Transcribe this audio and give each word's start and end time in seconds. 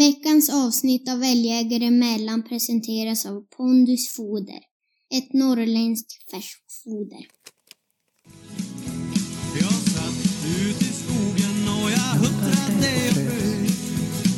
Veckans 0.00 0.50
avsnitt 0.50 1.08
av 1.08 1.22
Älgjägare 1.22 1.84
emellan 1.84 2.42
presenteras 2.42 3.26
av 3.26 3.44
Pondus 3.56 4.08
Foder. 4.08 4.60
Ett 5.14 5.32
norrländskt 5.32 6.30
färskfoder. 6.30 7.24
Jag 9.60 9.72
satt 9.94 10.20
ut 10.60 10.82
i 10.82 10.92
skogen 11.00 11.56
och 11.76 11.90
jag 11.90 12.12
huttrade 12.22 12.92
och 13.08 13.14
frös. 13.14 13.72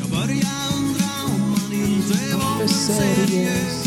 Jag 0.00 0.10
började 0.10 0.62
undra 0.76 1.10
om 1.34 1.40
man 1.50 1.72
inte 1.72 2.36
var 2.36 2.66
seriös. 2.66 3.84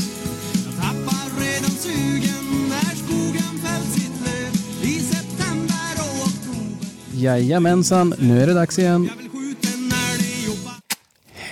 Jag 0.65 0.75
tappar 0.83 1.25
redan 1.43 1.71
sugen 1.71 2.45
när 2.69 2.95
skogen 3.03 3.53
fällt 3.63 3.91
sitt 3.93 4.17
löv 4.25 4.53
i 4.91 4.99
september 4.99 5.93
och 6.05 6.27
oktober. 6.27 6.87
Jajamensan, 7.13 8.13
nu 8.19 8.41
är 8.41 8.47
det 8.47 8.53
dags 8.53 8.79
igen. 8.79 9.09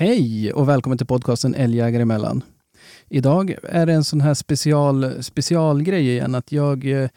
Hej 0.03 0.53
och 0.53 0.69
välkommen 0.69 0.97
till 0.97 1.07
podcasten 1.07 1.55
Älgjägare 1.55 2.01
emellan. 2.01 2.43
Idag 3.09 3.55
är 3.63 3.85
det 3.85 3.93
en 3.93 4.03
sån 4.03 4.21
här 4.21 4.33
special, 4.33 5.23
specialgrej 5.23 6.09
igen 6.09 6.35
att 6.35 6.51
jag 6.51 6.85
eh, 6.85 7.09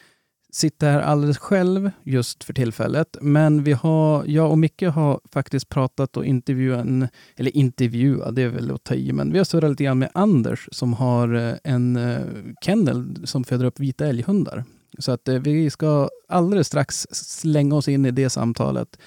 sitter 0.52 0.90
här 0.90 1.00
alldeles 1.00 1.38
själv 1.38 1.90
just 2.04 2.44
för 2.44 2.52
tillfället. 2.52 3.16
Men 3.20 3.64
vi 3.64 3.72
har, 3.72 4.24
jag 4.26 4.50
och 4.50 4.58
Micke 4.58 4.82
har 4.82 5.20
faktiskt 5.32 5.68
pratat 5.68 6.16
och 6.16 6.24
intervjuat, 6.24 6.80
en, 6.80 7.08
eller 7.36 7.56
intervjuat, 7.56 8.34
det 8.34 8.42
är 8.42 8.48
väl 8.48 8.70
att 8.70 8.84
ta 8.84 8.94
i, 8.94 9.12
men 9.12 9.32
vi 9.32 9.38
har 9.38 9.44
surrat 9.44 9.70
lite 9.70 9.84
grann 9.84 9.98
med 9.98 10.10
Anders 10.14 10.68
som 10.72 10.92
har 10.92 11.34
eh, 11.34 11.54
en 11.64 11.96
eh, 11.96 12.20
kennel 12.60 13.16
som 13.24 13.44
föder 13.44 13.64
upp 13.64 13.80
vita 13.80 14.06
älghundar. 14.06 14.64
Så 14.98 15.12
att 15.12 15.28
eh, 15.28 15.34
vi 15.34 15.70
ska 15.70 16.08
alldeles 16.28 16.66
strax 16.66 17.06
slänga 17.10 17.74
oss 17.74 17.88
in 17.88 18.06
i 18.06 18.10
det 18.10 18.30
samtalet. 18.30 18.98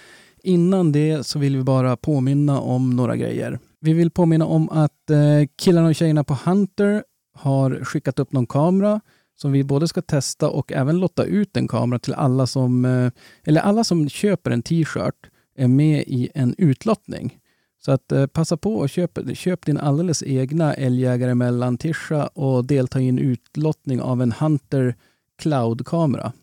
Innan 0.44 0.92
det 0.92 1.26
så 1.26 1.40
vill 1.40 1.58
vi 1.58 1.64
bara 1.64 1.98
påminna 1.98 2.60
om 2.60 2.96
några 2.96 3.16
grejer. 3.16 3.60
Vi 3.82 3.94
vill 3.94 4.12
påminna 4.12 4.46
om 4.46 4.70
att 4.70 5.10
eh, 5.10 5.48
killarna 5.56 5.88
och 5.88 5.96
tjejerna 5.96 6.24
på 6.24 6.38
Hunter 6.46 7.04
har 7.34 7.84
skickat 7.84 8.20
upp 8.20 8.32
någon 8.32 8.48
kamera 8.48 9.02
som 9.36 9.52
vi 9.52 9.64
både 9.64 9.88
ska 9.88 10.02
testa 10.02 10.50
och 10.50 10.72
även 10.72 11.00
lotta 11.00 11.24
ut 11.24 11.58
en 11.58 11.68
kamera 11.68 12.00
till 12.00 12.14
alla 12.14 12.48
som, 12.48 12.86
eh, 12.86 13.12
eller 13.44 13.62
alla 13.62 13.84
som 13.84 14.10
köper 14.10 14.52
en 14.52 14.62
t-shirt 14.62 15.30
är 15.56 15.68
med 15.68 16.04
i 16.08 16.30
en 16.34 16.56
utlottning. 16.58 17.38
Så 17.86 17.92
att 17.92 18.12
eh, 18.12 18.28
passa 18.28 18.58
på 18.58 18.76
och 18.76 18.90
köp, 18.90 19.20
köp 19.34 19.66
din 19.66 19.78
alldeles 19.78 20.24
egna 20.24 20.74
älgjägare 20.74 21.36
mellan 21.36 21.78
tisha 21.78 22.28
och 22.28 22.66
delta 22.66 23.02
i 23.02 23.10
en 23.10 23.20
utlottning 23.20 24.02
av 24.02 24.22
en 24.22 24.32
Hunter 24.32 24.96
Cloud-kamera. 25.38 26.34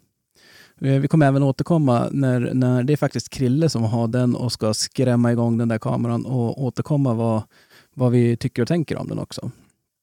Eh, 0.80 1.00
Vi 1.00 1.08
kommer 1.08 1.26
även 1.26 1.42
återkomma 1.42 2.08
när, 2.12 2.54
när 2.54 2.82
det 2.82 2.92
är 2.92 2.96
faktiskt 2.96 3.28
Krille 3.28 3.68
som 3.68 3.82
har 3.82 4.08
den 4.08 4.36
och 4.36 4.52
ska 4.52 4.74
skrämma 4.74 5.32
igång 5.32 5.58
den 5.58 5.68
där 5.68 5.78
kameran 5.78 6.26
och 6.26 6.62
återkomma 6.62 7.14
vad, 7.14 7.42
vad 7.94 8.12
vi 8.12 8.36
tycker 8.36 8.62
och 8.62 8.68
tänker 8.68 8.96
om 8.96 9.08
den 9.08 9.18
också. 9.18 9.50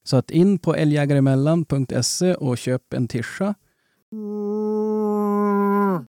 Så 0.04 0.16
att 0.16 0.30
in 0.30 0.58
på 0.58 0.74
älgjägaremellan.se 0.74 2.34
och 2.34 2.58
köp 2.58 2.92
en 2.92 3.08
tisha. 3.08 3.54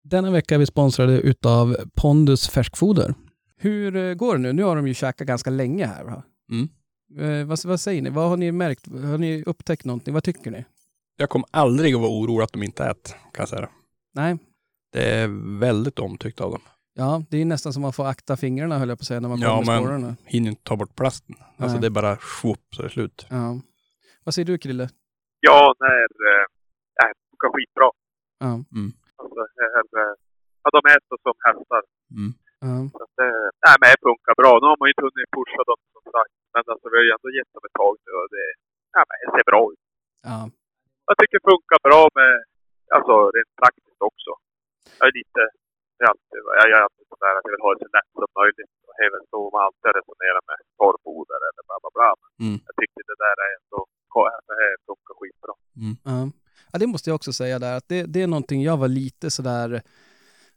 Denna 0.04 0.32
vecka 0.32 0.56
är 0.56 0.60
vi 0.60 0.66
sponsrade 0.66 1.20
utav 1.20 1.78
Pondus 1.96 2.50
färskfoder. 2.50 3.14
Hur 3.58 3.96
eh, 3.96 4.14
går 4.14 4.36
det 4.36 4.42
nu? 4.42 4.54
Nu 4.54 4.64
har 4.64 4.76
de 4.76 4.88
ju 4.88 4.94
käkat 4.94 5.28
ganska 5.28 5.50
länge 5.50 5.86
här. 5.86 6.04
Va? 6.04 6.24
Mm. 6.52 6.70
Eh, 7.42 7.48
vad, 7.48 7.66
vad 7.66 7.80
säger 7.80 8.02
ni? 8.02 8.10
Vad 8.10 8.30
har 8.30 8.38
ni 8.38 8.52
märkt? 8.52 8.88
Har 8.88 9.18
ni 9.18 9.44
upptäckt 9.44 9.86
någonting? 9.86 10.14
Vad 10.14 10.24
tycker 10.24 10.52
ni? 10.52 10.66
Jag 11.18 11.30
kommer 11.30 11.48
aldrig 11.52 11.96
att 11.96 12.02
vara 12.02 12.12
orolig 12.12 12.44
att 12.44 12.54
de 12.54 12.64
inte 12.64 12.84
äter, 12.86 13.12
kan 13.12 13.42
jag 13.42 13.50
säga. 13.50 13.70
Nej, 14.16 14.38
Det 14.92 15.04
är 15.22 15.28
väldigt 15.60 16.00
omtyckt 16.00 16.42
av 16.42 16.52
dem. 16.52 16.62
ja, 16.94 17.12
det 17.30 17.38
är 17.42 17.46
nästan 17.46 17.74
som 17.74 17.82
man 17.82 17.94
får 17.94 18.06
akta 18.14 18.34
fingrarna 18.38 18.76
höll 18.80 18.90
jag 18.90 18.98
på 19.00 19.02
att 19.06 19.12
säga 19.12 19.20
när 19.24 19.30
man 19.34 19.40
Ja, 19.40 19.50
kommer 19.50 19.66
med 19.66 19.76
men- 19.76 19.84
spårarna. 19.84 20.12
Hinner 20.34 20.50
inte 20.54 20.64
ta 20.70 20.76
bort 20.82 20.96
plasten. 21.02 21.36
Alltså 21.62 21.76
Nej. 21.78 21.82
det 21.82 21.88
är 21.92 21.98
bara 22.02 22.14
swoop 22.42 22.64
så 22.76 22.80
är 22.82 22.86
det 22.88 22.94
slut. 22.98 23.20
Ja. 23.30 23.48
Vad 24.26 24.32
säger 24.34 24.46
du 24.52 24.56
Krille? 24.64 24.86
Ja, 25.48 25.60
när... 25.84 26.06
Eh, 26.30 26.46
äh, 27.04 27.10
det 27.18 27.24
funkar 27.30 27.50
skitbra. 27.56 27.88
Ja. 28.46 28.52
Alltså, 29.22 29.40
här, 29.76 29.86
eh, 30.02 30.14
ja, 30.64 30.68
de 30.76 30.82
äter 30.96 31.16
som 31.26 31.36
hästar. 31.48 31.84
Mm. 32.18 32.32
Ja. 32.66 32.74
Så 32.96 33.00
att, 33.06 33.18
eh, 33.26 33.48
nej, 33.66 33.76
men 33.82 33.88
det 33.94 34.00
funkar 34.10 34.34
bra. 34.42 34.52
Nu 34.62 34.66
har 34.72 34.78
man 34.80 34.88
ju 34.88 34.94
inte 34.96 35.06
hunnit 35.08 35.30
pusha 35.38 35.62
dem 35.72 35.80
som 35.96 36.04
sagt. 36.18 36.34
Men 36.54 36.64
alltså, 36.74 36.86
vi 36.92 36.96
har 37.00 37.06
ju 37.08 37.14
ändå 37.18 37.30
gett 37.38 37.52
dem 37.56 37.64
ett 37.68 37.78
tag 37.84 37.94
nu 38.06 38.12
och 38.22 38.30
det, 38.36 38.46
ja, 38.96 39.02
men 39.08 39.16
det 39.22 39.30
ser 39.36 39.46
bra 39.52 39.62
ut. 39.74 39.84
Ja. 40.30 40.40
Jag 41.08 41.16
tycker 41.20 41.36
det 41.40 41.46
funkar 41.54 41.80
bra 41.90 42.02
med, 42.20 42.34
alltså 42.96 43.14
rent 43.36 43.54
praktiskt 43.62 43.95
också. 44.10 44.32
Jag 45.00 45.06
är 45.10 45.14
lite, 45.22 45.42
jag 46.00 46.04
är 46.08 46.12
alltid, 46.14 46.40
jag 46.62 46.68
är 46.80 46.84
alltid 46.88 47.06
sådär 47.14 47.34
att 47.38 47.46
jag 47.48 47.54
vill 47.56 47.66
ha 47.66 47.72
det 47.76 47.82
så 47.86 47.90
lätt 47.98 48.10
som 48.16 48.32
möjligt. 48.42 48.72
Och 48.88 48.94
väl 49.16 49.26
så 49.34 49.40
man 49.56 49.62
alltid 49.68 49.92
resonerar 50.00 50.42
med 50.50 50.58
torrfoder 50.80 51.40
eller 51.48 51.62
bla 51.70 51.78
bla 51.84 51.92
bla. 51.98 52.10
Mm. 52.44 52.58
jag 52.68 52.74
tycker 52.80 53.02
det 53.12 53.18
där 53.26 53.38
är 53.48 53.52
ändå, 53.60 53.80
det 54.50 54.56
här 54.62 54.74
funkar 54.90 55.14
skitbra. 55.20 55.54
Ja. 56.10 56.18
ja, 56.72 56.76
det 56.82 56.88
måste 56.94 57.10
jag 57.10 57.16
också 57.20 57.34
säga 57.42 57.56
där, 57.66 57.74
att 57.78 57.88
det, 57.92 58.00
det 58.14 58.22
är 58.26 58.28
någonting 58.28 58.62
jag 58.70 58.78
var 58.84 58.88
lite 59.02 59.32
sådär 59.38 59.70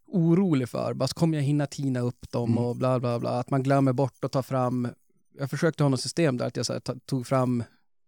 orolig 0.06 0.69
för. 0.69 0.94
Bara, 0.94 1.09
kommer 1.09 1.38
jag 1.38 1.44
hinna 1.44 1.66
tina 1.66 2.00
upp 2.00 2.31
dem 2.31 2.50
Mm. 2.53 2.65
och 2.65 2.76
bla 2.76 3.00
bla 3.00 3.19
bla. 3.19 3.31
Att 3.31 3.50
man 3.50 3.62
glömmer 3.62 3.93
bort 3.93 4.25
att 4.25 4.32
ta 4.32 4.43
fram, 4.43 4.88
jag 5.32 5.50
försökte 5.50 5.82
ha 5.82 5.88
något 5.88 6.00
system 6.00 6.37
där 6.37 6.47
att 6.47 6.56
jag 6.56 6.66
så 6.66 6.72
här, 6.72 6.81
tog 7.06 7.26
fram 7.26 7.65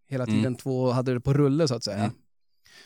hela 0.06 0.24
Mm. 0.24 0.36
tiden 0.36 0.54
två 0.56 0.82
och 0.84 0.94
hade 0.94 1.14
det 1.14 1.20
på 1.20 1.32
rulle 1.32 1.68
så 1.68 1.74
att 1.74 1.84
säga. 1.84 1.98
Mm. 1.98 2.10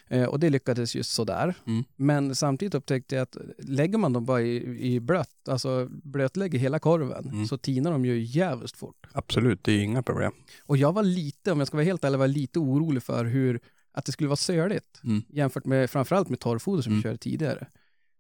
Eh, 0.09 0.25
och 0.25 0.41
det 0.41 0.51
lyckades 0.51 0.97
ju 0.97 1.03
sådär. 1.03 1.55
Mm. 1.67 1.85
Men 1.97 2.35
samtidigt 2.35 2.75
upptäckte 2.75 3.15
jag 3.15 3.23
att 3.23 3.37
lägger 3.59 3.99
man 3.99 4.13
dem 4.13 4.25
bara 4.25 4.43
i, 4.43 4.79
i 4.95 5.01
blött, 5.01 5.49
alltså 5.49 5.89
blötlägger 5.91 6.59
hela 6.59 6.79
korven, 6.79 7.29
Mm. 7.33 7.47
så 7.47 7.59
tinar 7.59 7.93
de 7.93 8.05
ju 8.05 8.23
jävligt 8.23 8.77
fort. 8.77 9.07
Absolut, 9.13 9.65
det 9.65 9.73
är 9.73 9.79
inga 9.83 10.03
problem. 10.03 10.33
Och 10.67 10.77
jag 10.77 10.93
var 10.93 11.03
lite, 11.03 11.53
om 11.53 11.59
jag 11.59 11.67
ska 11.69 11.77
vara 11.77 11.85
helt 11.85 12.05
ärlig, 12.05 12.19
var 12.19 12.29
lite 12.29 12.59
orolig 12.59 13.03
för 13.03 13.25
hur, 13.25 13.61
att 13.93 14.05
det 14.05 14.13
skulle 14.13 14.29
vara 14.29 14.37
söligt 14.37 15.01
Mm. 15.05 15.23
jämfört 15.29 15.65
med 15.65 15.91
framförallt 15.91 16.29
med 16.29 16.41
torrfoder 16.41 16.83
som 16.83 16.93
vi 16.93 16.95
Mm. 16.95 17.03
körde 17.03 17.19
tidigare. 17.19 17.67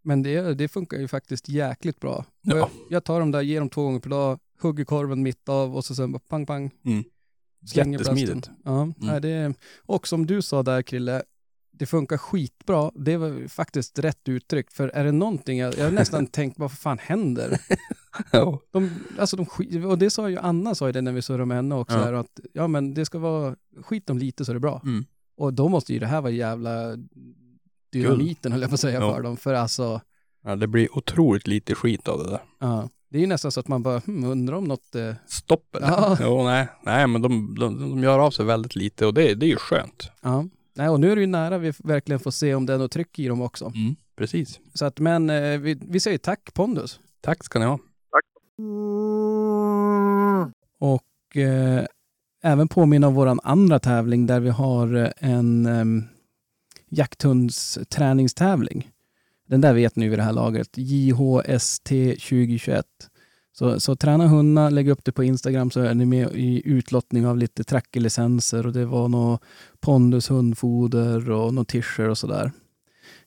Men 0.06 0.22
det, 0.22 0.54
det 0.54 0.68
funkar 0.68 0.98
ju 0.98 1.08
faktiskt 1.08 1.48
jäkligt 1.48 2.00
bra. 2.00 2.24
Ja. 2.42 2.56
Jag, 2.56 2.68
jag 2.90 3.04
tar 3.04 3.20
dem 3.20 3.30
där, 3.30 3.40
ger 3.42 3.60
dem 3.60 3.68
två 3.70 3.82
gånger 3.82 4.00
per 4.00 4.10
dag, 4.10 4.38
hugger 4.60 4.84
korven 4.84 5.22
mitt 5.22 5.48
av 5.48 5.76
och 5.76 5.84
så 5.84 5.94
sen 5.94 6.12
bara 6.12 6.18
pang 6.28 6.46
pang. 6.46 6.70
Mm. 6.84 7.04
Jättesmidigt. 7.74 8.50
Ja, 8.64 8.92
nej, 8.96 9.20
det, 9.20 9.54
och 9.78 10.08
som 10.08 10.26
du 10.26 10.42
sa 10.42 10.62
där 10.62 10.82
Krille, 10.82 11.22
det 11.78 11.86
funkar 11.86 12.16
skitbra. 12.16 12.90
Det 12.94 13.16
var 13.16 13.48
faktiskt 13.48 13.98
rätt 13.98 14.28
uttryckt. 14.28 14.72
För 14.72 14.88
är 14.88 15.04
det 15.04 15.12
någonting, 15.12 15.58
jag, 15.58 15.78
jag 15.78 15.84
har 15.84 15.90
nästan 15.90 16.26
tänkt, 16.40 16.58
vad 16.58 16.72
fan 16.72 16.98
händer? 16.98 17.60
Ja. 18.30 18.60
De, 18.70 18.90
alltså 19.18 19.36
de 19.36 19.84
och 19.84 19.98
det 19.98 20.10
sa 20.10 20.30
ju 20.30 20.38
Anna, 20.38 20.74
sa 20.74 20.86
ju 20.86 20.92
det 20.92 21.00
när 21.02 21.12
vi 21.12 21.22
surrade 21.22 21.44
med 21.46 21.56
henne 21.56 21.74
också, 21.74 21.96
Ja. 21.96 22.04
här, 22.04 22.12
att 22.12 22.40
ja 22.52 22.66
men 22.66 22.94
det 22.94 23.04
ska 23.04 23.18
vara, 23.18 23.56
skit 23.82 24.06
dem 24.06 24.18
lite 24.18 24.44
så 24.44 24.52
är 24.52 24.54
det 24.54 24.60
bra. 24.60 24.80
Mm. 24.84 25.04
Och 25.36 25.52
då 25.54 25.68
måste 25.68 25.92
ju 25.92 25.98
det 25.98 26.06
här 26.06 26.20
vara 26.20 26.32
jävla 26.32 26.96
dynamiten 27.92 28.52
höll 28.52 28.60
jag 28.60 28.70
på 28.70 28.74
att 28.74 28.80
säga 28.80 29.00
Ja. 29.00 29.14
för 29.14 29.22
dem. 29.22 29.36
För 29.36 29.54
alltså, 29.54 30.00
ja, 30.44 30.56
det 30.56 30.66
blir 30.66 30.98
otroligt 30.98 31.46
lite 31.46 31.74
skit 31.74 32.08
av 32.08 32.18
det 32.24 32.30
där. 32.30 32.40
ja, 32.58 32.88
det 33.08 33.18
är 33.18 33.20
ju 33.20 33.26
nästan 33.26 33.52
så 33.52 33.60
att 33.60 33.68
man 33.68 33.82
bara, 33.82 33.98
hmm, 33.98 34.24
undrar 34.24 34.56
om 34.56 34.64
något, 34.64 34.94
eh, 34.94 35.14
Stopp 35.26 35.76
eller? 35.76 35.86
Ja. 35.88 36.18
Jo, 36.20 36.44
nej. 36.44 36.68
Nej, 36.82 37.06
men 37.06 37.22
de, 37.22 37.56
de, 37.60 37.78
de 37.90 38.02
gör 38.02 38.18
av 38.18 38.30
sig 38.30 38.44
väldigt 38.44 38.76
lite 38.76 39.06
och 39.06 39.14
det, 39.14 39.34
det 39.34 39.46
är 39.46 39.50
ju 39.50 39.56
skönt. 39.56 40.10
ja. 40.22 40.44
Nej, 40.76 40.88
och 40.88 41.00
nu 41.00 41.12
är 41.12 41.16
det 41.16 41.20
ju 41.20 41.26
nära 41.26 41.58
vi 41.58 41.72
verkligen 41.78 42.20
får 42.20 42.30
se 42.30 42.54
om 42.54 42.66
det 42.66 42.74
är 42.74 42.78
något 42.78 42.92
tryck 42.92 43.18
i 43.18 43.28
dem 43.28 43.42
också. 43.42 43.64
Mm. 43.64 43.96
Precis. 44.16 44.60
Så 44.74 44.84
att, 44.84 45.00
men 45.00 45.30
eh, 45.30 45.58
vi, 45.58 45.78
vi 45.80 46.00
säger 46.00 46.18
tack 46.18 46.54
Pondus. 46.54 47.00
Tack 47.20 47.44
ska 47.44 47.58
ni 47.58 47.64
ha. 47.64 47.78
Och 50.78 51.36
eh, 51.36 51.84
även 52.42 52.68
påminna 52.68 53.06
om 53.06 53.14
våran 53.14 53.40
andra 53.42 53.78
tävling 53.78 54.26
där 54.26 54.40
vi 54.40 54.50
har 54.50 54.96
eh, 54.96 55.10
en 55.18 55.66
eh, 55.66 55.84
jakthundsträningstävling. 56.88 58.90
Den 59.48 59.60
där 59.60 59.74
vet 59.74 59.96
ni 59.96 60.08
vid 60.08 60.18
det 60.18 60.22
här 60.22 60.32
laget. 60.32 60.68
JHST 60.74 61.84
2021. 61.84 62.86
Så, 63.58 63.80
så 63.80 63.96
träna 63.96 64.26
hundar, 64.26 64.70
lägg 64.70 64.88
upp 64.88 65.04
det 65.04 65.12
på 65.12 65.24
Instagram 65.24 65.70
så 65.70 65.80
är 65.80 65.94
ni 65.94 66.06
med 66.06 66.28
i 66.34 66.62
utlottning 66.64 67.26
av 67.26 67.36
lite 67.36 67.64
trackerlicenser 67.64 68.66
och 68.66 68.72
det 68.72 68.84
var 68.84 69.08
något 69.08 69.42
pondus 69.80 70.30
hundfoder 70.30 71.30
och 71.30 71.54
något 71.54 71.68
tischer 71.68 72.08
och 72.08 72.18
sådär. 72.18 72.52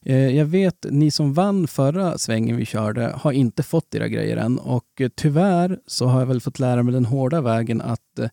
Eh, 0.05 0.35
jag 0.37 0.45
vet, 0.45 0.85
ni 0.89 1.11
som 1.11 1.33
vann 1.33 1.67
förra 1.67 2.17
svängen 2.17 2.57
vi 2.57 2.65
körde 2.65 3.13
har 3.15 3.31
inte 3.31 3.63
fått 3.63 3.95
era 3.95 4.07
grejer 4.07 4.37
än 4.37 4.59
och 4.59 5.01
eh, 5.01 5.09
tyvärr 5.15 5.79
så 5.87 6.05
har 6.05 6.19
jag 6.19 6.27
väl 6.27 6.41
fått 6.41 6.59
lära 6.59 6.83
mig 6.83 6.93
den 6.93 7.05
hårda 7.05 7.41
vägen 7.41 7.81
att 7.81 8.19
eh, 8.19 8.29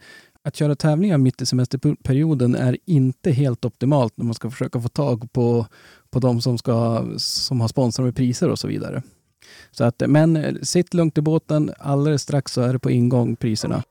att 0.46 0.56
köra 0.56 0.76
tävlingar 0.76 1.19
mitt 1.19 1.42
i 1.42 1.46
semesterperioden 1.46 2.54
är 2.54 2.76
inte 2.86 3.30
helt 3.30 3.64
optimalt 3.64 4.16
när 4.16 4.24
man 4.24 4.34
ska 4.34 4.50
försöka 4.50 4.80
få 4.80 4.88
tag 4.88 5.32
på, 5.32 5.66
på 6.10 6.19
de 6.19 6.40
som, 6.40 6.58
ska, 6.58 7.06
som 7.16 7.60
har 7.60 7.69
sponsrat 7.69 8.04
med 8.04 8.16
priser 8.16 8.50
och 8.50 8.58
så 8.58 8.69
vidare. 8.69 9.02
Så 9.70 9.85
att, 9.85 10.02
men 10.06 10.37
eh, 10.37 10.55
sitt 10.62 10.94
lugnt 10.94 11.19
i 11.19 11.20
båten, 11.20 11.70
alldeles 11.79 12.23
strax 12.23 12.52
så 12.52 12.62
är 12.62 12.73
det 12.73 12.79
på 12.79 12.91
ingång 12.91 13.37
priserna. 13.37 13.82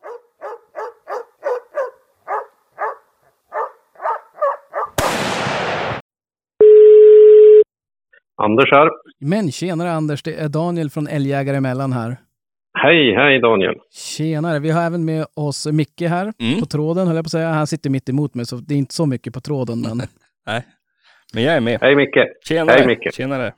Anders 8.37 8.71
här. 8.71 8.89
Men 9.19 9.51
tjenare 9.51 9.91
Anders, 9.91 10.23
det 10.23 10.33
är 10.33 10.49
Daniel 10.49 10.89
från 10.89 11.07
Älgjägare 11.07 11.57
emellan 11.57 11.93
här. 11.93 12.17
Hej, 12.77 13.15
hej 13.15 13.39
Daniel. 13.39 13.75
Tjenare, 13.91 14.59
vi 14.59 14.69
har 14.71 14.83
även 14.83 15.05
med 15.05 15.25
oss 15.33 15.67
Micke 15.71 16.01
här 16.01 16.33
Mm. 16.39 16.59
på 16.59 16.65
tråden, 16.65 17.07
höll 17.07 17.15
jag 17.15 17.25
på 17.25 17.27
att 17.27 17.31
säga. 17.31 17.49
Han 17.49 17.67
sitter 17.67 17.89
mitt 17.89 18.09
emot 18.09 18.33
mig, 18.35 18.45
så 18.45 18.55
det 18.55 18.73
är 18.73 18.77
inte 18.77 18.93
så 18.93 19.05
mycket 19.05 19.33
på 19.33 19.41
tråden. 19.41 19.81
Men... 19.81 19.97
Nej, 20.47 20.63
men 21.33 21.43
jag 21.43 21.55
är 21.55 21.61
med. 21.61 21.79
Hej 21.81 21.95
Micke. 21.95 22.17
Tjenare. 22.47 22.77
Hej, 22.77 22.87
Micke. 22.87 23.13
Tjenare. 23.13 23.53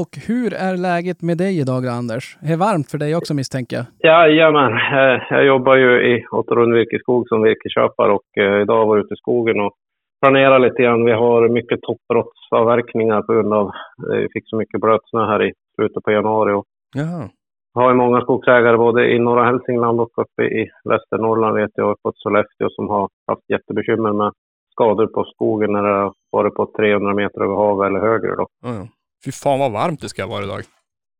Och 0.00 0.12
hur 0.28 0.50
är 0.68 0.76
läget 0.88 1.22
med 1.22 1.38
dig 1.38 1.54
idag 1.60 1.82
Anders? 1.86 2.24
Det 2.40 2.52
är 2.52 2.62
varmt 2.68 2.90
för 2.90 2.98
dig 2.98 3.16
också 3.16 3.34
misstänker 3.34 3.76
jag. 3.76 3.86
Jajamän, 4.08 4.72
eh, 4.72 5.18
jag 5.30 5.44
jobbar 5.52 5.76
ju 5.76 5.90
i 6.12 6.26
Återund 6.38 6.72
Virkeskog 6.74 7.28
som 7.28 7.42
virkesköpare 7.42 8.12
och 8.12 8.28
eh, 8.38 8.60
idag 8.62 8.86
var 8.86 8.96
jag 8.96 9.04
ute 9.04 9.14
i 9.14 9.16
skogen 9.16 9.60
och 9.60 9.72
planerar 10.20 10.58
lite 10.58 10.82
grann. 10.82 11.04
Vi 11.04 11.12
har 11.12 11.48
mycket 11.48 11.80
toppbrottsavverkningar 11.82 13.22
på 13.22 13.32
grund 13.32 13.52
av 13.54 13.66
eh, 13.66 14.18
vi 14.22 14.28
fick 14.32 14.48
så 14.48 14.56
mycket 14.56 14.80
blötsnö 14.80 15.26
här 15.26 15.42
i 15.48 15.52
slutet 15.74 16.02
på 16.02 16.10
januari. 16.10 16.52
Och 16.52 16.64
Jaha. 16.94 17.28
har 17.74 17.88
ju 17.90 17.96
många 17.96 18.20
skogsägare 18.20 18.76
både 18.76 19.00
i 19.14 19.18
norra 19.18 19.44
Hälsingland 19.44 20.00
och 20.00 20.12
uppe 20.16 20.42
i 20.42 20.70
Västernorrland 20.84 21.56
vet 21.56 21.70
jag, 21.74 21.90
och 21.90 22.02
på 22.02 22.12
Sollefteå 22.14 22.68
som 22.70 22.88
har 22.88 23.08
haft 23.26 23.50
jättebekymmer 23.52 24.12
med 24.12 24.32
skador 24.72 25.06
på 25.06 25.24
skogen 25.24 25.72
när 25.72 25.82
det 25.82 25.94
har 25.94 26.12
varit 26.32 26.54
på 26.54 26.66
300 26.76 27.14
meter 27.14 27.40
över 27.44 27.54
havet 27.54 27.86
eller 27.86 28.00
högre. 28.00 28.36
Då. 28.36 28.46
Ja, 28.62 28.74
ja. 28.74 28.86
Fy 29.24 29.32
fan 29.32 29.58
vad 29.58 29.72
varmt 29.72 30.00
det 30.00 30.08
ska 30.08 30.26
vara 30.26 30.44
idag. 30.44 30.60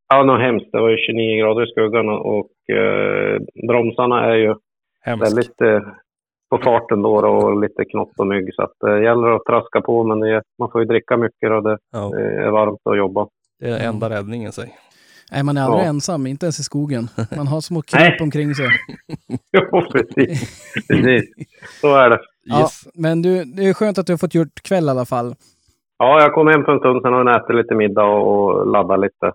Ja, 0.08 0.22
något 0.22 0.40
hemskt. 0.40 0.72
Det 0.72 0.80
var 0.80 0.88
ju 0.90 0.96
29 0.96 1.36
grader 1.40 1.62
i 1.66 1.70
skuggan 1.70 2.08
och, 2.08 2.74
eh, 2.76 3.40
bromsarna 3.68 4.24
är 4.24 4.34
ju 4.36 4.54
Hemskt. 5.00 5.26
väldigt 5.26 5.60
eh, 5.60 5.80
på 6.50 6.58
farten 6.58 7.02
då, 7.02 7.14
och 7.28 7.60
lite 7.60 7.84
knott 7.84 8.12
och 8.18 8.26
mygg. 8.26 8.54
Så 8.54 8.62
att 8.62 8.72
det 8.80 8.92
eh, 8.96 9.02
gäller 9.02 9.28
att 9.36 9.44
traska 9.44 9.80
på, 9.80 10.04
men 10.04 10.20
det, 10.20 10.30
är- 10.34 10.42
man 10.58 10.70
får 10.70 10.80
ju 10.80 10.86
dricka 10.86 11.16
mycket 11.16 11.50
och 11.50 11.62
det 11.62 11.78
Ja, 11.92 12.18
eh, 12.18 12.46
är 12.46 12.50
varmt 12.50 12.80
att 12.90 12.96
jobba. 12.98 13.26
det 13.60 13.68
är 13.68 13.88
enda 13.88 14.10
räddningen 14.10 14.52
säg. 14.52 14.74
Nej, 15.32 15.42
man 15.42 15.56
är 15.56 15.62
aldrig 15.62 15.82
Ja. 15.84 15.88
ensam, 15.88 16.26
inte 16.26 16.46
ens 16.46 16.60
i 16.60 16.62
skogen. 16.62 17.08
Man 17.36 17.46
har 17.46 17.60
små 17.60 17.82
kryp 17.82 18.20
omkring 18.20 18.54
sig. 18.54 18.66
Jo, 19.52 19.82
precis. 19.92 20.40
precis. 20.88 21.24
Så 21.80 21.94
är 21.96 22.10
det. 22.10 22.20
Ja, 22.44 22.60
Yes. 22.60 22.88
men 22.94 23.22
du, 23.22 23.44
det 23.44 23.62
är 23.62 23.72
skönt 23.74 23.98
att 23.98 24.06
du 24.06 24.12
har 24.12 24.18
fått 24.18 24.34
gjort 24.34 24.62
kväll 24.62 24.84
i 24.86 24.90
alla 24.90 25.04
fall. 25.04 25.34
Ja, 25.98 26.20
jag 26.20 26.34
kom 26.34 26.48
hem 26.48 26.64
för 26.64 26.72
en 26.72 26.78
stund 26.78 27.02
sedan 27.02 27.14
och 27.14 27.30
ätit 27.30 27.56
lite 27.56 27.74
middag 27.74 28.04
och, 28.04 28.66
laddat 28.72 29.00
lite 29.00 29.32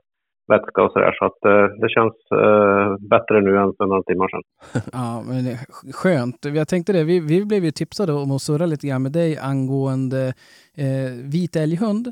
vätska 0.48 0.84
och 0.84 0.92
sådär. 0.92 1.12
Så 1.19 1.25
att 1.25 1.46
eh, 1.46 1.66
det 1.81 1.90
känns 1.90 2.13
eh, 2.44 3.08
bättre 3.10 3.42
nu 3.42 3.58
än 3.58 3.74
för 3.78 3.86
några 3.86 4.04
timmar 4.04 4.28
sedan. 4.30 4.44
Ja, 4.94 5.24
men 5.28 5.46
det 5.46 5.52
är 5.52 5.92
skönt. 5.94 6.46
Jag 6.46 6.68
tänkte 6.68 6.94
det, 6.94 7.04
vi, 7.04 7.19
vi 7.19 7.46
blev 7.46 7.66
ju 7.66 7.72
tipsade 7.72 8.13
om 8.13 8.31
att 8.31 8.42
surra 8.42 8.66
lite 8.66 8.88
grann 8.88 9.04
med 9.04 9.12
dig 9.12 9.38
angående 9.38 10.34
eh, 10.78 11.12
vit 11.24 11.56
älghund. 11.56 12.12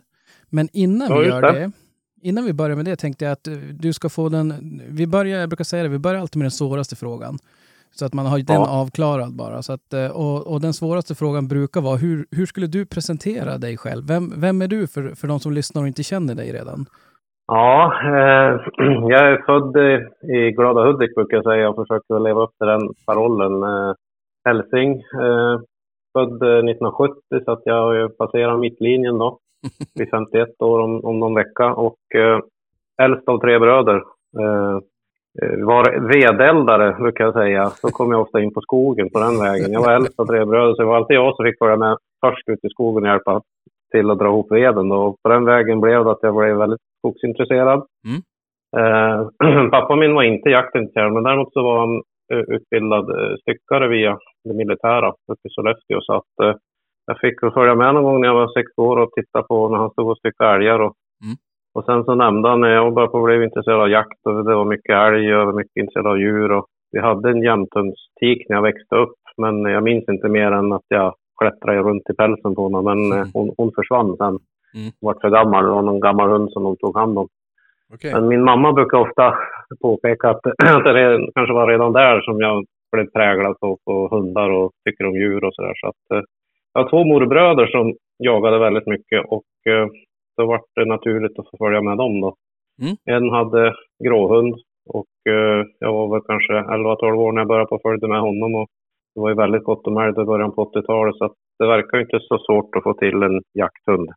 Men 0.49 0.67
innan 0.73 1.07
Ja, 1.09 1.17
vi 1.19 1.27
gör 1.27 1.41
det. 1.41 1.51
det. 1.59 1.71
innan 2.21 2.45
vi 2.45 2.53
börjar 2.53 2.75
med 2.75 2.85
det 2.85 2.95
tänkte 2.95 3.25
jag 3.25 3.31
att 3.31 3.47
du 3.79 3.93
ska 3.93 4.09
få 4.09 4.29
den, 4.29 4.53
vi 4.89 5.07
börjar, 5.07 5.39
jag 5.39 5.49
brukar 5.49 5.63
säga 5.63 5.83
det, 5.83 5.89
vi 5.89 5.99
börjar 5.99 6.21
alltid 6.21 6.37
med 6.37 6.45
den 6.45 6.51
svåraste 6.51 6.95
frågan. 6.95 7.37
Så 7.91 8.05
att 8.05 8.13
man 8.13 8.25
har 8.25 8.37
den 8.37 8.61
Ja. 8.61 8.81
avklarad 8.81 9.35
bara. 9.35 9.61
Så 9.61 9.73
att, 9.73 9.93
eh, 9.93 10.11
och, 10.23 10.47
och 10.53 10.61
den 10.61 10.73
svåraste 10.73 11.15
frågan 11.15 11.47
brukar 11.47 11.81
vara, 11.81 11.95
hur, 11.97 12.25
hur 12.31 12.45
skulle 12.45 12.67
du 12.67 12.85
presentera 12.85 13.57
dig 13.57 13.77
själv? 13.77 14.03
Vem, 14.07 14.41
vem 14.41 14.61
är 14.61 14.67
du 14.67 14.87
för, 14.87 15.15
för 15.15 15.27
de 15.27 15.39
som 15.39 15.51
lyssnar 15.51 15.81
och 15.81 15.87
inte 15.87 16.03
känner 16.03 16.35
dig 16.35 16.51
redan? 16.53 16.85
Ja, 17.47 17.93
eh, 18.03 18.51
jag 19.13 19.21
är 19.31 19.43
född 19.45 19.77
i, 20.35 20.51
Glada 20.51 20.83
Hudik 20.85 21.15
brukar 21.15 21.37
jag 21.37 21.43
säga 21.43 21.69
och 21.69 21.75
försöker 21.75 22.19
leva 22.19 22.41
upp 22.43 22.57
till 22.57 22.67
den 22.67 22.81
parollen. 23.05 23.63
Eh, 23.63 23.93
Hälsing, 24.45 24.91
eh, 24.95 25.55
född 26.13 26.41
eh, 26.43 26.57
1970 26.57 27.15
så 27.45 27.51
att 27.51 27.61
jag 27.65 27.81
har 27.83 27.93
ju 27.93 28.09
passerat 28.09 28.59
mittlinjen 28.59 29.17
då. 29.17 29.39
Vid 29.95 30.09
51 30.09 30.49
år 30.61 30.79
om, 30.79 31.05
om 31.05 31.19
någon 31.19 31.35
vecka 31.35 31.73
och 31.73 31.99
eh, 32.15 32.39
äldst 33.01 33.27
av 33.29 33.39
tre 33.39 33.59
bröder. 33.59 34.03
Eh, 35.41 35.65
var 35.65 35.83
vedeldare 36.13 36.95
brukar 36.99 37.23
jag 37.23 37.33
säga. 37.33 37.69
Så 37.69 37.87
kom 37.87 38.11
jag 38.11 38.21
ofta 38.21 38.41
in 38.41 38.53
på 38.53 38.61
skogen 38.61 39.09
på 39.09 39.19
den 39.19 39.39
vägen. 39.39 39.73
Jag 39.73 39.81
var 39.81 39.93
äldst 39.93 40.19
av 40.19 40.25
tre 40.25 40.45
bröder 40.45 40.73
så 40.73 40.81
det 40.81 40.87
var 40.87 40.95
alltid 40.97 41.17
jag 41.17 41.35
som 41.35 41.45
fick 41.45 41.57
följa 41.57 41.77
med 41.77 41.97
först 42.25 42.49
ut 42.49 42.65
i 42.65 42.69
skogen 42.69 43.03
och 43.03 43.09
hjälpa 43.09 43.41
till 43.91 44.11
att 44.11 44.19
dra 44.19 44.27
ihop 44.27 44.51
veden. 44.51 44.91
Och 44.91 45.15
på 45.23 45.29
den 45.29 45.45
vägen 45.45 45.81
blev 45.81 46.03
det 46.03 46.11
att 46.11 46.19
jag 46.21 46.35
blev 46.35 46.57
väldigt 46.57 46.81
skogsintresserad. 46.99 47.81
Mm. 48.07 48.21
Eh, 48.79 49.69
pappa 49.71 49.95
min 49.95 50.15
var 50.15 50.23
inte 50.23 50.49
jaktintresserad, 50.49 51.13
men 51.13 51.23
däremot 51.23 51.53
så 51.53 51.63
var 51.63 51.79
han 51.79 51.95
eh, 52.33 52.45
utbildad 52.55 53.09
eh, 53.09 53.35
styckare 53.41 53.87
via 53.87 54.17
det 54.43 54.53
militära 54.53 55.09
uppe 55.09 55.47
i 55.47 55.49
Sollefteå. 55.49 56.01
Så 56.01 56.13
att 56.13 56.33
eh, 56.43 56.55
jag 57.05 57.19
fick 57.19 57.39
följa 57.53 57.75
med 57.75 57.93
någon 57.93 58.03
gång 58.03 58.21
när 58.21 58.27
jag 58.27 58.35
var 58.35 58.53
sex 58.53 58.67
år 58.77 58.97
och 58.97 59.11
titta 59.11 59.43
på 59.43 59.69
när 59.69 59.77
han 59.77 59.89
stod 59.89 60.09
och 60.09 60.17
styckade 60.17 60.55
älgar. 60.55 60.79
Och. 60.79 60.93
Och 61.79 61.85
sen 61.85 62.03
så 62.03 62.15
nämnde 62.15 62.49
han 62.49 62.61
när 62.61 62.69
jag 62.69 63.11
på 63.11 63.21
blev 63.23 63.43
intresserad 63.43 63.81
av 63.81 63.89
jakt 63.89 64.25
och 64.25 64.45
det 64.45 64.55
var 64.55 64.65
mycket 64.65 64.95
älg 64.95 65.33
och 65.33 65.39
jag 65.39 65.45
var 65.45 65.53
mycket 65.53 65.77
intresserad 65.77 66.07
av 66.07 66.19
djur. 66.19 66.51
Och 66.51 66.65
vi 66.91 66.99
hade 66.99 67.29
en 67.29 67.43
jämthundstik 67.43 68.49
när 68.49 68.55
jag 68.55 68.61
växte 68.61 68.95
upp, 68.95 69.19
men 69.37 69.61
jag 69.61 69.83
minns 69.83 70.09
inte 70.09 70.27
mer 70.29 70.51
än 70.51 70.73
att 70.73 70.87
jag 70.87 71.13
klättrade 71.41 71.79
runt 71.79 72.09
i 72.09 72.13
pälsen 72.13 72.55
på 72.55 72.61
honom. 72.61 72.85
Men 72.85 73.19
eh, 73.19 73.27
hon, 73.33 73.53
hon 73.57 73.71
försvann 73.75 74.17
sen. 74.17 74.27
Mm. 74.77 74.89
Hon 74.99 75.07
var 75.07 75.15
för 75.21 75.29
gammal. 75.29 75.65
Det 75.65 75.71
var 75.71 75.81
någon 75.81 75.99
gammal 75.99 76.29
hund 76.29 76.51
som 76.51 76.63
de 76.63 76.77
tog 76.77 76.97
hand 76.97 77.17
om. 77.19 77.27
Okej. 77.93 78.13
Men 78.13 78.27
min 78.27 78.43
mamma 78.43 78.73
brukar 78.73 78.97
ofta 78.97 79.35
påpeka 79.81 80.29
att, 80.29 80.45
att 80.75 80.83
det 80.83 80.93
re- 80.99 81.29
kanske 81.35 81.53
var 81.53 81.67
redan 81.67 81.93
där 81.93 82.21
som 82.21 82.39
jag 82.39 82.65
blev 82.91 83.07
präglad 83.11 83.59
på, 83.59 83.77
på 83.85 84.07
hundar 84.11 84.49
och 84.49 84.71
tycker 84.85 85.05
om 85.05 85.15
djur 85.15 85.43
och 85.43 85.53
sådär. 85.55 85.73
Så 85.75 85.87
att, 85.87 86.17
eh, 86.17 86.23
jag 86.73 86.81
har 86.81 86.89
två 86.89 87.03
morbröder 87.03 87.67
som 87.67 87.93
jagade 88.23 88.59
väldigt 88.59 88.87
mycket 88.87 89.25
och 89.27 89.43
då 90.39 90.45
var 90.45 90.61
det 90.75 90.85
naturligt 90.85 91.39
att 91.39 91.49
få 91.49 91.57
följa 91.57 91.81
med 91.81 91.97
dem 91.97 92.21
då. 92.21 92.35
Mm. 92.81 92.95
En 93.05 93.29
hade 93.29 93.73
gråhund 94.03 94.55
och 94.97 95.31
eh, 95.33 95.65
jag 95.79 95.93
var 95.93 96.07
väl 96.13 96.21
kanske 96.27 96.53
11-12 96.53 97.13
år 97.13 97.31
när 97.31 97.41
jag 97.41 97.47
började 97.47 97.69
på 97.69 97.75
och 97.75 97.81
följde 97.81 98.07
med 98.07 98.21
honom 98.21 98.55
och 98.55 98.67
det 99.15 99.21
var 99.21 99.29
ju 99.29 99.35
väldigt 99.35 99.63
gott 99.63 99.87
om 99.87 99.97
älg 99.97 100.21
i 100.21 100.25
början 100.25 100.51
på 100.51 100.65
80-talet 100.65 101.15
så 101.15 101.33
det 101.59 101.67
verkar 101.67 101.99
inte 101.99 102.19
så 102.19 102.37
svårt 102.37 102.75
att 102.75 102.83
få 102.83 102.93
till 102.93 103.23
en 103.23 103.41
jakthund. 103.53 104.09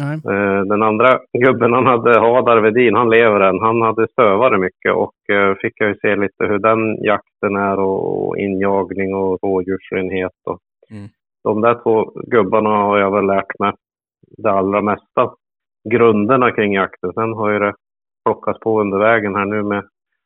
Nej. 0.00 0.14
Eh, 0.14 0.62
Den 0.64 0.82
andra 0.82 1.18
gubben 1.44 1.72
han 1.72 1.86
hade, 1.86 2.20
Hadar 2.20 2.60
Vedin, 2.60 2.94
han 2.94 3.10
lever 3.10 3.40
än. 3.40 3.60
Han 3.60 3.82
hade 3.82 4.08
stövare 4.08 4.58
mycket 4.58 4.92
och 4.94 5.34
eh, 5.34 5.54
fick 5.54 5.80
jag 5.80 5.88
ju 5.88 5.96
se 6.02 6.16
lite 6.16 6.44
hur 6.44 6.58
den 6.58 7.04
jakten 7.04 7.56
är 7.56 7.78
och 7.78 8.38
injagning 8.38 9.14
och 9.14 9.38
rådjursrenhet. 9.42 10.32
Och 10.46 10.58
Mm. 10.90 11.08
De 11.44 11.60
där 11.60 11.82
två 11.82 12.12
gubbarna 12.26 12.70
har 12.70 12.98
jag 12.98 13.10
väl 13.10 13.26
lärt 13.26 13.58
mig 13.58 13.72
det 14.38 14.50
allra 14.50 14.82
mesta. 14.82 15.34
Grunderna 15.84 16.52
kring 16.52 16.72
jakten. 16.72 17.12
Sen 17.12 17.32
har 17.32 17.50
ju 17.50 17.58
det 17.58 17.74
plockats 18.24 18.60
på 18.60 18.80
under 18.80 18.98
vägen 18.98 19.34
här 19.34 19.44
nu 19.44 19.62
med 19.62 19.84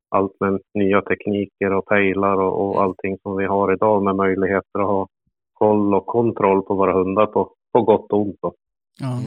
allt 0.09 0.33
med 0.41 0.61
nya 0.75 1.03
tekniker 1.03 1.73
och 1.73 1.87
pejlar 1.87 2.37
och, 2.37 2.69
och 2.69 2.83
allting 2.83 3.19
som 3.19 3.37
vi 3.37 3.45
har 3.45 3.73
idag 3.73 4.03
med 4.03 4.17
möjligheter 4.17 4.81
att 4.81 4.87
ha 4.87 5.07
koll 5.53 5.95
och 5.95 6.07
kontroll 6.07 6.63
på 6.63 6.75
våra 6.75 6.93
hundar 6.93 7.27
på, 7.27 7.53
på 7.73 7.83
gott 7.83 8.13
och 8.13 8.21
ont. 8.21 8.37
Då. 8.43 8.53
Ja. 9.01 9.19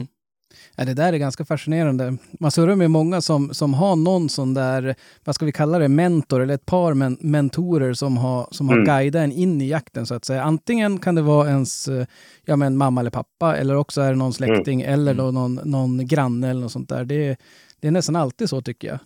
Mm. 0.52 0.74
Ja, 0.76 0.84
det 0.84 0.94
där 1.02 1.12
är 1.12 1.18
ganska 1.18 1.44
fascinerande. 1.44 2.16
Man 2.40 2.50
surrar 2.50 2.76
med 2.76 2.90
många 2.90 3.20
som, 3.20 3.48
som 3.54 3.74
har 3.74 3.96
någon 3.96 4.28
sån 4.28 4.54
där, 4.54 4.94
vad 5.26 5.34
ska 5.34 5.46
vi 5.46 5.52
kalla 5.52 5.78
det, 5.78 5.88
mentor 5.88 6.42
eller 6.42 6.54
ett 6.54 6.66
par 6.66 6.94
men, 6.94 7.16
mentorer 7.20 7.92
som 7.92 8.16
har, 8.16 8.46
som 8.50 8.68
har 8.68 8.74
Mm. 8.76 8.86
guidat 8.86 9.20
en 9.24 9.32
in 9.32 9.60
i 9.60 9.68
jakten 9.68 10.06
så 10.06 10.14
att 10.14 10.24
säga. 10.24 10.42
Antingen 10.42 10.98
kan 10.98 11.14
det 11.14 11.22
vara 11.22 11.48
ens 11.48 11.88
eh, 11.88 12.06
ja, 12.44 12.56
men 12.56 12.76
mamma 12.76 13.00
eller 13.00 13.10
pappa 13.10 13.56
eller 13.56 13.76
också 13.76 14.00
är 14.00 14.10
det 14.12 14.18
någon 14.18 14.32
släkting 14.32 14.80
eller 14.82 15.14
då 15.14 15.30
någon, 15.30 15.54
någon 15.64 16.06
granne 16.06 16.50
eller 16.50 16.60
något 16.60 16.72
sånt 16.72 16.88
där. 16.88 17.04
Det, 17.04 17.28
är- 17.28 17.36
det 17.80 17.88
är 17.88 17.92
nästan 17.92 18.16
alltid 18.16 18.48
så 18.48 18.60
tycker 18.60 18.88
jag. 18.88 18.98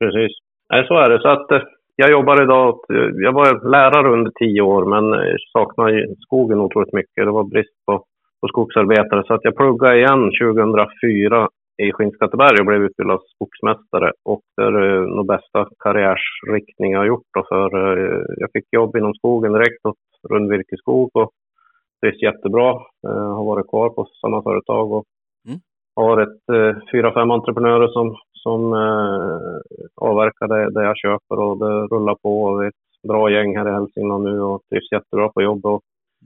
Precis. 0.00 0.32
Nej, 0.72 0.84
så 0.88 0.94
är 0.98 1.10
det. 1.10 1.20
Så 1.22 1.28
att, 1.28 1.50
eh, 1.52 1.62
jag 1.96 2.10
jobbar 2.10 2.42
idag, 2.42 2.68
eh, 2.92 3.10
jag 3.26 3.32
var 3.32 3.70
lärare 3.70 4.12
under 4.12 4.30
tio 4.40 4.60
år 4.62 4.82
men 4.92 5.04
saknar 5.52 5.88
ju 5.88 6.14
skogen 6.20 6.58
otroligt 6.60 6.92
mycket. 6.92 7.24
Det 7.26 7.30
var 7.30 7.44
brist 7.44 7.76
på, 7.86 8.04
på 8.44 8.48
skogsarbetare 8.48 9.22
så 9.26 9.34
att 9.34 9.44
jag 9.44 9.56
pluggade 9.56 9.96
igen 9.96 10.22
2004 10.42 11.48
i 11.82 11.92
Skinnskatteberg 11.92 12.60
och 12.60 12.66
blev 12.66 12.82
utbildad 12.82 13.20
skogsmästare. 13.34 14.12
Och 14.24 14.44
det 14.56 14.62
är 14.62 14.76
eh, 14.88 15.06
nog 15.16 15.26
bästa 15.26 15.68
karriärsriktning 15.84 16.92
jag 16.92 17.00
har 17.00 17.06
gjort. 17.06 17.28
Då, 17.34 17.42
för 17.48 17.68
eh, 17.88 18.24
jag 18.36 18.48
fick 18.52 18.64
jobb 18.70 18.96
inom 18.96 19.14
skogen 19.14 19.52
direkt 19.52 19.86
åt 19.86 20.02
Rundvirkeskog 20.30 21.10
och 21.14 21.30
trivs 22.00 22.22
jättebra. 22.22 22.70
Eh, 23.06 23.28
har 23.36 23.44
varit 23.44 23.68
kvar 23.68 23.88
på 23.90 24.06
samma 24.20 24.42
företag 24.42 24.92
och 24.92 25.04
Mm. 25.48 25.58
har 25.96 26.20
ett 26.20 26.48
eh, 26.52 26.82
fyra, 26.92 27.12
fem 27.14 27.30
entreprenörer 27.30 27.88
som, 27.88 28.16
som 28.32 28.72
eh, 28.72 29.58
avverkar 29.96 30.48
det, 30.48 30.70
det 30.70 30.84
jag 30.84 30.96
köper 30.96 31.38
och 31.38 31.58
det 31.58 31.86
rullar 31.94 32.16
på. 32.22 32.42
Och 32.42 32.60
vi 32.60 32.64
är 32.64 32.68
ett 32.68 33.08
bra 33.08 33.30
gäng 33.30 33.56
här 33.56 33.68
i 33.68 33.72
Hälsingland 33.72 34.24
nu 34.24 34.40
och 34.40 34.60
trivs 34.70 34.92
jättebra 34.92 35.28
på 35.28 35.42
jobb. 35.42 35.66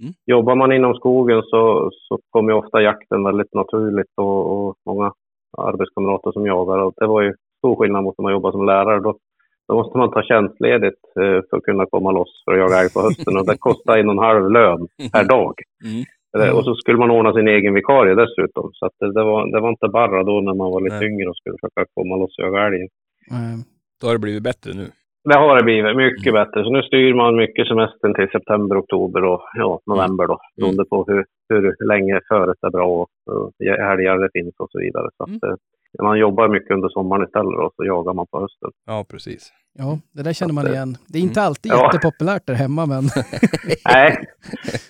Mm. 0.00 0.12
Jobbar 0.26 0.54
man 0.54 0.72
inom 0.72 0.94
skogen 0.94 1.42
så, 1.42 1.90
så 1.92 2.18
kommer 2.30 2.52
ju 2.52 2.58
ofta 2.58 2.82
jakten 2.82 3.24
väldigt 3.24 3.54
naturligt 3.54 4.12
och, 4.16 4.68
och 4.68 4.74
många 4.86 5.12
arbetskamrater 5.58 6.32
som 6.32 6.46
jagar. 6.46 6.78
Och 6.78 6.94
det 6.96 7.06
var 7.06 7.22
ju 7.22 7.34
stor 7.58 7.76
skillnad 7.76 8.04
mot 8.04 8.18
när 8.18 8.22
man 8.22 8.32
jobbar 8.32 8.52
som 8.52 8.66
lärare. 8.66 9.00
Då, 9.00 9.16
då 9.68 9.74
måste 9.74 9.98
man 9.98 10.10
ta 10.10 10.22
tjänstledigt 10.22 11.02
eh, 11.20 11.40
för 11.50 11.56
att 11.56 11.62
kunna 11.62 11.86
komma 11.86 12.12
loss 12.12 12.42
för 12.44 12.52
att 12.52 12.58
jaga 12.58 12.80
älg 12.80 12.92
på 12.92 13.00
hösten. 13.00 13.36
Och 13.36 13.46
det 13.46 13.58
kostar 13.58 13.98
en 13.98 14.08
och 14.08 14.12
en 14.12 14.18
halv 14.28 14.50
lön 14.50 14.88
per 15.12 15.24
dag. 15.24 15.54
Mm. 15.84 16.04
Eh, 16.38 16.56
Och 16.56 16.64
så 16.64 16.74
skulle 16.74 16.98
man 16.98 17.10
ordna 17.10 17.32
sin 17.32 17.48
egen 17.48 17.74
vikarie 17.74 18.14
dessutom. 18.14 18.70
Så 18.72 18.86
att 18.86 18.92
det, 19.00 19.12
det, 19.12 19.24
var, 19.24 19.52
det 19.52 19.60
var 19.60 19.68
inte 19.68 19.88
bara 19.88 20.22
då 20.22 20.40
när 20.40 20.54
man 20.54 20.70
var 20.70 20.80
lite 20.80 20.98
Nej. 20.98 21.08
yngre 21.08 21.28
och 21.28 21.36
skulle 21.36 21.56
försöka 21.60 21.90
komma 21.94 22.16
loss 22.16 22.38
och 22.38 22.44
jaga 22.44 22.66
älg. 22.66 22.88
Då 24.00 24.06
har 24.06 24.14
det 24.14 24.18
blivit 24.18 24.42
bättre 24.42 24.70
nu. 24.74 24.86
Det 25.28 25.38
har 25.38 25.56
det 25.56 25.64
blivit 25.64 25.96
mycket 25.96 26.32
bättre. 26.32 26.64
Så 26.64 26.70
nu 26.70 26.82
styr 26.82 27.14
man 27.14 27.36
mycket 27.36 27.68
semestern 27.68 28.14
till 28.14 28.28
september, 28.32 28.80
oktober 28.80 29.24
och 29.24 29.42
ja, 29.54 29.80
november 29.86 30.26
då. 30.26 30.38
Beroende 30.56 30.84
på 30.84 31.04
hur, 31.08 31.24
hur 31.48 31.86
länge 31.88 32.20
föret 32.28 32.58
är 32.62 32.70
bra 32.70 32.86
och, 32.86 33.08
och 33.30 33.52
helger 33.58 34.18
det 34.18 34.30
finns 34.32 34.54
och 34.58 34.70
så 34.70 34.78
vidare. 34.78 35.08
Så 35.16 35.22
att, 35.24 35.42
eh, 35.42 35.56
man 36.02 36.18
jobbar 36.18 36.48
mycket 36.48 36.70
under 36.70 36.88
sommaren 36.88 37.24
istället 37.24 37.58
och 37.64 37.72
så 37.76 37.84
jagar 37.84 38.12
man 38.12 38.26
på 38.30 38.40
hösten. 38.40 38.70
Ja, 38.86 39.04
precis. 39.10 39.52
Ja, 39.80 39.98
det 40.12 40.22
där 40.22 40.32
känner 40.32 40.54
man 40.54 40.66
igen. 40.66 40.96
Det 41.08 41.18
är 41.18 41.22
inte 41.22 41.42
alltid 41.42 41.72
Ja. 41.72 41.84
jättepopulärt 41.84 42.46
där 42.46 42.54
hemma, 42.54 42.86
men 42.86 43.04
Nej. 43.94 44.16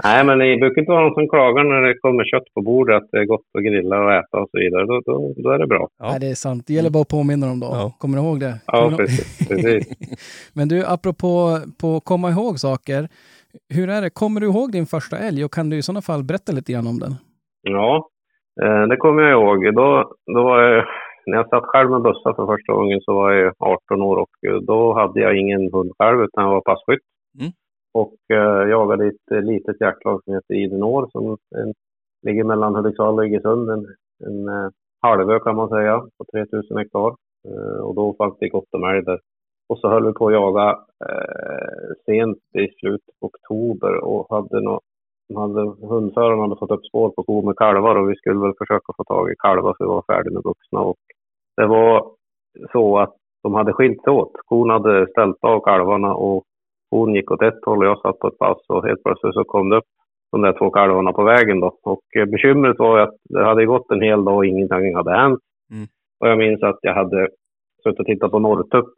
Nej, 0.05 0.25
men 0.25 0.39
det 0.39 0.57
brukar 0.57 0.81
inte 0.81 0.93
vara 0.93 1.03
någon 1.03 1.15
som 1.15 1.29
klagar 1.29 1.65
när 1.65 1.81
det 1.89 1.99
kommer 1.99 2.25
kött 2.25 2.55
på 2.55 2.61
bordet 2.63 2.97
att 2.97 3.09
det 3.13 3.19
är 3.19 3.25
gott 3.25 3.41
att 3.59 3.65
grilla 3.65 4.01
och 4.05 4.13
äta 4.13 4.39
och 4.39 4.49
så 4.51 4.59
vidare. 4.59 4.87
Då, 4.87 5.01
då, 5.07 5.35
då 5.37 5.51
är 5.51 5.59
det 5.59 5.67
bra. 5.67 5.89
Ja. 5.99 6.11
nej, 6.11 6.21
det 6.21 6.27
är 6.31 6.35
sant. 6.35 6.65
Det 6.67 6.73
gäller 6.75 6.91
bara 6.91 7.01
att 7.01 7.09
påminna 7.09 7.47
dem 7.47 7.61
då. 7.61 7.67
Ja. 7.67 7.93
Kommer 7.99 8.19
du 8.19 8.25
ihåg 8.25 8.41
det? 8.41 8.55
Ja, 8.67 8.93
precis. 8.97 9.49
precis. 9.49 9.87
Men 10.53 10.69
du, 10.69 10.85
apropå 10.87 11.59
på 11.81 12.01
komma 12.01 12.31
ihåg 12.31 12.59
saker. 12.59 13.09
Hur 13.75 13.91
är 13.91 14.03
det? 14.03 14.11
Kommer 14.11 14.41
du 14.41 14.47
ihåg 14.47 14.73
din 14.73 14.87
första 14.87 15.19
älg 15.19 15.45
och 15.45 15.53
kan 15.53 15.71
du 15.71 15.77
i 15.77 15.83
sådana 15.83 16.03
fall 16.03 16.23
berätta 16.25 16.53
lite 16.53 16.73
grann 16.73 16.87
om 16.87 16.99
den? 16.99 17.15
Ja, 17.63 18.09
eh, 18.63 18.83
det 18.89 18.97
kommer 18.97 19.23
jag 19.23 19.33
ihåg. 19.33 19.75
Då, 19.75 20.13
då 20.35 20.43
var 20.45 20.63
jag, 20.63 20.85
när 21.29 21.37
jag 21.37 21.49
satt 21.49 21.65
själv 21.65 21.91
med 21.91 22.03
bössa 22.03 22.35
för 22.35 22.47
första 22.47 22.73
gången 22.73 23.01
så 23.01 23.15
var 23.15 23.33
jag 23.33 23.55
18 23.59 24.03
år 24.03 24.17
och 24.17 24.49
eh, 24.49 24.57
då 24.57 24.95
hade 24.95 25.21
jag 25.21 25.37
ingen 25.39 25.73
hund 25.73 25.93
själv 25.99 26.23
utan 26.23 26.45
jag 26.45 26.51
var 26.51 26.61
passkytt. 26.61 27.07
Mm. 27.41 27.53
Och 27.93 28.17
eh, 28.37 28.69
jagade 28.69 29.07
ett 29.07 29.31
eh, 29.33 29.43
litet 29.43 29.81
jaktlag 29.81 30.21
som 30.25 30.35
heter 30.35 30.55
Idenår 30.55 31.09
som 31.13 31.37
en, 31.57 31.73
ligger 32.27 32.45
mellan 32.45 32.75
Hudiksvall 32.75 33.19
och 33.19 33.27
Iggesund. 33.27 33.71
En, 33.71 33.87
en 34.27 34.49
eh, 34.49 34.71
halvö 35.03 35.39
kan 35.39 35.57
man 35.57 35.69
säga 35.69 35.99
på 36.19 36.25
3000 36.33 36.77
hektar. 36.77 37.15
Eh, 37.49 37.81
och 37.87 37.95
då 37.95 38.15
fanns 38.19 38.35
det 38.41 38.49
gott 38.49 38.75
om 38.75 38.85
älg 38.85 39.03
där. 39.03 39.21
Och 39.69 39.79
så 39.79 39.89
höll 39.89 40.07
vi 40.07 40.13
på 40.13 40.27
att 40.27 40.33
jaga 40.33 40.79
eh, 41.09 41.89
sent 42.07 42.39
i 42.59 42.69
slutet 42.81 43.15
på 43.21 43.27
oktober 43.27 44.05
och 44.05 44.27
hade 44.31 44.61
nå 44.61 44.81
de 45.29 45.37
hade, 45.37 45.63
hundföraren 45.87 46.41
hade 46.41 46.57
fått 46.57 46.71
upp 46.71 46.87
spår 46.87 47.11
på 47.11 47.23
kor 47.23 47.43
med 47.43 47.57
kalvar 47.57 47.97
och 47.97 48.11
vi 48.11 48.17
skulle 48.17 48.41
väl 48.41 48.59
försöka 48.59 48.93
få 48.97 49.05
tag 49.05 49.33
i 49.33 49.35
kalvar 49.39 49.75
för 49.79 49.85
vi 49.85 49.89
var 49.89 50.05
färdiga 50.13 50.35
med 50.35 50.43
vuxna. 50.43 50.81
Och 50.81 51.03
det 51.59 51.67
var 51.67 52.11
så 52.73 52.99
att 52.99 53.15
de 53.43 53.55
hade 53.55 53.73
skilt 53.73 54.03
sig 54.03 54.13
åt. 54.13 54.33
Kon 54.45 54.71
hade 54.71 55.07
ställt 55.07 55.37
av 55.41 55.61
kalvarna 55.61 56.15
och 56.15 56.45
hon 56.91 57.15
gick 57.15 57.31
åt 57.31 57.43
ett 57.43 57.65
håll 57.65 57.79
och 57.79 57.87
jag 57.87 58.01
satt 58.01 58.19
på 58.19 58.29
ett 58.29 58.39
pass 58.39 58.59
och 58.69 58.87
helt 58.87 59.03
plötsligt 59.03 59.35
så 59.35 59.45
kom 59.45 59.69
det 59.71 59.77
upp 59.77 59.91
de 60.33 60.43
där 60.43 60.59
två 60.59 60.71
kalvarna 60.71 61.13
på 61.13 61.23
vägen 61.23 61.61
då. 61.61 61.79
Och 61.83 62.05
eh, 62.19 62.27
bekymret 62.27 62.79
var 62.79 62.99
att 62.99 63.17
det 63.29 63.45
hade 63.45 63.67
gått 63.67 63.91
en 63.91 64.03
hel 64.03 64.25
dag 64.25 64.37
och 64.37 64.47
ingenting 64.47 64.95
hade 64.95 65.17
hänt. 65.21 65.41
Mm. 65.73 65.87
Och 66.21 66.29
jag 66.29 66.39
minns 66.39 66.63
att 66.63 66.79
jag 66.83 66.95
hade 66.95 67.29
suttit 67.83 68.01
och 68.01 68.07
tittat 68.07 68.31
på 68.31 68.39
Norrtupp 68.39 68.95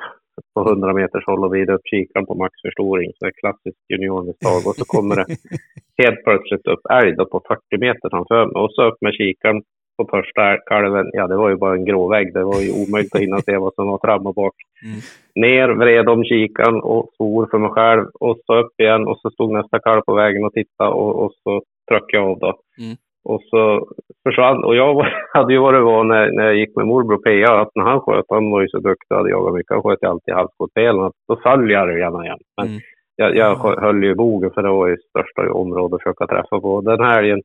på 0.55 0.61
100 0.69 0.93
meters 0.93 1.27
håll 1.27 1.45
och 1.45 1.51
vrid 1.51 1.71
upp 1.71 1.87
kikaren 1.91 2.27
på 2.27 2.35
maxförstoring. 2.35 3.11
Så 3.13 3.25
det 3.25 3.31
är 3.31 3.41
klassiskt 3.41 3.85
juniormisstag. 3.93 4.61
Och 4.69 4.77
så 4.81 4.85
kommer 4.85 5.17
det 5.17 5.27
helt 6.03 6.25
plötsligt 6.25 6.67
upp 6.67 6.85
älg 6.91 7.13
då 7.17 7.25
på 7.27 7.41
40 7.49 7.79
meter 7.79 8.09
framför 8.11 8.47
mig. 8.47 8.63
Och 8.63 8.73
så 8.73 8.83
upp 8.89 8.99
med 9.01 9.15
kikaren 9.15 9.63
på 10.05 10.17
första 10.17 10.57
kalven. 10.71 11.07
Ja, 11.13 11.27
det 11.27 11.37
var 11.37 11.49
ju 11.49 11.57
bara 11.57 11.75
en 11.75 11.85
grå 11.85 12.09
vägg. 12.09 12.35
Det 12.35 12.45
var 12.45 12.61
ju 12.61 12.71
omöjligt 12.83 13.15
att 13.15 13.21
hinna 13.21 13.39
se 13.41 13.57
vad 13.57 13.75
som 13.75 13.87
var 13.89 13.99
fram 13.99 14.27
och 14.27 14.35
bak. 14.35 14.55
Mm. 14.85 15.01
Ner, 15.35 15.69
vred 15.69 16.09
om 16.09 16.25
kikaren 16.25 16.81
och 16.81 17.09
svor 17.17 17.49
för 17.51 17.59
mig 17.59 17.71
själv. 17.71 18.05
Och 18.21 18.37
så 18.47 18.55
upp 18.61 18.75
igen 18.83 19.07
och 19.09 19.19
så 19.19 19.31
stod 19.31 19.53
nästa 19.53 19.79
kalv 19.79 20.01
på 20.01 20.15
vägen 20.15 20.45
och 20.45 20.53
tittade 20.53 20.91
och, 20.91 21.23
och 21.23 21.33
så 21.43 21.63
tryckte 21.91 22.17
jag 22.17 22.25
av 22.31 22.39
då. 22.39 22.53
Mm. 22.83 22.97
Och 23.25 23.41
så 23.51 23.87
försvann. 24.23 24.65
Och 24.65 24.77
jag 24.77 24.95
var, 24.95 25.09
hade 25.35 25.53
ju 25.53 25.59
varit 25.59 25.85
van 25.85 26.09
när, 26.09 26.33
när 26.33 26.45
jag 26.45 26.57
gick 26.57 26.77
med 26.77 26.87
morbror 26.87 27.19
P.A. 27.25 27.61
att 27.61 27.75
när 27.75 27.85
han 27.85 28.01
sköt, 28.01 28.25
han 28.29 28.51
var 28.51 28.61
ju 28.61 28.69
så 28.69 28.79
duktig 28.79 29.11
och 29.11 29.17
hade 29.17 29.31
jagat 29.31 29.55
mycket. 29.55 29.73
Han 29.75 29.83
sköt 29.83 30.03
ju 30.03 30.09
alltid 30.09 30.35
halvskottdelen. 30.35 31.11
Då 31.29 31.37
föll 31.43 31.71
jag 31.71 31.99
gärna 31.99 32.25
igen. 32.25 32.39
Men 32.57 32.67
Mm. 32.69 32.81
jag, 33.17 33.37
jag 33.37 33.81
höll 33.81 34.05
ju 34.05 34.15
bogen 34.15 34.51
för 34.51 34.63
det 34.63 34.69
var 34.69 34.89
ju 34.89 34.97
största 34.97 35.53
området 35.53 35.95
att 35.95 36.03
försöka 36.03 36.27
träffa 36.27 36.61
på. 36.61 36.81
Den 36.81 37.01
här 37.01 37.19
älgen 37.19 37.41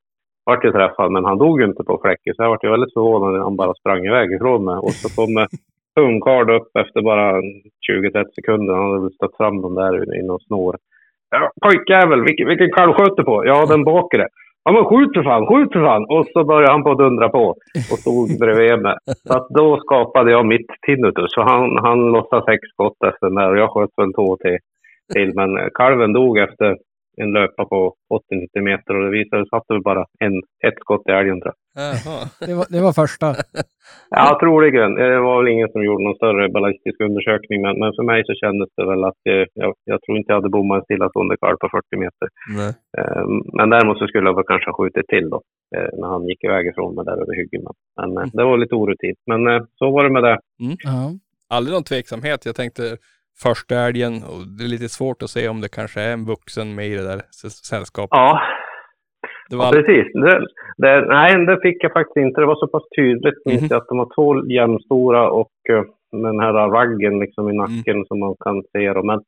vart 0.45 0.65
ju 0.65 0.71
träffad, 0.71 1.11
men 1.11 1.25
han 1.25 1.37
dog 1.37 1.59
ju 1.61 1.65
inte 1.65 1.83
på 1.83 1.99
fläcken. 2.03 2.33
Så 2.35 2.43
jag 2.43 2.49
vart 2.49 2.63
ju 2.63 2.71
väldigt 2.71 2.93
förvånad 2.93 3.33
när 3.33 3.39
han 3.39 3.55
bara 3.55 3.73
sprang 3.73 4.05
iväg 4.05 4.31
ifrån 4.31 4.65
mig. 4.65 4.75
Och 4.75 4.91
så 5.01 5.07
kommer 5.15 5.47
ungkarl 5.99 6.49
upp 6.57 6.71
efter 6.79 7.01
bara 7.01 7.41
20-30 7.41 8.25
sekunder. 8.35 8.73
Han 8.73 8.89
hade 8.89 9.01
väl 9.01 9.13
stött 9.13 9.37
fram 9.37 9.61
dem 9.61 9.75
där 9.75 10.19
inne 10.19 10.33
och 10.33 10.41
snor. 10.41 10.75
Ja, 11.29 11.51
pojkjävel, 11.61 12.23
vilken, 12.23 12.47
vilken 12.47 12.71
kalv 12.71 12.93
sköt 12.93 13.17
du 13.17 13.23
på? 13.23 13.45
Ja, 13.45 13.65
den 13.65 13.83
bakre. 13.83 14.27
Ja, 14.63 14.71
men 14.71 14.85
skjut 14.85 15.13
för 15.13 15.23
fan, 15.23 15.47
skjut 15.47 15.73
för 15.73 15.83
fan! 15.83 16.05
Och 16.05 16.25
så 16.33 16.43
började 16.43 16.71
han 16.71 16.83
på 16.83 16.91
att 16.91 16.97
dundra 16.97 17.29
på 17.29 17.45
och 17.91 17.99
stod 18.03 18.39
bredvid 18.39 18.81
mig. 18.81 18.95
Så 19.27 19.33
att 19.37 19.47
då 19.49 19.77
skapade 19.77 20.31
jag 20.31 20.45
mitt 20.45 20.69
tinnitus. 20.85 21.33
Så 21.33 21.41
han, 21.41 21.77
han 21.77 21.99
lossade 22.11 22.45
sex 22.45 22.61
skott 22.73 23.03
efter 23.09 23.25
den 23.27 23.35
där 23.35 23.51
och 23.51 23.57
jag 23.57 23.71
sköt 23.71 23.89
väl 23.97 24.13
två 24.13 24.37
till. 24.37 24.57
till. 25.13 25.31
Men 25.35 25.69
kalven 25.73 26.13
dog 26.13 26.37
efter 26.37 26.77
en 27.17 27.31
löpa 27.31 27.65
på 27.65 27.93
80-90 28.57 28.62
meter 28.62 28.95
och 28.95 29.03
det 29.05 29.17
visade 29.19 29.43
sig 29.45 29.57
att 29.57 29.67
det 29.67 29.74
var 29.74 29.81
bara 29.81 30.05
en, 30.19 30.36
ett 30.67 30.79
skott 30.79 31.10
i 31.10 31.12
älgen 31.12 31.41
tror 31.41 31.53
jag. 31.53 31.65
Det 32.48 32.55
var, 32.60 32.65
det 32.69 32.81
var 32.81 32.93
första. 33.03 33.27
Ja, 34.10 34.38
troligen. 34.41 34.95
Det 34.95 35.19
var 35.19 35.36
väl 35.39 35.53
ingen 35.53 35.69
som 35.72 35.84
gjorde 35.84 36.03
någon 36.03 36.15
större 36.22 36.50
ballistisk 36.50 36.98
undersökning, 37.07 37.62
men, 37.62 37.79
men 37.79 37.93
för 37.98 38.03
mig 38.03 38.24
så 38.25 38.34
kändes 38.34 38.69
det 38.77 38.86
väl 38.91 39.03
att 39.03 39.22
eh, 39.29 39.45
jag, 39.53 39.74
jag 39.91 40.00
tror 40.01 40.17
inte 40.17 40.31
jag 40.31 40.39
hade 40.39 40.55
bommat 40.57 40.77
en 40.77 40.84
stillastående 40.84 41.38
kalv 41.38 41.57
på 41.57 41.69
40 41.69 41.98
meter. 42.03 42.27
Nej. 42.60 42.72
Eh, 42.98 43.25
men 43.57 43.69
däremot 43.69 43.98
så 44.00 44.07
skulle 44.07 44.29
jag 44.29 44.36
väl 44.36 44.51
kanske 44.51 44.69
ha 44.69 44.77
skjutit 44.77 45.07
till 45.07 45.29
då, 45.29 45.39
eh, 45.75 45.89
när 46.00 46.07
han 46.07 46.27
gick 46.29 46.43
iväg 46.43 46.67
ifrån 46.67 46.95
mig 46.95 47.05
där 47.05 47.22
över 47.24 47.36
hyggen. 47.41 47.62
Men 48.00 48.17
eh, 48.17 48.25
det 48.38 48.43
var 48.43 48.57
lite 48.57 48.75
orutin. 48.75 49.15
Men 49.31 49.41
så 49.79 49.91
var 49.91 50.03
det 50.03 50.13
med 50.17 50.24
det. 50.24 50.38
Ja. 50.84 51.00
Aldrig 51.50 51.74
någon 51.74 51.84
tveksamhet. 51.84 52.45
Jag 52.45 52.55
tänkte 52.55 52.84
första 53.44 53.75
älgen 53.75 54.13
och 54.24 54.42
det 54.58 54.63
är 54.63 54.68
lite 54.68 54.89
svårt 54.89 55.22
att 55.24 55.30
se 55.30 55.50
om 55.50 55.62
det 55.62 55.70
kanske 55.70 56.01
är 56.01 56.13
en 56.13 56.25
vuxen 56.25 56.75
med 56.75 56.88
i 56.88 56.96
det 56.96 57.04
där 57.08 57.22
sällskapet. 57.70 58.10
Ja, 58.18 58.39
Det 59.50 59.56
var 59.56 59.65
Ja, 59.65 59.72
precis. 59.72 60.06
Det, 60.13 60.39
det, 60.77 61.06
nej, 61.08 61.46
det 61.46 61.60
fick 61.62 61.84
jag 61.84 61.94
faktiskt 61.94 62.18
inte. 62.18 62.42
Det 62.42 62.48
var 62.48 62.56
så 62.56 62.68
pass 62.68 62.84
tydligt 62.96 63.39
jag 63.46 63.74
att 63.74 63.88
de 63.88 63.98
var 63.98 64.10
två 64.15 64.46
jämnstora 64.51 65.30
och 65.32 65.51
eh, 65.70 65.84
med 66.22 66.32
den 66.34 66.39
här 66.39 66.54
raggen 66.54 67.20
liksom 67.20 67.50
i 67.50 67.54
nacken 67.54 68.06
som 68.08 68.20
man 68.20 68.36
kan 68.39 68.63
se. 68.72 68.94
Dem. 68.94 69.06
Men 69.08 69.20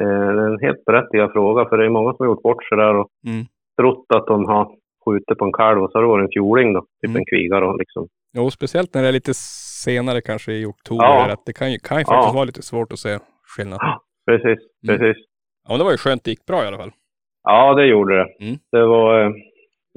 eh, 0.00 0.28
det 0.34 0.42
är 0.42 0.50
en 0.52 0.60
helt 0.60 0.84
berättigad 0.84 1.32
fråga 1.32 1.68
för 1.68 1.78
det 1.78 1.84
är 1.84 1.88
många 1.88 2.10
som 2.14 2.26
har 2.26 2.32
gjort 2.32 2.42
bort 2.42 2.64
sig 2.68 2.78
där 2.78 2.94
och 2.94 3.08
Mm. 3.26 3.44
trott 3.80 4.06
att 4.14 4.26
de 4.26 4.44
har 4.46 4.64
skjutit 5.04 5.38
på 5.38 5.44
en 5.44 5.52
kalv 5.52 5.82
och 5.82 5.90
så 5.90 5.98
har 5.98 6.02
det 6.02 6.08
varit 6.08 6.24
en 6.26 6.32
fjording 6.36 6.72
då, 6.72 6.80
typ 6.80 7.08
Mm. 7.10 7.16
en 7.16 7.24
kviga 7.24 7.60
då 7.60 7.76
liksom. 7.76 8.08
Jo, 8.36 8.50
speciellt 8.50 8.94
när 8.94 9.02
det 9.02 9.08
är 9.08 9.12
lite 9.12 9.34
senare 9.84 10.20
kanske 10.20 10.52
i 10.52 10.64
oktober. 10.66 11.04
Ja. 11.04 11.32
Att 11.32 11.46
det 11.46 11.52
kan 11.52 11.72
ju, 11.72 11.78
kan 11.78 11.98
ju 11.98 12.04
faktiskt 12.04 12.28
Ja. 12.28 12.32
vara 12.34 12.44
lite 12.44 12.62
svårt 12.62 12.92
att 12.92 12.98
se 12.98 13.18
skillnad. 13.56 13.80
Precis, 14.26 14.58
Mm. 14.88 14.98
precis. 14.98 15.24
Ja, 15.64 15.68
men 15.70 15.78
det 15.78 15.84
var 15.84 15.90
ju 15.90 15.96
skönt 15.96 16.24
det 16.24 16.30
gick 16.30 16.46
bra 16.46 16.64
i 16.64 16.66
alla 16.66 16.76
fall. 16.76 16.90
Ja, 17.42 17.74
det 17.74 17.86
gjorde 17.86 18.16
det. 18.16 18.44
Mm. 18.44 18.56
Det 18.72 18.86
var 18.86 19.24
eh, 19.24 19.30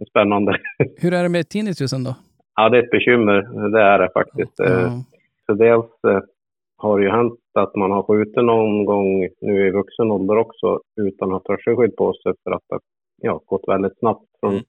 spännande. 0.10 0.58
Hur 1.02 1.14
är 1.14 1.24
det 1.24 1.30
med 1.30 1.50
tinnitusen 1.50 2.04
då? 2.04 2.16
ja, 2.56 2.70
det 2.70 2.78
är 2.78 2.84
ett 2.84 2.92
bekymmer. 2.92 3.70
Det 3.72 3.82
är 3.82 4.00
det 4.00 4.10
faktiskt. 4.14 4.54
Ja. 4.58 5.04
Så 5.46 5.54
dels 5.54 5.86
eh, 6.08 6.20
har 6.78 7.00
det 7.00 7.06
ju 7.06 7.12
hänt 7.12 7.40
att 7.54 7.76
man 7.76 7.92
har 7.92 8.04
skjutit 8.04 8.36
någon 8.46 8.86
gång 8.86 9.28
nu 9.42 9.68
i 9.68 9.72
vuxen 9.72 10.12
ålder 10.12 10.38
också 10.38 10.80
utan 11.02 11.34
att 11.34 11.48
ha 11.48 11.54
hörselskydd 11.56 11.96
på 11.96 12.14
sig 12.14 12.34
för 12.44 12.52
att 12.52 12.64
det 12.70 12.80
ja, 13.18 13.42
gått 13.46 13.64
väldigt 13.68 14.00
snabbt 14.00 14.26
från 14.40 14.52
Mm. 14.52 14.64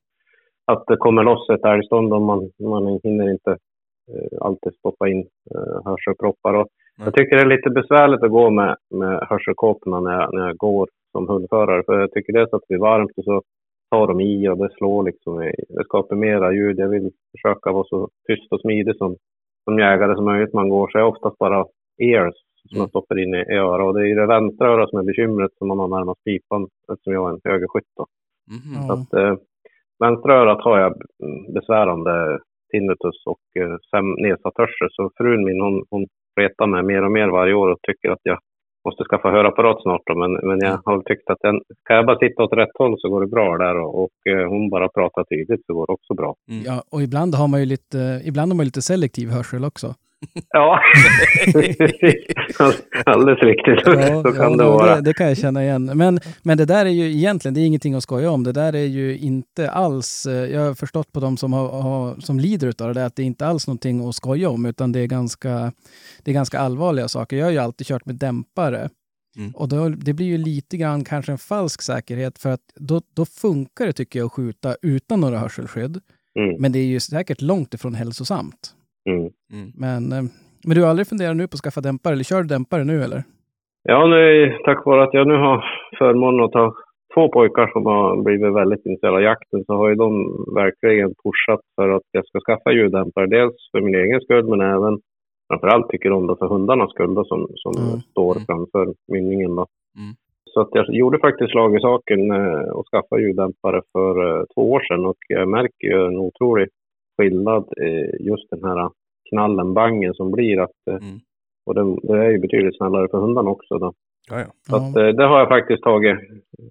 att 0.66 0.84
det 0.86 0.96
kommer 0.96 1.22
loss 1.24 1.50
ett 1.50 1.64
älgstånd 1.64 2.12
och 2.12 2.22
man, 2.22 2.50
man 2.60 3.00
hinner 3.02 3.30
inte 3.32 3.50
eh, 3.50 4.38
alltid 4.40 4.74
stoppa 4.74 5.08
in 5.08 5.18
eh, 5.54 5.84
hörselproppar. 5.84 6.54
Och. 6.54 6.68
Jag 6.98 7.14
tycker 7.14 7.36
det 7.36 7.42
är 7.42 7.56
lite 7.56 7.70
besvärligt 7.70 8.22
att 8.22 8.30
gå 8.30 8.50
med, 8.50 8.76
med 8.90 9.26
hörselkåporna 9.28 10.00
när 10.00 10.12
jag, 10.20 10.34
när 10.34 10.46
jag 10.46 10.56
går 10.56 10.88
som 11.12 11.28
hundförare. 11.28 11.82
För 11.86 12.00
jag 12.00 12.12
tycker 12.12 12.32
dels 12.32 12.52
att 12.52 12.60
det 12.60 12.68
blir 12.74 12.78
varmt 12.90 13.10
och 13.16 13.24
så 13.24 13.42
tar 13.90 14.06
de 14.06 14.20
i 14.20 14.48
och 14.48 14.58
det 14.58 14.70
slår 14.76 15.02
liksom. 15.04 15.42
i- 15.42 15.64
Det 15.68 15.84
skapar 15.84 16.16
mera 16.16 16.52
ljud. 16.52 16.78
Jag 16.78 16.88
vill 16.88 17.10
försöka 17.32 17.72
vara 17.72 17.84
så 17.84 18.08
tyst 18.28 18.52
och 18.52 18.60
smidig 18.60 18.96
som, 18.96 19.16
som 19.64 19.78
jägare 19.78 20.14
som 20.14 20.24
möjligt 20.24 20.52
man 20.54 20.68
går. 20.68 20.88
Så 20.88 20.98
jag 20.98 21.04
har 21.04 21.10
oftast 21.12 21.38
bara 21.38 21.66
ears 21.98 22.34
som 22.68 22.78
jag 22.80 22.88
stoppar 22.88 23.18
in 23.18 23.34
i, 23.34 23.38
i 23.38 23.56
örat. 23.56 23.86
Och 23.86 23.94
det 23.94 24.10
är 24.10 24.16
det 24.16 24.26
vänstra 24.26 24.68
örat 24.68 24.90
som 24.90 24.98
är 24.98 25.02
bekymret 25.04 25.50
som 25.58 25.68
man 25.68 25.78
har 25.78 25.88
närmast 25.88 26.24
pipan 26.24 26.68
eftersom 26.92 27.12
jag 27.12 27.28
är 27.28 27.34
en 27.34 27.40
högerskytt. 27.44 27.92
Mhm. 28.50 28.86
Så 28.86 28.92
att, 28.92 29.12
eh, 29.12 29.34
vänstra 29.98 30.34
örat 30.34 30.64
har 30.64 30.78
jag 30.78 30.92
mm, 31.24 31.52
besvärande 31.54 32.38
tinnitus 32.70 33.22
och 33.26 33.62
eh, 33.62 34.02
nedsatt 34.22 34.54
hörsel. 34.58 34.88
Så 34.90 35.10
frun 35.16 35.44
min 35.44 35.60
hon, 35.60 35.84
hon 35.90 36.06
retar 36.40 36.66
mig 36.66 36.82
mer 36.82 37.02
och 37.04 37.12
mer 37.12 37.28
varje 37.28 37.54
år 37.54 37.68
och 37.68 37.78
tycker 37.82 38.10
att 38.10 38.20
jag 38.22 38.38
måste 38.84 39.04
skaffa 39.04 39.30
hörapparat 39.30 39.82
snart. 39.82 40.02
Då. 40.06 40.14
Men, 40.14 40.32
men 40.48 40.58
jag 40.58 40.80
har 40.84 41.02
tyckt 41.02 41.30
att 41.30 41.38
den, 41.40 41.60
kan 41.84 41.96
jag 41.96 42.06
bara 42.06 42.18
sitta 42.18 42.42
åt 42.42 42.52
rätt 42.52 42.76
håll 42.78 42.94
så 42.98 43.08
går 43.08 43.20
det 43.20 43.26
bra 43.26 43.58
där. 43.58 43.76
Och, 43.80 44.02
och 44.02 44.32
eh, 44.32 44.48
hon 44.48 44.70
bara 44.70 44.88
pratar 44.88 45.24
tydligt 45.24 45.66
så 45.66 45.74
går 45.74 45.86
det 45.86 45.92
också 45.92 46.14
bra. 46.14 46.34
Ja, 46.64 46.82
och 46.92 47.02
ibland 47.02 47.34
har 47.34 47.48
man 47.48 47.60
ju 47.60 47.66
lite, 47.66 48.20
ibland 48.24 48.52
har 48.52 48.56
man 48.56 48.66
lite 48.66 48.82
selektiv 48.82 49.28
hörsel 49.28 49.64
också. 49.64 49.94
Ja, 50.48 50.80
alldeles 53.06 53.42
riktigt. 53.42 53.80
så 54.22 54.32
kan 54.32 54.56
det 54.56 54.64
ja, 54.64 54.70
vara. 54.70 54.94
Det, 54.94 55.00
det 55.00 55.14
kan 55.14 55.28
jag 55.28 55.36
känna 55.36 55.62
igen. 55.62 55.84
Men, 55.84 56.20
men 56.42 56.58
det 56.58 56.64
där 56.64 56.86
är 56.86 56.90
ju 56.90 57.12
egentligen, 57.12 57.54
det 57.54 57.60
är 57.60 57.66
ingenting 57.66 57.94
att 57.94 58.02
skoja 58.02 58.30
om. 58.30 58.44
Det 58.44 58.52
där 58.52 58.74
är 58.74 58.84
ju 58.84 59.18
inte 59.18 59.70
alls, 59.70 60.26
eh, 60.26 60.32
jag 60.32 60.60
har 60.60 60.74
förstått 60.74 61.12
på 61.12 61.20
de 61.20 61.36
som, 61.36 61.52
har, 61.52 61.68
har, 61.68 62.20
som 62.20 62.40
lider 62.40 62.68
av 62.68 62.94
det, 62.94 63.00
där, 63.00 63.06
att 63.06 63.16
det 63.16 63.22
är 63.22 63.26
inte 63.26 63.46
alls 63.46 63.66
någonting 63.66 64.08
att 64.08 64.14
skoja 64.14 64.50
om, 64.50 64.66
utan 64.66 64.92
det 64.92 65.00
är, 65.00 65.06
ganska, 65.06 65.72
det 66.22 66.30
är 66.30 66.34
ganska 66.34 66.58
allvarliga 66.58 67.08
saker. 67.08 67.36
Jag 67.36 67.46
har 67.46 67.52
ju 67.52 67.58
alltid 67.58 67.86
kört 67.86 68.06
med 68.06 68.14
dämpare. 68.14 68.88
Mm. 69.36 69.50
Och 69.50 69.68
då, 69.68 69.88
det 69.88 70.12
blir 70.12 70.26
ju 70.26 70.38
lite 70.38 70.76
grann 70.76 71.04
kanske 71.04 71.32
en 71.32 71.38
falsk 71.38 71.82
säkerhet 71.82 72.38
för 72.38 72.50
att 72.50 72.60
då, 72.74 73.00
då 73.14 73.24
funkar 73.26 73.86
det 73.86 73.92
tycker 73.92 74.18
jag 74.18 74.26
att 74.26 74.32
skjuta 74.32 74.76
utan 74.82 75.20
några 75.20 75.38
hörselskydd. 75.38 76.00
Mm. 76.38 76.56
Men 76.58 76.72
det 76.72 76.78
är 76.78 76.84
ju 76.84 77.00
säkert 77.00 77.40
långt 77.40 77.74
ifrån 77.74 77.94
hälsosamt. 77.94 78.74
Mm. 79.10 79.20
Mm. 79.56 79.68
Men, 79.84 80.02
eh, 80.12 80.24
men 80.66 80.74
du 80.76 80.82
har 80.82 80.90
aldrig 80.90 81.06
funderat 81.08 81.36
nu 81.36 81.44
på 81.48 81.54
att 81.54 81.60
skaffa 81.64 81.80
dämpare, 81.80 82.12
eller 82.12 82.24
kör 82.24 82.42
du 82.42 82.48
dämpare 82.48 82.84
nu 82.84 83.02
eller? 83.02 83.22
Ja, 83.82 84.06
nu, 84.06 84.52
tack 84.64 84.86
vare 84.86 85.02
att 85.02 85.14
jag 85.14 85.26
nu 85.28 85.34
har 85.34 85.64
förmånen 85.98 86.44
att 86.44 86.54
ha 86.54 86.74
två 87.14 87.28
pojkar 87.28 87.66
som 87.72 87.86
har 87.86 88.22
blivit 88.24 88.54
väldigt 88.60 88.86
intresserade 88.86 89.16
av 89.16 89.22
jakten 89.22 89.64
så 89.66 89.72
har 89.74 89.88
ju 89.88 89.94
de 89.94 90.10
verkligen 90.54 91.08
pushat 91.24 91.60
för 91.76 91.88
att 91.96 92.06
jag 92.12 92.24
ska 92.26 92.40
skaffa 92.40 92.72
ljuddämpare. 92.72 93.26
Dels 93.26 93.56
för 93.72 93.80
min 93.80 93.94
egen 93.94 94.20
skull 94.20 94.46
men 94.48 94.60
även 94.60 94.94
framförallt 95.48 95.88
tycker 95.88 96.10
de 96.10 96.26
då 96.26 96.36
för 96.36 96.46
hundarnas 96.48 96.90
skull 96.90 97.14
då, 97.14 97.24
som, 97.24 97.46
som 97.54 97.72
Mm. 97.86 98.00
står 98.10 98.32
Mm. 98.36 98.46
framför 98.46 98.94
mynningen. 99.12 99.56
Då. 99.56 99.66
Mm. 100.00 100.12
Så 100.50 100.60
att 100.60 100.68
jag 100.72 100.94
gjorde 100.94 101.18
faktiskt 101.18 101.50
slag 101.50 101.76
i 101.76 101.80
saken 101.80 102.30
eh, 102.30 102.68
och 102.76 102.86
skaffade 102.90 103.22
ljuddämpare 103.22 103.80
för 103.92 104.12
eh, 104.28 104.44
två 104.54 104.72
år 104.72 104.80
sedan 104.80 105.06
och 105.06 105.16
jag 105.28 105.48
märker 105.48 105.86
ju 105.92 106.06
en 106.06 106.16
otrolig 106.18 106.68
skillnad 107.16 107.64
just 108.20 108.50
den 108.50 108.64
här 108.64 108.90
knallen, 109.28 109.74
bangen 109.74 110.14
som 110.14 110.30
blir. 110.32 110.60
Att, 110.60 110.70
eh, 110.90 110.94
Mm. 110.96 111.18
och 111.66 111.74
den, 111.74 111.96
det 112.02 112.18
är 112.24 112.30
ju 112.30 112.38
betydligt 112.38 112.76
snällare 112.76 113.08
för 113.10 113.18
hundarna 113.18 113.50
också. 113.50 113.78
Då. 113.78 113.92
Så 114.68 114.76
att, 114.76 114.96
eh, 114.96 115.08
det 115.08 115.24
har 115.26 115.38
jag 115.38 115.48
faktiskt 115.48 115.82
tagit 115.82 116.18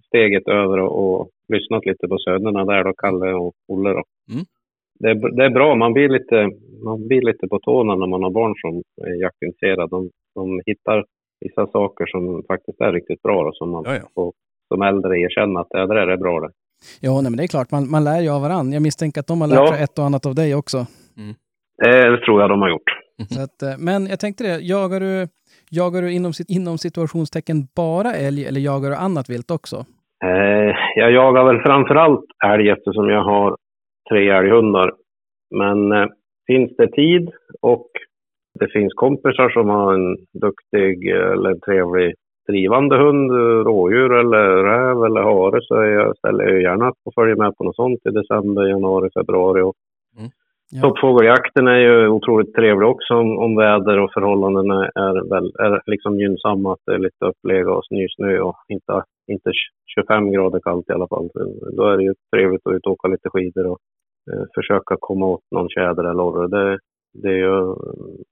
steget 0.07 0.47
över 0.47 0.79
och, 0.79 0.93
och 1.21 1.29
lyssnat 1.53 1.85
lite 1.85 2.07
på 2.07 2.17
sönerna 2.17 2.65
där 2.65 2.83
då, 2.83 2.93
Kalle 2.93 3.33
och 3.33 3.53
Olle 3.67 3.89
då. 3.89 4.03
Mm. 4.33 4.45
Det, 4.99 5.35
det 5.35 5.45
är 5.45 5.49
bra, 5.49 5.75
man 5.75 5.93
blir, 5.93 6.09
lite, 6.09 6.49
man 6.83 7.07
blir 7.07 7.21
lite 7.21 7.47
på 7.47 7.59
tårna 7.59 7.95
när 7.95 8.07
man 8.07 8.23
har 8.23 8.29
barn 8.31 8.55
som 8.61 8.81
är 9.07 9.21
jaktintresserade. 9.21 9.87
De, 9.87 10.09
de 10.35 10.61
hittar 10.65 11.05
vissa 11.39 11.67
saker 11.67 12.05
som 12.05 12.43
faktiskt 12.47 12.81
är 12.81 12.93
riktigt 12.93 13.21
bra 13.21 13.43
då, 13.43 13.51
som 13.53 13.69
man 13.69 13.83
Ja, 13.85 13.93
ja. 13.95 14.07
får 14.15 14.33
som 14.67 14.81
äldre 14.81 15.19
erkänna 15.19 15.59
att 15.59 15.69
det 15.69 15.87
där 15.87 16.07
är 16.07 16.17
bra 16.17 16.39
det. 16.39 16.49
Ja, 16.99 17.13
nej, 17.21 17.23
men 17.31 17.37
det 17.37 17.43
är 17.43 17.47
klart, 17.47 17.71
man, 17.71 17.89
man 17.91 18.03
lär 18.03 18.21
ju 18.21 18.29
av 18.29 18.41
varandra. 18.41 18.73
Jag 18.73 18.81
misstänker 18.83 19.19
att 19.21 19.27
de 19.27 19.41
har 19.41 19.47
lärt 19.47 19.57
Ja. 19.59 19.67
sig 19.73 19.83
ett 19.83 19.99
och 19.99 20.05
annat 20.05 20.25
av 20.25 20.35
dig 20.35 20.55
också. 20.55 20.77
Det 21.77 22.17
tror 22.25 22.41
jag 22.41 22.49
de 22.49 22.61
har 22.61 22.69
gjort. 22.69 22.89
Så 23.29 23.41
att, 23.41 23.61
eh, 23.61 23.69
men 23.79 24.07
jag 24.07 24.19
tänkte 24.19 24.43
det, 24.43 24.59
jagar 24.59 24.99
du, 24.99 25.27
jagar 25.71 26.01
du 26.01 26.11
inom, 26.11 26.31
inom 26.47 26.77
situationstecken 26.77 27.67
bara 27.75 28.11
älg 28.13 28.45
eller 28.45 28.61
jagar 28.61 28.89
du 28.89 28.95
annat 28.95 29.29
vilt 29.29 29.51
också? 29.51 29.75
Eh, 30.25 30.75
jag 30.95 31.11
jagar 31.11 31.43
väl 31.43 31.61
framförallt 31.61 32.25
älg 32.45 32.69
eftersom 32.69 33.09
jag 33.09 33.23
har 33.23 33.55
tre 34.09 34.29
älghundar. 34.29 34.91
Men 35.55 35.91
eh, 35.91 36.07
finns 36.47 36.71
det 36.77 36.87
tid 36.91 37.29
och 37.61 37.87
det 38.59 38.67
finns 38.73 38.93
kompisar 38.93 39.49
som 39.49 39.69
har 39.69 39.93
en 39.93 40.15
duktig 40.41 41.11
eh, 41.11 41.31
eller 41.31 41.55
trevlig 41.65 42.13
drivande 42.47 42.97
hund, 42.97 43.31
rådjur 43.67 44.13
eller 44.13 44.63
räv 44.63 45.03
eller 45.03 45.21
hare 45.21 45.61
så 45.61 45.75
är 45.75 45.89
jag, 45.89 46.17
ställer 46.17 46.43
jag 46.43 46.61
gärna 46.61 46.89
upp 46.89 46.97
och 47.05 47.13
följer 47.13 47.35
med 47.35 47.57
på 47.57 47.63
något 47.63 47.75
sånt 47.75 47.99
i 48.05 48.09
december, 48.09 48.67
januari, 48.67 49.09
februari. 49.15 49.61
Och 49.61 49.75
Ja. 50.73 50.81
Toppfågeljakten 50.81 51.67
är 51.67 51.77
ju 51.77 52.07
otroligt 52.07 52.53
trevlig 52.55 52.89
också 52.89 53.13
om, 53.13 53.39
om 53.39 53.55
väder 53.55 53.99
och 53.99 54.13
förhållandena 54.13 54.85
är, 54.85 55.29
väl, 55.29 55.51
är 55.59 55.81
liksom 55.85 56.19
gynnsamma. 56.19 56.73
Att 56.73 56.79
det 56.85 56.93
är 56.93 56.97
lite 56.97 57.25
upplega 57.25 57.71
och 57.71 57.85
snysnö 57.85 58.39
och 58.39 58.55
inte, 58.67 59.03
inte 59.27 59.51
25 59.95 60.31
grader 60.31 60.59
kallt 60.59 60.89
i 60.89 60.93
alla 60.93 61.07
fall. 61.07 61.29
Då 61.77 61.83
är 61.87 61.97
det 61.97 62.03
ju 62.03 62.13
trevligt 62.35 62.67
att 62.67 62.73
ut 62.73 62.85
och 62.85 62.91
åka 62.91 63.07
lite 63.07 63.29
skidor 63.29 63.65
och 63.67 63.79
eh, 64.31 64.43
försöka 64.55 64.97
komma 64.99 65.25
åt 65.25 65.41
någon 65.51 65.69
tjäder 65.69 66.03
eller 66.03 66.23
orre. 66.23 66.47
Det, 66.47 66.79
det 67.13 67.29
är 67.29 67.37
ju 67.37 67.75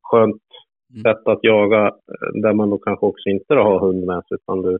skönt 0.03 0.41
Mm. 0.41 0.68
Sätt 1.03 1.27
att 1.27 1.39
jaga 1.41 1.87
eh, 1.87 2.41
där 2.41 2.53
man 2.53 2.69
då 2.69 2.77
kanske 2.77 3.05
också 3.05 3.29
inte 3.29 3.53
då 3.53 3.61
har 3.63 3.79
hund 3.79 4.05
med 4.05 4.21
sig 4.27 4.35
utan 4.35 4.61
du, 4.61 4.77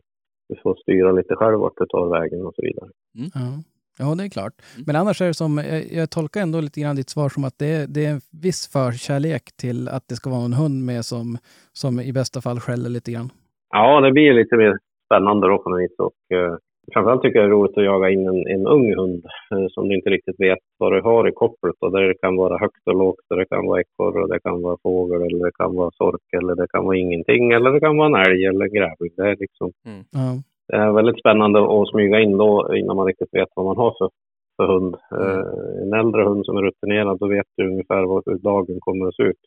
du 0.48 0.56
får 0.62 0.74
styra 0.74 1.12
lite 1.12 1.34
själv 1.36 1.58
vart 1.58 1.72
du 1.76 1.86
tar 1.86 2.20
vägen 2.20 2.46
och 2.46 2.54
så 2.54 2.62
vidare. 2.62 2.88
Ja. 3.34 3.62
ja, 3.98 4.14
det 4.14 4.24
är 4.24 4.28
klart. 4.28 4.52
Men 4.86 4.96
annars 4.96 5.20
är 5.22 5.26
det 5.26 5.34
som, 5.34 5.58
jag, 5.58 5.92
jag 5.92 6.10
tolkar 6.10 6.40
ändå 6.40 6.60
lite 6.60 6.80
grann 6.80 6.96
ditt 6.96 7.10
svar 7.10 7.28
som 7.28 7.44
att 7.44 7.58
det, 7.58 7.66
är- 7.66 7.86
det 7.86 8.04
är 8.06 8.10
en 8.10 8.20
viss 8.42 8.68
förkärlek 8.72 9.42
till 9.56 9.88
att 9.88 10.08
det 10.08 10.14
ska 10.14 10.30
vara 10.30 10.44
en 10.44 10.52
hund 10.52 10.84
med 10.84 11.04
som, 11.04 11.38
som 11.72 12.00
i 12.00 12.12
bästa 12.12 12.40
fall 12.40 12.60
skäller 12.60 12.90
lite 12.90 13.12
grann. 13.12 13.30
Ja, 13.70 14.00
det 14.00 14.12
blir 14.12 14.32
lite 14.34 14.56
mer 14.56 14.78
spännande 15.06 15.48
då 15.48 15.58
på 15.58 15.70
något 15.70 15.80
vis. 15.80 15.98
Och, 15.98 16.36
eh, 16.36 16.54
framförallt 16.92 17.22
tycker 17.22 17.38
jag 17.38 17.48
det 17.48 17.52
är 17.52 17.56
roligt 17.58 17.78
att 17.78 17.84
jaga 17.84 18.10
in 18.10 18.26
en, 18.28 18.46
en 18.46 18.66
ung 18.66 18.94
hund 18.94 19.24
eh, 19.52 19.66
som 19.70 19.88
du 19.88 19.94
inte 19.94 20.10
riktigt 20.10 20.40
vet 20.40 20.58
vad 20.78 20.92
du 20.92 21.00
har 21.00 21.28
i 21.28 21.32
kopplet. 21.32 21.76
Och 21.80 21.92
där 21.92 22.02
det 22.02 22.14
kan 22.14 22.36
vara 22.36 22.58
högt 22.58 22.86
och 22.86 22.94
lågt, 22.96 23.26
och 23.30 23.36
det 23.36 23.46
kan 23.46 23.66
vara 23.66 23.80
ekorre, 23.80 24.22
och 24.22 24.28
det 24.28 24.40
kan 24.40 24.62
vara 24.62 24.76
fågel, 24.82 25.22
eller 25.22 25.44
det 25.44 25.52
kan 25.58 25.74
vara 25.76 25.90
sork, 25.90 26.26
eller 26.38 26.54
det 26.54 26.66
kan 26.72 26.84
vara 26.84 26.96
ingenting, 26.96 27.50
eller 27.52 27.70
det 27.72 27.80
kan 27.80 27.96
vara 27.96 28.08
en 28.08 28.26
älg 28.26 28.44
eller 28.46 28.64
en 28.64 28.72
grävling. 28.72 29.12
Det 29.16 29.22
är, 29.30 29.36
liksom, 29.44 29.72
Ja. 30.12 30.28
det 30.68 30.76
är 30.76 30.92
väldigt 30.92 31.18
spännande 31.20 31.58
att 31.60 31.88
smyga 31.88 32.20
in 32.20 32.36
då 32.38 32.74
innan 32.76 32.96
man 32.96 33.06
riktigt 33.06 33.34
vet 33.34 33.48
vad 33.54 33.66
man 33.66 33.76
har 33.76 33.94
för, 33.98 34.08
för 34.56 34.66
hund. 34.72 34.94
Eh, 35.20 35.82
en 35.82 35.92
äldre 35.92 36.22
hund 36.24 36.46
som 36.46 36.56
är 36.56 36.62
rutinerad, 36.62 37.18
då 37.18 37.26
vet 37.28 37.46
du 37.56 37.66
ungefär 37.68 38.02
vad, 38.04 38.22
hur 38.26 38.38
dagen 38.38 38.76
kommer 38.80 39.06
att 39.08 39.14
se 39.14 39.22
ut 39.22 39.42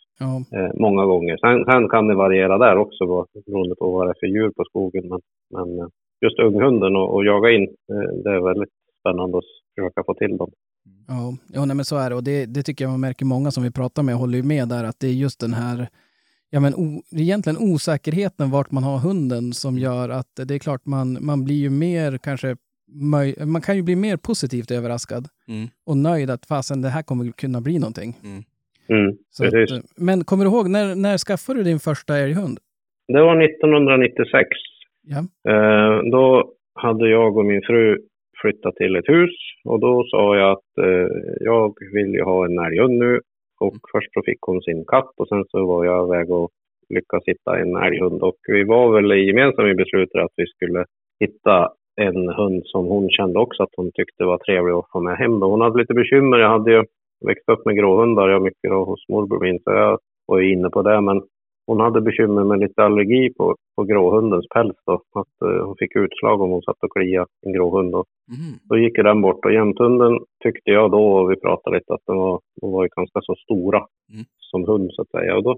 eh, 0.56 0.72
många 0.76 1.06
gånger. 1.06 1.38
Sen, 1.38 1.66
sen 1.66 1.90
kan 1.90 2.08
det 2.08 2.16
variera 2.16 2.58
där 2.58 2.78
också 2.78 3.06
beroende 3.46 3.76
på 3.76 3.92
vad 3.92 4.08
det 4.08 4.12
är 4.12 4.20
för 4.20 4.28
djur 4.28 4.52
på 4.58 4.64
skogen. 4.64 5.04
Men, 5.10 5.20
men 5.56 5.80
eh, 5.80 5.88
just 6.24 6.40
unghunden 6.40 6.96
och, 6.96 7.14
och 7.16 7.26
jaga 7.26 7.52
in, 7.52 7.64
eh, 7.64 8.24
det 8.24 8.30
är 8.30 8.48
väldigt 8.50 8.70
spännande 9.00 9.38
att 9.38 9.44
försöka 9.76 10.04
få 10.04 10.14
till 10.14 10.38
dem. 10.38 10.52
Ja, 11.08 11.38
ja 11.54 11.66
nej, 11.66 11.76
men 11.76 11.86
så 11.86 11.98
är 11.98 12.10
det. 12.10 12.16
Och 12.16 12.24
det, 12.24 12.46
det 12.46 12.64
tycker 12.64 12.86
jag 12.86 12.92
man 12.92 13.00
märker 13.02 13.26
många 13.26 13.52
som 13.52 13.64
vi 13.64 13.72
pratar 13.72 14.04
med 14.04 14.16
håller 14.16 14.38
ju 14.38 14.44
med 14.44 14.68
där 14.68 14.84
att 14.84 15.00
det 15.00 15.08
är 15.08 15.12
just 15.12 15.40
den 15.40 15.54
här 15.54 15.88
Ja, 16.50 16.60
men 16.60 16.74
o, 16.76 17.02
egentligen 17.12 17.58
osäkerheten 17.74 18.52
vart 18.52 18.72
man 18.72 18.84
har 18.84 18.98
hunden 18.98 19.54
som 19.54 19.78
gör 19.78 20.10
att 20.10 20.28
det 20.48 20.54
är 20.56 20.60
klart 20.60 20.86
man, 20.86 21.18
man 21.26 21.44
blir 21.46 21.56
ju 21.56 21.70
mer 21.70 22.18
kanske 22.18 22.56
möj, 22.92 23.36
man 23.46 23.62
kan 23.62 23.76
ju 23.76 23.82
bli 23.82 23.96
mer 23.96 24.18
positivt 24.18 24.72
överraskad 24.72 25.28
Mm. 25.48 25.68
och 25.86 25.98
nöjd 25.98 26.30
att 26.30 26.46
fasen 26.46 26.82
det 26.82 26.90
här 26.90 27.04
kommer 27.04 27.32
kunna 27.32 27.62
bli 27.62 27.80
någonting. 27.80 28.16
Mm, 28.90 29.18
Så 29.30 29.46
att, 29.46 29.84
men 29.98 30.24
kommer 30.24 30.46
du 30.46 30.52
ihåg, 30.52 30.70
när, 30.70 30.96
när 30.96 31.18
skaffade 31.18 31.60
du 31.60 31.64
din 31.64 31.80
första 31.80 32.18
älghund? 32.18 32.60
Det 33.08 33.22
var 33.22 33.44
1996. 33.44 34.50
Ja. 35.04 35.52
Eh, 35.52 36.04
då 36.12 36.52
hade 36.76 37.10
jag 37.10 37.38
och 37.38 37.46
min 37.46 37.62
fru 37.62 37.98
flyttat 38.42 38.76
till 38.76 38.96
ett 38.96 39.10
hus 39.10 39.36
och 39.66 39.80
då 39.80 40.04
sa 40.04 40.38
jag 40.38 40.52
att 40.52 40.86
eh, 40.86 41.08
jag 41.40 41.74
vill 41.94 42.14
ju 42.14 42.24
ha 42.24 42.46
en 42.46 42.60
älghund 42.60 42.98
nu. 42.98 43.20
Och 43.60 43.78
först 43.92 44.14
så 44.14 44.22
fick 44.26 44.42
hon 44.42 44.62
sin 44.62 44.86
katt 44.86 45.14
och 45.18 45.28
sen 45.28 45.44
så 45.52 45.66
var 45.66 45.86
jag 45.86 46.10
väg 46.10 46.32
och 46.32 46.50
lyckas 46.90 47.24
hitta 47.26 47.60
en 47.60 47.76
älghund. 47.76 48.22
Och 48.22 48.38
vi 48.48 48.64
var 48.64 48.94
väl 48.96 49.28
gemensamma 49.28 49.70
i 49.70 49.76
beslutet 49.76 50.22
att 50.22 50.34
vi 50.36 50.48
skulle 50.48 50.86
hitta 51.20 51.70
en 52.02 52.30
hund 52.30 52.62
som 52.66 52.86
hon 52.86 53.10
kände 53.10 53.40
också 53.40 53.64
att 53.64 53.76
hon 53.78 53.92
tyckte 53.92 54.24
var 54.24 54.38
trevlig 54.38 54.74
att 54.74 54.92
få 54.92 55.00
med 55.02 55.18
hem. 55.18 55.42
Hon 55.42 55.62
hade 55.62 55.80
lite 55.80 55.94
bekymmer. 55.94 56.38
Jag 56.38 56.50
hade 56.50 56.72
ju 56.72 56.84
växt 57.26 57.50
upp 57.50 57.66
med 57.66 57.78
gråhundar, 57.78 58.30
jag 58.30 58.42
mycket 58.42 58.72
då 58.72 58.84
hos 58.84 59.10
morbror 59.10 59.40
min, 59.40 59.60
så 59.60 59.72
jag 59.72 60.00
var 60.26 60.40
ju 60.40 60.54
inne 60.54 60.70
på 60.70 60.82
det. 60.82 61.02
Men 61.02 61.22
hon 61.68 61.80
hade 61.80 62.02
bekymmer 62.02 62.44
med 62.44 62.60
lite 62.60 62.84
allergi 62.84 63.34
på, 63.38 63.56
på 63.76 63.84
gråhundens 63.84 64.48
päls 64.54 64.78
då. 64.86 64.94
Att 64.94 65.36
eh, 65.50 65.66
hon 65.66 65.76
fick 65.80 65.96
utslag 65.96 66.42
om 66.42 66.50
hon 66.50 66.62
satt 66.62 66.84
och 66.84 66.92
kliade 66.92 67.28
en 67.46 67.54
gråhund. 67.54 67.92
Då. 67.92 68.04
Mhm. 68.32 68.54
Då 68.70 68.78
gick 68.78 68.96
den 68.96 69.22
bort 69.22 69.46
och 69.46 69.54
jämthunden 69.54 70.20
tyckte 70.44 70.72
jag 70.72 70.92
då, 70.92 71.04
och 71.14 71.32
vi 71.32 71.36
pratade 71.36 71.76
lite, 71.78 71.94
att 71.94 72.06
den 72.08 72.18
var, 72.18 72.40
de 72.62 72.72
var 72.72 72.84
ju 72.84 72.90
ganska 72.96 73.20
så 73.22 73.36
stora 73.36 73.82
Mm. 74.14 74.26
som 74.40 74.68
hund 74.68 74.90
så 74.94 75.02
att 75.02 75.10
säga. 75.10 75.38
Och 75.38 75.44
då 75.44 75.58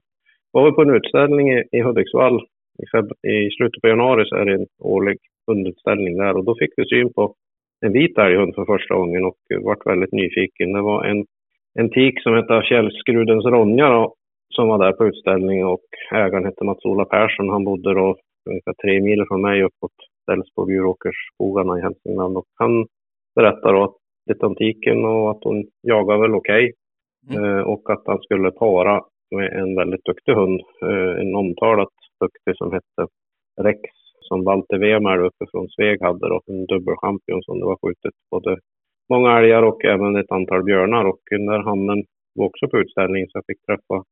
var 0.52 0.65
vi 0.65 0.72
på 0.72 0.82
en 0.82 0.96
utställning 0.96 1.52
i, 1.54 1.63
i 1.72 1.82
Hudiksvall 1.82 2.38
i, 2.84 2.86
feb- 2.96 3.28
i 3.34 3.50
slutet 3.58 3.82
på 3.82 3.88
januari 3.88 4.26
så 4.26 4.36
är 4.36 4.46
det 4.46 4.54
en 4.54 4.68
årlig 4.82 5.18
hundutställning 5.48 6.18
där 6.18 6.38
och 6.38 6.46
då 6.46 6.56
fick 6.60 6.70
vi 6.78 6.86
syn 6.86 7.13
på 7.13 7.34
en 7.86 7.91
vit 7.94 8.18
älghund 8.18 8.56
för 8.56 8.65
första 8.65 8.96
gången 8.96 9.26
och 9.26 9.38
vart 9.62 9.86
väldigt 9.86 10.12
nyfiken. 10.12 10.74
Det 10.74 10.82
var 10.82 11.04
en, 11.06 11.26
en 11.80 11.89
tik 11.89 12.22
som 12.22 12.34
hette 12.34 12.62
Källskrudens 12.65 13.46
Ronja 13.46 13.89
då, 13.89 14.13
som 14.49 14.67
var 14.67 14.77
där 14.77 14.91
på 14.91 15.05
utställning 15.05 15.65
och 15.65 15.86
ägaren 16.13 16.45
hette 16.45 16.63
Mats-Ola 16.63 17.05
Persson. 17.05 17.49
Han 17.49 17.63
bodde 17.63 17.93
då 17.93 18.15
ungefär 18.49 18.73
tre 18.73 19.01
mil 19.01 19.25
från 19.27 19.41
mig 19.41 19.63
uppåt 19.63 19.97
Delsbo 20.27 20.65
Bjuråkersskogarna 20.65 21.79
i 21.79 21.81
Hälsingland 21.81 22.38
och 22.38 22.45
han 22.55 22.86
berättade 23.36 23.73
då 23.73 23.84
att 23.84 23.95
lite 24.29 24.45
om 24.45 24.55
tiken 24.55 25.05
och 25.05 25.31
att 25.31 25.43
hon 25.43 25.65
jagar 25.81 26.17
väl 26.17 26.36
okej. 26.36 26.73
Eh, 27.34 27.60
och 27.60 27.89
att 27.89 28.03
han 28.05 28.19
skulle 28.19 28.51
para 28.51 29.01
med 29.36 29.53
en 29.62 29.75
väldigt 29.75 30.05
duktig 30.05 30.34
hund, 30.34 30.62
eh, 30.81 31.21
en 31.21 31.36
omtalat 31.36 31.95
duktig 32.19 32.58
som 32.58 32.71
hette 32.71 33.01
Rex, 33.62 33.79
som 34.21 34.43
Walter 34.43 34.77
Wemer 34.77 35.17
uppe 35.17 35.45
från 35.51 35.69
Sveg 35.69 36.01
hade 36.01 36.29
då, 36.29 36.41
en 36.47 36.65
dubbelchampion 36.65 37.41
som 37.43 37.60
det 37.60 37.65
var 37.65 37.77
skjutit 37.81 38.15
både 38.31 38.58
många 39.10 39.39
älgar 39.39 39.63
och 39.63 39.86
även 39.86 40.15
ett 40.15 40.31
antal 40.31 40.63
björnar 40.63 41.05
och 41.05 41.21
den 41.31 41.45
där 41.45 41.60
hannen 41.60 42.03
var 42.36 42.45
också 42.45 42.67
på 42.67 42.77
utställning 42.77 43.25
så 43.27 43.38
jag 43.38 43.45
fick 43.47 43.65
träffa 43.65 44.03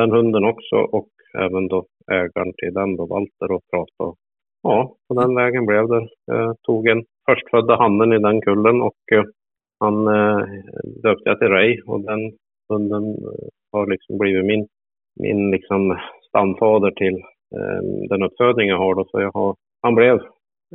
den 0.00 0.10
hunden 0.10 0.44
också 0.44 0.76
och 0.76 1.08
även 1.38 1.68
då 1.68 1.84
ägaren 2.12 2.52
till 2.56 2.74
den 2.74 2.96
då, 2.96 3.06
Walter 3.06 3.50
och 3.56 3.62
prata. 3.70 4.16
Ja, 4.62 4.94
på 5.08 5.14
den 5.20 5.34
vägen 5.34 5.66
blev 5.66 5.88
det. 5.88 6.08
Jag 6.26 6.56
tog 6.62 6.88
en 6.88 7.04
förstfödda 7.30 7.76
handen 7.76 8.12
i 8.12 8.18
den 8.18 8.40
kullen 8.40 8.82
och 8.82 9.02
eh, 9.12 9.24
han 9.80 10.08
eh, 10.08 10.42
döpte 11.02 11.28
jag 11.30 11.38
till 11.38 11.48
Ray 11.48 11.80
och 11.86 12.00
den 12.00 12.32
hunden 12.68 13.04
eh, 13.04 13.48
har 13.72 13.86
liksom 13.86 14.18
blivit 14.18 14.44
min, 14.44 14.66
min 15.20 15.50
liksom 15.50 15.98
stamfader 16.28 16.90
till 16.90 17.16
eh, 17.56 17.82
den 18.08 18.22
uppfödning 18.22 18.68
jag 18.68 18.78
har 18.78 18.94
då. 18.94 19.04
Så 19.04 19.20
jag 19.20 19.32
har 19.34 19.54
han 19.82 19.94
blev 19.94 20.18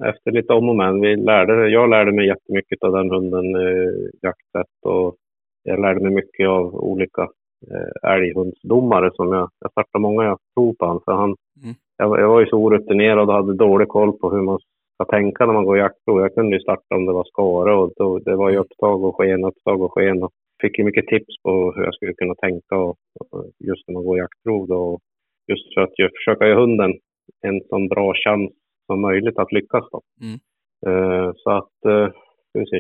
efter 0.05 0.31
lite 0.31 0.53
om 0.53 0.69
och 0.69 0.75
men. 0.75 1.01
Vi 1.01 1.15
lärde, 1.15 1.69
jag 1.69 1.89
lärde 1.89 2.11
mig 2.11 2.27
jättemycket 2.27 2.83
av 2.83 2.91
den 2.91 3.09
hunden, 3.09 3.55
eh, 3.55 3.91
jaktsätt 4.21 4.75
och 4.85 5.15
jag 5.63 5.81
lärde 5.81 5.99
mig 5.99 6.11
mycket 6.11 6.47
av 6.47 6.75
olika 6.75 7.27
eh, 7.71 8.11
älghundsdomare 8.11 9.11
som 9.13 9.33
jag, 9.33 9.49
jag 9.59 9.71
startade 9.71 10.01
många 10.01 10.23
jag 10.23 10.37
tror 10.55 10.73
på 10.73 10.85
han, 10.85 10.99
för 11.05 11.11
han, 11.11 11.35
Mm. 11.63 11.75
jag, 11.97 12.19
jag 12.19 12.29
var 12.29 12.39
ju 12.39 12.45
så 12.45 12.57
orutinerad 12.57 13.29
och 13.29 13.35
hade 13.35 13.53
dålig 13.53 13.87
koll 13.87 14.11
på 14.19 14.29
hur 14.31 14.41
man 14.41 14.59
ska 14.95 15.05
tänka 15.05 15.45
när 15.45 15.53
man 15.53 15.65
går 15.65 15.77
jaktprov. 15.77 16.19
Jag 16.19 16.35
kunde 16.35 16.55
ju 16.55 16.61
starta 16.61 16.95
om 16.95 17.05
det 17.05 17.13
var 17.13 17.23
skare 17.23 17.75
och 17.75 17.93
då, 17.95 18.19
det 18.19 18.35
var 18.35 18.49
ju 18.49 18.57
upptag 18.57 19.03
och 19.03 19.15
sken, 19.15 19.43
upptag 19.43 19.81
och 19.81 19.93
sken. 19.93 20.23
Och 20.23 20.31
fick 20.61 20.77
ju 20.77 20.83
mycket 20.83 21.07
tips 21.07 21.33
på 21.43 21.71
hur 21.75 21.83
jag 21.83 21.93
skulle 21.93 22.13
kunna 22.13 22.35
tänka 22.35 22.77
och, 22.77 22.95
och 23.19 23.45
just 23.59 23.87
när 23.87 23.93
man 23.93 24.05
går 24.05 24.17
jaktprov 24.17 24.67
då. 24.67 24.99
Just 25.47 25.73
för 25.73 25.81
att 25.81 25.93
försöka 26.17 26.47
ge 26.47 26.53
hunden 26.53 26.91
en 27.41 27.61
så 27.69 27.87
bra 27.89 28.13
chans 28.13 28.51
som 28.85 29.01
möjligt 29.01 29.39
att 29.39 29.51
lyckas 29.51 29.85
då. 29.91 30.01
Mm. 30.21 30.37
Eh, 30.87 31.31
så 31.35 31.49
att, 31.49 31.85
eh, 31.85 32.07
ska 32.49 32.59
vi 32.59 32.65
se, 32.65 32.79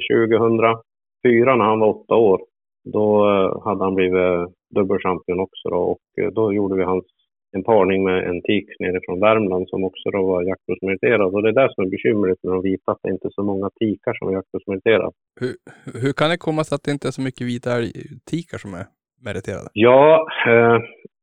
2004 1.23 1.55
när 1.55 1.65
han 1.65 1.79
var 1.79 1.87
åtta 1.87 2.15
år, 2.15 2.41
då 2.93 3.29
eh, 3.29 3.63
hade 3.63 3.83
han 3.83 3.95
blivit 3.95 4.49
dubbelchampion 4.73 5.39
också 5.39 5.69
då 5.69 5.77
och 5.77 6.23
eh, 6.23 6.31
då 6.31 6.53
gjorde 6.53 6.75
vi 6.75 6.83
hans 6.83 7.05
en 7.55 7.63
parning 7.63 8.03
med 8.03 8.27
en 8.29 8.41
tik 8.41 8.65
nerifrån 8.79 9.19
Värmland 9.19 9.69
som 9.69 9.83
också 9.83 10.09
då 10.09 10.21
var 10.27 10.43
jaktprovsmeriterad. 10.43 11.33
Och 11.33 11.43
det 11.43 11.49
är 11.49 11.53
det 11.53 11.73
som 11.73 11.85
är 11.85 11.89
bekymret 11.89 12.37
med 12.43 12.53
de 12.53 12.61
vita, 12.61 12.91
att 12.91 12.99
det 13.03 13.09
inte 13.09 13.27
är 13.27 13.31
så 13.39 13.43
många 13.43 13.69
tikar 13.79 14.13
som 14.13 14.27
är 14.27 14.33
jaktprovsmeriterade. 14.33 15.11
Hur, 15.39 15.53
hur 16.01 16.13
kan 16.13 16.29
det 16.29 16.37
komma 16.37 16.63
sig 16.63 16.75
att 16.75 16.83
det 16.83 16.91
inte 16.91 17.07
är 17.07 17.11
så 17.11 17.21
mycket 17.21 17.47
vita 17.47 17.71
älgtikar 17.77 18.57
som 18.57 18.73
är 18.73 18.85
meriterade? 19.25 19.69
Ja, 19.73 20.27
eh, 20.47 20.77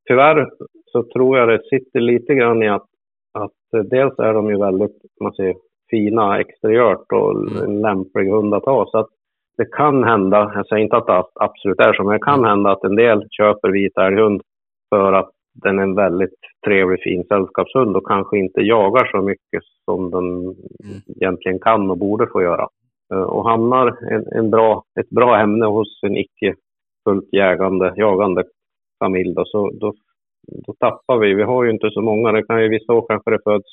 tyvärr 0.08 0.50
så 0.92 1.02
tror 1.02 1.38
jag 1.38 1.48
det 1.48 1.62
sitter 1.70 2.00
lite 2.00 2.34
grann 2.34 2.62
i 2.62 2.68
att, 2.68 2.88
att 3.32 3.60
eh, 3.76 3.82
dels 3.82 4.18
är 4.18 4.32
de 4.34 4.50
ju 4.50 4.58
väldigt, 4.58 4.96
man 5.20 5.32
säger, 5.32 5.54
fina 5.90 6.40
exteriört 6.40 7.12
och 7.12 7.30
Mm. 7.30 7.62
en 7.64 7.80
lämplig 7.80 8.28
hund 8.30 8.54
att 8.54 8.64
ha. 8.64 8.90
Så 8.90 8.98
att 8.98 9.08
det 9.60 9.66
kan 9.66 10.04
hända, 10.04 10.52
jag 10.54 10.66
säger 10.66 10.82
inte 10.82 10.96
att 10.96 11.06
det 11.06 11.24
absolut 11.34 11.80
är 11.80 11.92
så, 11.92 12.04
men 12.04 12.12
det 12.12 12.24
kan 12.24 12.44
hända 12.44 12.70
att 12.70 12.84
en 12.84 12.96
del 12.96 13.26
köper 13.30 13.70
vit 13.70 13.98
älghund 13.98 14.42
för 14.94 15.12
att 15.12 15.30
den 15.62 15.78
är 15.78 15.82
en 15.82 15.94
väldigt 15.94 16.38
trevlig, 16.66 17.02
fin 17.02 17.24
sällskapshund 17.24 17.96
och 17.96 18.06
kanske 18.06 18.38
inte 18.38 18.60
jagar 18.60 19.06
så 19.10 19.22
mycket 19.22 19.62
som 19.84 20.10
den 20.10 20.54
egentligen 21.16 21.58
kan 21.58 21.90
och 21.90 21.98
borde 21.98 22.26
få 22.32 22.42
göra. 22.42 22.68
Eh, 23.12 23.22
Och 23.22 23.48
hamnar 23.50 23.86
en, 24.12 24.26
en 24.38 24.50
bra, 24.50 24.84
ett 25.00 25.10
bra 25.10 25.38
ämne 25.38 25.66
hos 25.66 26.00
en 26.02 26.16
icke 26.16 26.54
fullt 27.08 27.32
jägande, 27.32 27.92
jagande 27.96 28.44
familj 29.04 29.34
då, 29.34 29.44
så 29.44 29.70
då, 29.80 29.94
då 30.66 30.72
tappar 30.78 31.18
vi. 31.18 31.34
Vi 31.34 31.42
har 31.42 31.64
ju 31.64 31.70
inte 31.70 31.90
så 31.90 32.00
många. 32.00 32.32
Det 32.32 32.42
kan 32.42 32.62
ju 32.62 32.68
vissa 32.68 32.92
år 32.92 33.06
kanske 33.08 33.30
det 33.30 33.42
föds 33.44 33.70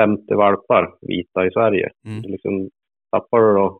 50 0.00 0.34
valpar 0.34 0.94
vita 1.00 1.46
i 1.46 1.50
Sverige. 1.50 1.90
Mm. 2.06 2.22
Liksom, 2.22 2.68
tappar 3.10 3.40
du 3.40 3.54
då 3.54 3.78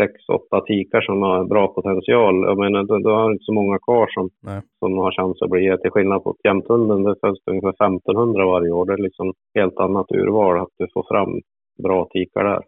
sex, 0.00 0.12
åtta 0.38 0.60
tikar 0.60 1.00
som 1.00 1.22
har 1.22 1.44
bra 1.44 1.68
potential, 1.68 2.34
jag 2.50 2.58
menar, 2.58 2.84
då, 2.84 2.98
då 2.98 3.10
har 3.10 3.28
du 3.28 3.32
inte 3.32 3.44
så 3.44 3.52
många 3.52 3.78
kvar 3.78 4.06
som, 4.14 4.30
Nej. 4.42 4.60
som 4.78 4.98
har 4.98 5.12
chans 5.12 5.42
att 5.42 5.50
bli 5.50 5.76
till 5.82 5.90
skillnad 5.90 6.24
på 6.24 6.36
jämthunden. 6.44 7.02
Det 7.02 7.16
föds 7.20 7.40
det 7.44 7.50
ungefär 7.50 7.74
1500 7.86 8.46
varje 8.46 8.70
år. 8.70 8.84
Det 8.86 8.92
är 8.92 9.06
liksom 9.08 9.34
helt 9.58 9.78
annat 9.86 10.06
urval 10.10 10.60
att 10.62 10.74
du 10.78 10.86
får 10.94 11.04
fram 11.12 11.40
bra 11.82 12.08
tikar 12.12 12.44
där. 12.44 12.62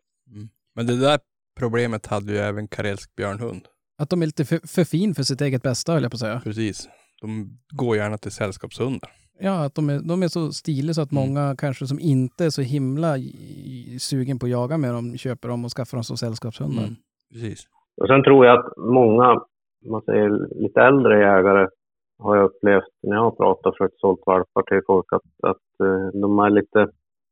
Men 0.77 0.87
det 0.87 1.01
där 1.01 1.19
problemet 1.61 2.07
hade 2.07 2.33
ju 2.33 2.39
även 2.39 2.69
karelsk 2.69 3.17
björnhund. 3.17 3.63
Att 3.99 4.11
de 4.11 4.23
är 4.23 4.27
lite 4.27 4.45
för, 4.45 4.59
för 4.75 4.85
fin 4.85 5.15
för 5.15 5.23
sitt 5.23 5.41
eget 5.41 5.63
bästa, 5.63 5.93
höll 5.93 6.03
jag 6.03 6.13
på 6.13 6.15
att 6.15 6.21
säga. 6.21 6.41
Precis. 6.45 6.89
De 7.21 7.59
går 7.73 7.97
gärna 7.97 8.19
till 8.19 8.31
sällskapshundar. 8.31 9.11
Ja, 9.41 9.65
att 9.65 9.75
de 9.75 9.91
är, 9.91 10.01
de 10.09 10.23
är 10.23 10.29
så 10.29 10.53
stiliga 10.53 10.95
så 10.95 11.03
att 11.03 11.13
Mm. 11.13 11.25
många 11.25 11.55
kanske 11.59 11.87
som 11.87 11.99
inte 12.01 12.45
är 12.45 12.51
så 12.51 12.63
himla 12.63 13.19
i- 13.19 13.97
sugen 14.01 14.39
på 14.39 14.47
att 14.47 14.53
jaga 14.53 14.79
med 14.79 14.95
dem 14.95 15.17
köper 15.17 15.49
dem 15.49 15.65
och 15.65 15.71
skaffar 15.71 15.97
dem 15.97 16.05
som 16.05 16.17
sällskapshundar. 16.17 16.83
Mm. 16.83 16.95
Precis. 17.33 17.61
Och 18.01 18.09
sen 18.09 18.23
tror 18.25 18.47
jag 18.47 18.59
att 18.59 18.77
många, 18.77 19.41
man 19.87 20.03
säger 20.03 20.29
lite 20.63 20.81
äldre 20.81 21.19
jägare, 21.21 21.69
har 22.19 22.37
jag 22.37 22.45
upplevt 22.45 22.93
när 23.03 23.17
jag 23.17 23.23
har 23.23 23.31
pratat 23.31 23.67
och 23.67 23.75
försökt 23.77 24.01
sålt 24.01 24.21
valpar 24.27 24.63
till 24.63 24.81
folk 24.87 25.07
att, 25.13 25.51
att 25.51 25.67
eh, 25.87 26.21
de 26.21 26.39
är 26.39 26.51
lite, 26.51 26.89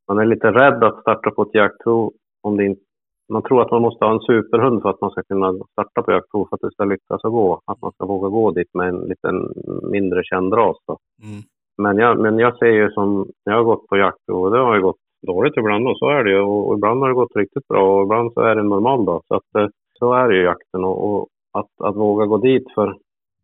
man 0.09 0.19
är 0.19 0.25
lite 0.27 0.47
rädd 0.53 0.85
att 0.85 1.01
starta 1.01 1.31
på 1.31 1.42
ett 1.42 1.55
jaktprov 1.55 2.12
om 2.42 2.57
det 2.57 2.64
inte 2.64 2.81
man 3.29 3.42
tror 3.42 3.62
att 3.62 3.71
man 3.71 3.83
måste 3.83 4.05
ha 4.05 4.12
en 4.12 4.21
superhund 4.21 4.83
för 4.83 4.90
att 4.90 5.01
man 5.01 5.11
ska 5.11 5.23
kunna 5.23 5.53
starta 5.73 6.03
på 6.03 6.12
jaktprov 6.12 6.47
för 6.49 6.57
att 6.57 6.61
det 6.61 6.71
ska 6.73 6.85
lyckas 6.85 7.25
att 7.25 7.33
gå. 7.33 7.61
Att 7.64 7.81
man 7.83 7.92
ska 7.92 8.07
våga 8.07 8.29
gå 8.29 8.51
dit 8.51 8.75
med 8.75 8.88
en 8.88 9.01
liten 9.01 9.37
mindre 9.92 10.21
känd 10.25 10.53
ras. 10.55 10.77
Då. 10.87 10.99
Mm. 11.23 11.42
Men 11.79 11.99
jag, 11.99 12.19
men 12.19 12.39
jag 12.39 12.59
ser 12.59 12.67
ju 12.67 12.91
som, 12.91 13.27
jag 13.45 13.53
har 13.53 13.65
gått 13.65 13.87
på 13.87 13.97
jakt 13.97 14.29
och 14.33 14.51
det 14.51 14.59
har 14.59 14.77
ju 14.77 14.83
gått 14.83 15.01
dåligt 15.27 15.57
ibland 15.57 15.89
och 15.89 15.99
så 15.99 16.09
är 16.11 16.25
det 16.25 16.31
ju. 16.31 16.41
Och, 16.41 16.69
och 16.69 16.75
ibland 16.75 17.01
har 17.01 17.09
det 17.09 17.15
gått 17.15 17.37
riktigt 17.37 17.69
bra 17.69 17.97
och 17.97 18.03
ibland 18.03 18.33
så 18.33 18.41
är 18.41 18.55
det 18.55 18.61
en 18.61 18.69
normal 18.69 19.05
dag. 19.05 19.23
Så 19.29 19.35
att 19.35 19.55
eh, 19.59 19.69
så 19.99 20.12
är 20.12 20.29
det 20.29 20.37
ju 20.37 20.43
jakten 20.43 20.85
och, 20.85 21.15
och 21.15 21.29
att, 21.53 21.71
att 21.89 21.97
våga 21.97 22.27
gå 22.27 22.39
dit 22.39 22.65
för, 22.75 22.97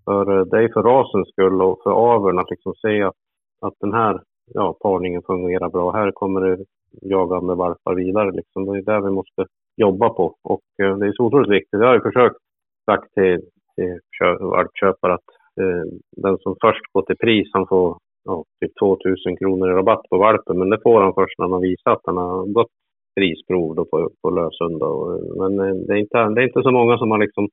för 0.05 0.39
eh, 0.39 0.45
dig 0.45 0.73
för 0.73 0.83
rasens 0.83 1.29
skull 1.29 1.63
och 1.63 1.81
för 1.83 1.91
aveln 1.91 2.39
att 2.39 2.51
liksom 2.51 2.75
se 2.75 3.03
att, 3.03 3.15
att 3.61 3.75
den 3.81 3.93
här 3.93 4.21
ja, 4.55 4.77
parningen 4.83 5.23
fungerar 5.23 5.71
bra. 5.71 5.93
Här 5.93 6.11
kommer 6.11 6.41
det 6.41 6.65
jagande 7.03 7.55
valpar 7.55 7.95
vidare 7.95 8.31
liksom. 8.31 8.67
Det 8.67 8.79
är 8.79 8.83
där 8.83 9.01
vi 9.01 9.11
måste 9.11 9.47
jobba 9.77 10.09
på 10.09 10.35
och 10.43 10.63
eh, 10.83 10.97
det 10.97 11.07
är 11.07 11.13
så 11.13 11.25
otroligt 11.25 11.51
viktigt. 11.51 11.81
Jag 11.81 11.87
har 11.87 11.95
ju 11.95 12.01
försökt 12.01 12.37
sagt 12.85 13.15
till, 13.15 13.41
till 13.77 13.99
valpköpare 14.41 15.15
att 15.15 15.29
eh, 15.61 15.85
den 16.17 16.39
som 16.39 16.57
först 16.61 16.93
går 16.93 17.03
till 17.03 17.17
pris 17.17 17.49
han 17.53 17.67
får 17.67 17.99
ja, 18.25 18.45
typ 18.61 18.73
2000 18.79 19.37
kronor 19.37 19.71
i 19.71 19.75
rabatt 19.75 20.03
på 20.11 20.19
valpen. 20.19 20.59
Men 20.59 20.71
det 20.71 20.81
får 20.83 21.01
han 21.03 21.15
först 21.15 21.39
när 21.39 21.49
man 21.49 21.61
visar 21.61 21.91
att 21.91 22.05
han 22.05 22.17
har 22.17 22.47
gått 22.47 22.73
prisprov 23.17 23.75
då 23.75 23.85
på, 23.85 24.11
på 24.23 24.31
löshund. 24.31 24.81
då. 24.81 25.21
Men 25.41 25.61
eh, 25.61 25.75
det 25.87 25.93
är, 25.93 25.97
inte, 25.97 26.19
det 26.19 26.41
är 26.41 26.47
inte 26.47 26.63
så 26.63 26.71
många 26.71 26.99
som 26.99 27.11
har 27.11 27.19
liksom 27.19 27.49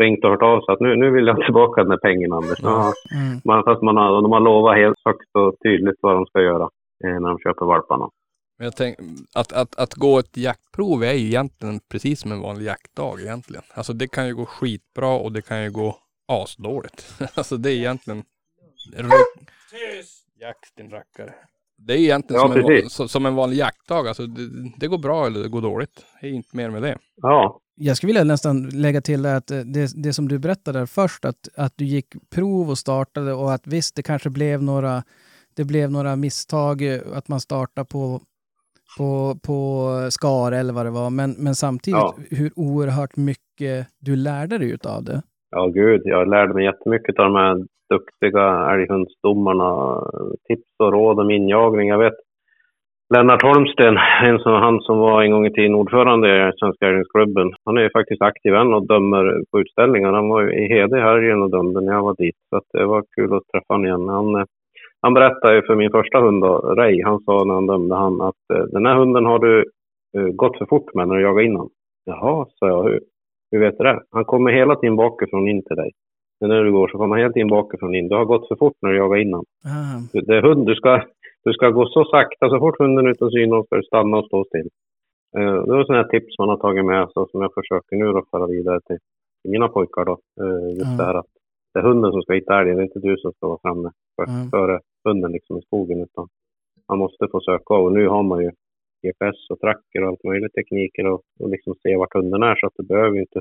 ringt 0.00 0.24
och 0.24 0.30
hört 0.30 0.42
av 0.42 0.60
sig 0.60 0.72
att 0.72 0.80
nu, 0.80 0.96
nu 0.96 1.10
vill 1.10 1.26
jag 1.26 1.44
tillbaka 1.44 1.80
den 1.80 1.90
där 1.90 1.96
pengen 1.96 2.32
Anders. 2.32 2.58
Ja. 2.62 2.92
Mm. 3.14 3.40
Man, 3.44 3.64
fast 3.64 3.82
man 3.82 3.96
har, 3.96 4.22
de 4.22 4.32
har 4.32 4.40
lovat 4.40 4.76
helt 4.76 5.00
högt 5.04 5.30
och 5.38 5.54
tydligt 5.64 5.98
vad 6.00 6.14
de 6.14 6.26
ska 6.26 6.40
göra 6.40 6.68
eh, 7.04 7.20
när 7.20 7.28
de 7.28 7.38
köper 7.38 7.66
valparna. 7.66 8.08
Men 8.58 8.64
jag 8.64 8.76
tänk, 8.76 8.96
att, 9.34 9.52
att, 9.52 9.78
att 9.78 9.94
gå 9.94 10.18
ett 10.18 10.36
jaktprov 10.36 11.02
är 11.02 11.12
ju 11.12 11.26
egentligen 11.26 11.80
precis 11.92 12.20
som 12.20 12.32
en 12.32 12.40
vanlig 12.40 12.66
jaktdag 12.66 13.20
egentligen. 13.20 13.62
Alltså 13.74 13.92
det 13.92 14.08
kan 14.10 14.26
ju 14.26 14.34
gå 14.34 14.46
skitbra 14.46 15.12
och 15.14 15.32
det 15.32 15.42
kan 15.42 15.64
ju 15.64 15.70
gå 15.70 15.96
asdåligt. 16.28 17.20
alltså 17.34 17.56
det 17.56 17.70
är 17.70 17.76
egentligen... 17.76 18.22
Jakt 20.40 20.76
din 20.76 20.90
rackare. 20.90 21.34
Det 21.76 21.92
är 21.92 21.96
egentligen 21.98 22.42
Ja, 22.42 22.48
som, 22.48 22.56
en, 22.60 22.66
precis. 22.66 23.10
som 23.12 23.26
en 23.26 23.34
vanlig 23.34 23.56
jaktdag. 23.56 24.08
Alltså 24.08 24.26
det, 24.26 24.72
det 24.76 24.88
går 24.88 24.98
bra 24.98 25.26
eller 25.26 25.40
det 25.42 25.48
går 25.48 25.62
dåligt. 25.62 26.04
Det 26.20 26.26
är 26.26 26.30
inte 26.30 26.56
mer 26.56 26.70
med 26.70 26.82
det. 26.82 26.98
Ja, 27.16 27.60
Jag 27.74 27.96
skulle 27.96 28.08
vilja 28.08 28.24
nästan 28.24 28.68
lägga 28.68 29.00
till 29.00 29.26
att 29.26 29.50
eh, 29.50 29.58
det, 29.60 29.92
det 30.02 30.12
som 30.12 30.28
du 30.28 30.38
berättade 30.38 30.78
där 30.78 30.86
först, 30.86 31.24
att, 31.24 31.48
att 31.56 31.72
du 31.76 31.84
gick 31.84 32.30
prov 32.30 32.70
och 32.70 32.78
startade 32.78 33.32
och 33.32 33.52
att 33.54 33.66
visst, 33.66 33.94
det 33.94 34.02
kanske 34.02 34.30
blev 34.30 34.62
några, 34.62 35.02
det 35.54 35.64
blev 35.64 35.90
några 35.90 36.16
misstag, 36.16 36.82
eh, 36.82 37.00
att 37.14 37.28
man 37.28 37.40
startade 37.40 37.84
på, 37.84 38.20
på, 38.98 39.38
på 39.42 39.88
Skara 40.10 40.58
eller 40.58 40.72
vad 40.72 40.86
det 40.86 40.90
var, 40.90 41.10
men, 41.10 41.32
men 41.32 41.54
samtidigt 41.54 41.98
Ja. 42.00 42.16
hur 42.30 42.52
oerhört 42.56 43.16
mycket 43.16 43.86
du 43.98 44.16
lärde 44.16 44.58
dig 44.58 44.70
utav 44.70 45.04
det. 45.04 45.22
Ja, 45.54 45.66
gud. 45.66 46.02
Jag 46.04 46.28
lärde 46.28 46.54
mig 46.54 46.64
jättemycket 46.64 47.18
av 47.18 47.24
de 47.24 47.34
här 47.36 47.56
duktiga 47.90 48.70
älghundsdomarna. 48.70 50.00
Tips 50.48 50.70
och 50.78 50.92
råd 50.92 51.20
om 51.20 51.30
injagning. 51.30 51.88
Jag 51.88 51.98
vet 51.98 52.14
Lennart 53.14 53.42
Holmsten, 53.42 53.96
en 54.22 54.38
som, 54.38 54.52
han 54.52 54.80
som 54.80 54.98
var 54.98 55.22
en 55.22 55.30
gång 55.30 55.46
i 55.46 55.52
tiden 55.52 55.74
ordförande 55.74 56.48
i 56.48 56.52
Svenska 56.58 56.86
älgklubben. 56.86 57.52
Han 57.64 57.76
är 57.76 57.82
ju 57.82 57.90
faktiskt 57.90 58.22
aktiv 58.22 58.54
än 58.54 58.74
och 58.74 58.86
dömer 58.86 59.44
på 59.50 59.60
utställningar. 59.60 60.12
Han 60.12 60.28
var 60.28 60.42
ju 60.42 60.52
i 60.52 60.68
Hede 60.68 60.98
i 60.98 61.00
helgen 61.00 61.42
och 61.42 61.50
dömde 61.50 61.80
när 61.80 61.92
jag 61.92 62.02
var 62.02 62.14
dit. 62.18 62.36
Så 62.50 62.56
att 62.56 62.68
det 62.72 62.86
var 62.86 63.04
kul 63.16 63.34
att 63.34 63.48
träffa 63.52 63.74
honom 63.74 63.86
igen. 63.86 64.08
Han, 64.08 64.46
han 65.02 65.14
berättade 65.14 65.54
ju 65.54 65.62
för 65.62 65.74
min 65.74 65.90
första 65.90 66.20
hund, 66.20 66.42
då, 66.42 66.58
Ray, 66.58 67.02
han 67.04 67.20
sa 67.20 67.44
när 67.44 67.54
han 67.54 67.66
dömde 67.66 67.94
han 67.94 68.20
att 68.20 68.44
eh, 68.54 68.64
den 68.64 68.86
här 68.86 68.94
hunden 68.94 69.24
har 69.24 69.38
du 69.38 69.64
eh, 70.16 70.28
gått 70.28 70.58
för 70.58 70.66
fort 70.66 70.94
med 70.94 71.08
när 71.08 71.14
du 71.14 71.22
jagade 71.22 71.46
in 71.46 71.56
honom. 71.56 71.70
Jaha, 72.04 72.46
sa 72.58 72.68
jag. 72.68 72.98
Hur, 73.52 73.60
vet 73.60 73.78
du 73.78 73.84
det? 73.84 74.02
Han 74.10 74.24
kommer 74.24 74.52
hela 74.52 74.76
tiden 74.76 74.96
bakifrån 74.96 75.48
in 75.48 75.62
till 75.62 75.76
dig. 75.76 75.90
Men 76.40 76.48
när 76.50 76.64
du 76.64 76.72
går 76.72 76.88
så 76.88 76.98
kommer 76.98 77.14
han 77.14 77.22
hela 77.22 77.32
tiden 77.32 77.48
bakifrån 77.48 77.94
in. 77.94 78.08
Du 78.08 78.14
har 78.16 78.24
gått 78.24 78.48
för 78.48 78.56
fort 78.56 78.76
när 78.82 78.90
du 78.90 78.96
jagar 78.96 79.16
in 79.20 79.32
honom. 79.32 79.44
Ah, 79.64 79.98
Du- 80.12 80.20
Det 80.20 80.36
är 80.36 80.42
hund, 80.42 80.66
du 80.66 80.74
ska, 80.74 81.02
du 81.44 81.52
ska 81.52 81.70
gå 81.70 81.86
så 81.86 82.04
sakta. 82.04 82.48
Så 82.48 82.58
fort 82.58 82.78
hunden 82.78 83.06
är 83.06 83.10
utom 83.10 83.30
synhåll 83.30 83.64
ska 83.66 83.76
du 83.76 83.82
stanna 83.82 84.16
och 84.18 84.26
stå 84.26 84.44
still. 84.44 84.68
Eh, 85.36 85.54
det 85.66 85.72
var 85.76 85.84
sådana 85.84 86.04
tips 86.08 86.38
man 86.38 86.48
har 86.48 86.56
tagit 86.56 86.84
med 86.84 87.10
sig 87.10 87.24
som 87.30 87.42
jag 87.42 87.54
försöker 87.54 87.96
nu 87.96 88.04
då 88.12 88.22
föra 88.30 88.46
vidare 88.46 88.80
till 88.86 88.98
till 89.42 89.50
mina 89.50 89.68
pojkar 89.68 90.04
då. 90.04 90.12
Eh, 90.42 90.68
just 90.78 90.86
Mm. 90.86 90.96
det 90.98 91.04
här 91.04 91.14
att 91.14 91.26
det 91.74 91.78
är 91.80 91.82
hunden 91.84 92.12
som 92.12 92.22
ska 92.22 92.32
hitta 92.32 92.60
älgen, 92.60 92.76
det 92.76 92.82
är 92.82 92.90
inte 92.90 92.98
du 93.08 93.16
som 93.16 93.32
ska 93.32 93.48
vara 93.48 93.58
framme 93.62 93.90
för, 94.16 94.24
Mm. 94.32 94.50
före 94.50 94.80
hunden 95.04 95.32
liksom 95.32 95.58
i 95.58 95.62
skogen. 95.62 96.00
Utan 96.02 96.26
man 96.88 96.98
måste 96.98 97.28
få 97.28 97.40
söka. 97.40 97.74
Och 97.74 97.92
nu 97.92 98.08
har 98.08 98.22
man 98.22 98.42
ju 98.44 98.50
GPS 99.02 99.50
och 99.50 99.60
tracker 99.60 100.02
och 100.02 100.08
allt 100.08 100.24
möjligt 100.24 100.54
tekniker 100.54 101.06
och, 101.06 101.22
och 101.40 101.50
liksom 101.50 101.74
se 101.82 101.96
vart 101.96 102.10
kunderna 102.10 102.50
är 102.50 102.56
så 102.56 102.66
att 102.66 102.76
du 102.76 102.86
behöver 102.86 103.20
inte 103.20 103.40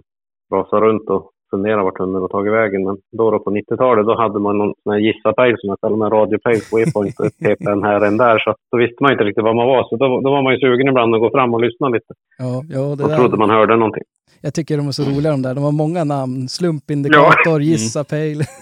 rasa 0.54 0.82
runt 0.82 1.10
och 1.10 1.32
fundera 1.54 1.84
vart 1.84 2.00
hunden 2.00 2.22
har 2.22 2.30
tagit 2.30 2.54
vägen. 2.54 2.84
Men 2.84 2.98
då, 3.18 3.32
då 3.32 3.40
på 3.40 3.50
90-talet 3.52 4.06
då 4.06 4.14
hade 4.24 4.40
man 4.40 4.58
någon 4.58 4.74
sån 4.84 4.94
här 4.94 5.00
gissa-pejl 5.00 5.56
som 5.60 5.70
jag 5.70 5.80
kallar 5.82 5.98
med 5.98 6.12
radiopejl 6.12 6.62
och 6.72 6.80
ett 7.08 7.38
TPN 7.44 7.84
här 7.84 8.02
en 8.02 8.18
där. 8.18 8.40
Så 8.40 8.56
då 8.72 8.78
visste 8.78 9.04
man 9.04 9.12
inte 9.12 9.24
riktigt 9.24 9.44
var 9.44 9.54
man 9.54 9.68
var. 9.68 9.84
Så 9.90 9.96
då, 9.96 10.06
då 10.22 10.30
var 10.32 10.42
man 10.42 10.54
ju 10.54 10.60
sugen 10.60 10.88
ibland 10.88 11.16
att 11.16 11.22
gå 11.22 11.30
fram 11.32 11.54
och 11.54 11.62
lyssna 11.62 11.90
lite. 11.90 12.12
Ja, 12.38 12.64
ja 12.70 12.96
det 12.96 13.04
Och 13.04 13.12
trodde 13.16 13.30
där, 13.34 13.38
man 13.38 13.50
hörde 13.50 13.76
någonting. 13.76 14.04
jag 14.42 14.54
tycker 14.54 14.78
de 14.78 14.88
är 14.88 14.92
så 14.92 15.04
roliga 15.04 15.32
de 15.32 15.42
där. 15.42 15.56
De 15.56 15.64
har 15.64 15.72
många 15.72 16.04
namn. 16.04 16.50
Slumpindikator, 16.50 17.62
gissa 17.62 18.04
pejl. 18.04 18.42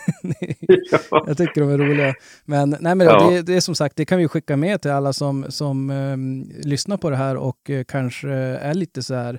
Ja. 1.12 1.24
Jag 1.28 1.38
tycker 1.38 1.62
de 1.62 1.70
är 1.70 1.78
roliga. 1.78 2.14
Men, 2.46 2.76
nej, 2.80 2.96
men 2.96 3.08
Ja. 3.08 3.30
det, 3.30 3.42
det 3.42 3.56
är 3.56 3.60
som 3.60 3.76
sagt, 3.76 3.96
det 3.96 4.06
kan 4.06 4.18
vi 4.20 4.28
skicka 4.28 4.58
med 4.58 4.82
till 4.82 4.92
alla 4.92 5.14
som, 5.14 5.46
som 5.50 5.90
ehm, 5.90 6.44
lyssnar 6.66 6.98
på 6.98 7.10
det 7.10 7.16
här 7.16 7.38
och 7.38 7.70
eh, 7.70 7.84
kanske 7.88 8.30
är 8.30 8.74
lite 8.74 9.02
så 9.02 9.14
här, 9.16 9.38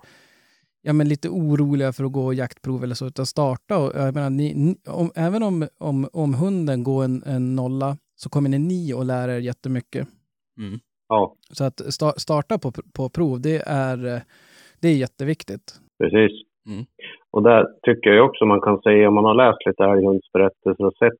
ja 0.83 0.93
men 0.93 1.09
lite 1.09 1.29
oroliga 1.29 1.93
för 1.93 2.05
att 2.05 2.13
gå 2.13 2.33
jaktprov 2.33 2.85
eller 2.85 2.95
så, 2.95 3.07
utan 3.07 3.27
starta. 3.27 3.79
Och, 3.79 3.91
jag 3.95 4.15
menar, 4.15 4.31
ni, 4.31 4.77
om, 4.89 5.11
även 5.17 5.43
om, 5.43 5.69
om, 5.79 6.09
om 6.13 6.35
hunden 6.35 6.85
går 6.85 7.05
en, 7.05 7.23
en 7.27 7.57
nolla 7.57 7.97
så 8.17 8.31
kommer 8.31 8.49
ni, 8.49 8.59
ni 8.59 8.93
att 8.93 9.07
lära 9.07 9.35
er 9.37 9.41
jättemycket. 9.41 10.09
Mm. 10.59 10.79
ja, 11.09 11.35
Så 11.51 11.65
att 11.65 11.95
sta, 11.95 12.13
starta 12.13 12.59
på, 12.59 12.73
på 12.97 13.09
prov, 13.09 13.41
det 13.41 13.63
är, 13.67 13.97
det 14.81 14.89
är 14.89 14.97
jätteviktigt. 14.97 15.67
precis. 15.99 16.33
Mm. 16.69 16.85
Och 17.31 17.43
där 17.43 17.67
tycker 17.83 18.11
jag 18.11 18.27
också 18.27 18.45
man 18.45 18.61
kan 18.61 18.81
säga, 18.83 19.09
om 19.09 19.15
man 19.15 19.25
har 19.25 19.35
läst 19.35 19.67
lite 19.67 19.85
älghundsberättelser 19.85 20.85
och 20.87 20.95
sett 20.99 21.19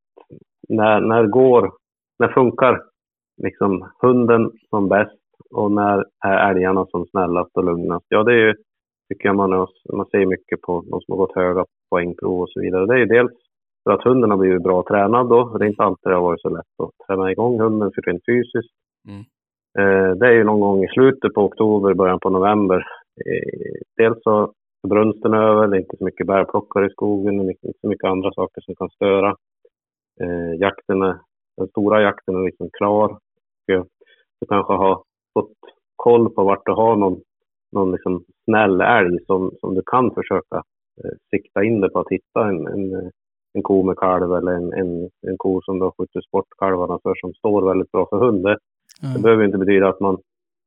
när, 0.69 1.01
när 1.01 1.27
går, 1.27 1.73
när 2.19 2.29
funkar 2.29 2.83
liksom 3.43 3.91
hunden 4.03 4.51
som 4.71 4.89
bäst 4.89 5.21
och 5.51 5.73
när 5.73 6.05
är 6.25 6.51
älgarna 6.51 6.87
som 6.91 7.07
snällast 7.07 7.57
och 7.57 7.65
lugnast? 7.65 8.07
Ja, 8.09 8.23
det 8.23 8.33
är 8.33 8.47
ju, 8.47 8.55
tycker 9.11 9.29
jag 9.29 9.37
man, 9.37 9.51
man 9.93 10.07
ser 10.11 10.27
mycket 10.27 10.61
på 10.61 10.85
de 10.91 11.01
som 11.01 11.13
har 11.13 11.17
gått 11.17 11.35
höga 11.35 11.65
poängprov 11.91 12.41
och 12.41 12.51
så 12.51 12.61
vidare. 12.61 12.87
Det 12.87 12.95
är 12.95 12.99
ju 12.99 13.07
dels 13.07 13.33
för 13.85 13.91
att 13.93 14.05
hunden 14.05 14.31
har 14.31 14.39
blivit 14.39 14.63
bra 14.63 14.83
tränad 14.89 15.29
då. 15.29 15.59
Det 15.59 15.65
är 15.65 15.69
inte 15.69 15.83
alltid 15.83 16.11
det 16.11 16.15
har 16.15 16.23
varit 16.23 16.41
så 16.41 16.49
lätt 16.49 16.75
att 16.83 17.07
träna 17.07 17.33
igång 17.33 17.61
hunden 17.61 17.91
för 17.95 18.03
rent 18.03 18.25
fysiskt. 18.27 18.75
Mm. 19.09 19.25
Eh, 19.79 20.17
det 20.17 20.27
är 20.27 20.33
ju 20.33 20.45
någon 20.45 20.61
gång 20.61 20.85
i 20.85 20.89
slutet 20.89 21.35
på 21.35 21.41
oktober, 21.41 21.95
början 21.95 22.21
på 22.21 22.31
november. 22.31 22.77
Eh, 23.27 23.81
dels 23.97 24.23
så 24.23 24.43
är 24.83 24.89
brunsten 24.89 25.35
över, 25.35 25.69
det 25.69 25.77
är 25.77 25.81
inte 25.81 25.97
så 25.97 26.05
mycket 26.05 26.27
bärplockare 26.27 26.87
i 26.87 26.91
skogen, 26.91 27.39
det 27.39 27.45
är 27.45 27.51
inte 27.51 27.79
så 27.81 27.89
mycket 27.89 28.11
andra 28.11 28.33
saker 28.33 28.61
som 28.61 28.75
kan 28.75 28.91
störa. 28.91 29.37
Eh, 30.21 30.55
jakten 30.61 31.03
är, 31.03 31.19
den 31.57 31.69
stora 31.69 32.03
jakten 32.03 32.37
är 32.37 32.45
liksom 32.45 32.69
klar. 32.73 33.19
Du 34.41 34.47
kanske 34.49 34.73
har 34.73 35.03
fått 35.35 35.53
koll 35.97 36.35
på 36.35 36.45
vart 36.45 36.67
du 36.67 36.73
har 36.73 36.97
någon, 36.97 37.21
någon 37.73 37.93
liksom 37.93 38.25
snäll 38.45 38.81
älg 38.81 39.19
som, 39.27 39.51
som 39.61 39.75
du 39.75 39.83
kan 39.87 40.15
försöka 40.15 40.57
eh, 41.05 41.17
sikta 41.31 41.65
in 41.65 41.81
dig 41.81 41.91
på 41.91 41.99
att 41.99 42.11
hitta 42.11 42.49
en, 42.49 42.67
en, 42.67 42.95
eh, 42.95 43.11
en 43.55 43.63
ko 43.63 43.83
med 43.83 43.97
kalv 43.97 44.33
eller 44.33 44.53
en, 44.53 44.73
en, 44.73 45.11
en 45.27 45.37
ko 45.37 45.61
som 45.63 45.79
du 45.79 45.85
har 45.85 45.95
skjutit 45.99 46.31
bort 46.31 46.49
kalvarna 46.59 46.99
för 47.03 47.15
som 47.15 47.35
står 47.35 47.69
väldigt 47.69 47.93
bra 47.93 48.07
för 48.11 48.19
hund. 48.19 48.43
Det, 48.43 48.59
det 49.15 49.23
behöver 49.23 49.45
inte 49.45 49.59
betyda 49.59 49.89
att 49.89 50.01
man, 50.01 50.19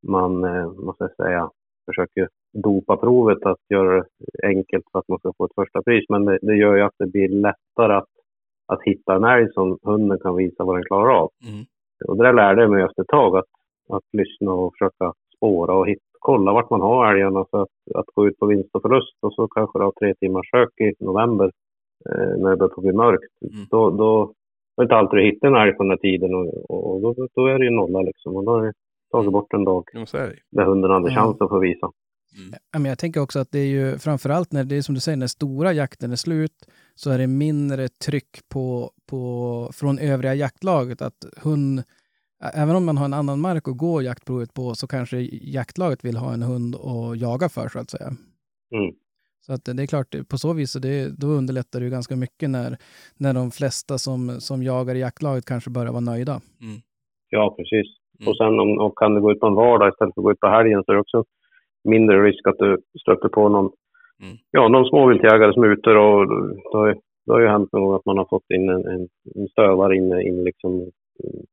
man 0.08 0.44
eh, 0.44 0.72
måste 0.72 1.04
jag 1.04 1.16
säga, 1.16 1.50
försöker 1.86 2.28
dopa 2.54 2.98
provet, 2.98 3.46
att 3.46 3.60
göra 3.70 3.96
det 3.96 4.48
enkelt 4.48 4.86
för 4.92 5.00
att 5.00 5.08
man 5.08 5.20
ska 5.20 5.34
få 5.38 5.46
ett 5.46 5.56
första 5.56 5.82
pris. 5.82 6.06
Men 6.10 6.26
det, 6.26 6.39
det 6.42 6.56
gör 6.56 6.76
ju 6.76 6.82
att 6.82 6.96
det 7.00 7.08
blir 7.08 7.30
lättare 7.30 7.94
att, 7.94 8.10
att 8.68 8.84
hitta 8.84 9.16
en 9.16 9.24
älg 9.24 9.54
som 9.54 9.78
hunden 9.84 10.20
kan 10.20 10.36
visa 10.36 10.63
vad 10.63 10.76
den 10.76 10.86
klarar 10.86 11.13
av. 11.22 11.30
Mm. 11.50 11.66
Och 12.08 12.18
det 12.18 12.24
där 12.24 12.34
lärde 12.34 12.62
jag 12.62 12.72
mig 12.72 12.84
efter 12.84 13.02
ett 13.02 13.08
tag, 13.08 13.38
att, 13.38 13.52
att 13.89 14.04
lyssna 14.12 14.52
och 14.54 14.74
försöka 14.74 15.13
spåra 15.36 15.74
och 15.76 15.88
hitta, 15.88 16.12
kolla 16.30 16.54
vart 16.54 16.70
man 16.70 16.82
har 16.82 17.12
älgarna 17.12 17.46
för 17.52 17.62
att, 17.62 17.76
att 17.96 18.10
gå 18.16 18.28
ut 18.28 18.40
på 18.40 18.46
vinst 18.46 18.76
och 18.76 18.82
förlust. 18.82 19.18
Och 19.22 19.34
så 19.34 19.48
kanske 19.48 19.80
du 19.80 19.84
har 19.84 19.92
tre 19.92 20.14
timmars 20.22 20.50
sök 20.52 20.74
i 20.86 21.04
november 21.10 21.52
eh, 22.10 22.34
när 22.42 22.50
det 22.50 22.58
börjar 22.58 22.82
bli 22.82 22.94
mörkt. 22.94 23.34
Mm. 23.42 23.66
Då, 23.72 23.90
då 23.90 24.34
det 24.76 24.82
är 24.82 24.84
inte 24.84 24.96
alltid 24.96 25.20
du 25.20 25.26
hittar 25.26 25.48
en 25.48 25.56
älg 25.56 25.74
på 25.74 25.84
den 25.84 25.90
här 25.90 25.98
tiden 25.98 26.36
och, 26.36 26.48
och 26.94 27.02
då, 27.02 27.28
då 27.36 27.48
är 27.48 27.60
det 27.60 27.66
ju 27.66 27.72
nolla 27.72 28.02
liksom. 28.02 28.36
Och 28.36 28.44
då 28.46 28.52
har 28.52 28.62
du 28.62 28.72
tagit 29.12 29.32
bort 29.32 29.54
en 29.54 29.64
dag 29.64 29.84
där 30.52 30.66
hunden 30.66 30.92
hade 30.92 31.16
chans 31.16 31.42
att 31.42 31.50
få 31.50 31.60
visa. 31.60 31.92
Ja, 32.72 32.80
men 32.80 32.86
jag 32.86 33.00
tänker 33.00 33.22
också 33.22 33.40
att 33.40 33.52
det 33.52 33.60
är 33.60 33.68
ju 33.68 33.98
framförallt 33.98 34.52
när 34.52 34.64
det 34.64 34.76
är 34.78 34.82
som 34.82 34.96
du 34.96 35.02
säger, 35.02 35.18
när 35.18 35.28
stora 35.28 35.74
jakten 35.74 36.12
är 36.12 36.16
slut 36.16 36.58
så 36.96 37.12
är 37.12 37.18
det 37.18 37.28
mindre 37.28 37.88
tryck 37.88 38.50
på, 38.54 38.92
på, 39.10 39.22
från 39.74 40.00
övriga 40.00 40.34
jaktlaget 40.34 41.02
att 41.02 41.26
hund, 41.44 41.84
även 42.54 42.76
om 42.76 42.86
man 42.86 42.98
har 42.98 43.06
en 43.06 43.14
annan 43.14 43.42
mark 43.42 43.68
att 43.68 43.78
gå 43.78 44.02
jaktprovet 44.02 44.54
på 44.54 44.76
så 44.76 44.88
kanske 44.88 45.18
jaktlaget 45.42 46.06
vill 46.06 46.18
ha 46.18 46.34
en 46.34 46.42
hund 46.44 46.76
att 46.76 47.20
jaga 47.22 47.50
för 47.50 47.68
så 47.68 47.80
att 47.80 47.90
säga. 47.90 48.08
Mm. 48.76 48.94
Så 49.46 49.54
att 49.54 49.66
det 49.66 49.84
är 49.84 49.88
klart, 49.88 50.16
på 50.30 50.38
så 50.38 50.54
vis 50.54 50.72
så 50.72 50.80
det, 50.80 51.20
då 51.22 51.28
underlättar 51.28 51.80
det 51.80 51.86
ju 51.86 51.92
ganska 51.92 52.16
mycket 52.16 52.50
när, 52.50 52.78
när 53.18 53.34
de 53.34 53.52
flesta 53.52 53.98
som, 53.98 54.30
som 54.40 54.64
jagar 54.64 54.96
i 54.96 55.00
jaktlaget 55.00 55.46
kanske 55.46 55.70
börjar 55.70 55.92
vara 55.92 56.00
nöjda. 56.12 56.42
Ja, 57.30 57.56
precis. 57.58 57.88
Mm. 58.20 58.28
Och 58.30 58.38
sen 58.38 58.60
om, 58.60 58.80
och 58.80 58.98
kan 58.98 59.16
du 59.16 59.22
gå 59.22 59.32
ut 59.32 59.40
på 59.40 59.48
en 59.48 59.54
vardag 59.56 59.90
istället 59.90 60.14
för 60.14 60.22
att 60.22 60.26
gå 60.26 60.32
ut 60.32 60.40
på 60.40 60.48
helgen 60.48 60.84
så 60.86 60.92
är 60.92 60.96
det 60.96 61.02
också 61.02 61.24
mindre 61.84 62.24
risk 62.28 62.48
att 62.48 62.58
du 62.58 62.82
stöter 63.02 63.30
på 63.30 63.50
någon, 63.50 63.72
Mm. 64.22 64.38
ja, 64.52 64.68
någon 64.68 64.90
småviltjägare 64.90 65.54
som 65.54 65.64
är 65.64 65.68
ute 65.68 65.90
och 65.90 66.28
då, 66.72 66.78
har 66.80 66.88
ju- 66.88 67.00
det 67.26 67.32
har 67.32 67.40
ju 67.40 67.48
hänt 67.48 67.70
någon 67.72 67.84
gång 67.84 67.96
att 67.96 68.06
man 68.06 68.18
har 68.18 68.26
fått 68.30 68.50
in 68.56 68.70
en, 68.70 68.86
en, 68.88 69.08
en 69.36 69.48
stövare 69.48 69.96
in, 69.98 70.22
in 70.22 70.44
liksom 70.44 70.92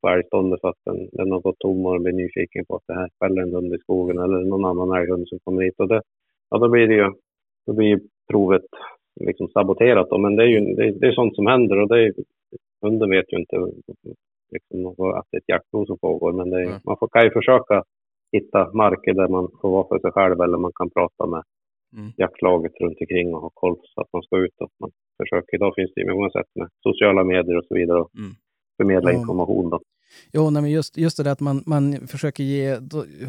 på 0.01 0.09
älgståndet 0.09 0.61
för 0.61 0.69
att 0.69 0.83
den, 0.85 1.09
den 1.13 1.33
har 1.33 1.41
gått 1.41 1.59
tom 1.59 1.87
och 1.87 2.01
blir 2.01 2.13
nyfiken 2.13 2.65
på 2.65 2.77
att 2.77 2.87
det 2.87 2.95
här 2.95 3.09
skäller 3.21 3.43
en 3.43 3.55
hund 3.55 3.75
i 3.75 3.79
skogen 3.79 4.19
eller 4.19 4.39
någon 4.45 4.65
annan 4.65 4.99
älghund 5.03 5.29
som 5.29 5.39
kommer 5.45 5.63
hit. 5.63 5.75
Och 5.79 5.89
det, 5.89 6.03
ja, 6.51 6.59
då 6.59 6.69
blir 6.69 6.87
det 6.89 6.95
ju, 6.95 7.13
då 7.67 7.73
blir 7.73 7.89
ju 7.89 8.01
provet 8.31 8.67
liksom 9.21 9.49
saboterat. 9.49 10.11
Då. 10.11 10.19
Men 10.19 10.37
det 10.37 10.43
är 10.43 10.47
ju 10.47 10.61
det, 10.61 10.91
det 10.91 11.07
är 11.07 11.13
sånt 11.13 11.35
som 11.37 11.47
händer 11.47 11.79
och 11.79 11.89
det 11.89 12.05
är, 12.05 12.13
hunden 12.83 13.11
vet 13.11 13.33
ju 13.33 13.37
inte 13.37 13.57
liksom, 14.51 14.87
att 14.87 15.27
det 15.31 15.37
är 15.37 15.41
ett 15.41 15.49
jaktprov 15.49 15.85
som 15.87 15.99
pågår. 15.99 16.33
Men 16.33 16.53
är, 16.53 16.67
Nej. 16.67 16.81
man 16.85 16.97
får, 16.99 17.09
kan 17.09 17.25
ju 17.25 17.31
försöka 17.31 17.85
hitta 18.33 18.71
marker 18.75 19.15
där 19.15 19.29
man 19.29 19.49
får 19.61 19.71
vara 19.71 19.89
för 19.89 19.99
sig 19.99 20.13
själv 20.13 20.41
eller 20.41 20.59
man 20.59 20.73
kan 20.75 20.91
prata 20.91 21.27
med 21.27 21.43
Mm. 21.97 22.11
jaktlaget 22.17 22.73
runt 22.81 23.01
omkring 23.01 23.35
och 23.35 23.41
ha 23.41 23.51
koll 23.55 23.77
så 23.95 24.01
att 24.01 24.13
man 24.13 24.23
ska 24.23 24.37
ut. 24.39 24.57
Och 24.61 24.71
man 24.81 24.91
försöker, 25.23 25.55
idag 25.55 25.73
finns 25.77 25.93
det 25.95 26.01
ju 26.01 26.15
många 26.15 26.31
sätt 26.31 26.51
med 26.55 26.69
sociala 26.83 27.25
medier 27.25 27.57
och 27.59 27.65
så 27.65 27.75
vidare 27.75 28.01
och 28.01 28.11
Mm. 28.19 28.31
Förmedla 28.81 29.13
Ja. 29.13 29.19
information. 29.19 29.71
Då. 29.71 29.81
Jo, 30.33 30.51
nej, 30.51 30.63
men 30.63 30.71
just, 30.71 30.97
just 30.97 31.17
det 31.17 31.23
där 31.23 31.31
att 31.33 31.41
man, 31.41 31.63
man 31.67 32.07
försöker 32.09 32.45
ge 32.45 32.75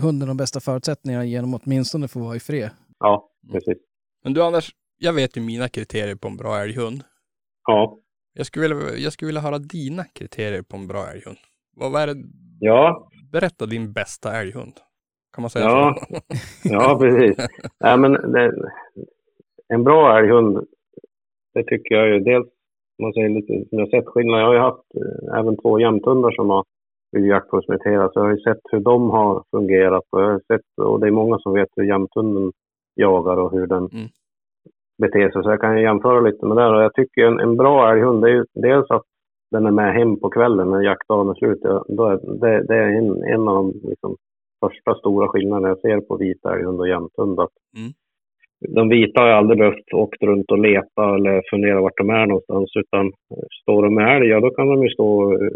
hunden 0.01 0.27
de 0.27 0.37
bästa 0.37 0.59
förutsättningarna 0.59 1.25
genom 1.25 1.53
att 1.53 1.61
åtminstone 1.65 2.07
få 2.07 2.19
vara 2.19 2.35
i 2.35 2.39
fred. 2.39 2.69
Ja, 2.99 3.29
precis. 3.51 3.77
Men 4.23 4.33
du 4.33 4.43
Anders, 4.43 4.69
jag 4.97 5.13
vet 5.13 5.37
ju 5.37 5.41
mina 5.41 5.67
kriterier 5.69 6.15
på 6.15 6.27
en 6.27 6.37
bra 6.37 6.59
älghund. 6.61 7.03
Ja, 7.67 7.97
Jag 8.33 8.45
skulle 8.45 8.75
vilja, 8.75 8.95
jag 8.97 9.13
skulle 9.13 9.27
vilja 9.27 9.41
höra 9.41 9.57
dina 9.59 10.03
kriterier 10.03 10.61
på 10.61 10.77
en 10.77 10.87
bra 10.87 11.07
älghund. 11.11 11.37
Vad 11.75 11.91
vad 11.91 12.01
är 12.01 12.07
det? 12.07 12.21
ja, 12.59 13.07
Berätta 13.31 13.65
din 13.65 13.93
bästa 13.93 14.41
älghund. 14.41 14.73
Kan 15.33 15.41
man 15.41 15.49
säga 15.49 15.65
Ja. 15.65 16.05
så? 16.09 16.17
ja 16.63 16.97
precis. 16.99 17.37
Nej, 17.79 17.97
men 17.97 18.11
det, 18.11 18.51
en 19.67 19.83
bra 19.83 20.19
älghund, 20.19 20.67
det 21.53 21.63
tycker 21.63 21.95
jag 21.95 22.07
ju 22.07 22.19
dels, 22.19 22.47
man 23.01 23.13
säger 23.13 23.29
lite, 23.29 23.53
som 23.69 23.79
jag 23.79 23.85
har 23.85 23.89
sett 24.01 24.07
skillnad. 24.07 24.39
Jag 24.41 24.45
har 24.47 24.53
ju 24.53 24.59
haft 24.59 24.87
eh, 24.95 25.39
även 25.39 25.57
två 25.57 25.79
jämthundar 25.79 26.31
som 26.31 26.49
har 26.49 26.63
blivit 27.11 27.29
jaktprovsmeriterade, 27.29 28.09
så 28.13 28.19
jag 28.19 28.23
har 28.23 28.31
ju 28.31 28.39
sett 28.41 28.61
hur 28.71 28.79
de 28.79 29.09
har 29.09 29.43
fungerat 29.51 30.03
och 30.09 30.21
jag 30.21 30.27
har 30.31 30.39
sett, 30.53 30.67
och 30.81 30.99
det 30.99 31.07
är 31.07 31.11
många 31.11 31.37
som 31.39 31.53
vet 31.53 31.69
hur 31.75 31.83
jämthunden 31.83 32.51
jagar 32.95 33.37
och 33.37 33.51
hur 33.51 33.67
den 33.67 33.89
Mm. 33.93 34.07
beter 35.01 35.31
sig. 35.31 35.43
Så 35.43 35.49
jag 35.49 35.61
kan 35.61 35.77
ju 35.77 35.83
jämföra 35.83 36.19
lite 36.19 36.45
med 36.45 36.57
det. 36.57 36.65
Och 36.75 36.83
jag 36.83 36.93
tycker 36.93 37.25
en, 37.25 37.39
en 37.39 37.57
bra 37.57 37.91
älghund, 37.91 38.21
det 38.23 38.29
är 38.29 38.33
ju 38.33 38.45
dels 38.53 38.91
att 38.91 39.03
den 39.51 39.65
är 39.65 39.71
med 39.71 39.93
hem 39.93 40.19
på 40.19 40.29
kvällen 40.29 40.71
när 40.71 40.81
jaktdagen 40.81 41.29
är 41.29 41.33
slut. 41.33 41.61
Då 41.87 42.05
är, 42.05 42.39
det, 42.41 42.63
det 42.67 42.75
är 42.75 42.87
en, 42.97 43.23
en 43.23 43.47
av 43.47 43.55
de 43.55 43.73
liksom, 43.89 44.15
första 44.65 44.95
stora 44.95 45.27
skillnaderna 45.27 45.67
jag 45.67 45.79
ser 45.79 46.01
på 46.01 46.17
vit 46.17 46.45
älghund 46.45 46.79
och 46.79 46.87
jämthund. 46.87 47.39
Att 47.39 47.49
Mm. 47.77 47.91
De 48.69 48.89
vita 48.89 49.21
har 49.21 49.27
jag 49.27 49.37
aldrig 49.37 49.59
behövt 49.59 49.93
åkt 49.93 50.23
runt 50.23 50.51
och 50.51 50.59
leta 50.59 51.15
eller 51.15 51.41
fundera 51.49 51.81
vart 51.81 51.97
de 51.97 52.09
är 52.09 52.25
någonstans. 52.25 52.71
Utan 52.75 53.11
står 53.61 53.83
de 53.83 53.95
med 53.95 54.15
älg, 54.17 54.27
ja 54.27 54.39
då 54.39 54.49
kan 54.49 54.67
de 54.67 54.83
ju 54.83 54.89
stå 54.89 55.33
eh, 55.33 55.49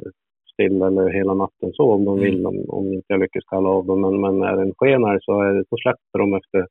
still 0.54 0.82
eller 0.82 1.10
hela 1.10 1.34
natten 1.34 1.70
så 1.74 1.92
om 1.94 2.06
de 2.06 2.18
Mm. 2.18 2.24
vill. 2.26 2.46
Om, 2.46 2.56
om 2.70 2.86
inte 2.94 3.06
jag 3.08 3.20
lyckas 3.20 3.44
kalla 3.50 3.70
av 3.70 3.86
dem. 3.86 4.02
Men, 4.02 4.22
men 4.22 4.44
är 4.44 4.56
det 4.56 4.62
en 4.62 4.74
skenälg 4.78 5.20
så, 5.22 5.42
är 5.42 5.54
det, 5.54 5.64
så 5.70 5.76
släpper 5.78 6.20
de 6.20 6.34
efter 6.34 6.68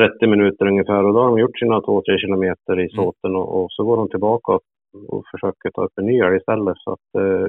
30 0.00 0.26
minuter 0.26 0.66
ungefär. 0.66 1.04
Och 1.04 1.14
då 1.14 1.20
har 1.20 1.28
de 1.28 1.38
gjort 1.38 1.58
sina 1.58 1.80
2-3 1.80 2.18
kilometer 2.18 2.80
i 2.84 2.88
såten 2.88 3.36
och, 3.36 3.62
och 3.62 3.66
så 3.70 3.84
går 3.84 3.96
de 3.96 4.08
tillbaka 4.08 4.52
och, 4.52 4.62
och 5.08 5.22
försöker 5.32 5.70
ta 5.74 5.84
upp 5.84 5.92
en 6.00 6.06
ny 6.06 6.18
älg 6.20 6.36
istället. 6.36 6.76
Så 6.84 6.90
att, 6.92 7.08
eh, 7.22 7.46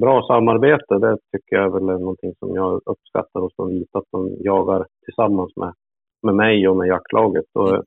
bra 0.00 0.22
samarbete, 0.22 0.98
det 0.98 1.16
tycker 1.32 1.56
jag 1.56 1.72
väl 1.72 1.88
är 1.88 1.98
någonting 1.98 2.32
som 2.38 2.54
jag 2.54 2.80
uppskattar 2.92 3.40
hos 3.40 3.54
de 3.56 3.68
vita. 3.70 3.98
Att 3.98 4.10
de 4.12 4.30
jagar 4.40 4.86
tillsammans 5.04 5.52
med, 5.56 5.72
med 6.22 6.34
mig 6.34 6.68
och 6.68 6.76
med 6.76 6.88
jaktlaget. 6.88 7.44
Och, 7.54 7.74
eh, 7.74 7.80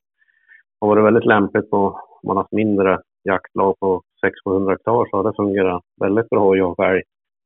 har 0.82 0.88
varit 0.88 1.06
väldigt 1.06 1.26
lämpligt 1.26 1.70
på, 1.70 1.78
om 1.78 2.28
man 2.28 2.38
har 2.38 2.44
haft 2.44 2.52
mindre 2.52 3.00
jaktlag 3.24 3.76
på 3.80 4.02
600-700 4.22 4.70
hektar 4.70 5.06
så 5.10 5.18
har 5.18 5.24
det 5.24 5.36
fungerat 5.36 5.84
väldigt 6.02 6.30
bra 6.30 6.52
att 6.52 6.58
jaga 6.58 6.86
älg 6.92 7.02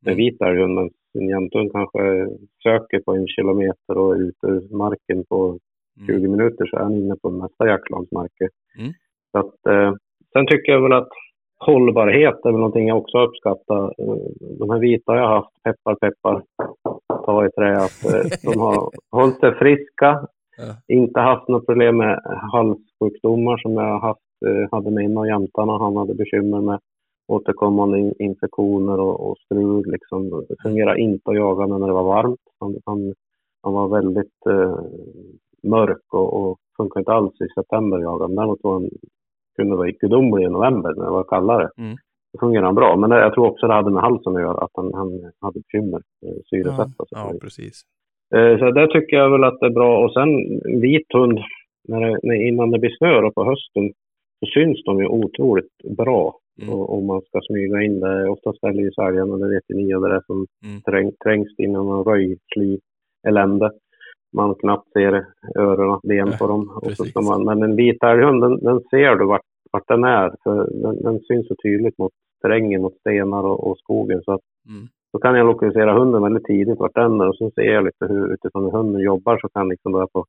med 0.06 0.15
vit 0.15 0.41
älghund. 0.41 0.76
Men 0.76 0.89
en 1.13 1.28
jämthund 1.30 1.72
kanske 1.72 2.28
söker 2.63 3.00
på 3.00 3.15
en 3.15 3.28
kilometer 3.28 3.98
och 3.98 4.15
är 4.15 4.22
ute 4.22 4.48
ur 4.48 4.78
marken 4.78 5.24
på 5.30 5.60
20 6.08 6.28
minuter 6.28 6.65
så 6.65 6.78
är 6.78 6.82
han 6.82 6.96
inne 6.96 7.15
på 7.22 7.30
nästa 7.30 7.67
jaktlagsmarker. 7.67 8.50
Mm. 8.80 8.93
Så 9.32 9.38
att, 9.39 9.65
eh, 9.69 9.93
sen 10.34 10.48
tycker 10.48 10.72
jag 10.72 10.82
väl 10.82 10.93
att 10.93 11.10
hållbarhet 11.60 12.46
är 12.46 12.52
väl 12.52 12.60
någonting 12.60 12.88
jag 12.88 12.98
också 12.98 13.17
uppskattar. 13.17 13.84
Eh, 13.84 14.17
De 14.60 14.69
här 14.69 14.80
vita 14.80 15.15
jag 15.15 15.28
har 15.28 15.36
haft, 15.36 15.63
peppar 15.63 15.96
peppar, 15.96 16.43
ta 17.26 17.46
i 17.46 17.50
trä, 17.50 17.78
att 17.78 18.06
eh, 18.06 18.52
de 18.54 18.60
har 18.60 18.89
hållit 19.12 19.39
sig 19.39 19.56
friska. 19.56 20.28
Ja. 20.58 20.96
Inte 20.96 21.20
haft 21.20 21.48
något 21.48 21.66
problem 21.66 21.98
med 21.98 22.20
halssjukdomar 22.52 23.58
som 23.58 23.74
jag 23.74 24.00
haft, 24.00 24.20
eh, 24.46 24.72
hade 24.72 24.92
med 24.92 25.06
en 25.06 25.18
av 25.18 25.28
jämtarna. 25.28 25.78
Han 25.78 25.96
hade 25.98 26.13
bekymmer 26.13 26.62
med 26.62 26.80
återkommande 27.28 28.00
in- 28.00 28.13
infektioner 28.20 29.00
och, 29.00 29.30
och 29.30 29.38
strul. 29.38 29.92
Liksom. 29.92 30.30
Det 30.50 30.56
fungerar 30.63 30.96
inte 30.96 31.30
att 31.32 31.36
jaga 31.36 31.66
när 31.68 31.88
det 31.88 31.94
var 31.94 32.04
varmt. 32.04 32.39
Han, 32.60 32.76
han, 32.86 33.13
han 33.63 33.74
var 33.74 33.88
väldigt 33.88 34.46
eh, 34.50 34.80
mörk 35.63 36.13
och, 36.13 36.34
och 36.34 36.58
funkar 36.78 37.00
inte 37.00 37.12
alls 37.12 37.42
i 37.42 37.48
september 37.56 37.98
att 37.98 38.04
jaga. 38.04 38.28
Men 38.28 38.36
däremot 38.36 38.60
var 38.63 38.74
han, 38.74 38.89
kunde 39.56 39.76
vara 39.76 39.92
gudomlig 39.92 40.46
i 40.46 40.50
november 40.50 40.94
när 40.96 41.06
det 41.06 41.12
var 41.12 41.24
kallare. 41.24 41.70
Mm. 41.78 41.96
Det 42.34 42.39
fungerar 42.39 42.66
han 42.66 42.76
bra. 42.76 42.96
Men 42.96 43.10
det, 43.10 43.20
jag 43.20 43.34
tror 43.34 43.48
också 43.48 43.68
det 43.68 43.74
hade 43.74 43.92
med 43.92 44.04
halsen 44.04 44.36
att 44.36 44.42
göra, 44.42 44.63
att 44.63 44.72
han, 44.74 44.94
han 44.94 45.32
hade 45.39 45.60
bekymmer. 45.60 46.02
Eh, 46.26 46.34
syresätta 46.50 47.06
sig. 47.06 47.08
Ja, 47.10 47.34
precis. 47.42 47.82
Eh, 48.36 48.60
Så 48.60 48.72
där 48.72 48.88
tycker 48.88 49.17
jag 49.17 49.32
väl 49.32 49.43
att 49.43 49.60
det 49.60 49.65
är 49.65 49.69
bra. 49.80 50.06
Och 50.06 50.13
sen 50.13 50.30
en 50.65 50.82
vit 50.82 51.13
hund, 51.13 51.39
när 51.88 52.02
det, 52.02 52.19
när, 52.24 52.48
innan 52.48 52.72
det 52.72 52.80
blir 52.80 52.98
snö 52.98 53.32
på 53.32 53.43
hösten, 53.43 53.93
så 54.39 54.46
syns 54.54 54.84
de 54.84 55.00
ju 55.00 55.08
otroligt 55.08 55.78
bra. 55.98 56.36
Mm. 56.62 56.74
Om 56.74 57.06
man 57.06 57.22
ska 57.22 57.39
smyga 57.41 57.82
in 57.82 58.00
det. 58.00 58.30
Oftast 58.30 58.58
ställer 58.58 58.82
ju 58.82 58.91
säljarna, 58.91 59.38
det 59.38 59.50
vet 59.50 59.63
ju 59.69 59.76
ni, 59.76 59.96
och 59.96 60.02
det 60.02 60.15
är 60.15 60.22
som 60.26 60.46
Mm. 60.65 60.82
träng, 60.82 61.12
trängs 61.24 61.60
in 61.60 61.69
i 61.69 61.74
någon 61.74 62.06
elände. 63.28 63.72
Man 64.36 64.56
knappt 64.56 64.91
ser 64.93 65.26
öron, 65.56 66.00
ben 66.04 66.34
på 66.39 66.48
dem. 66.48 66.69
Och 66.82 66.91
så 66.91 67.22
man, 67.22 67.46
men 67.46 67.63
en 67.63 67.76
vit 67.76 68.04
älghund, 68.04 68.41
den, 68.41 68.60
den 68.60 68.80
ser 68.80 69.15
du 69.15 69.26
vart, 69.26 69.41
vart 69.72 69.88
den 69.88 70.04
är. 70.04 70.32
För 70.43 70.67
den, 70.82 71.04
den 71.04 71.19
syns 71.19 71.48
så 71.48 71.56
tydligt 71.63 71.98
mot 71.98 72.12
terrängen, 72.41 72.82
mot 72.82 73.00
stenar 73.00 73.43
och, 73.43 73.67
och 73.67 73.78
skogen. 73.78 74.22
Så 74.24 74.32
att 74.32 74.41
Mm. 74.69 74.88
Då 75.13 75.19
kan 75.19 75.36
jag 75.36 75.45
lokalisera 75.47 75.93
hunden 75.99 76.23
väldigt 76.23 76.45
tidigt 76.45 76.80
vart 76.80 76.95
den 76.95 77.21
är 77.21 77.28
och 77.30 77.36
så 77.36 77.52
ser 77.56 77.62
jag 77.73 77.84
lite 77.86 78.06
hur 78.06 78.34
utifrån 78.34 78.63
hur 78.63 78.71
hunden 78.71 79.02
jobbar 79.02 79.38
så 79.38 79.49
kan 79.49 79.69
liksom 79.69 79.91
börja 79.91 80.08
på 80.08 80.26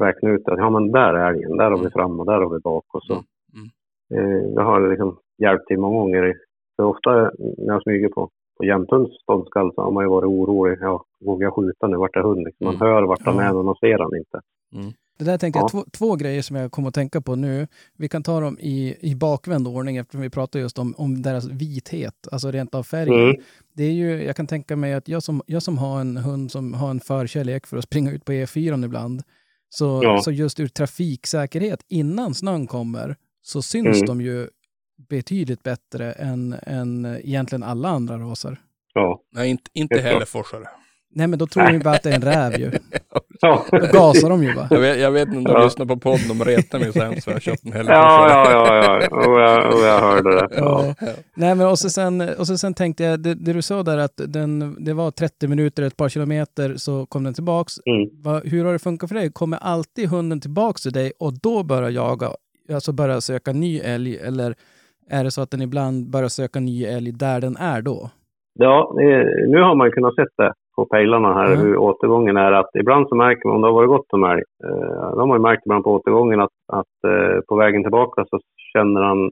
räkna 0.00 0.30
ut 0.30 0.48
att 0.48 0.58
ja 0.58 0.70
men 0.70 0.92
där 0.92 1.14
är 1.14 1.28
älgen, 1.30 1.56
där 1.56 1.70
har 1.70 1.78
vi 1.78 1.80
Mm. 1.80 1.90
fram 1.92 2.20
och 2.20 2.26
där 2.26 2.40
har 2.40 2.50
vi 2.54 2.58
bak 2.60 2.84
och 2.94 3.02
så. 3.02 3.12
Mm. 3.14 3.66
Eh, 4.14 4.42
det 4.54 4.62
har 4.62 4.88
liksom 4.90 5.16
hjälpt 5.42 5.66
till 5.66 5.78
många 5.78 5.98
gånger. 5.98 6.34
För 6.76 6.84
ofta 6.84 7.10
när 7.58 7.72
jag 7.74 7.82
smyger 7.82 8.08
på, 8.08 8.28
på 8.58 8.64
jämthunds 8.64 9.22
ståndskall 9.22 9.72
så 9.74 9.82
har 9.82 9.90
man 9.90 10.04
ju 10.04 10.10
varit 10.10 10.26
orolig. 10.28 10.78
Ja, 10.80 11.04
vågar 11.24 11.46
jag 11.46 11.54
skjuta 11.54 11.86
nu? 11.86 11.96
Vart 11.96 12.16
är 12.16 12.20
hunden? 12.20 12.44
Liksom, 12.44 12.64
man 12.64 12.74
Mm. 12.74 12.86
hör 12.88 13.02
vart 13.02 13.24
han 13.26 13.38
är 13.38 13.52
men 13.54 13.64
man 13.64 13.74
ser 13.74 13.98
han 13.98 14.16
inte. 14.16 14.40
Det 15.18 15.24
där 15.24 15.38
tänkte 15.38 15.58
jag, 15.58 15.64
Ja. 15.64 15.68
två, 15.68 15.84
två 15.92 16.16
grejer 16.16 16.42
som 16.42 16.56
jag 16.56 16.72
kommer 16.72 16.88
att 16.88 16.94
tänka 16.94 17.20
på 17.20 17.36
nu. 17.36 17.66
Vi 17.96 18.08
kan 18.08 18.22
ta 18.22 18.40
dem 18.40 18.58
i, 18.60 18.96
i 19.00 19.14
bakvänd 19.14 19.68
ordning 19.68 19.96
eftersom 19.96 20.20
vi 20.20 20.30
pratar 20.30 20.58
just 20.60 20.78
om, 20.78 20.94
om 20.98 21.22
deras 21.22 21.44
vithet, 21.44 22.28
alltså 22.32 22.50
rent 22.50 22.74
av 22.74 22.82
färgen. 22.82 23.22
Mm. 23.28 23.36
Det 23.74 23.84
är 23.84 23.92
ju, 23.92 24.22
jag 24.24 24.36
kan 24.36 24.46
tänka 24.46 24.76
mig 24.76 24.94
att 24.94 25.08
jag 25.08 25.22
som, 25.22 25.42
jag 25.46 25.62
som 25.62 25.78
har 25.78 26.00
en 26.00 26.16
hund 26.16 26.52
som 26.52 26.74
har 26.74 26.90
en 26.90 27.00
förkärlek 27.00 27.66
för 27.66 27.76
att 27.76 27.84
springa 27.84 28.10
ut 28.12 28.24
på 28.24 28.32
E4 28.32 28.84
ibland, 28.84 29.22
så, 29.68 30.00
Ja. 30.04 30.20
så 30.22 30.30
just 30.32 30.60
ur 30.60 30.68
trafiksäkerhet, 30.68 31.80
innan 31.88 32.34
snön 32.34 32.66
kommer, 32.66 33.16
så 33.42 33.62
syns 33.62 33.96
Mm. 33.96 34.06
de 34.06 34.20
ju 34.20 34.48
betydligt 35.08 35.62
bättre 35.62 36.12
än, 36.12 36.54
än 36.62 37.06
egentligen 37.06 37.62
alla 37.62 37.88
andra 37.88 38.18
raser. 38.18 38.60
Ja. 38.94 39.20
Nej, 39.32 39.50
inte, 39.50 39.70
inte 39.74 40.00
heller 40.00 40.24
forsare. 40.24 40.68
Nej, 41.16 41.26
men 41.26 41.38
då 41.38 41.46
tror 41.46 41.64
de 41.72 41.78
bara 41.78 41.94
att 41.94 42.02
det 42.02 42.10
är 42.10 42.14
en 42.14 42.22
räv 42.22 42.60
ju. 42.60 42.70
Då 43.40 43.64
gasar 43.92 44.30
de 44.30 44.42
ju 44.44 44.54
bara. 44.54 44.66
Jag 44.70 44.80
vet, 44.80 45.00
jag 45.00 45.10
vet 45.10 45.26
inte 45.28 45.38
om 45.38 45.44
du 45.44 45.50
Ja. 45.52 45.64
lyssnar 45.64 45.86
på 45.86 45.96
podden, 45.96 46.28
de 46.28 46.44
retar 46.44 46.78
mig 46.78 46.92
så 46.92 46.98
jag 47.30 47.34
har 47.34 47.40
köpt 47.40 47.64
en 47.64 47.72
hel 47.72 47.86
Ja, 47.86 48.28
ja, 48.30 48.50
ja, 48.50 49.00
ja. 49.10 49.16
Och 49.16 49.40
jag, 49.40 49.74
och 49.74 49.80
jag 49.86 50.00
hörde 50.00 50.30
det. 50.36 50.48
Ja. 50.56 50.94
Ja. 51.00 51.06
Nej, 51.34 51.54
men 51.54 51.66
och 51.66 51.78
så 51.78 51.90
sen, 51.90 52.20
och 52.38 52.46
så 52.46 52.58
sen 52.58 52.74
tänkte 52.74 53.04
jag, 53.04 53.20
det, 53.20 53.34
det 53.34 53.52
du 53.52 53.62
sa 53.62 53.82
där 53.82 53.98
att 53.98 54.20
den, 54.26 54.84
det 54.84 54.92
var 54.94 55.10
30 55.10 55.48
minuter, 55.48 55.82
ett 55.82 55.96
par 55.96 56.08
kilometer, 56.08 56.74
så 56.76 57.06
kom 57.06 57.24
den 57.24 57.34
tillbaks. 57.34 57.72
Mm. 57.86 58.22
Va, 58.22 58.40
hur 58.44 58.64
har 58.64 58.72
det 58.72 58.78
funkat 58.78 59.08
för 59.08 59.14
dig? 59.14 59.32
Kommer 59.32 59.58
alltid 59.62 60.08
hunden 60.08 60.40
tillbaks 60.40 60.82
till 60.82 60.92
dig 60.92 61.12
och 61.20 61.32
då 61.42 61.62
börja 61.62 61.90
jaga, 61.90 62.30
alltså 62.74 62.92
börja 62.92 63.20
söka 63.20 63.52
ny 63.52 63.78
älg? 63.78 64.16
Eller 64.16 64.54
är 65.10 65.24
det 65.24 65.30
så 65.30 65.40
att 65.42 65.50
den 65.50 65.62
ibland 65.62 66.10
börjar 66.10 66.28
söka 66.28 66.60
ny 66.60 66.84
älg 66.84 67.12
där 67.12 67.40
den 67.40 67.56
är 67.56 67.82
då? 67.82 68.10
Ja, 68.58 68.92
nu 69.48 69.60
har 69.62 69.74
man 69.74 69.86
ju 69.86 69.92
kunnat 69.92 70.14
se 70.14 70.22
det 70.22 70.52
på 70.76 70.84
pejlarna 70.86 71.34
här 71.34 71.52
Mm. 71.52 71.60
hur 71.66 71.76
återgången 71.76 72.36
är. 72.36 72.52
Att 72.52 72.70
ibland 72.80 73.08
så 73.08 73.14
märker 73.14 73.48
man 73.48 73.56
om 73.56 73.62
det 73.62 73.68
har 73.68 73.74
varit 73.74 73.88
gott 73.88 74.12
om 74.12 74.24
älg. 74.24 74.42
Eh, 74.64 75.10
då 75.14 75.18
har 75.20 75.26
man 75.26 75.36
ju 75.38 75.42
märkt 75.42 75.66
ibland 75.66 75.84
på 75.84 75.92
återgången 75.92 76.40
att, 76.40 76.56
att 76.72 76.96
eh, 77.12 77.40
på 77.48 77.56
vägen 77.56 77.82
tillbaka 77.82 78.24
så 78.30 78.38
känner 78.72 79.00
han 79.02 79.30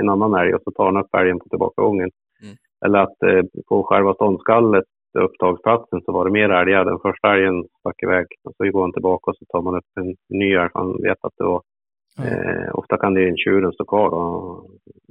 en 0.00 0.08
annan 0.08 0.34
älg 0.34 0.54
och 0.54 0.60
så 0.64 0.70
tar 0.70 0.84
han 0.84 0.96
upp 0.96 1.14
älgen 1.16 1.38
på 1.38 1.48
tillbakagången. 1.48 2.10
Mm. 2.42 2.54
Eller 2.86 2.98
att 2.98 3.22
eh, 3.22 3.42
på 3.68 3.82
själva 3.82 4.14
ståndskallet, 4.14 4.84
upptagsplatsen, 5.18 6.00
så 6.04 6.12
var 6.12 6.24
det 6.24 6.30
mer 6.30 6.48
älgar. 6.50 6.84
Den 6.84 6.98
första 6.98 7.34
älgen 7.34 7.64
stack 7.80 8.02
iväg 8.02 8.26
och 8.44 8.52
så 8.56 8.70
går 8.70 8.80
han 8.80 8.92
tillbaka 8.92 9.30
och 9.30 9.36
så 9.36 9.44
tar 9.48 9.62
man 9.62 9.74
upp 9.76 9.90
en 10.00 10.14
ny 10.38 10.54
älg. 10.54 10.68
för 10.72 10.78
Han 10.78 11.02
vet 11.02 11.18
att 11.20 11.32
det 11.38 11.44
var, 11.44 11.62
Ja. 12.16 12.24
eh, 12.24 12.68
ofta 12.74 12.96
kan 12.96 13.14
det 13.14 13.28
en 13.28 13.36
tjuren 13.36 13.72
stå 13.72 13.84
kvar 13.84 14.10
då, 14.10 14.64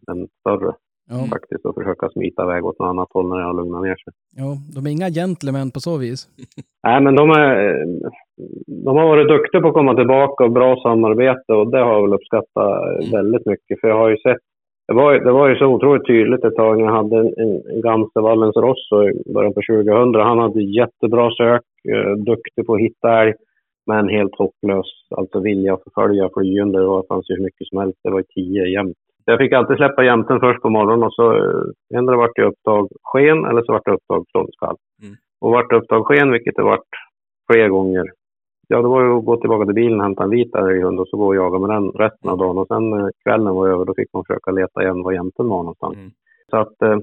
den 0.08 0.28
större 0.40 0.74
Ja, 1.10 1.16
faktiskt 1.36 1.66
och 1.66 1.76
försöka 1.76 2.10
smita 2.10 2.44
iväg 2.44 2.66
åt 2.66 2.80
något 2.80 2.90
annat 2.90 3.08
håll 3.14 3.30
när 3.30 3.38
det 3.38 3.44
har 3.44 3.54
lugnat 3.54 3.82
ner 3.84 3.96
sig. 3.96 4.14
ja, 4.36 4.50
de 4.76 4.86
är 4.88 4.92
inga 4.92 5.10
gentlemän 5.10 5.72
på 5.72 5.80
så 5.80 5.98
vis. 5.98 6.28
Nej, 6.88 7.02
men 7.02 7.16
de, 7.16 7.30
är, 7.30 7.56
de 8.86 8.98
har 8.98 9.08
varit 9.08 9.28
duktiga 9.28 9.62
på 9.62 9.68
att 9.68 9.74
komma 9.74 9.96
tillbaka 9.96 10.44
och 10.44 10.52
bra 10.52 10.76
samarbete 10.84 11.54
och 11.54 11.72
det 11.72 11.78
har 11.80 11.94
jag 11.94 12.02
väl 12.02 12.14
uppskattat 12.14 12.68
väldigt 13.14 13.46
mycket. 13.46 13.80
För 13.82 13.88
jag 13.88 13.98
har 13.98 14.10
ju 14.10 14.18
sett, 14.18 14.38
det 14.88 14.94
var, 14.94 15.14
ju- 15.14 15.20
det 15.20 15.32
var 15.32 15.50
ju 15.50 15.56
så 15.56 15.66
otroligt 15.66 16.08
tydligt 16.08 16.44
ett 16.46 16.56
tag 16.56 16.78
när 16.78 16.86
jag 16.86 16.96
hade 16.96 17.18
en, 17.18 17.34
en, 17.38 17.54
en 17.72 17.82
Gamsevallens 17.82 18.56
Rosso 18.56 18.98
i 19.10 19.34
början 19.34 19.54
på 19.54 19.62
2000. 19.70 20.16
Han 20.16 20.40
hade 20.40 20.64
jättebra 20.64 21.32
sök, 21.32 21.62
eh, 21.94 22.12
duktig 22.32 22.66
på 22.66 22.74
att 22.76 22.82
hitta 22.82 23.22
älg, 23.22 23.34
men 23.88 24.08
helt 24.10 24.36
hopplös. 24.36 24.86
Alltså 25.18 25.40
vilja 25.40 25.74
att 25.74 25.84
förfölja 25.84 26.30
flyende. 26.38 26.80
Det 26.80 27.08
fanns 27.10 27.30
ju 27.30 27.36
hur 27.36 27.44
mycket 27.44 27.68
som 27.68 27.78
helst. 27.80 28.00
Det 28.04 28.10
var 28.12 28.24
tio 28.36 28.66
jämt. 28.68 28.98
Jag 29.26 29.40
fick 29.40 29.54
alltid 29.54 29.78
släppa 29.78 30.04
jämten 30.04 30.40
först 30.40 30.62
på 30.62 30.70
morgonen 30.70 31.04
och 31.04 31.14
så 31.14 31.36
eh, 31.36 31.98
ändå 31.98 32.18
vart 32.18 32.36
det 32.36 32.44
upptag 32.44 32.88
sken 33.04 33.46
eller 33.46 33.62
så 33.64 33.72
vart 33.72 33.86
det 33.86 33.92
upptag 33.92 34.26
ståndskall. 34.30 34.78
Och 35.42 35.52
vart 35.52 35.70
det 35.70 35.76
upptag 35.76 36.06
sken, 36.08 36.32
vilket 36.32 36.56
det 36.56 36.64
vart 36.64 36.90
fler 37.52 37.68
gånger. 37.68 38.06
Ja, 38.68 38.82
det 38.82 38.88
var 38.88 39.04
ju 39.04 39.18
att 39.18 39.26
gå 39.26 39.38
tillbaka 39.38 39.66
till 39.66 39.76
bilen, 39.76 40.02
hämta 40.02 40.24
en 40.24 40.30
vit 40.30 40.56
älghund 40.56 41.00
och 41.00 41.08
så 41.08 41.18
gå 41.18 41.28
och 41.28 41.36
jaga 41.36 41.60
med 41.60 41.70
den 41.70 41.92
resten 41.92 42.30
av 42.30 42.38
dagen. 42.38 42.58
Och 42.58 42.68
sen 42.68 42.90
när 42.90 43.12
kvällen 43.24 43.56
var 43.56 43.68
över, 43.68 43.86
då 43.86 43.94
fick 43.94 44.14
man 44.14 44.24
försöka 44.26 44.52
leta 44.52 44.84
igen 44.84 45.04
var 45.04 45.12
jämten 45.12 45.48
var 45.48 45.58
någonstans. 45.58 45.98
Mm. 45.98 46.12
Så 46.50 46.58
att 46.58 46.82
eh, 46.82 46.98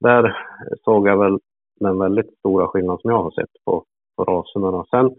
där 0.00 0.36
såg 0.84 1.08
jag 1.08 1.18
väl 1.18 1.38
den 1.80 1.98
väldigt 1.98 2.38
stora 2.38 2.66
skillnad 2.66 3.00
som 3.00 3.10
jag 3.10 3.22
har 3.22 3.30
sett 3.30 3.64
på, 3.64 3.84
på 4.16 4.24
raserna. 4.24 4.70
då. 4.70 4.84
Sen 4.90 5.10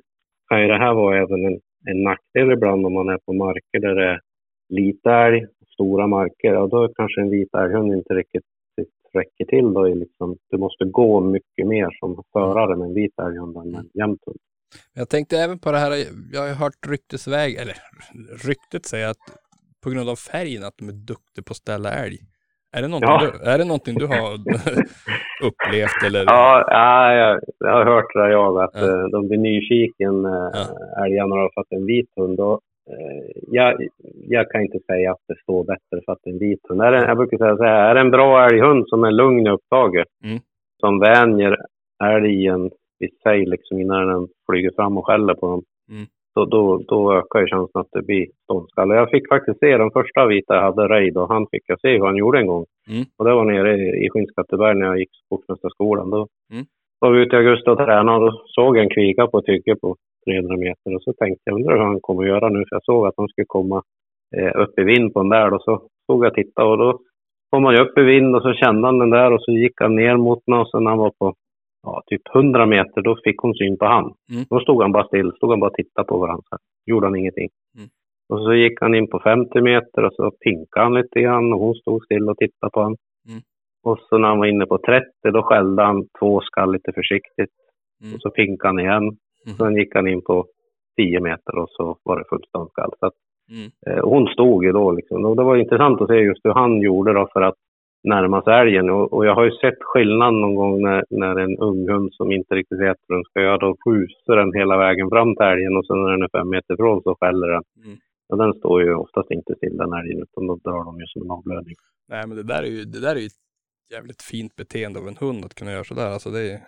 kan 0.49 0.61
ju 0.61 0.67
det 0.67 0.77
här 0.77 0.93
vara 0.93 1.17
även 1.17 1.45
en, 1.45 1.59
en 1.89 2.03
nackdel 2.03 2.51
ibland 2.51 2.85
om 2.85 2.93
man 2.93 3.09
är 3.09 3.19
på 3.25 3.33
marker 3.33 3.79
där 3.79 3.95
det 3.95 4.05
är 4.05 4.19
lite 4.69 5.09
älg, 5.11 5.45
stora 5.73 6.07
marker. 6.07 6.53
Ja, 6.53 6.67
då 6.67 6.87
kanske 6.95 7.21
en 7.21 7.29
vit 7.29 7.55
älghund 7.55 7.93
inte 7.93 8.13
riktigt 8.13 8.43
räcker 9.13 9.45
till. 9.45 9.73
Då 9.73 9.85
liksom, 9.87 10.37
du 10.49 10.57
måste 10.57 10.85
gå 10.85 11.19
mycket 11.21 11.67
mer 11.67 11.87
som 11.99 12.23
förare 12.33 12.75
med 12.75 12.85
en 12.87 12.93
vit 12.93 13.19
älghund 13.21 13.57
än 13.57 13.71
med 13.71 13.79
en 13.79 13.89
jämn 13.93 14.17
hund. 14.25 14.37
Jag 14.93 15.09
tänkte 15.09 15.37
även 15.37 15.59
på 15.59 15.71
det 15.71 15.77
här, 15.77 15.91
jag 16.33 16.41
har 16.41 16.55
hört 16.55 16.87
ryktesväg, 16.89 17.55
eller 17.55 17.75
ryktet 18.47 18.85
säga 18.85 19.09
att 19.09 19.17
på 19.83 19.89
grund 19.89 20.09
av 20.09 20.15
färgen 20.15 20.63
att 20.63 20.77
de 20.77 20.89
är 20.89 20.93
duktiga 20.93 21.43
på 21.47 21.51
att 21.51 21.57
ställa 21.57 21.89
älg. 21.91 22.17
Är 22.77 22.81
det 22.81 22.87
någonting, 22.87 23.09
Ja. 23.09 23.31
du, 23.43 23.49
är 23.51 23.57
det 23.57 23.63
någonting 23.65 23.95
du 23.95 24.05
har 24.07 24.33
upplevt 25.47 26.03
eller? 26.05 26.23
Ja, 26.25 26.65
ja 26.67 27.13
jag, 27.13 27.39
jag 27.59 27.71
har 27.73 27.85
hört 27.85 28.05
det 28.13 28.19
där 28.21 28.29
jag, 28.29 28.63
att 28.63 28.71
Ja. 28.73 28.81
eh, 28.87 29.07
de 29.11 29.27
blir 29.27 29.37
nyfiken, 29.37 30.25
uh, 30.25 30.49
Ja. 30.53 31.03
älgarna 31.05 31.35
har 31.35 31.51
fått 31.55 31.71
en 31.71 31.85
vit 31.85 32.09
hund. 32.15 32.39
Och, 32.39 32.53
eh, 32.53 32.59
jag, 33.47 33.87
jag 34.27 34.51
kan 34.51 34.61
inte 34.61 34.79
säga 34.79 35.11
att 35.11 35.21
det 35.27 35.35
står 35.41 35.63
bättre 35.63 36.01
för 36.05 36.11
att 36.11 36.25
en 36.25 36.39
vit 36.39 36.59
hund. 36.69 36.81
Är 36.81 36.91
det, 36.91 37.05
jag 37.07 37.17
brukar 37.17 37.37
säga 37.37 37.57
så 37.57 37.63
här, 37.63 37.89
är 37.89 37.93
det 37.95 38.01
en 38.01 38.11
bra 38.11 38.45
älghund 38.45 38.83
som 38.89 39.03
är 39.03 39.11
lugn 39.11 39.47
i 39.47 39.49
upptaget, 39.49 40.07
Mm. 40.23 40.39
som 40.79 40.99
vänjer 40.99 41.57
älgen 42.03 42.69
vid 42.99 43.13
sig 43.23 43.45
liksom 43.45 43.79
innan 43.81 44.07
den 44.07 44.27
flyger 44.49 44.71
fram 44.75 44.97
och 44.97 45.05
skäller 45.07 45.33
på 45.33 45.45
dem, 45.47 45.63
Mm. 45.91 46.05
då, 46.35 46.45
då, 46.45 46.77
då 46.87 47.13
ökar 47.17 47.39
ju 47.39 47.47
chansen 47.47 47.81
att 47.81 47.91
det 47.91 48.01
blir 48.01 48.25
ståndskall. 48.43 48.89
Jag 48.89 49.09
fick 49.09 49.27
faktiskt 49.29 49.59
se 49.59 49.77
den 49.77 49.91
första 49.91 50.25
vita 50.25 50.55
jag 50.55 50.61
hade, 50.61 50.87
Reid, 50.87 51.17
och 51.17 51.27
han 51.33 51.47
fick 51.51 51.63
jag 51.67 51.79
se 51.79 51.99
vad 51.99 52.09
han 52.09 52.17
gjorde 52.17 52.39
en 52.39 52.47
gång. 52.47 52.65
Mm. 52.89 53.03
Och 53.17 53.25
det 53.25 53.33
var 53.33 53.45
nere 53.45 53.75
i, 53.77 54.09
Skinnskatteberg 54.09 54.75
när 54.75 54.85
jag 54.85 54.99
gick 54.99 55.09
Sportmästarskolan. 55.25 56.09
Då 56.09 56.27
Mm. 56.53 56.65
var 56.99 57.11
vi 57.11 57.19
ute 57.21 57.35
i 57.35 57.39
augusti 57.39 57.69
och 57.69 57.77
tränade 57.77 58.25
och 58.25 58.33
såg 58.45 58.77
en 58.77 58.89
kvika 58.89 59.27
på 59.27 59.37
ett 59.39 59.47
hygge 59.47 59.75
på 59.75 59.95
300 60.27 60.57
meter. 60.57 60.95
Och 60.95 61.03
så 61.03 61.13
tänkte 61.13 61.43
jag, 61.45 61.55
undrar 61.55 61.77
hur 61.77 61.83
han 61.91 62.01
kommer 62.01 62.21
att 62.23 62.33
göra 62.33 62.49
nu, 62.49 62.59
för 62.59 62.75
jag 62.75 62.83
såg 62.83 63.07
att 63.07 63.17
han 63.17 63.27
skulle 63.27 63.55
komma 63.57 63.77
eh, 64.37 64.51
upp 64.63 64.79
i 64.79 64.83
vind 64.83 65.13
på 65.13 65.19
den 65.19 65.29
där. 65.29 65.53
Och 65.53 65.61
så 65.61 65.73
såg 66.07 66.25
jag 66.25 66.33
titta 66.33 66.65
och 66.65 66.77
då 66.77 66.99
kom 67.49 67.65
han 67.65 67.81
upp 67.81 67.97
i 67.97 68.03
vind 68.03 68.35
och 68.35 68.41
så 68.41 68.53
kände 68.53 68.87
han 68.87 68.99
den 68.99 69.09
där 69.09 69.31
och 69.33 69.43
så 69.43 69.51
gick 69.51 69.81
han 69.81 69.95
ner 69.95 70.17
mot 70.17 70.41
den 70.45 70.59
och 70.59 70.69
sen 70.69 70.83
när 70.83 70.91
han 70.91 70.99
var 70.99 71.13
på 71.19 71.33
ja, 71.83 72.03
typ 72.05 72.21
100 72.35 72.65
meter, 72.65 73.01
då 73.01 73.17
fick 73.23 73.37
hon 73.37 73.55
syn 73.55 73.77
på 73.77 73.85
han. 73.85 74.05
Mm. 74.31 74.43
Då 74.49 74.59
stod 74.59 74.81
han 74.81 74.91
bara 74.91 75.07
still, 75.07 75.31
stod 75.35 75.49
han 75.49 75.59
bara 75.59 75.69
och 75.69 75.75
tittade 75.75 76.07
på 76.07 76.17
varandra. 76.17 76.57
Gjorde 76.85 77.05
han 77.07 77.15
ingenting. 77.15 77.49
Mm. 77.77 77.89
Och 78.29 78.39
så 78.39 78.53
gick 78.53 78.81
han 78.81 78.95
in 78.95 79.09
på 79.09 79.19
50 79.19 79.61
meter 79.61 80.03
och 80.05 80.13
så 80.13 80.31
pinkade 80.31 80.85
han 80.85 80.93
lite 80.93 81.21
grann 81.21 81.53
och 81.53 81.59
hon 81.59 81.75
stod 81.75 82.03
still 82.05 82.29
och 82.29 82.37
tittade 82.37 82.71
på 82.73 82.79
honom. 82.79 82.97
Mm. 83.29 83.41
Och 83.83 83.99
så 84.09 84.17
när 84.17 84.27
han 84.27 84.39
var 84.39 84.45
inne 84.45 84.65
på 84.65 84.77
30 84.77 85.05
då 85.23 85.41
skällde 85.43 85.83
han 85.83 86.07
två 86.19 86.41
skall 86.41 86.71
lite 86.71 86.91
försiktigt. 86.93 87.55
Mm. 88.03 88.15
Och 88.15 88.21
så 88.21 88.29
pinkade 88.29 88.69
han 88.69 88.79
igen. 88.79 89.17
Mm. 89.47 89.57
Sen 89.57 89.75
gick 89.75 89.95
han 89.95 90.07
in 90.07 90.21
på 90.21 90.45
10 90.97 91.19
meter 91.19 91.57
och 91.57 91.69
så 91.69 91.97
var 92.03 92.19
det 92.19 92.25
fullt 92.29 92.47
ståndskall. 92.49 92.91
Så 92.99 93.05
att, 93.05 93.13
Mm. 93.51 93.71
eh, 93.87 94.03
hon 94.03 94.27
stod 94.27 94.63
ju 94.65 94.71
då 94.71 94.91
liksom. 94.91 95.25
Och 95.25 95.35
det 95.35 95.43
var 95.43 95.55
intressant 95.57 96.01
att 96.01 96.07
se 96.09 96.15
just 96.15 96.45
hur 96.45 96.53
han 96.53 96.81
gjorde 96.81 97.13
då 97.13 97.27
för 97.33 97.41
att 97.41 97.55
närma 98.03 98.41
sig 98.41 98.53
älgen. 98.61 98.89
Och, 98.89 99.13
och 99.13 99.25
jag 99.25 99.35
har 99.35 99.45
ju 99.45 99.51
sett 99.51 99.77
skillnad 99.81 100.33
någon 100.33 100.55
gång 100.55 100.81
när, 100.81 101.03
när 101.09 101.35
en 101.35 101.57
ung 101.57 101.89
hund 101.89 102.09
som 102.13 102.31
inte 102.31 102.55
riktigt 102.55 102.79
vet 102.81 102.97
vad 103.07 103.17
den 103.17 103.23
ska 103.23 103.41
göra, 103.41 103.57
då 103.57 103.75
skjuter 103.85 104.35
den 104.35 104.53
hela 104.53 104.77
vägen 104.77 105.09
fram 105.09 105.35
till 105.35 105.45
älgen 105.45 105.77
och 105.77 105.85
sen 105.85 106.03
när 106.03 106.11
den 106.11 106.21
är 106.21 106.29
fem 106.39 106.49
meter 106.49 106.73
ifrån 106.73 107.01
så 107.03 107.15
skäller 107.19 107.47
den. 107.47 107.63
Mm. 107.85 107.97
Och 108.29 108.37
den 108.37 108.53
står 108.53 108.81
ju 108.83 108.93
oftast 108.95 109.31
inte 109.31 109.55
still 109.57 109.77
den 109.77 109.93
älgen 109.93 110.19
utan 110.21 110.47
då 110.47 110.55
drar 110.55 110.83
de 110.85 110.99
ju 110.99 111.05
som 111.07 111.21
en 111.21 111.31
avblödning. 111.31 111.75
Nej, 112.09 112.27
men 112.27 112.37
det 112.37 112.43
där 112.43 112.63
är 112.63 112.67
ju, 112.77 112.83
det 112.83 113.01
där 113.01 113.15
är 113.15 113.19
ju 113.19 113.25
ett 113.25 113.41
jävligt 113.95 114.21
fint 114.21 114.55
beteende 114.55 114.99
av 114.99 115.07
en 115.07 115.17
hund 115.25 115.45
att 115.45 115.55
kunna 115.55 115.71
göra 115.71 115.83
sådär. 115.83 116.09
Alltså 116.15 116.29
det 116.29 116.51
är, 116.51 116.59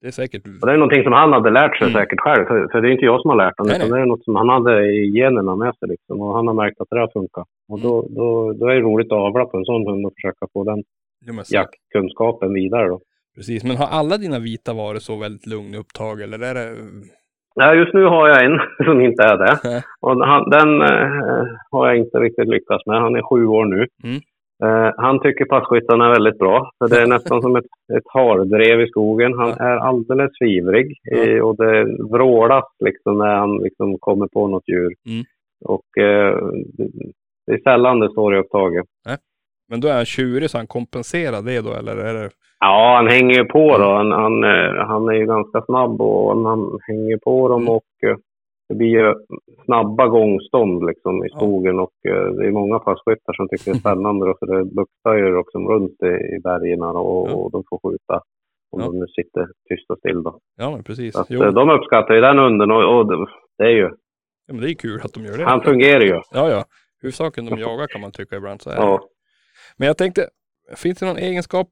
det 0.00 0.06
är 0.06 0.10
säkert... 0.10 0.42
Och 0.60 0.66
det 0.66 0.72
är 0.72 0.76
någonting 0.76 1.02
som 1.02 1.12
han 1.12 1.32
hade 1.32 1.50
lärt 1.50 1.78
sig 1.78 1.88
Mm. 1.88 2.00
säkert 2.00 2.20
själv. 2.20 2.44
För, 2.46 2.80
det 2.80 2.88
är 2.88 2.92
inte 2.92 3.04
jag 3.04 3.20
som 3.20 3.30
har 3.30 3.36
lärt 3.36 3.58
honom 3.58 3.76
utan 3.76 3.90
det 3.90 4.00
är 4.00 4.06
något 4.06 4.24
som 4.24 4.36
han 4.36 4.48
hade 4.48 4.72
i 4.86 5.10
generna 5.20 5.56
med 5.56 5.74
sig 5.78 5.88
liksom. 5.88 6.20
Och 6.20 6.34
han 6.34 6.46
har 6.46 6.54
märkt 6.54 6.80
att 6.80 6.86
det 6.90 6.96
där 6.98 7.08
funkar. 7.12 7.44
Och 7.72 7.80
då, 7.80 7.94
Mm. 8.02 8.14
då, 8.14 8.52
då 8.52 8.66
är 8.66 8.74
det 8.74 8.80
roligt 8.80 9.12
att 9.12 9.18
avla 9.28 9.44
på 9.44 9.56
en 9.56 9.64
sån 9.64 9.86
hund 9.86 10.06
och 10.06 10.12
försöka 10.16 10.46
få 10.52 10.64
den 10.64 10.82
jaktkunskapen 11.52 12.54
vidare 12.54 12.88
då. 12.88 13.00
Precis, 13.36 13.64
men 13.64 13.76
har 13.76 13.86
alla 13.86 14.16
dina 14.18 14.38
vita 14.38 14.72
varit 14.74 15.02
så 15.02 15.16
väldigt 15.18 15.46
lugna 15.46 15.78
upptag 15.78 16.20
eller 16.20 16.38
är 16.50 16.54
det... 16.54 16.76
Ja, 17.54 17.74
just 17.74 17.94
nu 17.94 18.04
har 18.04 18.28
jag 18.28 18.44
en 18.44 18.58
som 18.84 19.00
inte 19.00 19.22
är 19.22 19.36
det. 19.36 19.54
Och 20.00 20.26
han, 20.26 20.50
den 20.50 20.82
eh, 20.82 21.46
har 21.70 21.86
jag 21.88 21.96
inte 21.96 22.18
riktigt 22.18 22.48
lyckats 22.48 22.86
med. 22.86 23.00
Han 23.00 23.16
är 23.16 23.22
sju 23.30 23.46
år 23.46 23.64
nu. 23.64 23.76
Mm. 24.04 24.20
Eh, 24.64 24.90
han 24.96 25.20
tycker 25.20 25.44
passkyttarna 25.44 26.06
är 26.06 26.10
väldigt 26.10 26.38
bra. 26.38 26.70
Det 26.90 26.96
är 27.02 27.06
nästan 27.16 27.42
som 27.42 27.56
ett, 27.56 27.64
ett 27.96 28.04
hardrev 28.12 28.80
i 28.80 28.86
skogen. 28.88 29.32
Han 29.38 29.50
är 29.50 29.76
alldeles 29.76 30.30
fivrig. 30.38 30.96
Eh, 31.12 31.38
och 31.40 31.56
det 31.56 31.84
vrålas 32.12 32.64
liksom 32.84 33.18
när 33.18 33.36
han 33.36 33.56
liksom 33.58 33.98
kommer 33.98 34.26
på 34.26 34.46
något 34.48 34.68
djur. 34.68 34.92
Mm. 35.06 35.24
Och 35.64 36.02
eh, 36.04 36.36
det- 36.76 37.12
det 37.46 37.54
är 37.54 37.58
sällan 37.60 38.00
det 38.00 38.10
står 38.10 38.34
i 38.34 38.38
upptaget. 38.38 38.84
Men 39.70 39.80
då 39.80 39.88
är 39.88 39.94
han 39.96 40.04
tjurig 40.04 40.50
så 40.50 40.58
han 40.58 40.66
kompenserar 40.66 41.42
det 41.42 41.60
då 41.60 41.72
eller 41.74 41.96
är 41.96 42.14
det... 42.14 42.30
Ja, 42.60 42.94
han 42.96 43.06
hänger 43.08 43.34
ju 43.38 43.44
på 43.44 43.78
då. 43.78 43.84
Han, 43.94 44.12
han, 44.12 44.44
eh, 44.44 44.86
han 44.86 45.08
är 45.08 45.12
ju 45.12 45.26
ganska 45.26 45.60
snabb 45.62 46.00
och 46.00 46.42
han 46.48 46.78
hänger 46.86 47.16
på 47.24 47.48
dem 47.48 47.62
Mm. 47.62 47.74
och 47.74 47.84
eh, 48.10 48.16
det 48.68 48.74
blir 48.74 48.88
ju 48.88 49.14
snabba 49.64 50.06
gångstånd 50.08 50.86
liksom 50.86 51.24
i 51.26 51.28
skogen 51.28 51.78
och 51.78 51.92
eh, 52.08 52.26
det 52.36 52.46
är 52.46 52.50
många 52.50 52.78
passkyttar 52.78 53.32
som 53.32 53.48
tycker 53.48 53.64
det 53.72 53.76
är 53.76 53.80
spännande 53.86 54.26
då, 54.26 54.34
för 54.38 54.46
det 54.46 54.64
buktar 54.64 55.14
ju 55.14 55.36
liksom 55.38 55.68
runt 55.68 56.02
i, 56.02 56.06
i 56.36 56.40
bergen 56.44 56.82
och, 56.82 57.44
och 57.44 57.50
de 57.52 57.64
får 57.68 57.78
skjuta 57.90 58.20
om 58.70 58.80
Ja. 58.80 58.86
de 58.86 58.98
nu 58.98 59.06
sitter 59.06 59.46
tyst 59.68 59.90
och 59.90 59.98
still 59.98 60.22
då. 60.22 60.38
Ja 60.56 60.70
men 60.70 60.84
precis. 60.84 61.16
Att, 61.16 61.30
eh, 61.30 61.52
de 61.52 61.70
uppskattar 61.70 62.14
ju 62.14 62.20
den 62.20 62.38
hunden 62.38 62.70
och, 62.70 62.98
och 62.98 63.06
det- 63.58 63.64
är 63.64 63.68
ju, 63.68 63.88
ja, 64.46 64.52
men 64.54 64.60
det 64.60 64.70
är 64.70 64.74
kul 64.74 65.00
att 65.04 65.12
de 65.12 65.24
gör 65.24 65.38
det. 65.38 65.44
han 65.44 65.60
fungerar 65.62 66.00
ju. 66.00 66.20
Ja, 66.30 66.50
ja. 66.50 66.64
Huvudsaken 67.02 67.44
de 67.46 67.58
jagar 67.58 67.86
kan 67.86 68.00
man 68.00 68.12
tycka 68.12 68.36
ibland 68.36 68.62
så 68.62 68.70
är 68.70 68.74
det. 68.76 68.80
Ja. 68.82 69.00
Men 69.76 69.86
jag 69.86 69.96
tänkte, 69.98 70.28
finns 70.76 70.98
det 70.98 71.06
någon 71.06 71.16
egenskap 71.16 71.68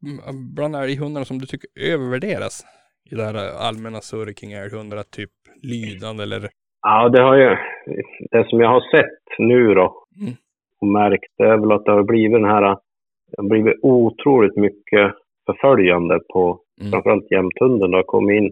bland 0.54 0.76
älghundarna 0.76 1.24
som 1.24 1.38
du 1.38 1.46
tycker 1.46 1.70
övervärderas? 1.80 2.64
I 3.10 3.14
det 3.14 3.22
här 3.24 3.34
allmänna 3.68 4.00
surr 4.00 4.32
kring 4.32 4.52
älghundar, 4.52 5.02
typ 5.02 5.30
lydnad 5.62 6.20
eller... 6.20 6.48
Ja, 6.88 7.08
det 7.08 7.22
har 7.22 7.36
ju, 7.36 7.56
det 8.30 8.48
som 8.48 8.60
jag 8.60 8.68
har 8.68 8.80
sett 8.90 9.38
nu 9.38 9.74
då 9.74 10.02
Mm. 10.22 10.34
och 10.80 10.86
märkt 10.86 11.32
det 11.38 11.44
är 11.44 11.56
väl 11.56 11.72
att 11.72 11.84
det 11.84 11.92
har 11.92 12.02
blivit 12.02 12.32
den 12.32 12.44
här, 12.44 12.62
det 13.30 13.36
har 13.36 13.48
blivit 13.48 13.74
otroligt 13.82 14.56
mycket 14.56 15.12
förföljande 15.46 16.18
på 16.32 16.58
Mm. 16.80 16.90
framförallt 16.92 17.30
jämthunden. 17.30 17.90
Det 17.90 17.96
har 17.96 18.02
kommit 18.16 18.36
in, 18.42 18.50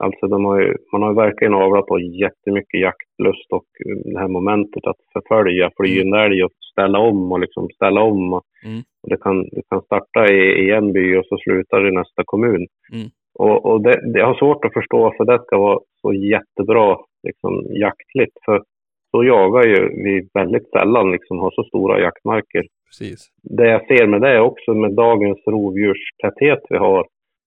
alltså 0.00 0.26
de 0.26 0.44
har 0.44 0.60
ju, 0.60 0.76
man 0.92 1.02
har 1.02 1.10
ju 1.10 1.16
verkligen 1.16 1.54
avlat 1.54 1.86
på 1.86 1.98
jättemycket 2.00 2.80
jaktlust 2.80 3.52
och 3.52 3.64
det 4.12 4.18
här 4.18 4.28
momentet 4.28 4.86
att 4.86 4.96
förfölja 5.12 5.70
flyende 5.76 6.20
älg 6.20 6.44
och 6.44 6.50
ställa 6.72 6.98
om 6.98 7.32
och 7.32 7.40
liksom 7.40 7.68
ställa 7.74 8.00
om. 8.02 8.32
Och, 8.34 8.42
Mm. 8.66 8.80
och 9.02 9.08
det, 9.10 9.16
kan, 9.16 9.42
det 9.42 9.62
kan 9.70 9.82
starta 9.82 10.32
i, 10.32 10.38
i 10.64 10.70
en 10.70 10.92
by 10.92 11.16
och 11.16 11.26
så 11.26 11.36
slutar 11.38 11.80
det 11.80 11.88
i 11.88 11.92
nästa 11.92 12.22
kommun. 12.24 12.66
Mm. 12.92 13.08
Och, 13.38 13.66
och 13.66 13.82
det, 13.82 14.12
det 14.14 14.20
har 14.22 14.34
svårt 14.34 14.64
att 14.64 14.72
förstå 14.72 14.98
varför 15.02 15.24
det 15.24 15.38
ska 15.42 15.58
vara 15.58 15.78
så 16.00 16.12
jättebra 16.12 16.96
liksom, 17.22 17.52
jaktligt. 17.70 18.36
För 18.44 18.62
så 19.10 19.24
jagar 19.24 19.66
ju 19.66 20.02
vi 20.04 20.28
väldigt 20.34 20.70
sällan 20.70 21.12
liksom, 21.12 21.38
har 21.38 21.50
så 21.50 21.64
stora 21.64 22.00
jaktmarker. 22.00 22.64
Precis. 22.86 23.28
Det 23.42 23.68
jag 23.68 23.86
ser 23.86 24.06
med 24.06 24.20
det 24.20 24.28
är 24.28 24.40
också 24.40 24.74
med 24.74 24.92
dagens 24.92 25.38
rovdjurstäthet 25.46 26.62
vi 26.68 26.76
har 26.76 27.06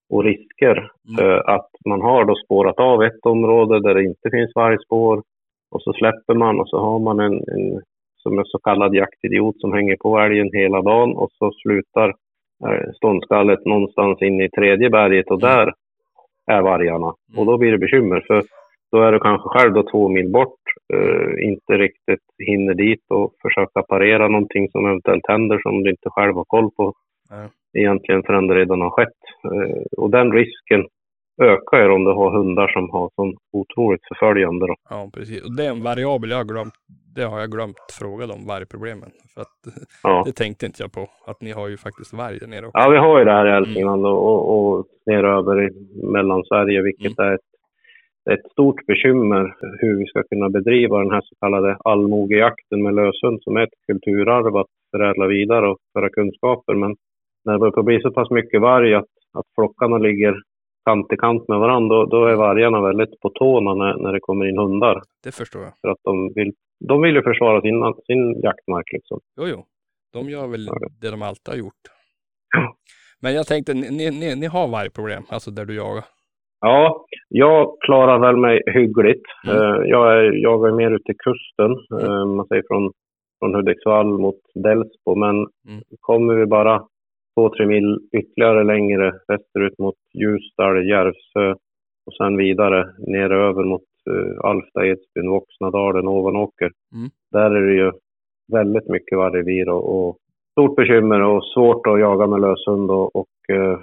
och 0.09 0.23
risker. 0.23 0.89
Mm. 1.09 1.25
eh, 1.25 1.41
att 1.45 1.69
man 1.85 2.01
har 2.01 2.25
då 2.25 2.35
spårat 2.35 2.79
av 2.79 3.03
ett 3.03 3.25
område 3.25 3.79
där 3.79 3.93
det 3.93 4.03
inte 4.03 4.29
finns 4.31 4.51
vargspår 4.55 5.23
och 5.71 5.81
så 5.81 5.93
släpper 5.93 6.33
man 6.33 6.59
och 6.59 6.69
så 6.69 6.77
har 6.77 6.99
man 6.99 7.19
en, 7.19 7.33
en 7.33 7.81
som 8.23 8.39
en 8.39 8.45
så 8.45 8.59
kallad 8.59 8.95
jaktidiot 8.95 9.59
som 9.59 9.73
hänger 9.73 9.95
på 9.95 10.19
älgen 10.19 10.49
hela 10.53 10.81
dagen 10.81 11.15
och 11.15 11.31
så 11.31 11.51
slutar 11.51 12.09
eh, 12.67 12.91
ståndskallet 12.95 13.65
någonstans 13.65 14.21
inne 14.21 14.45
i 14.45 14.49
tredje 14.49 14.89
berget 14.89 15.31
och 15.31 15.43
Mm. 15.43 15.55
där 15.55 15.73
är 16.51 16.61
vargarna. 16.61 17.13
Och 17.37 17.45
då 17.45 17.57
blir 17.57 17.71
det 17.71 17.77
bekymmer 17.77 18.23
för 18.27 18.43
då 18.93 19.01
är 19.01 19.11
du 19.11 19.19
kanske 19.19 19.49
själv 19.49 19.73
då 19.73 19.83
två 19.91 20.09
mil 20.09 20.31
bort, 20.31 20.61
eh, 20.93 21.31
inte 21.49 21.73
riktigt 21.85 22.25
hinner 22.47 22.73
dit 22.73 23.05
och 23.09 23.33
försöka 23.41 23.81
parera 23.93 24.27
någonting 24.27 24.69
som 24.69 24.85
eventuellt 24.85 25.27
händer 25.27 25.57
som 25.61 25.83
du 25.83 25.89
inte 25.89 26.09
själv 26.09 26.35
har 26.35 26.45
koll 26.45 26.69
på 26.77 26.93
Nej. 27.31 27.47
egentligen 27.77 28.23
förrän 28.23 28.47
det 28.47 28.55
redan 28.55 28.81
har 28.81 28.89
skett. 28.89 29.21
Eh, 29.53 29.83
och 29.97 30.09
den 30.09 30.31
risken 30.31 30.81
ökar 31.41 31.77
ju 31.83 31.89
om 31.91 32.03
du 32.03 32.11
har 32.11 32.37
hundar 32.37 32.67
som 32.67 32.89
har 32.89 33.09
sån 33.15 33.33
otroligt 33.53 34.01
förföljande. 34.07 34.67
Då. 34.67 34.75
Ja, 34.89 35.09
precis. 35.13 35.43
Och 35.45 35.55
det 35.57 35.65
är 35.65 35.69
en 35.69 35.83
variabel 35.83 36.29
jag 36.29 36.37
har 36.37 36.43
glömt. 36.53 36.73
Det 37.15 37.23
har 37.23 37.39
jag 37.39 37.51
glömt 37.51 37.77
fråga 37.99 38.23
om 38.25 38.47
vargproblemen. 38.47 39.09
För 39.33 39.41
att 39.41 39.57
Ja. 40.03 40.23
det 40.27 40.31
tänkte 40.31 40.65
inte 40.65 40.83
jag 40.83 40.91
på. 40.91 41.07
Att 41.25 41.41
ni 41.41 41.51
har 41.51 41.67
ju 41.67 41.77
faktiskt 41.77 42.13
varg 42.13 42.39
där 42.39 42.47
nere 42.47 42.65
också. 42.67 42.79
ja, 42.79 42.89
vi 42.89 42.97
har 42.97 43.19
ju 43.19 43.25
det 43.25 43.31
här 43.31 43.47
i 43.47 43.51
Hälsingland 43.51 44.05
och, 44.05 44.19
och, 44.29 44.41
och 44.57 44.85
neröver 45.05 45.55
i 45.67 45.69
Mellansverige, 46.13 46.81
vilket 46.81 47.19
är 47.19 47.33
ett, 47.33 47.47
ett 48.31 48.51
stort 48.51 48.85
bekymmer 48.85 49.55
hur 49.81 49.97
vi 49.97 50.05
ska 50.05 50.23
kunna 50.23 50.49
bedriva 50.49 50.99
den 50.99 51.11
här 51.11 51.21
så 51.21 51.35
kallade 51.39 51.77
allmogejakten 51.83 52.83
med 52.83 52.95
löshund 52.95 53.43
som 53.43 53.57
är 53.57 53.63
ett 53.63 53.85
kulturarv 53.87 54.57
att 54.57 54.67
förädla 54.91 55.27
vidare 55.27 55.69
och 55.69 55.77
föra 55.93 56.09
kunskaper. 56.09 56.73
Men 56.73 56.95
när 57.45 57.53
det 57.53 57.59
börjar 57.59 57.83
bli 57.83 58.01
så 58.01 58.11
pass 58.11 58.29
mycket 58.31 58.61
varg 58.61 58.93
att, 58.95 59.13
att 59.33 59.45
flockarna 59.55 59.97
ligger 59.97 60.35
kant 60.85 61.13
i 61.13 61.17
kant 61.17 61.47
med 61.47 61.59
varandra, 61.59 61.95
då, 61.95 62.05
då 62.05 62.25
är 62.25 62.35
vargarna 62.35 62.81
väldigt 62.81 63.19
på 63.19 63.29
tårna 63.29 63.73
när, 63.73 63.97
när 63.97 64.13
det 64.13 64.19
kommer 64.19 64.45
in 64.49 64.57
hundar. 64.57 65.01
Det 65.23 65.31
förstår 65.35 65.61
jag. 65.61 65.73
För 65.81 65.87
att 65.87 65.99
de 66.03 66.33
vill, 66.35 66.53
de 66.89 67.01
vill 67.01 67.15
ju 67.15 67.21
försvara 67.23 67.61
sin, 67.61 67.93
sin 68.05 68.41
jaktmark 68.41 68.91
liksom. 68.91 69.19
Jo, 69.37 69.47
jo. 69.47 69.65
De 70.13 70.29
gör 70.29 70.47
väl 70.47 70.65
Ja. 70.67 70.87
det 71.01 71.11
de 71.11 71.21
alltid 71.21 71.47
har 71.53 71.59
gjort. 71.59 71.83
Men 73.21 73.33
jag 73.33 73.47
tänkte, 73.47 73.73
ni, 73.73 74.11
ni, 74.11 74.35
ni 74.35 74.45
har 74.45 74.67
vargproblem, 74.67 75.23
alltså 75.29 75.51
där 75.51 75.65
du 75.65 75.75
jagar. 75.75 76.03
Ja, 76.65 77.05
jag 77.29 77.75
klarar 77.85 78.19
väl 78.19 78.37
mig 78.37 78.61
hyggligt. 78.65 79.23
Mm. 79.47 79.57
Eh, 79.57 79.81
Jag, 79.89 80.13
är, 80.17 80.31
jag 80.33 80.67
är 80.67 80.71
mer 80.71 80.91
ute 80.91 81.11
i 81.11 81.15
kusten, 81.15 81.71
eh, 82.01 82.25
man 82.25 82.47
säger 82.47 82.63
från, 82.67 82.91
från 83.39 83.55
Hudiksvall 83.55 84.07
mot 84.07 84.39
Delsbo. 84.55 85.15
Men 85.15 85.35
Mm. 85.35 85.81
kommer 85.99 86.33
vi 86.35 86.45
bara 86.45 86.83
två, 87.37 87.49
tre 87.49 87.65
mil 87.65 87.99
ytterligare 88.17 88.63
längre 88.63 89.13
västerut 89.27 89.79
mot 89.79 89.95
Ljusdal, 90.13 90.89
Järvsö 90.89 91.51
och 92.05 92.13
sen 92.17 92.37
vidare 92.37 92.85
ner 93.07 93.29
över 93.31 93.63
mot 93.63 93.81
uh, 94.09 94.39
Alfta, 94.45 94.85
Edsbyn, 94.85 95.29
Voxnadalen, 95.29 96.07
Ovanåker. 96.07 96.71
Mm. 96.95 97.09
Där 97.31 97.51
är 97.55 97.61
det 97.67 97.73
ju 97.73 97.91
väldigt 98.51 98.89
mycket 98.89 99.17
vargrevir 99.17 99.69
och, 99.69 100.07
och 100.07 100.17
stort 100.51 100.75
bekymmer 100.75 101.21
och 101.21 101.45
svårt 101.45 101.87
att 101.87 101.99
jaga 101.99 102.27
med 102.27 102.41
löshund 102.41 102.91
och, 102.91 103.15
och 103.15 103.55
eh, 103.55 103.79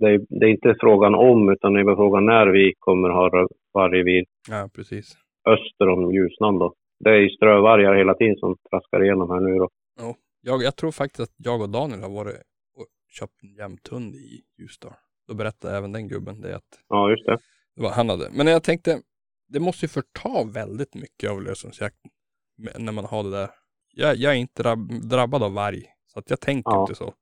det, 0.00 0.06
är, 0.06 0.20
det 0.40 0.46
är 0.46 0.50
inte 0.50 0.74
frågan 0.80 1.14
om 1.14 1.48
utan 1.52 1.72
det 1.72 1.80
är 1.80 1.96
frågan 1.96 2.24
när 2.26 2.46
vi 2.46 2.72
kommer 2.78 3.08
ha 3.10 3.48
vargrevir 3.74 4.24
Ja, 4.50 4.68
precis. 4.74 5.14
öster 5.48 5.88
om 5.88 6.12
Ljusnan 6.14 6.58
då. 6.58 6.74
Det 7.04 7.10
är 7.10 7.16
ju 7.20 7.28
strövargar 7.30 7.94
hela 7.94 8.14
tiden 8.14 8.36
som 8.36 8.56
traskar 8.70 9.04
igenom 9.04 9.30
här 9.30 9.40
nu 9.40 9.58
då. 9.58 9.68
Jag, 10.44 10.62
jag 10.62 10.76
tror 10.76 10.90
faktiskt 10.92 11.20
att 11.20 11.34
jag 11.36 11.60
och 11.60 11.70
Daniel 11.70 12.00
har 12.02 12.10
varit 12.10 12.36
och 12.78 12.86
köpt 13.18 13.42
en 13.42 13.54
jämthund 13.54 14.14
i 14.14 14.40
Ljusdal. 14.58 14.92
Då 15.28 15.34
berättade 15.34 15.76
även 15.76 15.92
den 15.92 16.08
gubben 16.08 16.40
det 16.40 16.56
att 16.56 16.62
Ja, 16.88 17.10
just 17.10 17.26
det. 17.26 17.38
det 17.76 17.82
var 17.82 17.90
han 17.90 18.08
hade. 18.08 18.28
Men 18.36 18.46
jag 18.46 18.62
tänkte, 18.62 18.98
det 19.48 19.60
måste 19.60 19.84
ju 19.84 19.88
förta 19.88 20.44
väldigt 20.54 20.94
mycket 20.94 21.30
av 21.30 21.42
lösensjakten. 21.42 22.10
När 22.78 22.92
man 22.92 23.04
har 23.04 23.22
det 23.22 23.30
där. 23.30 23.48
Jag, 23.94 24.16
jag 24.16 24.32
är 24.32 24.36
inte 24.36 24.62
drabb, 24.62 24.92
drabbad 25.10 25.42
av 25.42 25.54
varg. 25.54 25.82
Så 26.06 26.18
att 26.18 26.30
jag 26.30 26.40
tänker 26.40 26.70
Ja. 26.70 26.80
inte 26.80 26.94
så. 26.94 27.14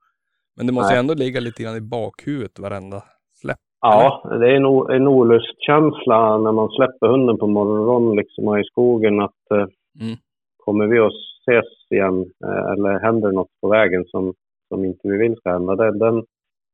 Men 0.57 0.67
det 0.67 0.73
måste 0.73 0.93
Nej. 0.93 1.01
ändå 1.01 1.15
ligga 1.15 1.41
lite 1.41 1.63
grann 1.63 1.77
i 1.77 1.81
bakhuvudet 1.81 2.59
varenda 2.59 3.03
släpp. 3.41 3.59
Ja, 3.81 4.23
det 4.41 4.47
är 4.51 4.55
en, 4.57 4.97
en 4.97 5.09
olustkänsla 5.09 6.39
när 6.39 6.53
man 6.53 6.69
släpper 6.69 7.09
hunden 7.09 7.39
på 7.39 7.47
morgonen 7.47 8.17
liksom 8.17 8.59
i 8.59 8.65
skogen 8.65 9.21
att 9.21 9.51
eh, 9.51 9.67
Mm. 10.01 10.17
kommer 10.65 10.87
vi 10.87 10.99
att 10.99 11.13
ses 11.41 11.91
igen 11.91 12.19
eh, 12.45 12.73
eller 12.73 13.01
händer 13.01 13.33
något 13.33 13.61
på 13.63 13.69
vägen 13.69 14.05
som, 14.05 14.35
som 14.69 14.85
inte 14.85 15.09
vi 15.09 15.17
vill 15.19 15.37
ska 15.37 15.53
hända? 15.53 15.77
Den, 15.77 15.99
den, 15.99 16.15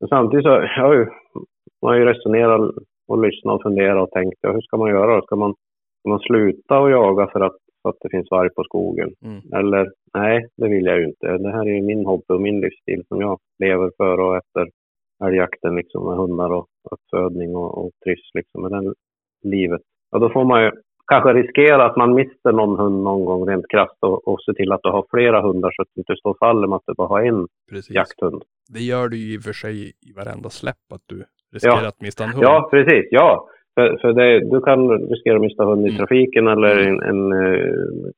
men 0.00 0.08
samtidigt 0.08 0.44
så 0.44 0.50
har 0.82 0.94
ju, 0.94 1.06
man 1.82 1.92
har 1.92 1.94
ju 1.94 2.04
resonerat 2.04 2.60
och 3.08 3.22
lyssnat 3.26 3.54
och 3.54 3.62
funderat 3.62 4.02
och 4.08 4.10
tänkt, 4.10 4.38
ja, 4.40 4.52
hur 4.52 4.60
ska 4.60 4.76
man 4.76 4.90
göra? 4.90 5.22
Ska 5.22 5.36
man, 5.36 5.54
ska 6.00 6.08
man 6.08 6.18
sluta 6.18 6.78
att 6.78 6.90
jaga 6.90 7.26
för 7.26 7.40
att, 7.40 7.56
att 7.88 7.96
det 8.00 8.08
finns 8.10 8.30
varg 8.30 8.50
på 8.50 8.64
skogen? 8.64 9.14
Mm. 9.24 9.40
Eller 9.52 9.92
nej, 10.14 10.46
det 10.56 10.68
vill 10.68 10.84
jag 10.84 10.98
ju 10.98 11.04
inte. 11.06 11.38
Det 11.38 11.50
här 11.52 11.60
är 11.68 11.74
ju 11.74 11.82
min 11.82 12.06
hobby 12.06 12.24
och 12.28 12.40
min 12.40 12.60
livsstil 12.60 13.02
som 13.08 13.20
jag 13.20 13.38
lever 13.58 13.90
för 13.96 14.20
och 14.20 14.36
efter 14.36 14.68
älgjakten 15.24 15.76
liksom 15.76 16.04
med 16.08 16.16
hundar 16.16 16.50
och 16.52 16.66
uppfödning 16.90 17.56
och, 17.56 17.78
och 17.84 17.90
tryss 18.04 18.30
liksom 18.34 18.62
med 18.62 18.70
det 18.72 18.94
livet. 19.42 19.80
Ja, 20.10 20.18
då 20.18 20.28
får 20.30 20.44
man 20.44 20.62
ju 20.64 20.70
kanske 21.06 21.32
riskera 21.32 21.84
att 21.86 21.96
man 21.96 22.14
mister 22.14 22.52
någon 22.52 22.78
hund 22.78 23.02
någon 23.04 23.24
gång 23.24 23.48
rent 23.48 23.68
krasst 23.68 23.96
och, 24.00 24.28
och 24.28 24.38
se 24.42 24.52
till 24.52 24.72
att 24.72 24.80
du 24.82 24.88
har 24.88 25.06
flera 25.10 25.40
hundar 25.42 25.70
så 25.70 25.82
att 25.82 25.88
du 25.94 26.00
inte 26.00 26.16
står 26.16 26.34
fall 26.38 26.68
med 26.68 26.76
att 26.76 26.82
du 26.86 26.94
bara 26.94 27.08
har 27.08 27.22
en 27.22 27.46
Precis. 27.70 27.94
jakthund. 27.94 28.42
Det 28.74 28.80
gör 28.80 29.08
du 29.08 29.16
ju 29.16 29.34
i 29.34 29.38
och 29.38 29.42
för 29.42 29.52
sig 29.52 29.88
i 29.88 30.12
varenda 30.16 30.50
släpp 30.50 30.92
att 30.94 31.00
du 31.06 31.24
riskerar 31.52 31.82
Ja. 31.82 31.88
att 31.88 32.00
mista 32.00 32.24
en 32.24 32.30
hund. 32.30 32.44
Ja, 32.44 32.68
precis. 32.70 33.04
Ja. 33.10 33.48
För, 33.76 33.98
för 34.00 34.12
det, 34.12 34.50
du 34.50 34.60
kan 34.60 34.90
riskera 35.08 35.34
att 35.36 35.40
mista 35.40 35.64
hund 35.64 35.86
i 35.86 35.88
Mm. 35.88 35.98
trafiken 35.98 36.46
eller 36.48 36.76
en, 36.88 37.02
en 37.02 37.32
eh, 37.32 37.74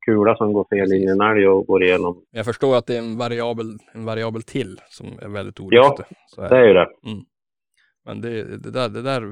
kula 0.06 0.36
som 0.36 0.52
går 0.52 0.66
fel 0.70 0.92
in 0.92 1.08
i 1.08 1.12
en 1.12 1.20
älg 1.20 1.48
och 1.48 1.66
går 1.66 1.82
igenom. 1.82 2.22
Jag 2.30 2.44
förstår 2.44 2.76
att 2.76 2.86
det 2.86 2.94
är 2.94 2.98
en 2.98 3.18
variabel, 3.18 3.66
en 3.94 4.04
variabel 4.04 4.42
till 4.42 4.80
som 4.88 5.06
är 5.22 5.28
väldigt. 5.28 5.56
Så 6.26 6.42
är 6.42 6.48
Det 6.48 6.56
är 6.56 6.66
ju 6.66 6.74
det. 6.74 6.88
Men 8.06 8.20
det, 8.20 8.30
det, 8.64 8.70
där, 8.70 8.88
det 8.88 9.02
där, 9.02 9.22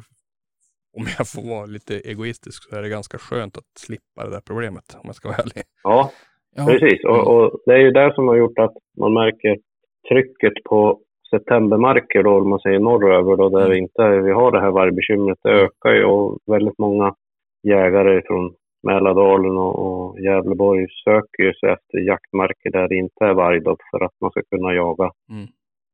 om 0.97 1.05
jag 1.19 1.29
får 1.29 1.49
vara 1.55 1.67
lite 1.67 1.95
egoistisk, 1.95 2.71
så 2.71 2.77
är 2.77 2.83
det 2.83 2.89
ganska 2.89 3.19
skönt 3.19 3.57
att 3.57 3.65
slippa 3.79 4.25
det 4.25 4.31
där 4.31 4.43
problemet, 4.47 4.95
om 4.95 5.01
jag 5.05 5.15
ska 5.15 5.29
vara 5.29 5.39
ärlig. 5.39 5.63
Ja, 5.83 6.11
Ja, 6.59 6.67
Precis, 6.67 7.05
och, 7.05 7.27
och 7.37 7.61
det 7.67 7.73
är 7.73 7.79
ju 7.79 7.91
det 7.91 8.13
som 8.15 8.29
har 8.29 8.37
gjort 8.37 8.59
att 8.59 8.75
man 8.99 9.15
märker 9.15 9.57
trycket 10.09 10.65
på 10.65 11.01
septembermarker 11.31 12.23
då, 12.23 12.31
om 12.31 12.49
man 12.49 12.61
säger 12.61 12.79
norröver 12.79 13.37
då, 13.37 13.49
där 13.49 13.69
vi 13.69 13.79
inte 13.79 14.21
vi 14.21 14.33
har 14.33 14.53
det 14.53 14.61
här 14.61 14.71
vargbekymret. 14.71 15.39
Det 15.43 15.51
ökar 15.51 15.93
ju 15.95 16.05
och 16.05 16.39
väldigt 16.47 16.79
många 16.79 17.15
jägare 17.63 18.23
från 18.27 18.55
Mälardalen 18.83 19.57
och, 19.57 19.75
och 19.87 20.21
Gävleborg 20.21 20.87
söker 21.05 21.43
ju 21.43 21.55
sig 21.55 21.71
efter 21.71 21.99
jaktmarker 21.99 22.71
där 22.71 22.89
det 22.89 22.97
inte 22.97 23.25
är 23.25 23.35
varg 23.35 23.61
då, 23.61 23.77
för 23.91 24.05
att 24.05 24.13
man 24.21 24.31
ska 24.31 24.43
kunna 24.51 24.75
jaga 24.75 25.11
Mm. 25.31 25.47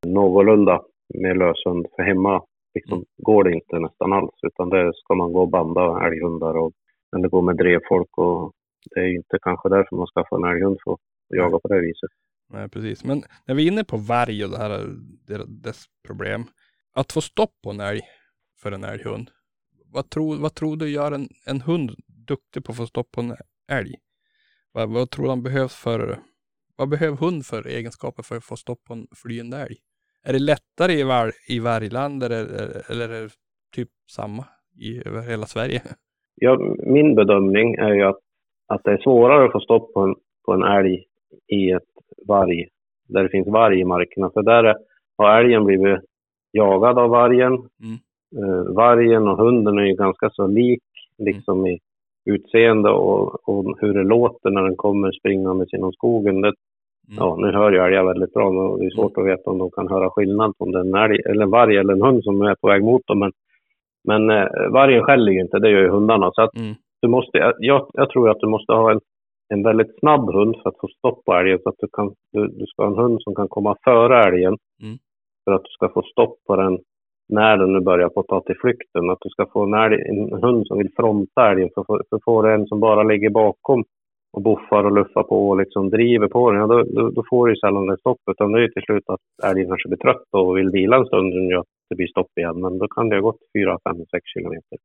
någorlunda 0.07 0.83
med 1.15 1.37
löshund. 1.37 1.87
För 1.97 2.03
hemma 2.03 2.43
liksom, 2.75 3.05
går 3.17 3.45
det 3.45 3.53
inte 3.53 3.79
nästan 3.79 4.13
alls, 4.13 4.39
utan 4.43 4.69
det 4.69 4.93
ska 4.95 5.15
man 5.15 5.33
gå 5.33 5.41
och 5.41 5.51
banda 5.51 6.07
älghundar 6.07 6.57
och 6.57 6.73
eller 7.17 7.29
gå 7.29 7.41
med 7.41 7.57
drevfolk 7.57 8.19
och 8.19 8.53
det 8.91 9.01
är 9.01 9.05
ju 9.05 9.17
inte 9.17 9.39
kanske 9.43 9.69
därför 9.69 9.97
man 9.97 10.07
skaffar 10.07 10.37
en 10.37 10.53
älghund 10.53 10.79
för 10.85 10.93
att 10.93 11.01
jaga 11.29 11.59
på 11.59 11.69
det 11.69 11.81
viset. 11.81 12.11
Nej, 12.53 12.69
precis. 12.69 13.05
Men 13.05 13.23
när 13.47 13.55
vi 13.55 13.63
är 13.67 13.73
inne 13.73 13.85
på 13.85 13.97
varg 13.97 14.45
och 14.45 14.51
det 14.51 14.59
här, 14.59 14.87
dess 15.47 15.85
problem. 16.07 16.45
Att 16.95 17.13
få 17.13 17.21
stopp 17.21 17.51
på 17.65 17.71
en 17.71 17.81
älg 17.81 18.01
för 18.63 18.73
en 18.73 18.85
älghund. 18.85 19.31
Vad 19.93 20.11
tror, 20.11 20.37
vad 20.37 20.55
tror 20.55 20.77
du 20.77 20.89
gör 20.89 21.13
en, 21.13 21.29
en 21.47 21.61
hund 21.61 21.91
duktig 22.27 22.65
på 22.65 22.73
att 22.73 22.79
få 22.79 22.87
stopp 22.87 23.11
på 23.13 23.21
en 23.21 23.37
älg? 23.73 23.95
Vad, 24.73 24.93
vad 24.93 25.11
tror 25.11 25.25
du 25.25 25.31
han 25.31 25.43
behövs 25.43 25.75
för, 25.75 26.19
vad 26.77 26.89
behöver 26.89 27.17
hund 27.17 27.47
för 27.47 27.67
egenskaper 27.67 28.23
för 28.23 28.37
att 28.37 28.45
få 28.45 28.57
stopp 28.57 28.85
på 28.85 28.93
en 28.93 29.07
flyende 29.23 29.57
älg? 29.57 29.77
Är 30.25 30.33
det 30.33 30.39
lättare 30.39 30.93
i, 30.93 31.03
var, 31.03 31.33
i 31.49 31.59
vargland 31.59 32.23
eller, 32.23 32.45
eller 32.91 33.09
är 33.09 33.23
det 33.23 33.31
typ 33.75 33.89
samma 34.11 34.45
i 34.79 35.09
över 35.09 35.31
hela 35.31 35.47
Sverige? 35.47 35.83
Ja, 36.35 36.59
min 36.87 37.15
bedömning 37.15 37.75
är 37.75 37.95
ju 37.95 38.03
att, 38.03 38.21
att 38.67 38.85
det 38.85 38.91
är 38.91 38.99
svårare 38.99 39.47
att 39.47 39.53
få 39.53 39.61
stopp 39.61 39.93
på 39.93 40.01
en, 40.01 40.15
på 40.45 40.53
en 40.53 40.63
älg 40.63 41.05
i 41.47 41.71
ett 41.71 41.92
varg, 42.29 42.69
där 43.09 43.23
det 43.23 43.29
finns 43.29 43.49
varg 43.49 43.81
i 43.81 43.85
markerna. 43.85 44.31
För 44.35 44.43
där 44.43 44.65
är, 44.65 44.77
har 45.19 45.41
älgen 45.41 45.65
blivit 45.65 45.99
jagad 46.53 46.99
av 46.99 47.11
vargen. 47.11 47.53
Eh, 48.39 48.75
vargen 48.75 49.29
och 49.29 49.37
hunden 49.37 49.79
är 49.79 49.83
ju 49.85 49.95
ganska 49.95 50.31
så 50.31 50.47
lik 50.47 50.83
liksom 51.19 51.67
i 51.67 51.79
utseende 52.25 52.91
och, 52.91 53.49
och 53.49 53.77
hur 53.81 53.95
det 53.95 54.05
låter 54.05 54.51
när 54.51 54.63
den 54.63 54.77
kommer 54.77 55.13
springande 55.13 55.67
genom 55.73 55.93
skogen. 55.93 56.41
Det, 56.41 56.53
Mm. 57.09 57.17
Ja, 57.25 57.37
nu 57.39 57.53
hör 57.53 57.73
ju 57.73 57.79
älgar 57.79 58.05
väldigt 58.05 58.33
bra, 58.33 58.51
men 58.53 58.79
det 58.79 58.87
är 58.87 58.91
svårt 58.91 59.19
att 59.19 59.27
veta 59.27 59.51
om 59.51 59.59
de 59.59 59.71
kan 59.71 59.89
höra 59.89 60.11
skillnad 60.11 60.53
om 60.59 60.73
det 60.73 60.79
är 60.79 60.85
en, 60.85 60.95
älg, 60.95 61.21
eller 61.31 61.43
en 61.43 61.51
varg 61.51 61.77
eller 61.77 61.93
en 61.93 62.03
hund 62.03 62.25
som 62.25 62.43
är 62.43 62.55
på 62.55 62.69
väg 62.69 62.85
mot 62.85 63.07
dem. 63.07 63.19
Men, 63.19 63.33
men 64.05 64.31
eh, 64.31 64.47
vargen 64.73 65.05
skäller 65.05 65.33
ju 65.33 65.41
inte, 65.41 65.59
det 65.59 65.71
gör 65.71 65.81
ju 65.81 65.89
hundarna. 65.89 66.31
Så 66.35 66.43
att 66.43 66.57
Mm. 66.57 66.75
du 67.03 67.09
måste, 67.09 67.53
jag, 67.59 67.87
jag 67.93 68.11
tror 68.11 68.31
att 68.31 68.41
du 68.41 68.47
måste 68.49 68.73
ha 68.73 68.91
en, 68.93 69.01
en 69.53 69.63
väldigt 69.63 69.99
snabb 69.99 70.25
hund 70.35 70.57
för 70.63 70.69
att 70.69 70.81
få 70.81 70.89
stopp 70.89 71.25
på 71.25 71.33
älgen. 71.35 71.59
Så 71.63 71.69
att 71.69 71.75
du, 71.79 71.89
kan, 71.93 72.15
du, 72.33 72.47
du 72.47 72.67
ska 72.67 72.83
ha 72.83 72.91
en 72.91 73.03
hund 73.03 73.23
som 73.23 73.35
kan 73.35 73.49
komma 73.49 73.77
före 73.85 74.25
älgen 74.25 74.57
Mm. 74.83 74.97
för 75.45 75.53
att 75.53 75.65
du 75.65 75.71
ska 75.71 75.89
få 75.89 76.03
stopp 76.03 76.37
på 76.47 76.57
den 76.57 76.79
när 77.29 77.57
den 77.57 77.73
nu 77.73 77.81
börjar 77.81 78.09
på 78.09 78.21
att 78.21 78.27
ta 78.27 78.41
till 78.41 78.61
flykten. 78.61 79.11
Att 79.11 79.19
du 79.21 79.29
ska 79.31 79.47
få 79.53 79.63
en, 79.63 79.75
älg, 79.75 79.97
en 80.09 80.43
hund 80.43 80.67
som 80.67 80.79
vill 80.79 80.91
fronta 80.97 81.51
älgen. 81.51 81.69
För, 81.75 81.85
för, 81.85 82.03
för 82.11 82.19
får 82.25 82.43
du 82.43 82.55
en 82.55 82.67
som 82.67 82.81
bara 82.81 83.03
ligger 83.03 83.31
bakom 83.31 83.85
och 84.33 84.43
buffar 84.43 84.85
och 84.85 84.93
luffar 84.93 85.23
på 85.23 85.49
och 85.49 85.57
liksom 85.57 85.91
driver 85.91 86.29
på 86.29 86.51
den, 86.51 86.61
ja, 86.61 86.67
då, 86.67 86.83
då, 86.83 87.11
då 87.11 87.23
får 87.31 87.49
du 87.49 87.57
sällan 87.57 87.87
det 87.87 87.99
stopp. 87.99 88.21
Utan 88.31 88.53
det 88.53 88.59
är 88.59 88.63
ju 88.63 88.69
till 88.69 88.83
slut 88.83 89.05
att 89.07 89.21
älgen 89.51 89.69
kanske 89.69 89.89
blir 89.89 89.99
trött 89.99 90.29
och 90.31 90.57
vill 90.57 90.71
vila 90.71 90.97
en 90.97 91.07
stund 91.07 91.35
och 91.35 91.61
att 91.61 91.67
det 91.89 91.97
blir 91.97 92.07
stopp 92.07 92.39
igen. 92.41 92.61
Men 92.61 92.79
då 92.79 92.89
kan 92.89 93.09
det 93.09 93.17
ha 93.17 93.21
gått 93.21 93.41
4, 93.59 93.79
5, 93.89 93.97
6 93.97 94.27
kilometer. 94.35 94.79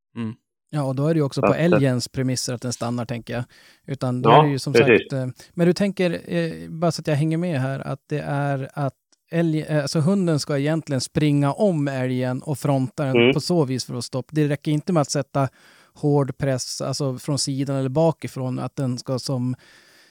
Ja, 0.70 0.84
och 0.84 0.95
då 0.95 1.07
är 1.07 1.13
det 1.13 1.18
ju 1.18 1.24
också 1.24 1.41
Så 1.41 1.47
på 1.47 1.53
älgens 1.53 2.07
premisser 2.07 2.53
att 2.53 2.61
den 2.61 2.74
stannar, 2.74 3.05
tänker 3.05 3.34
jag. 3.34 3.43
Utan 3.86 4.22
då 4.22 4.30
Ja, 4.30 4.39
är 4.39 4.43
det 4.45 4.51
ju 4.51 4.59
som 4.59 4.74
precis. 4.74 5.01
sagt... 5.01 5.13
eh, 5.13 5.28
Men 5.53 5.68
du 5.68 5.74
tänker, 5.74 6.34
eh, 6.36 6.70
bara 6.70 6.91
så 6.91 7.01
att 7.01 7.07
jag 7.07 7.15
hänger 7.15 7.38
med 7.38 7.61
här, 7.61 7.80
att 7.88 7.99
det 8.07 8.20
är 8.20 8.70
att 8.74 8.93
älg, 9.32 9.61
eh, 9.61 9.82
alltså 9.82 9.99
hunden 9.99 10.39
ska 10.39 10.57
egentligen 10.57 11.01
springa 11.01 11.51
om 11.53 11.88
älgen 11.88 12.41
och 12.41 12.59
fronta 12.59 13.03
den 13.05 13.15
Mm. 13.15 13.34
på 13.34 13.39
så 13.41 13.65
vis 13.65 13.86
för 13.86 13.95
att 13.95 14.05
stoppa. 14.05 14.30
Det 14.32 14.47
räcker 14.47 14.72
inte 14.72 14.93
med 14.93 15.01
att 15.01 15.11
sätta 15.11 15.49
hård 15.93 16.38
press, 16.38 16.82
alltså 16.82 17.18
från 17.18 17.39
sidan 17.39 17.76
eller 17.76 17.89
bakifrån, 17.89 18.59
att 18.59 18.76
den 18.76 18.97
ska 18.97 19.20
som, 19.20 19.55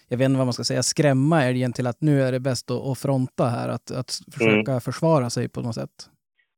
jag 0.08 0.18
vet 0.18 0.24
inte 0.26 0.38
vad 0.38 0.46
man 0.46 0.52
ska 0.52 0.64
säga, 0.64 0.82
skrämma 0.82 1.44
älgen 1.44 1.72
till 1.72 1.86
att 1.86 2.00
nu 2.00 2.22
är 2.22 2.32
det 2.32 2.40
bäst 2.40 2.70
att, 2.70 2.80
att 2.82 2.98
fronta 2.98 3.48
här, 3.48 3.68
att, 3.68 3.90
att 3.90 4.20
försöka 4.32 4.80
försvara 4.80 5.30
sig 5.30 5.48
på 5.48 5.60
något 5.60 5.74
sätt. 5.74 6.08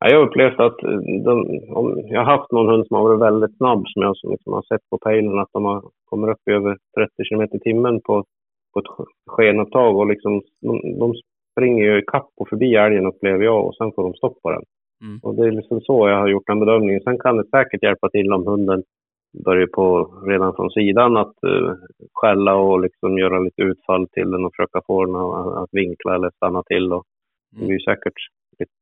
Ja, 0.00 0.10
jag 0.10 0.18
har 0.18 0.26
upplevt 0.26 0.60
att 0.60 0.82
eh, 0.82 1.00
de, 1.24 1.32
om, 1.70 1.86
jag 2.08 2.24
har 2.24 2.36
haft 2.36 2.52
någon 2.52 2.68
hund 2.68 2.86
som 2.86 2.96
har 2.96 3.02
varit 3.02 3.20
väldigt 3.20 3.56
snabb 3.56 3.82
som 3.88 4.02
jag 4.02 4.16
som 4.16 4.30
liksom 4.30 4.52
har 4.52 4.62
sett 4.62 4.90
på 4.90 4.98
pejlen 4.98 5.38
att 5.38 5.52
de 5.52 5.64
har, 5.64 5.82
kommer 6.04 6.30
upp 6.30 6.48
i 6.50 6.52
över 6.52 6.76
30 6.96 7.12
km 7.28 7.42
i 7.52 7.58
timmen 7.58 8.00
på, 8.00 8.24
på 8.72 8.80
ett 8.80 9.08
skenupptag 9.30 9.96
och 9.96 10.06
liksom, 10.06 10.42
de, 10.60 10.98
de 10.98 11.14
springer 11.52 11.84
ju 11.84 11.98
ikapp 11.98 12.30
och 12.36 12.48
förbi 12.48 12.74
älgen 12.74 13.06
upplever 13.06 13.44
jag 13.44 13.66
och 13.66 13.74
sen 13.74 13.92
får 13.92 14.02
de 14.02 14.14
stopp 14.14 14.42
på 14.42 14.50
den. 14.50 14.62
Mm. 15.04 15.20
Och 15.22 15.34
det 15.34 15.46
är 15.46 15.50
liksom 15.50 15.80
så 15.80 16.08
jag 16.08 16.16
har 16.16 16.28
gjort 16.28 16.46
den 16.46 16.60
bedömningen. 16.60 17.00
Sen 17.00 17.18
kan 17.18 17.36
det 17.36 17.48
säkert 17.48 17.82
hjälpa 17.82 18.08
till 18.08 18.32
om 18.32 18.46
hunden 18.46 18.82
börjar 19.44 19.66
på 19.66 20.14
redan 20.26 20.54
från 20.54 20.70
sidan 20.70 21.16
att 21.16 21.34
uh, 21.46 21.72
skälla 22.12 22.54
och 22.54 22.80
liksom 22.80 23.18
göra 23.18 23.38
lite 23.38 23.62
utfall 23.62 24.08
till 24.08 24.30
den 24.30 24.44
och 24.44 24.52
försöka 24.56 24.80
få 24.86 25.04
den 25.04 25.16
att, 25.16 25.56
att 25.62 25.68
vinkla 25.72 26.14
eller 26.14 26.30
stanna 26.30 26.62
till. 26.62 26.92
Och 26.92 27.04
det 27.50 27.64
är 27.64 27.70
ju 27.70 27.80
säkert 27.80 28.14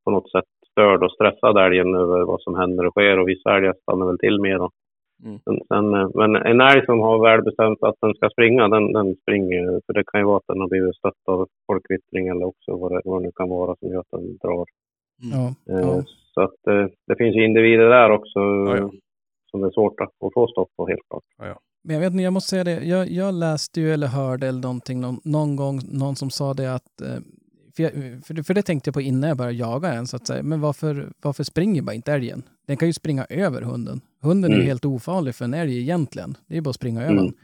på 0.04 0.10
något 0.10 0.30
sätt 0.30 0.44
störd 0.76 1.02
och 1.04 1.12
stressad 1.12 1.56
älgen 1.66 1.94
över 1.94 2.20
vad 2.30 2.40
som 2.42 2.54
händer 2.54 2.86
och 2.86 2.92
sker 2.92 3.18
och 3.18 3.28
vissa 3.28 3.56
älgar 3.56 3.74
stannar 3.82 4.06
väl 4.06 4.18
till 4.18 4.40
mer. 4.40 4.60
Mm. 5.24 5.38
Sen, 5.44 5.58
sen, 5.68 5.94
eh, 5.94 6.08
men 6.14 6.36
en 6.36 6.60
älg 6.60 6.84
som 6.84 7.00
har 7.00 7.16
väl 7.26 7.42
bestämt 7.42 7.82
att 7.82 7.98
den 8.00 8.14
ska 8.14 8.30
springa, 8.30 8.68
den, 8.68 8.92
den 8.92 9.08
springer. 9.22 9.80
För 9.86 9.92
det 9.92 10.04
kan 10.10 10.20
ju 10.20 10.26
vara 10.26 10.36
att 10.36 10.50
den 10.52 10.60
har 10.60 10.68
blivit 10.68 10.96
stött 10.96 11.22
av 11.26 11.48
folkvittring 11.66 12.28
eller 12.28 12.44
också 12.44 12.76
vad 12.76 12.92
det, 12.92 13.00
vad 13.04 13.20
det 13.20 13.26
nu 13.26 13.32
kan 13.36 13.48
vara 13.48 13.76
som 13.76 13.88
gör 13.88 14.00
att 14.00 14.10
den 14.10 14.36
drar. 14.36 14.66
Ja, 15.32 15.46
Eh, 15.72 15.80
ja. 15.88 16.02
Så 16.34 16.40
att 16.40 16.60
eh, 16.70 16.86
det 17.06 17.16
finns 17.16 17.36
ju 17.36 17.44
individer 17.44 17.88
där 17.88 18.10
också 18.10 18.40
Ja, 18.40 18.76
ja. 18.76 18.90
som 19.50 19.60
det 19.60 19.66
är 19.66 19.70
svårt 19.70 20.00
att 20.00 20.14
att 20.24 20.34
få 20.34 20.46
stopp 20.46 20.70
på 20.76 20.86
helt 20.86 21.08
klart. 21.10 21.24
Men 21.86 21.94
jag 21.94 22.00
vet 22.00 22.12
inte, 22.12 22.22
jag 22.22 22.32
måste 22.32 22.50
säga 22.50 22.64
det. 22.64 22.84
Jag, 22.84 23.08
jag 23.08 23.34
läste 23.34 23.80
ju 23.80 23.92
eller 23.92 24.06
hörde 24.06 24.46
eller 24.48 24.62
någonting 24.62 25.00
någon, 25.00 25.18
någon 25.24 25.56
gång 25.56 25.80
någon 25.92 26.16
som 26.16 26.30
sa 26.30 26.54
det 26.54 26.74
att 26.74 27.00
eh, 27.00 27.20
för, 27.76 27.82
jag, 27.82 27.92
för, 28.26 28.34
det, 28.34 28.44
för 28.44 28.54
det 28.54 28.62
tänkte 28.62 28.88
jag 28.88 28.94
på 28.94 29.00
innan 29.00 29.28
jag 29.28 29.36
började 29.36 29.58
jaga 29.58 29.92
en 29.92 30.06
så 30.06 30.16
att 30.16 30.26
säga. 30.26 30.42
Men 30.42 30.60
varför, 30.60 31.12
varför 31.22 31.44
springer 31.44 31.82
bara 31.82 31.94
inte 31.94 32.12
älgen? 32.12 32.42
Den 32.66 32.76
kan 32.76 32.88
ju 32.88 32.92
springa 32.92 33.24
över 33.30 33.62
hunden. 33.62 34.00
Hunden 34.22 34.50
är 34.50 34.54
ju 34.54 34.60
Mm. 34.60 34.66
helt 34.68 34.84
ofarlig 34.84 35.34
för 35.34 35.44
en 35.44 35.54
älg 35.54 35.78
egentligen. 35.80 36.36
Det 36.46 36.56
är 36.56 36.60
bara 36.60 36.70
att 36.70 36.76
springa 36.76 37.02
över 37.02 37.12
Mm. 37.18 37.34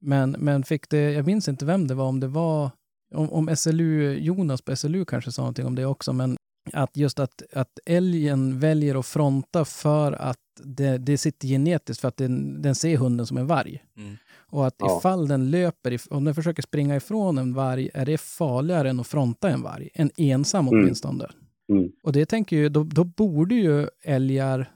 Men, 0.00 0.30
men 0.30 0.62
fick 0.62 0.88
det, 0.90 1.12
jag 1.12 1.26
minns 1.26 1.48
inte 1.48 1.64
vem 1.64 1.88
det 1.88 1.94
var, 1.94 2.04
om 2.04 2.20
det 2.20 2.26
var, 2.28 2.70
om, 3.14 3.30
om 3.30 3.56
SLU, 3.56 4.12
Jonas 4.18 4.62
på 4.62 4.76
SLU 4.76 5.04
kanske 5.04 5.32
sa 5.32 5.42
någonting 5.42 5.66
om 5.66 5.74
det 5.74 5.86
också, 5.86 6.12
men 6.12 6.36
att 6.72 6.96
just 6.96 7.18
att, 7.18 7.42
att 7.52 7.78
älgen 7.86 8.60
väljer 8.60 8.98
att 9.00 9.06
fronta 9.06 9.64
för 9.64 10.12
att 10.12 10.36
det, 10.64 10.98
det 10.98 11.18
sitter 11.18 11.48
genetiskt 11.48 12.00
för 12.00 12.08
att 12.08 12.16
den, 12.16 12.62
den 12.62 12.74
ser 12.74 12.96
hunden 12.96 13.26
som 13.26 13.36
en 13.38 13.46
varg. 13.46 13.84
Mm. 13.96 14.16
Och 14.54 14.66
att 14.66 14.74
Ja. 14.78 14.98
ifall 14.98 15.28
den 15.28 15.50
löper, 15.50 15.98
om 16.10 16.24
den 16.24 16.34
försöker 16.34 16.62
springa 16.62 16.96
ifrån 16.96 17.38
en 17.38 17.54
varg, 17.54 17.90
är 17.94 18.06
det 18.06 18.20
farligare 18.20 18.90
än 18.90 19.00
att 19.00 19.06
fronta 19.06 19.48
en 19.50 19.62
varg. 19.62 19.88
En 19.94 20.10
ensam 20.16 20.68
Mm. 20.68 20.80
åtminstone. 20.80 21.26
Mm. 21.72 21.90
Och 22.02 22.12
det 22.12 22.26
tänker 22.26 22.56
ju, 22.56 22.68
då, 22.68 22.82
då 22.84 23.04
borde 23.04 23.54
ju 23.54 23.88
älgar, 24.02 24.70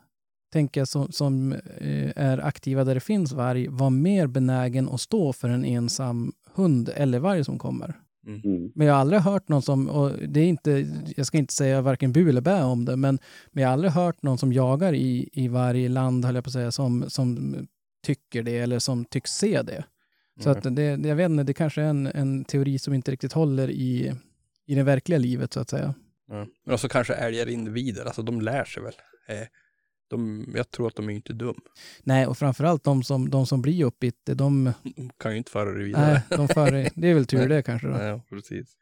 tänker 0.52 0.80
jag, 0.80 0.88
som, 0.88 1.12
som 1.12 1.52
eh, 1.52 2.10
är 2.16 2.38
aktiva 2.38 2.84
där 2.84 2.94
det 2.94 3.00
finns 3.00 3.32
varg, 3.32 3.68
vara 3.68 3.90
mer 3.90 4.26
benägen 4.26 4.88
att 4.88 5.00
stå 5.00 5.32
för 5.32 5.48
en 5.48 5.64
ensam 5.64 6.32
hund 6.54 6.90
eller 6.96 7.18
varg 7.18 7.44
som 7.44 7.58
kommer. 7.58 7.94
Mm. 8.26 8.72
Men 8.74 8.86
jag 8.86 8.94
har 8.94 9.00
aldrig 9.00 9.20
hört 9.20 9.48
någon 9.48 9.62
som, 9.62 9.88
och 9.88 10.10
det 10.28 10.40
är 10.40 10.46
inte, 10.46 10.86
jag 11.16 11.26
ska 11.26 11.38
inte 11.38 11.54
säga 11.54 11.80
varken 11.80 12.12
bu 12.12 12.28
eller 12.28 12.40
bä 12.40 12.62
om 12.62 12.84
det, 12.84 12.96
men, 12.96 13.18
men 13.52 13.62
jag 13.62 13.68
har 13.68 13.72
aldrig 13.72 13.92
hört 13.92 14.22
någon 14.22 14.38
som 14.38 14.52
jagar 14.52 14.92
i, 14.94 15.28
i 15.32 15.48
varje 15.48 15.88
land, 15.88 16.24
höll 16.24 16.34
jag 16.34 16.44
på 16.44 16.48
att 16.48 16.52
säga, 16.52 16.72
som, 16.72 17.04
som 17.08 17.54
tycker 18.02 18.42
det 18.42 18.58
eller 18.58 18.78
som 18.78 19.04
tycks 19.04 19.30
se 19.30 19.62
det. 19.62 19.84
Så 20.40 20.50
Mm. 20.50 20.58
att 20.58 20.76
det, 20.76 21.08
jag 21.08 21.16
vet 21.16 21.30
inte, 21.30 21.42
det 21.42 21.54
kanske 21.54 21.82
är 21.82 21.86
en, 21.86 22.06
en 22.06 22.44
teori 22.44 22.78
som 22.78 22.94
inte 22.94 23.10
riktigt 23.10 23.32
håller 23.32 23.70
i, 23.70 24.14
i 24.66 24.74
det 24.74 24.82
verkliga 24.82 25.18
livet 25.18 25.52
så 25.52 25.60
att 25.60 25.70
säga. 25.70 25.94
Ja. 26.28 26.46
Men 26.64 26.74
också 26.74 26.88
kanske 26.88 27.14
älgar 27.14 27.48
individer, 27.48 28.04
alltså 28.04 28.22
de 28.22 28.40
lär 28.40 28.64
sig 28.64 28.82
väl. 28.82 28.92
Eh, 29.28 29.46
de, 30.10 30.46
jag 30.56 30.70
tror 30.70 30.86
att 30.88 30.96
de 30.96 31.08
är 31.08 31.12
inte 31.14 31.32
dum. 31.32 31.60
Nej, 32.02 32.26
och 32.26 32.38
framförallt 32.38 32.84
de 32.84 33.02
som, 33.02 33.30
de 33.30 33.46
som 33.46 33.62
blir 33.62 33.84
uppbitte, 33.84 34.34
de, 34.34 34.72
De 34.96 35.10
kan 35.18 35.32
ju 35.32 35.38
inte 35.38 35.50
föra 35.50 35.70
det 35.72 35.84
vidare. 35.84 36.12
nej, 36.30 36.38
de 36.38 36.48
för, 36.48 36.70
det 37.00 37.08
är 37.08 37.14
väl 37.14 37.26
tur 37.26 37.48
det 37.48 37.62
kanske 37.62 37.88
då. 37.88 37.98
Ja, 38.02 38.20
precis. 38.28 38.74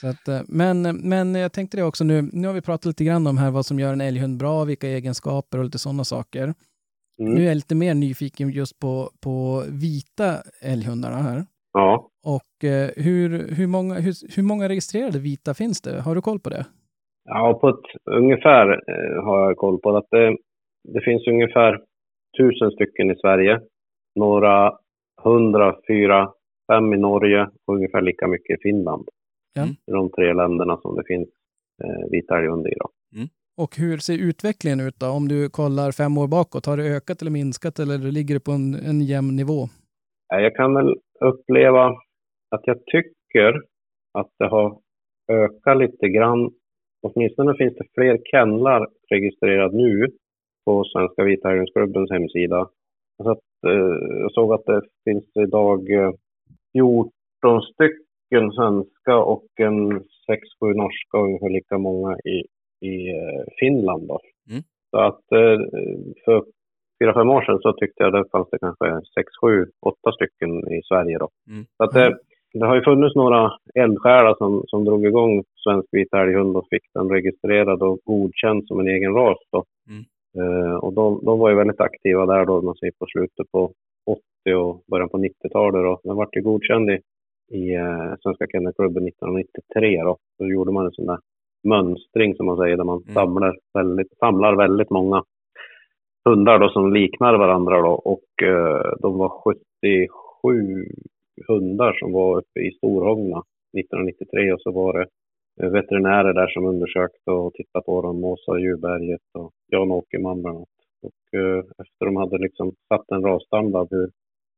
Så 0.00 0.06
att, 0.06 0.28
eh, 0.28 0.40
men, 0.48 0.82
men 1.08 1.34
jag 1.34 1.52
tänkte 1.52 1.76
det 1.76 1.82
också 1.82 2.04
nu, 2.04 2.22
nu 2.32 2.46
har 2.46 2.54
vi 2.54 2.60
pratat 2.60 2.84
lite 2.86 3.04
grann 3.04 3.26
om 3.26 3.38
här 3.38 3.50
vad 3.50 3.66
som 3.66 3.80
gör 3.80 3.92
en 3.92 4.00
älghund 4.00 4.38
bra, 4.38 4.64
vilka 4.64 4.88
egenskaper 4.88 5.58
och 5.58 5.64
lite 5.64 5.78
sådana 5.78 6.04
saker. 6.04 6.54
Mm. 7.20 7.34
Nu 7.34 7.40
är 7.42 7.46
jag 7.46 7.54
lite 7.54 7.74
mer 7.74 7.94
nyfiken 7.94 8.50
just 8.50 8.78
på, 8.80 9.10
på 9.24 9.62
vita 9.82 10.28
älghundarna 10.62 11.16
här. 11.16 11.44
Ja. 11.72 12.10
Och 12.24 12.64
eh, 12.70 12.90
hur, 12.96 13.54
hur, 13.56 13.66
många, 13.66 13.94
hur, 13.94 14.36
hur 14.36 14.42
många 14.42 14.68
registrerade 14.68 15.18
vita 15.18 15.54
finns 15.54 15.82
det? 15.82 16.00
Har 16.00 16.14
du 16.14 16.20
koll 16.20 16.40
på 16.40 16.50
det? 16.50 16.66
Ja, 17.24 17.58
på 17.60 17.68
ett 17.68 17.88
ungefär 18.10 18.66
eh, 18.68 19.24
har 19.24 19.40
jag 19.40 19.56
koll 19.56 19.78
på 19.80 19.96
att 19.96 20.10
det, 20.10 20.36
det 20.94 21.00
finns 21.00 21.26
ungefär 21.26 21.80
tusen 22.38 22.70
stycken 22.70 23.10
i 23.10 23.16
Sverige. 23.16 23.60
Några 24.14 24.72
hundra, 25.22 25.76
fyra, 25.88 26.32
fem 26.72 26.94
i 26.94 26.96
Norge 26.96 27.48
och 27.66 27.74
ungefär 27.74 28.02
lika 28.02 28.26
mycket 28.26 28.58
i 28.58 28.62
Finland. 28.62 29.08
Ja. 29.54 29.66
De 29.86 30.10
tre 30.10 30.32
länderna 30.32 30.76
som 30.76 30.96
det 30.96 31.04
finns 31.06 31.28
eh, 31.84 32.10
vita 32.10 32.38
älghundar 32.38 32.70
i. 32.70 32.74
Då. 32.78 32.88
Och 33.62 33.76
hur 33.76 33.96
ser 33.98 34.18
utvecklingen 34.28 34.80
ut 34.80 35.00
då? 35.00 35.06
Om 35.06 35.28
du 35.28 35.48
kollar 35.48 35.92
fem 35.92 36.18
år 36.18 36.28
bakåt, 36.28 36.66
har 36.66 36.76
det 36.76 36.96
ökat 36.96 37.22
eller 37.22 37.30
minskat 37.30 37.78
eller 37.78 37.98
ligger 37.98 38.34
det 38.34 38.44
på 38.44 38.52
en, 38.52 38.74
en 38.74 39.00
jämn 39.00 39.36
nivå? 39.36 39.60
Jag 40.28 40.54
kan 40.54 40.74
väl 40.74 40.94
uppleva 41.20 41.84
att 42.50 42.62
jag 42.64 42.78
tycker 42.86 43.62
att 44.18 44.30
det 44.38 44.46
har 44.46 44.78
ökat 45.32 45.78
lite 45.78 46.08
grann. 46.08 46.50
Åtminstone 47.02 47.54
finns 47.54 47.74
det 47.74 47.84
fler 47.94 48.18
kennlar 48.24 48.88
registrerade 49.10 49.76
nu 49.76 50.10
på 50.64 50.84
Svenska 50.84 51.24
Vita 51.24 51.48
hemsida. 52.10 52.68
Så 53.22 53.30
att, 53.30 53.48
eh, 53.66 54.20
jag 54.20 54.32
såg 54.32 54.52
att 54.54 54.66
det 54.66 54.82
finns 55.04 55.24
idag 55.34 55.90
eh, 55.90 56.12
14 56.72 57.62
stycken 57.62 58.52
svenska 58.52 59.16
och 59.16 59.46
en 59.56 60.00
6-7 60.00 60.74
norska 60.74 61.18
och 61.18 61.24
ungefär 61.24 61.50
lika 61.50 61.78
många 61.78 62.16
i, 62.16 62.42
i 62.80 63.08
eh, 63.08 63.44
Finland. 63.60 64.08
Då. 64.08 64.20
Mm. 64.50 64.62
Så 64.90 64.98
att 64.98 65.32
eh, 65.32 65.58
för 66.24 66.44
fyra, 66.98 67.14
fem 67.14 67.30
år 67.30 67.42
sedan 67.42 67.58
så 67.58 67.72
tyckte 67.72 68.02
jag 68.02 68.12
det 68.12 68.24
fanns 68.32 68.48
det 68.50 68.58
kanske 68.58 69.00
6, 69.14 69.28
7, 69.42 69.66
8 69.86 70.12
stycken 70.12 70.50
i 70.72 70.80
Sverige. 70.88 71.18
Då. 71.18 71.28
Mm. 71.50 71.64
Så 71.76 71.84
att 71.84 71.92
det, 71.92 72.18
det 72.54 72.66
har 72.66 72.74
ju 72.74 72.82
funnits 72.82 73.16
några 73.16 73.52
eldsjälar 73.74 74.34
som, 74.38 74.64
som 74.66 74.84
drog 74.84 75.06
igång 75.06 75.42
svensk 75.64 75.88
vit 75.92 76.14
älghund 76.14 76.56
och 76.56 76.66
fick 76.70 76.82
den 76.94 77.08
registrerad 77.10 77.82
och 77.82 77.98
godkänd 78.04 78.66
som 78.66 78.80
en 78.80 78.88
egen 78.88 79.14
ras. 79.14 79.38
Då. 79.52 79.64
Mm. 79.88 80.04
Eh, 80.38 80.74
och 80.74 80.92
de, 80.92 81.20
de 81.24 81.38
var 81.38 81.50
ju 81.50 81.56
väldigt 81.56 81.80
aktiva 81.80 82.26
där 82.26 82.44
då, 82.46 82.62
man 82.62 82.74
ser 82.74 82.90
på 82.98 83.06
slutet 83.06 83.50
på 83.52 83.72
80 84.46 84.54
och 84.54 84.82
början 84.90 85.08
på 85.08 85.18
90-talet. 85.18 85.82
Då. 85.82 86.00
Den 86.04 86.16
vart 86.16 86.36
ju 86.36 86.42
godkänd 86.42 86.90
i, 86.90 86.98
i 87.50 87.74
eh, 87.74 88.14
Svenska 88.22 88.46
Kennelklubben 88.52 89.08
1993. 89.08 90.02
Då. 90.02 90.16
Då 90.38 90.46
gjorde 90.46 90.72
man 90.72 90.86
en 90.86 90.92
sån 90.92 91.06
där 91.06 91.18
mönstring 91.64 92.34
som 92.34 92.46
man 92.46 92.56
säger, 92.56 92.76
där 92.76 92.84
man 92.84 93.02
Mm. 93.02 93.14
samlar, 93.14 93.56
väldigt, 93.74 94.18
samlar 94.18 94.56
väldigt 94.56 94.90
många 94.90 95.22
hundar 96.28 96.58
då, 96.58 96.68
som 96.68 96.92
liknar 96.92 97.38
varandra. 97.38 97.80
Då. 97.80 97.92
Och 97.92 98.42
eh, 98.42 98.92
de 99.00 99.18
var 99.18 99.28
77 99.28 100.86
hundar 101.48 101.92
som 101.92 102.12
var 102.12 102.38
uppe 102.38 102.60
i 102.60 102.70
Storhogna 102.76 103.42
1993 103.78 104.52
och 104.52 104.60
så 104.60 104.72
var 104.72 104.92
det 104.98 105.06
eh, 105.62 105.70
veterinärer 105.70 106.32
där 106.32 106.46
som 106.46 106.66
undersökte 106.66 107.30
och 107.30 107.52
tittade 107.54 107.84
på 107.84 108.02
dem, 108.02 108.24
Åsa 108.24 108.58
Djurberget 108.58 109.20
och 109.38 109.52
Jan 109.72 109.90
Åkerman 109.90 110.42
bland 110.42 110.56
annat. 110.56 110.68
Och 111.02 111.38
eh, 111.40 111.58
efter 111.58 112.06
de 112.06 112.16
hade 112.16 112.38
liksom 112.38 112.72
satt 112.88 113.10
en 113.10 113.22
rasstandard 113.22 113.88
hur, 113.90 114.10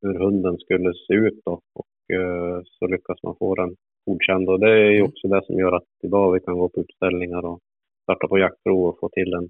hur 0.03 0.15
hunden 0.19 0.59
skulle 0.59 0.93
se 1.07 1.15
ut 1.15 1.41
då 1.45 1.61
och 1.75 2.15
eh, 2.17 2.61
så 2.65 2.87
lyckas 2.87 3.23
man 3.23 3.37
få 3.39 3.55
den 3.55 3.75
godkänd 4.07 4.49
och 4.49 4.61
det 4.61 4.71
är 4.71 4.91
ju 4.91 4.97
Mm. 4.99 5.09
också 5.09 5.29
det 5.29 5.43
som 5.47 5.59
gör 5.59 5.73
att 5.73 5.85
idag 6.03 6.33
vi 6.33 6.41
kan 6.41 6.59
gå 6.59 6.69
på 6.69 6.81
utställningar 6.81 7.45
och 7.47 7.59
starta 8.03 8.29
på 8.29 8.39
jaktprov 8.39 8.85
och 8.89 8.99
få 9.01 9.09
till 9.09 9.33
en, 9.35 9.49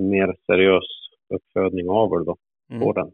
en 0.00 0.08
mer 0.10 0.36
seriös 0.46 0.84
uppfödning 1.34 1.88
av 1.88 1.96
avel 1.96 2.24
då 2.24 2.36
på 2.68 2.74
Mm. 2.74 2.94
den. 2.94 3.10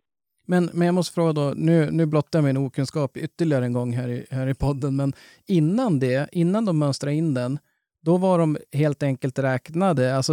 Men, 0.46 0.70
men 0.74 0.86
jag 0.86 0.94
måste 0.94 1.14
fråga 1.14 1.32
då, 1.32 1.52
nu, 1.56 1.90
nu 1.90 2.06
blottar 2.06 2.38
jag 2.38 2.44
min 2.44 2.56
okunskap 2.56 3.16
ytterligare 3.16 3.64
en 3.64 3.72
gång 3.72 3.92
här 3.92 4.08
i, 4.08 4.26
här 4.30 4.46
i 4.46 4.54
podden, 4.54 4.96
men 4.96 5.12
innan 5.48 5.98
det, 5.98 6.28
innan 6.32 6.64
de 6.64 6.78
mönstrade 6.78 7.14
in 7.16 7.34
den, 7.34 7.58
då 8.02 8.16
var 8.16 8.38
de 8.38 8.56
helt 8.72 9.02
enkelt 9.02 9.38
räknade, 9.38 10.16
alltså, 10.16 10.32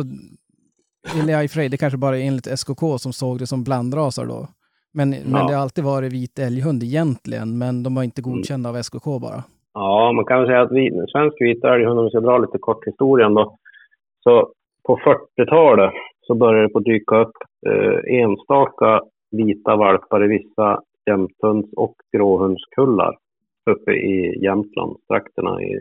eller 1.21 1.33
ja, 1.33 1.43
i 1.43 1.47
sig, 1.47 1.69
det 1.69 1.77
kanske 1.77 1.97
bara 1.97 2.17
är 2.17 2.21
enligt 2.23 2.59
SKK 2.59 2.97
som 2.99 3.13
såg 3.13 3.39
det 3.39 3.47
som 3.47 3.63
blandrasar 3.63 4.25
då. 4.25 4.47
Men, 4.93 5.09
men 5.09 5.21
Ja. 5.31 5.47
det 5.47 5.53
har 5.53 5.61
alltid 5.61 5.83
varit 5.83 6.13
vit 6.13 6.39
älghund 6.39 6.83
egentligen, 6.83 7.57
men 7.57 7.83
de 7.83 7.95
var 7.95 8.03
inte 8.03 8.21
godkända 8.21 8.69
av 8.69 8.75
SKK 8.83 9.19
bara. 9.19 9.43
Ja, 9.79 10.11
man 10.11 10.25
kan 10.25 10.39
väl 10.39 10.47
säga 10.47 10.61
att 10.61 10.71
vi, 10.71 10.91
svensk 11.11 11.41
vit 11.41 11.63
älghund, 11.63 11.99
om 11.99 12.05
vi 12.05 12.11
ska 12.11 12.19
dra 12.19 12.37
lite 12.37 12.57
kort 12.57 12.87
historien 12.87 13.33
då. 13.33 13.57
Så 14.23 14.51
på 14.83 14.97
40-talet 14.97 15.93
så 16.21 16.35
började 16.35 16.67
det 16.67 16.73
på 16.73 16.79
dyka 16.79 17.17
upp 17.17 17.35
eh, 17.67 18.19
enstaka 18.21 19.01
vita 19.31 19.75
valpar 19.75 20.25
i 20.25 20.27
vissa 20.27 20.81
jämthunds 21.05 21.73
och 21.73 21.95
gråhundskullar 22.17 23.15
uppe 23.71 23.91
i 23.91 24.43
Jämtlandstrakterna. 24.43 25.61
I, 25.61 25.79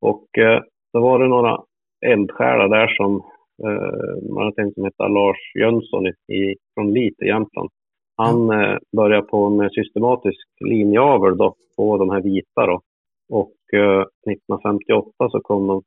och 0.00 0.38
eh, 0.38 0.60
då 0.92 1.00
var 1.00 1.18
det 1.18 1.28
några 1.28 1.58
eldsjälar 2.06 2.68
där 2.68 2.88
som 2.88 3.16
eh, 3.64 4.32
man 4.34 4.44
har 4.44 4.60
en 4.60 4.72
som 4.72 4.84
heter 4.84 5.08
Lars 5.08 5.54
Jönsson 5.54 6.06
i, 6.06 6.54
från 6.74 6.92
Lit 6.92 7.22
i 7.22 7.26
Jämtland. 7.26 7.68
Han 8.16 8.50
eh, 8.50 8.78
började 8.96 9.26
på 9.26 9.50
med 9.50 9.72
systematisk 9.72 10.48
linjeavel 10.60 11.36
då, 11.36 11.54
på 11.76 11.96
de 11.96 12.10
här 12.10 12.20
vita. 12.20 12.66
Då. 12.66 12.80
Och 13.30 13.56
eh, 13.72 14.00
1958 14.00 15.30
så 15.30 15.40
kom 15.40 15.66
de 15.66 15.82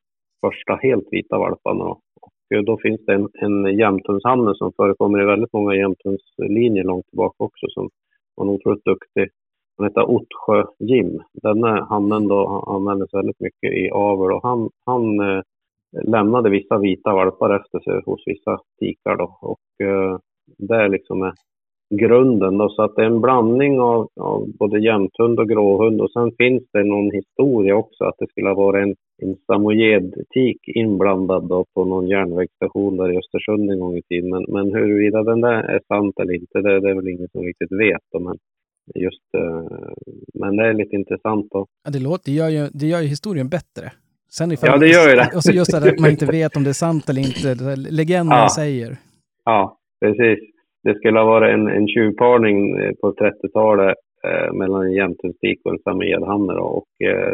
första 0.46 0.74
helt 0.74 1.08
vita 1.10 1.38
valparna. 1.38 1.84
Då. 1.84 2.00
Och 2.20 2.56
eh, 2.56 2.62
då 2.62 2.78
finns 2.78 3.00
det 3.06 3.14
en, 3.14 3.28
en 3.32 3.78
jämthundshanne 3.78 4.54
som 4.54 4.72
förekommer 4.76 5.22
i 5.22 5.24
väldigt 5.24 5.52
många 5.52 5.74
jämthundslinjer 5.74 6.84
långt 6.84 7.06
tillbaka 7.06 7.44
också 7.44 7.66
som 7.68 7.88
var 8.34 8.44
en 8.44 8.50
otroligt 8.50 8.84
duktig. 8.84 9.28
Han 9.76 9.86
heter 9.86 10.10
Ottsjö 10.10 10.64
Jim. 10.78 11.22
Denna 11.42 11.84
hannen 11.84 12.28
då 12.28 12.64
användes 12.66 13.14
väldigt 13.14 13.40
mycket 13.40 13.72
i 13.72 13.90
avel 13.90 14.32
och 14.32 14.42
han, 14.42 14.70
han 14.86 15.20
eh, 15.20 15.42
lämnade 16.02 16.50
vissa 16.50 16.78
vita 16.78 17.14
valpar 17.14 17.56
efter 17.56 17.80
sig 17.80 18.02
hos 18.06 18.22
vissa 18.26 18.58
tikar 18.78 19.16
då. 19.16 19.38
Och 19.40 19.86
eh, 19.86 20.18
det 20.58 20.76
är 20.76 20.88
liksom 20.88 21.32
grunden 21.96 22.58
då, 22.58 22.68
så 22.68 22.82
att 22.82 22.96
det 22.96 23.02
är 23.02 23.06
en 23.06 23.20
blandning 23.20 23.80
av, 23.80 24.08
av 24.20 24.48
både 24.58 24.80
jämthund 24.80 25.40
och 25.40 25.48
gråhund 25.48 26.00
och 26.00 26.10
sen 26.10 26.32
finns 26.38 26.62
det 26.72 26.84
någon 26.84 27.10
historia 27.10 27.76
också 27.76 28.04
att 28.04 28.14
det 28.18 28.26
skulle 28.30 28.48
ha 28.48 28.54
varit 28.54 28.82
en, 28.82 28.94
en 29.22 29.36
samojedtik 29.46 30.58
inblandad 30.66 31.48
då 31.48 31.64
på 31.74 31.84
någon 31.84 32.08
järnvägsstation 32.08 32.96
där 32.96 33.12
i 33.12 33.18
Östersund 33.18 33.70
en 33.70 33.80
gång 33.80 33.96
i 33.96 34.02
tiden. 34.02 34.30
Men, 34.30 34.44
men 34.48 34.74
huruvida 34.74 35.22
den 35.22 35.40
där 35.40 35.62
är 35.62 35.80
sant 35.88 36.14
eller 36.20 36.34
inte, 36.34 36.60
det, 36.60 36.80
det 36.80 36.90
är 36.90 36.94
väl 36.94 37.08
ingen 37.08 37.28
som 37.32 37.42
riktigt 37.42 37.72
vet. 37.72 38.02
Då, 38.12 38.18
men, 38.20 38.36
just, 38.94 39.22
eh, 39.38 39.62
men 40.34 40.56
det 40.56 40.68
är 40.68 40.74
lite 40.74 40.96
intressant 40.96 41.46
då. 41.50 41.66
Ja, 41.84 41.90
det, 41.90 42.02
låter, 42.02 42.24
det, 42.24 42.36
gör 42.36 42.48
ju, 42.48 42.68
det 42.72 42.86
gör 42.86 43.00
ju 43.00 43.08
historien 43.08 43.48
bättre. 43.48 43.92
Sen 44.30 44.52
ifall, 44.52 44.68
Ja, 44.70 44.78
det 44.78 44.88
gör 44.88 45.08
ju 45.08 45.14
det. 45.16 45.30
Och 45.36 45.42
så 45.42 45.52
just 45.52 45.70
det 45.70 45.78
att 45.78 46.00
man 46.00 46.10
inte 46.10 46.26
vet 46.26 46.56
om 46.56 46.64
det 46.64 46.70
är 46.70 46.72
sant 46.86 47.08
eller 47.08 47.22
inte. 47.22 47.76
Legenden 47.76 48.38
Ja. 48.38 48.48
säger. 48.56 48.96
Ja, 49.44 49.78
precis. 50.00 50.53
Det 50.84 50.94
skulle 50.94 51.18
ha 51.18 51.26
varit 51.26 51.54
en, 51.54 51.68
en 51.68 51.88
tjuvparning 51.88 52.76
eh, 52.80 52.92
på 53.00 53.12
30-talet 53.12 53.96
eh, 54.26 54.52
mellan 54.52 54.82
en 54.82 54.92
jämthundstik 54.92 55.60
och 55.64 55.72
en 55.72 55.78
samojedhanne. 55.78 56.52
då. 56.54 56.62
Och 56.78 57.06
eh, 57.06 57.32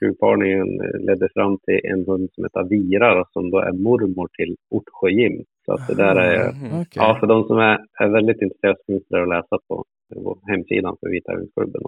tjuvparningen 0.00 0.68
ledde 1.06 1.28
fram 1.34 1.58
till 1.58 1.80
en 1.92 2.04
hund 2.06 2.28
som 2.34 2.44
heter 2.44 2.64
Vira 2.70 3.24
som 3.32 3.50
då 3.50 3.58
är 3.58 3.72
mormor 3.72 4.28
till 4.38 4.56
Ottsjö 4.70 5.08
Jim. 5.10 5.42
Så 5.64 5.72
att 5.72 5.88
det 5.88 5.94
där 5.94 6.16
är, 6.16 6.38
Mhm. 6.52 6.80
Okej. 6.80 6.96
ja, 7.02 7.16
för 7.20 7.26
de 7.26 7.44
som 7.44 7.58
är, 7.58 7.78
är 8.00 8.08
väldigt 8.08 8.42
intresserade 8.42 8.78
finns 8.86 9.02
det 9.08 9.16
där 9.16 9.22
att 9.22 9.28
läsa 9.28 9.56
på, 9.68 9.84
på 10.14 10.38
hemsidan 10.50 10.96
för 11.00 11.08
Vita 11.10 11.32
Älgsklubben. 11.32 11.82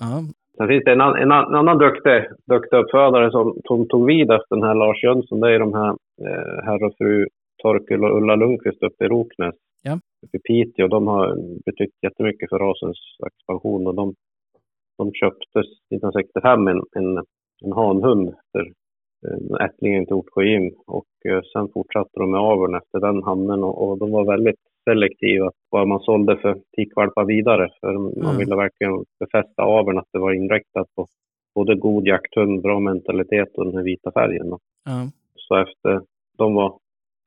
Ja. 0.00 0.12
Sen 0.56 0.68
finns 0.68 0.84
det 0.84 0.92
en, 0.92 1.00
en, 1.00 1.16
en 1.22 1.32
annan 1.32 1.78
duktig, 1.78 2.18
duktig 2.50 2.76
uppfödare 2.76 3.30
som, 3.30 3.56
som 3.64 3.88
tog 3.88 4.06
vid 4.06 4.30
efter 4.30 4.56
den 4.56 4.64
här 4.64 4.74
Lars 4.74 5.02
Jönsson. 5.04 5.40
Det 5.40 5.54
är 5.54 5.58
de 5.58 5.74
här 5.74 5.90
eh, 6.26 6.64
herr 6.64 6.84
och 6.84 6.94
fru 6.98 7.26
Torkel 7.62 8.04
och 8.04 8.16
Ulla 8.16 8.36
Lundqvist 8.36 8.82
uppe 8.82 9.04
i 9.04 9.08
Roknäs. 9.08 9.54
Uppe 10.26 10.36
i 10.36 10.40
Piteå. 10.40 10.88
De 10.88 11.06
har 11.06 11.36
betytt 11.66 11.94
jättemycket 12.02 12.48
för 12.50 12.58
rasens 12.58 12.98
expansion 13.26 13.86
och 13.86 13.94
de 13.94 14.14
de 14.98 15.12
köptes 15.12 15.66
1965 15.94 16.68
en, 16.68 16.82
en, 16.96 17.18
en 17.64 17.72
hanhund 17.72 18.34
för 18.52 18.72
eh, 19.26 19.66
ättlingen 19.66 20.06
till 20.06 20.14
Ortsjö 20.14 20.70
och 20.86 21.30
eh, 21.30 21.42
sen 21.52 21.68
fortsatte 21.74 22.10
de 22.20 22.30
med 22.30 22.40
aveln 22.40 22.74
efter 22.74 23.00
den 23.00 23.22
hannen 23.22 23.64
och, 23.64 23.88
och 23.88 23.98
de 23.98 24.10
var 24.10 24.24
väldigt 24.24 24.60
selektiva 24.84 25.50
vad 25.70 25.88
man 25.88 26.00
sålde 26.00 26.36
för 26.36 26.58
tikvalpar 26.76 27.24
vidare. 27.24 27.68
För 27.80 27.92
man 27.92 28.12
Mm. 28.24 28.38
ville 28.38 28.56
verkligen 28.56 29.04
befästa 29.20 29.62
aveln 29.62 29.98
att 29.98 30.12
det 30.12 30.18
var 30.18 30.32
inriktat 30.32 30.86
på 30.96 31.06
både 31.54 31.74
god 31.74 32.06
jakthund, 32.06 32.62
bra 32.62 32.80
mentalitet 32.80 33.54
och 33.54 33.64
den 33.64 33.76
här 33.76 33.82
vita 33.82 34.12
färgen. 34.12 34.48
Ja. 34.84 35.10
Så 35.34 35.56
efter 35.56 36.00
de 36.38 36.54
var 36.54 36.78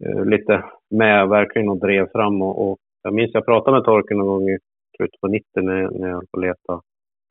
eh, 0.06 0.26
lite 0.26 0.64
med 0.90 1.30
verkligen 1.30 1.70
och 1.70 1.80
drev 1.80 2.08
fram 2.12 2.42
och, 2.42 2.72
och 2.72 2.78
jag 3.04 3.14
minns 3.14 3.32
jag 3.34 3.46
pratade 3.46 3.78
med 3.78 3.86
Torkel 3.86 4.18
någon 4.18 4.28
gång 4.28 4.50
i 4.50 4.58
slutet 4.98 5.22
på 5.22 5.28
90 5.28 5.46
när, 5.56 5.90
när 6.00 6.08
jag 6.08 6.16
höll 6.16 6.28
på 6.32 6.40
att 6.40 6.44
leta 6.44 6.82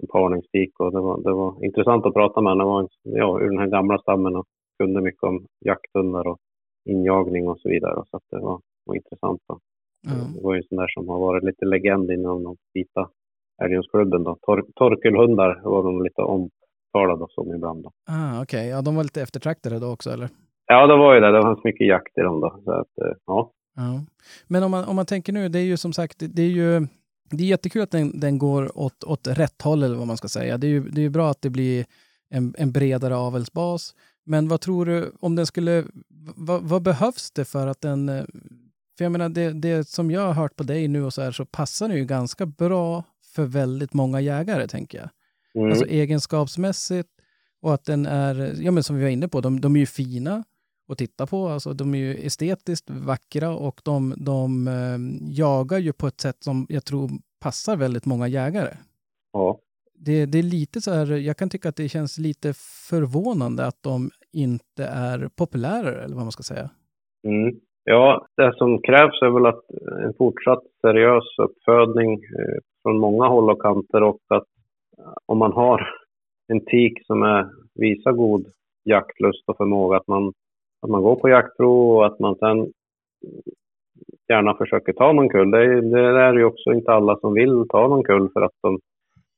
en 0.03 0.09
parningstik 0.09 0.81
och 0.81 0.93
det 0.93 1.01
var, 1.01 1.23
det 1.23 1.33
var 1.33 1.65
intressant 1.65 2.07
att 2.07 2.15
prata 2.15 2.41
med 2.41 2.51
honom. 2.53 2.69
Han 2.69 2.75
var 2.75 2.89
ja, 3.03 3.41
ur 3.41 3.49
den 3.51 3.59
här 3.59 3.67
gamla 3.67 3.99
stammen 3.99 4.37
och 4.37 4.47
kunde 4.79 5.01
mycket 5.01 5.23
om 5.23 5.47
jakthundar 5.65 6.27
och 6.27 6.39
injagning 6.89 7.49
och 7.49 7.61
så 7.61 7.69
vidare. 7.69 8.03
Så 8.11 8.21
det 8.31 8.39
var, 8.39 8.61
var 8.87 8.95
intressant. 8.95 9.41
Då. 9.49 9.59
Ja. 10.03 10.11
Det 10.35 10.43
var 10.43 10.55
ju 10.55 10.59
en 10.59 10.69
sån 10.69 10.79
där 10.79 10.89
som 10.89 11.09
har 11.09 11.19
varit 11.19 11.45
lite 11.45 11.65
legend 11.65 12.11
inom 12.11 12.45
de 12.45 12.57
vita 12.75 13.09
älgjakt-klubben. 13.63 14.25
då. 14.25 14.37
Tor, 14.47 14.65
torkelhundar 14.75 15.61
var 15.65 15.83
de 15.83 16.03
lite 16.03 16.23
omtalade 16.23 17.27
som 17.29 17.55
ibland. 17.55 17.83
Då. 17.83 17.91
Ah, 18.11 18.43
Okej, 18.43 18.69
ja, 18.69 18.83
de 18.83 18.97
var 18.97 19.03
lite 19.03 19.23
eftertraktade 19.23 19.79
då 19.79 19.93
också, 19.93 20.11
eller? 20.11 20.29
Ja, 20.67 20.87
det 20.87 20.97
var 20.97 21.15
ju 21.15 21.21
det. 21.21 21.33
Det 21.33 21.43
fanns 21.43 21.65
mycket 21.65 21.87
jakt 21.87 22.19
i 22.19 22.21
dem 22.21 22.41
då. 22.41 22.61
Så 22.65 22.73
att, 22.73 22.99
eh, 22.99 23.13
ja. 23.27 23.51
Ja. 23.79 24.05
Men 24.47 24.63
om 24.63 24.71
man, 24.71 24.85
om 24.85 24.97
man 24.97 25.07
tänker 25.07 25.33
nu, 25.33 25.49
det 25.49 25.59
är 25.59 25.63
ju 25.65 25.77
som 25.77 25.93
sagt, 25.93 26.17
det- 26.19 26.43
är 26.43 26.47
ju 26.49 26.87
det 27.31 27.45
är 27.45 27.49
jättekul 27.49 27.83
att 27.83 27.91
den, 27.91 28.21
den 28.21 28.39
går 28.39 28.79
åt, 28.79 29.05
åt 29.05 29.27
rätt 29.27 29.63
håll, 29.63 29.83
eller 29.83 29.97
vad 29.97 30.07
man 30.07 30.17
ska 30.17 30.29
säga. 30.29 30.59
Det 30.59 30.67
är 30.67 30.69
ju 30.69 30.89
det 30.89 31.03
är 31.03 31.09
bra 31.11 31.31
att 31.31 31.43
det 31.43 31.51
blir 31.51 31.87
en, 32.31 32.55
en 32.59 32.73
bredare 32.73 33.17
avelsbas. 33.17 33.95
Men 34.27 34.49
vad 34.49 34.61
tror 34.61 34.87
du, 34.87 35.13
om 35.21 35.37
den 35.37 35.47
skulle, 35.47 35.85
vad, 36.37 36.63
vad 36.63 36.83
behövs 36.83 37.31
det 37.31 37.45
för 37.45 37.67
att 37.67 37.81
den, 37.81 38.09
eh, 38.09 38.25
för 38.99 39.05
jag 39.05 39.13
menar 39.13 39.29
det, 39.29 39.53
det 39.53 39.89
som 39.89 40.11
jag 40.11 40.21
har 40.21 40.33
hört 40.33 40.57
på 40.57 40.63
dig 40.63 40.89
nu 40.89 41.05
och 41.05 41.15
så 41.15 41.23
här 41.23 41.33
så 41.33 41.45
passar 41.45 41.89
den 41.89 41.97
ju 41.97 42.05
ganska 42.05 42.47
bra 42.47 43.05
för 43.35 43.45
väldigt 43.45 43.95
många 43.95 44.21
jägare, 44.21 44.69
tänker 44.69 44.99
jag. 44.99 45.09
Mm. 45.55 45.71
Alltså 45.71 45.87
egenskapsmässigt 45.87 47.09
och 47.63 47.75
att 47.75 47.85
den 47.85 48.07
är, 48.07 48.55
ja 48.61 48.71
men 48.71 48.83
som 48.83 48.97
vi 48.97 49.03
var 49.03 49.11
inne 49.11 49.29
på, 49.29 49.41
de, 49.41 49.61
de 49.61 49.77
är 49.77 49.81
ju 49.81 49.87
fina 49.87 50.45
att 50.89 50.99
titta 50.99 51.27
på. 51.27 51.49
Alltså 51.49 51.73
de 51.73 51.95
är 51.95 51.99
ju 51.99 52.15
estetiskt 52.15 52.91
vackra 52.91 53.51
och 53.51 53.81
de, 53.85 54.15
de 54.17 54.69
eh, 54.69 54.99
jagar 55.41 55.79
ju 55.79 55.93
på 55.93 56.07
ett 56.07 56.21
sätt 56.21 56.37
som 56.41 56.67
jag 56.69 56.85
tror 56.85 57.09
passar 57.43 57.77
väldigt 57.77 58.07
många 58.07 58.29
jägare. 58.29 58.75
ja. 59.33 59.59
Det, 60.01 60.27
det 60.27 60.39
är 60.39 60.43
lite 60.43 60.81
så 60.81 60.91
här, 60.91 61.17
jag 61.17 61.37
kan 61.37 61.51
tycka 61.51 61.69
att 61.69 61.77
det 61.77 61.89
känns 61.89 62.19
lite 62.19 62.53
förvånande 62.91 63.67
att 63.67 63.83
de 63.83 64.11
inte 64.33 64.85
är 64.85 65.29
populärare, 65.39 66.05
eller 66.05 66.15
vad 66.15 66.25
man 66.25 66.33
ska 66.33 66.43
säga. 66.43 66.71
Mm. 67.27 67.61
Ja, 67.85 68.27
det 68.37 68.53
som 68.57 68.83
krävs 68.83 69.23
är 69.23 69.31
väl 69.31 69.47
att 69.47 69.65
en 70.05 70.15
fortsatt 70.19 70.63
seriös 70.81 71.25
uppfödning 71.39 72.13
eh, 72.13 72.59
från 72.83 72.99
många 72.99 73.27
håll 73.27 73.51
och 73.51 73.63
kanter 73.63 74.03
och 74.03 74.21
att 74.29 74.47
eh, 74.99 75.13
om 75.27 75.39
man 75.39 75.53
har 75.53 75.89
en 76.49 76.61
tik 76.61 77.07
som 77.07 77.23
är, 77.23 77.51
visar 77.75 78.13
god 78.13 78.47
jaktlust 78.85 79.49
och 79.49 79.57
förmåga, 79.57 79.97
att 79.97 80.07
man, 80.07 80.33
att 80.83 80.91
man 80.91 81.03
går 81.03 81.17
på 81.17 81.29
jaktprov 81.29 81.97
och 81.97 82.07
att 82.07 82.19
man 82.19 82.37
sen 82.37 82.73
gärna 84.29 84.55
försöker 84.55 84.93
ta 84.93 85.13
någon 85.13 85.29
kull. 85.29 85.51
Det 85.51 85.65
är, 85.65 85.83
det 85.83 86.21
är 86.21 86.35
ju 86.35 86.45
också 86.45 86.73
inte 86.73 86.93
alla 86.93 87.17
som 87.17 87.35
vill 87.35 87.69
ta 87.69 87.89
någon 87.89 88.05
kull 88.05 88.29
för 88.33 88.41
att 88.41 88.53
de, 88.63 88.79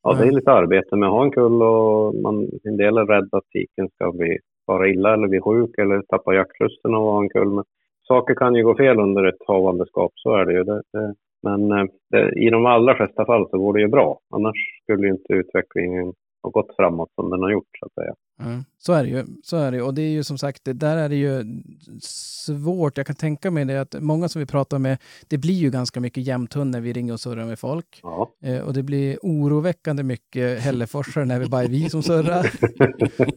ja, 0.03 0.12
det 0.12 0.28
är 0.28 0.32
lite 0.32 0.53
arbete 0.53 0.97
med 0.97 1.09
att 1.09 1.14
ha 1.14 1.24
en 1.24 1.30
kull 1.30 1.62
och 1.62 2.14
man, 2.14 2.49
en 2.64 2.76
del 2.76 2.99
är 2.99 3.07
rädda 3.07 3.38
att 3.38 3.51
tiken 3.53 3.88
ska 3.88 4.12
bli 4.12 4.38
fara 4.66 4.88
illa 4.88 5.14
eller 5.14 5.28
bli 5.28 5.41
sjuk 5.41 5.78
eller 5.78 6.03
tappa 6.03 6.34
jaktlusten 6.34 6.95
av 6.95 7.03
att 7.03 7.12
ha 7.12 7.22
en 7.22 7.28
kull. 7.28 7.49
Men 7.49 7.64
saker 8.09 8.34
kan 8.34 8.55
ju 8.55 8.64
gå 8.64 8.76
fel 8.76 8.99
under 8.99 9.24
ett 9.24 9.43
havandeskap, 9.47 10.12
så 10.14 10.34
är 10.34 10.45
det 10.45 10.53
ju. 10.53 10.64
Det, 10.64 10.82
det, 10.93 11.14
men 11.43 11.72
eh, 11.72 11.84
det, 12.11 12.32
i 12.32 12.51
de 12.51 12.66
allra 12.66 12.95
flesta 12.95 13.24
fall 13.24 13.49
så 13.51 13.59
går 13.59 13.72
det 13.72 13.80
ju 13.80 13.88
bra. 13.88 14.18
Annars 14.34 14.57
skulle 14.82 15.07
ju 15.07 15.12
inte 15.12 15.32
utvecklingen 15.32 16.12
ha 16.43 16.51
gått 16.51 16.76
framåt 16.76 17.12
som 17.14 17.30
den 17.30 17.41
har 17.43 17.51
gjort, 17.51 17.68
så 17.78 17.86
att 17.86 17.93
säga. 17.93 18.14
Mm. 18.41 18.64
Så 18.78 18.93
är 18.93 19.03
det 19.03 19.09
ju. 19.11 19.24
Så 19.43 19.57
är 19.57 19.72
det. 19.72 19.82
Och 19.82 19.95
det 19.95 20.03
är 20.03 20.11
ju 20.11 20.24
som 20.24 20.38
sagt, 20.38 20.62
där 20.64 20.97
är 20.97 21.09
det 21.09 21.16
ju 21.16 21.62
svårt. 22.03 22.97
Jag 22.97 23.07
kan 23.07 23.16
tänka 23.16 23.51
mig 23.51 23.64
det 23.64 23.80
att 23.80 23.95
många 24.01 24.28
som 24.28 24.41
vi 24.41 24.47
pratar 24.47 24.78
med, 24.78 24.99
det 25.28 25.38
blir 25.38 25.55
ju 25.55 25.70
ganska 25.70 26.01
mycket 26.01 26.26
jämthund 26.26 26.70
när 26.70 26.80
vi 26.80 26.93
ringer 26.93 27.12
och 27.12 27.20
surrar 27.20 27.47
med 27.47 27.59
folk. 27.59 28.01
Ja. 28.03 28.30
Eh, 28.43 28.61
och 28.61 28.72
det 28.72 28.82
blir 28.82 29.18
oroväckande 29.22 30.03
mycket 30.03 30.61
Hälleforsare 30.61 31.24
när 31.24 31.38
vi 31.38 31.49
bara 31.49 31.62
är 31.62 31.68
vi 31.68 31.91
som 31.91 32.03
surrar. 32.03 32.51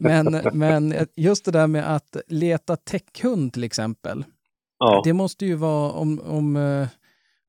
Men, 0.00 0.40
men 0.52 0.94
just 1.16 1.44
det 1.44 1.50
där 1.50 1.66
med 1.66 1.94
att 1.94 2.16
leta 2.26 2.76
täckhund 2.76 3.52
till 3.52 3.64
exempel. 3.64 4.24
ja. 4.78 5.00
Det 5.04 5.12
måste 5.12 5.46
ju 5.46 5.54
vara 5.54 5.92
om, 5.92 6.20
om, 6.20 6.56
eh, 6.56 6.88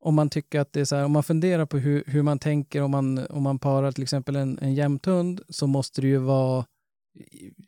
om 0.08 0.16
man 0.16 0.30
tycker 0.30 0.60
att 0.60 0.74
det 0.74 0.80
är 0.80 0.86
så 0.86 0.95
här, 0.95 1.06
om 1.06 1.12
man 1.12 1.24
funderar 1.24 1.66
på 1.66 1.78
hur, 1.78 2.03
hur 2.14 2.24
man 2.24 2.39
tänker 2.39 2.84
om 2.84 2.91
man, 2.91 3.08
om 3.30 3.43
man 3.43 3.60
parar 3.60 3.91
till 3.91 4.03
exempel 4.03 4.36
en, 4.36 4.58
en 4.62 4.74
jämthund 4.74 5.41
så 5.49 5.68
måste 5.68 6.01
det 6.01 6.08
ju 6.08 6.18
vara 6.18 6.64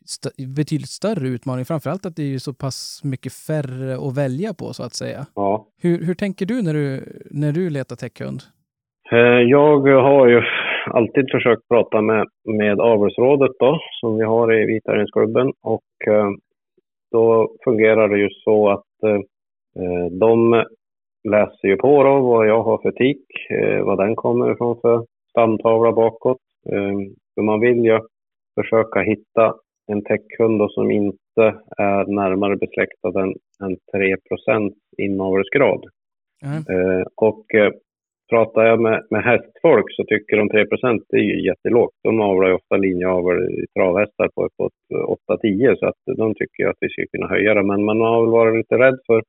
st 0.04 0.28
betydligt 0.56 0.94
större 1.00 1.28
utmaning. 1.28 1.64
Framförallt 1.64 2.06
att 2.06 2.16
det 2.16 2.22
är 2.22 2.32
ju 2.36 2.38
så 2.38 2.54
pass 2.54 3.00
mycket 3.04 3.32
färre 3.32 3.94
att 4.06 4.16
välja 4.16 4.54
på 4.54 4.72
så 4.72 4.82
att 4.82 4.94
säga. 4.94 5.26
ja. 5.34 5.66
Hur, 5.82 6.06
hur 6.06 6.14
tänker 6.14 6.46
du 6.46 6.62
när 6.62 6.74
du, 6.74 6.88
när 7.30 7.52
du 7.52 7.70
letar 7.70 7.96
täckhund? 7.96 8.40
Eh, 9.12 9.40
Jag 9.56 9.80
har 10.08 10.26
ju 10.28 10.42
alltid 10.90 11.24
försökt 11.32 11.68
prata 11.68 12.00
med, 12.00 12.26
med 12.44 12.80
avelsrådet 12.80 13.52
då, 13.58 13.78
som 14.00 14.16
vi 14.18 14.24
har 14.24 14.52
i 14.52 14.66
Vitarinsklubben. 14.66 15.52
Och 15.62 15.90
eh, 16.06 16.28
då 17.12 17.48
fungerar 17.64 18.08
det 18.08 18.18
ju 18.18 18.28
så 18.44 18.68
att 18.70 18.92
eh, 19.06 20.06
de 20.10 20.64
läser 21.30 21.68
ju 21.68 21.76
på 21.76 22.02
då 22.02 22.20
vad 22.20 22.48
jag 22.48 22.62
har 22.62 22.78
för 22.78 22.90
tik, 22.90 23.24
eh, 23.50 23.84
vad 23.84 23.98
den 23.98 24.16
kommer 24.16 24.52
ifrån 24.52 24.78
för 24.80 25.06
stamtavla 25.30 25.92
bakåt. 25.92 26.40
Eh, 26.72 26.98
för 27.34 27.42
man 27.42 27.60
vill 27.60 27.84
ju 27.84 28.00
försöka 28.60 29.00
hitta 29.00 29.54
en 29.92 30.04
täckhund 30.04 30.70
som 30.70 30.90
inte 30.90 31.44
är 31.76 32.06
närmare 32.06 32.56
besläktad 32.56 33.20
än, 33.22 33.34
än 33.64 33.76
3 33.92 34.16
inavelsgrad. 34.98 35.84
Ja. 36.40 36.74
Eh, 36.74 37.04
och 37.14 37.54
eh, 37.54 37.72
pratar 38.30 38.64
jag 38.66 38.80
med, 38.80 39.06
med 39.10 39.22
hästfolk 39.24 39.86
så 39.88 40.04
tycker 40.04 40.36
de 40.36 40.48
3 40.48 40.64
det 41.08 41.16
är 41.16 41.22
ju 41.22 41.46
jättelågt. 41.46 41.94
De 42.02 42.20
avlar 42.20 42.48
ju 42.48 42.54
ofta 42.54 42.76
linjeavel 42.76 43.38
i 43.38 43.66
travhästar 43.78 44.28
på 44.34 44.44
uppåt 44.46 44.72
8-10 45.42 45.76
så 45.78 45.86
att 45.86 46.16
de 46.16 46.34
tycker 46.34 46.66
att 46.68 46.76
vi 46.80 46.88
skulle 46.88 47.06
kunna 47.06 47.28
höja 47.28 47.54
det. 47.54 47.62
Men 47.62 47.84
man 47.84 48.00
har 48.00 48.22
väl 48.22 48.30
varit 48.30 48.56
lite 48.56 48.78
rädd 48.78 48.98
för, 49.06 49.22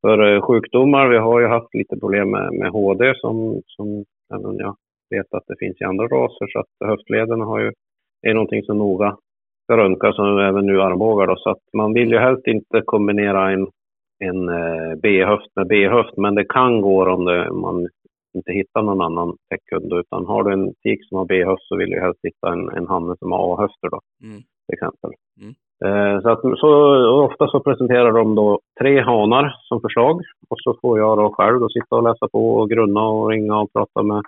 för 0.00 0.34
eh, 0.34 0.40
sjukdomar. 0.42 1.08
Vi 1.08 1.18
har 1.18 1.40
ju 1.40 1.46
haft 1.46 1.74
lite 1.74 1.96
problem 1.96 2.30
med, 2.30 2.52
med 2.52 2.70
HD 2.70 3.12
som, 3.16 3.62
som 3.66 4.04
även 4.34 4.56
jag 4.56 4.76
vet 5.10 5.34
att 5.34 5.44
det 5.46 5.56
finns 5.58 5.80
i 5.80 5.84
andra 5.84 6.06
raser. 6.06 6.46
Så 6.46 6.58
att 6.58 6.88
höftlederna 6.88 7.44
har 7.44 7.60
ju, 7.60 7.72
är 8.26 8.34
någonting 8.34 8.62
som 8.62 8.78
noga 8.78 9.16
ska 9.64 9.76
röntgas 9.76 10.18
och 10.18 10.42
även 10.42 10.66
nu 10.66 10.82
armbågar. 10.82 11.26
Då, 11.26 11.36
så 11.36 11.50
att 11.50 11.62
man 11.72 11.92
vill 11.92 12.10
ju 12.10 12.18
helst 12.18 12.46
inte 12.46 12.82
kombinera 12.84 13.50
en 13.50 13.66
en 14.24 14.48
eh, 14.48 14.94
B-höft 15.02 15.50
med 15.56 15.66
B-höft, 15.66 16.16
men 16.16 16.34
det 16.34 16.44
kan 16.44 16.80
gå 16.80 17.10
om 17.10 17.24
det, 17.24 17.52
man 17.52 17.88
inte 18.34 18.52
hittar 18.52 18.82
någon 18.82 19.00
annan 19.00 19.36
täckhund. 19.50 19.92
Utan 19.92 20.26
har 20.26 20.44
du 20.44 20.52
en 20.52 20.74
tik 20.74 21.08
som 21.08 21.18
har 21.18 21.24
B-höft 21.24 21.62
så 21.62 21.76
vill 21.76 21.90
du 21.90 22.00
helst 22.00 22.20
hitta 22.22 22.52
en, 22.52 22.68
en 22.68 22.86
hanne 22.86 23.16
som 23.18 23.32
har 23.32 23.54
A-höfter 23.54 23.88
då, 23.90 24.00
Mm. 24.22 24.36
till 24.36 24.74
exempel. 24.74 25.10
Mm. 25.40 25.54
Eh, 25.84 26.20
så, 26.22 26.28
att, 26.30 26.40
så 26.40 26.68
ofta 27.24 27.48
så 27.48 27.60
presenterar 27.60 28.12
de 28.12 28.34
då 28.34 28.60
tre 28.80 29.00
hanar 29.00 29.56
som 29.68 29.80
förslag 29.80 30.20
och 30.48 30.58
så 30.60 30.76
får 30.80 30.98
jag 30.98 31.18
då 31.18 31.32
själv 31.34 31.60
då 31.60 31.68
sitta 31.68 31.96
och 31.96 32.02
läsa 32.02 32.28
på 32.32 32.54
och 32.54 32.70
grunna 32.70 33.08
och 33.08 33.28
ringa 33.30 33.58
och 33.58 33.72
prata 33.72 34.02
med 34.02 34.22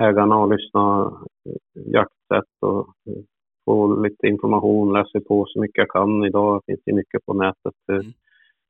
ägarna 0.00 0.36
och 0.36 0.50
lyssna 0.50 1.12
eh, 1.48 1.82
jaktsätt 1.92 2.52
och 2.60 2.78
eh, 2.78 3.22
få 3.64 3.96
lite 4.02 4.26
information, 4.26 4.92
läsa 4.92 5.20
på 5.28 5.44
så 5.48 5.60
mycket 5.60 5.78
jag 5.78 5.88
kan. 5.88 6.24
Idag 6.24 6.62
finns 6.66 6.80
det 6.86 6.94
mycket 6.94 7.26
på 7.26 7.34
nätet. 7.34 7.74
eh, 7.92 7.96
Mm. 7.96 8.12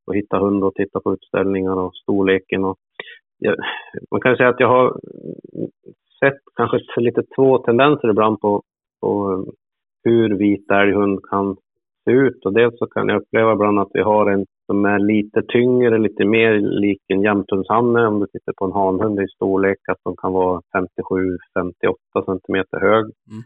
och 0.07 0.15
hitta 0.15 0.37
hund 0.39 0.63
och 0.63 0.73
titta 0.75 0.99
på 0.99 1.13
utställningar 1.13 1.75
och 1.75 1.95
storleken. 1.95 2.63
Och 2.65 2.77
jag, 3.37 3.55
man 4.11 4.21
kan 4.21 4.37
säga 4.37 4.49
att 4.49 4.59
jag 4.59 4.67
har 4.67 4.99
sett 6.19 6.39
kanske 6.55 6.79
lite 6.97 7.23
två 7.35 7.57
tendenser 7.57 8.09
ibland 8.09 8.39
på, 8.39 8.61
på 9.01 9.45
hur 10.03 10.37
vit 10.37 10.71
älghund 10.71 11.23
kan 11.29 11.57
se 12.07 12.11
ut. 12.11 12.45
Och 12.45 12.53
dels 12.53 12.77
så 12.77 12.87
kan 12.87 13.09
jag 13.09 13.21
uppleva 13.21 13.53
ibland 13.53 13.79
att 13.79 13.91
vi 13.93 14.01
har 14.01 14.31
en 14.31 14.45
som 14.65 14.85
är 14.85 14.99
lite 14.99 15.41
tyngre, 15.41 15.97
lite 15.97 16.25
mer 16.25 16.59
lik 16.59 17.01
en 17.07 17.21
jämthundshanne. 17.21 18.07
Om 18.07 18.19
du 18.19 18.27
tittar 18.27 18.53
på 18.57 18.65
en 18.65 18.71
hanhund 18.71 19.19
i 19.19 19.27
storlek, 19.27 19.77
att 19.91 20.03
de 20.03 20.15
kan 20.15 20.33
vara 20.33 20.61
57-58 20.77 22.25
centimeter 22.25 22.79
hög. 22.79 23.05
Mm. 23.05 23.43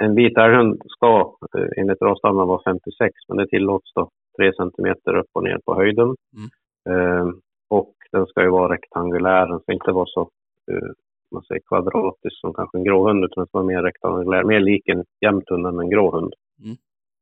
En 0.00 0.14
vit 0.14 0.38
älghund 0.38 0.82
ska 0.86 1.34
eh, 1.56 1.68
enligt 1.76 2.02
rasstandarden 2.02 2.48
vara 2.48 2.62
56, 2.64 3.12
men 3.28 3.36
det 3.36 3.46
tillåts 3.46 3.92
då 3.94 4.08
3 4.38 4.52
centimeter 4.52 5.16
upp 5.16 5.30
och 5.32 5.44
ner 5.44 5.58
på 5.64 5.74
höjden. 5.74 6.08
Eh, 6.90 7.28
och 7.70 7.94
den 8.12 8.26
ska 8.26 8.42
ju 8.42 8.50
vara 8.50 8.72
rektangulär, 8.74 9.46
den 9.46 9.60
ska 9.60 9.72
inte 9.72 9.92
vara 9.92 10.06
så 10.06 10.20
eh, 10.70 10.90
man 11.32 11.42
säger 11.42 11.60
kvadratisk 11.68 12.40
som 12.40 12.54
kanske 12.54 12.78
en 12.78 12.84
gråhund 12.84 13.24
utan 13.24 13.46
som 13.46 13.58
var 13.58 13.64
mer 13.64 13.82
rektangulär, 13.82 14.44
mer 14.44 14.60
lik 14.60 14.88
en 14.88 15.04
jämthund 15.20 15.66
än 15.66 15.78
en 15.78 15.90
gråhund. 15.90 16.34
Mm. 16.64 16.76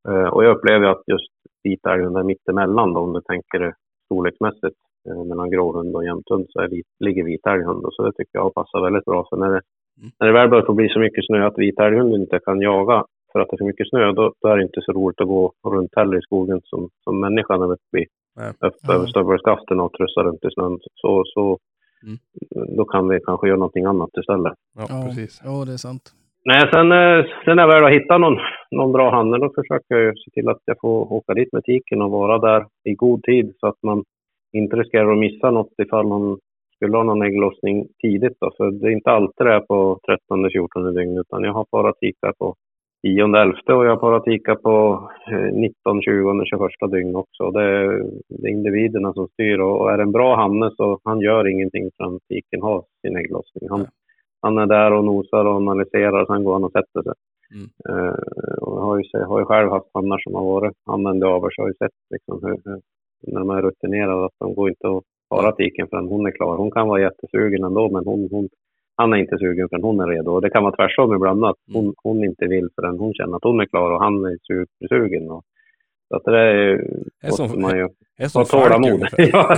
Eh, 0.08 0.28
och 0.34 0.44
jag 0.44 0.56
upplever 0.56 0.86
att 0.86 1.02
just 1.06 1.30
vita 1.62 1.94
älghund 1.94 2.16
är 2.16 2.22
mittemellan 2.22 2.92
då, 2.94 3.00
om 3.00 3.12
du 3.12 3.20
tänker 3.20 3.58
det 3.58 3.74
storleksmässigt 4.04 4.76
eh, 5.08 5.24
mellan 5.24 5.50
gråhund 5.50 5.96
och 5.96 6.04
jämthund 6.04 6.46
så 6.48 6.60
är 6.60 6.68
vit, 6.68 6.86
ligger 7.04 7.24
vit 7.24 7.46
älghund 7.46 7.84
och 7.84 7.94
så 7.94 8.02
det 8.02 8.12
tycker 8.12 8.30
jag 8.38 8.54
passar 8.54 8.80
väldigt 8.84 9.04
bra. 9.04 9.26
För 9.30 9.36
när 9.36 9.50
det, 9.50 9.60
Mm. 10.00 10.10
när 10.18 10.26
det 10.26 10.32
väl 10.32 10.48
börjar 10.50 10.66
få 10.66 10.72
bli 10.74 10.88
så 10.88 10.98
mycket 10.98 11.26
snö 11.26 11.46
att 11.46 11.58
vita 11.58 11.86
älghunden 11.86 12.20
inte 12.20 12.38
kan 12.44 12.60
jaga 12.60 13.04
för 13.32 13.40
att 13.40 13.48
det 13.50 13.54
är 13.54 13.58
för 13.58 13.64
mycket 13.64 13.88
snö, 13.90 14.12
då, 14.12 14.32
då 14.40 14.48
är 14.48 14.56
det 14.56 14.62
inte 14.62 14.80
så 14.82 14.92
roligt 14.92 15.20
att 15.20 15.26
gå 15.28 15.52
runt 15.68 15.90
heller 15.96 16.18
i 16.18 16.22
skogen 16.22 16.60
som, 16.64 16.88
som 17.04 17.20
människan 17.20 17.62
är 17.62 17.72
uppe 17.72 17.98
i 17.98 18.06
Nej. 18.36 18.50
upp 18.60 18.74
Ja. 18.82 18.94
över 18.94 19.06
stövelskaften 19.06 19.80
och 19.80 19.92
trussa 19.92 20.20
runt 20.22 20.44
i 20.44 20.48
snön. 20.54 20.78
Så, 20.94 21.22
så 21.26 21.58
Mm. 22.04 22.18
då 22.76 22.84
kan 22.84 23.08
vi 23.08 23.20
kanske 23.20 23.46
göra 23.48 23.58
någonting 23.58 23.84
annat 23.84 24.10
istället. 24.20 24.52
Ja, 24.76 24.86
Ja, 24.88 25.04
precis. 25.06 25.40
ja, 25.44 25.64
det 25.66 25.72
är 25.72 25.76
sant. 25.76 26.12
Nej, 26.50 26.68
sen, 26.72 26.92
eh, 26.92 27.24
sen 27.44 27.56
när 27.56 27.62
jag 27.62 27.72
väl 27.72 27.82
har 27.82 27.90
hittat 27.90 28.20
någon, 28.20 28.38
någon 28.70 28.92
bra 28.92 29.10
handel, 29.10 29.40
då 29.40 29.50
försöker 29.54 29.94
jag 29.94 30.02
ju 30.02 30.12
se 30.16 30.30
till 30.30 30.48
att 30.48 30.62
jag 30.64 30.76
får 30.80 31.12
åka 31.12 31.34
dit 31.34 31.52
med 31.52 31.64
tiken 31.64 32.02
och 32.02 32.10
vara 32.10 32.38
där 32.38 32.66
i 32.84 32.94
god 32.94 33.22
tid 33.22 33.54
så 33.60 33.66
att 33.66 33.82
man 33.82 34.04
inte 34.52 34.76
riskerar 34.76 35.12
att 35.12 35.18
missa 35.18 35.50
något 35.50 35.72
ifall 35.82 36.06
man 36.06 36.38
skulle 36.74 36.96
ha 36.96 37.04
någon 37.04 37.22
ägglossning 37.22 37.86
tidigt. 38.02 38.36
Då. 38.40 38.50
För 38.56 38.70
det 38.70 38.86
är 38.86 38.90
inte 38.90 39.10
alltid 39.10 39.46
det 39.46 39.52
är 39.52 39.60
på 39.60 39.98
13-14 40.30 40.92
dygn, 40.92 41.18
utan 41.18 41.44
jag 41.44 41.52
har 41.52 41.66
bara 41.72 41.92
tikar 41.92 42.32
på 42.38 42.54
10 43.02 43.24
11 43.24 43.54
och 43.66 43.86
jag 43.86 43.90
har 43.90 44.00
bara 44.00 44.20
tikar 44.20 44.54
på 44.54 45.08
19, 45.52 46.02
20, 46.02 46.44
21 46.44 46.92
dygn 46.92 47.16
också. 47.16 47.50
Det 47.50 47.62
är, 47.62 47.86
det 48.28 48.48
är 48.48 48.52
individerna 48.52 49.12
som 49.12 49.28
styr 49.28 49.58
och, 49.58 49.80
och 49.80 49.92
är 49.92 49.96
det 49.96 50.02
en 50.02 50.12
bra 50.12 50.36
hanne 50.36 50.70
så 50.76 51.00
han 51.04 51.20
gör 51.20 51.48
ingenting 51.48 51.90
förrän 51.96 52.18
tiken 52.28 52.62
har 52.62 52.82
sin 53.02 53.16
ägglossning. 53.16 53.68
Han, 53.70 53.86
han 54.42 54.58
är 54.58 54.66
där 54.66 54.92
och 54.92 55.04
nosar 55.04 55.44
och 55.44 55.54
analyserar, 55.54 56.26
sen 56.26 56.44
går 56.44 56.52
han 56.52 56.64
och 56.64 56.72
sätter 56.72 57.02
sig. 57.02 57.12
Mm. 57.54 57.68
Eh, 57.88 58.14
och 58.62 58.78
jag 58.78 58.82
har 58.82 58.98
ju, 58.98 59.24
har 59.24 59.38
ju 59.38 59.44
själv 59.44 59.70
haft 59.70 59.90
hannar 59.94 60.18
som 60.18 60.34
har 60.34 60.44
varit 60.44 60.74
använda 60.86 61.26
av 61.26 61.40
så 61.40 61.48
jag 61.56 61.64
har 61.64 61.68
ju 61.68 61.74
sett 61.74 61.98
liksom 62.10 62.40
hur, 62.42 62.56
hur, 62.64 62.80
när 63.32 63.40
de 63.40 63.50
är 63.50 63.62
rutinerade 63.62 64.24
att 64.24 64.38
de 64.38 64.54
går 64.54 64.68
inte 64.68 64.88
att 64.88 65.02
para 65.30 65.52
tiken 65.52 65.88
förrän 65.90 66.08
hon 66.08 66.26
är 66.26 66.30
klar. 66.30 66.56
Hon 66.56 66.70
kan 66.70 66.88
vara 66.88 67.00
jättesugen 67.00 67.64
ändå 67.64 67.90
men 67.90 68.04
hon, 68.04 68.28
hon, 68.30 68.48
han 68.96 69.12
är 69.12 69.16
inte 69.16 69.38
sugen 69.38 69.68
förrän 69.68 69.82
hon 69.82 70.00
är 70.00 70.06
redo. 70.06 70.30
Och 70.30 70.42
det 70.42 70.50
kan 70.50 70.62
vara 70.62 70.76
tvärtom 70.76 71.14
ibland 71.14 71.44
att 71.44 71.56
hon, 71.72 71.84
Mm. 71.84 71.94
hon 72.02 72.24
inte 72.24 72.46
vill 72.46 72.68
förrän 72.76 72.98
hon 72.98 73.14
känner 73.14 73.36
att 73.36 73.44
hon 73.44 73.60
är 73.60 73.66
klar 73.66 73.90
och 73.90 74.00
han 74.00 74.24
är 74.24 74.38
supersugen. 74.48 75.30
Och, 75.30 75.42
så 76.08 76.16
att 76.16 76.24
det 76.24 76.38
är 76.38 76.54
ju, 76.54 76.76
Det 77.22 77.26
är 77.26 77.30
som, 77.30 77.62
man 77.62 77.76
ju 77.78 77.88
är 78.18 78.28
som 78.28 78.44
tålamod. 78.44 79.06
ja. 79.16 79.56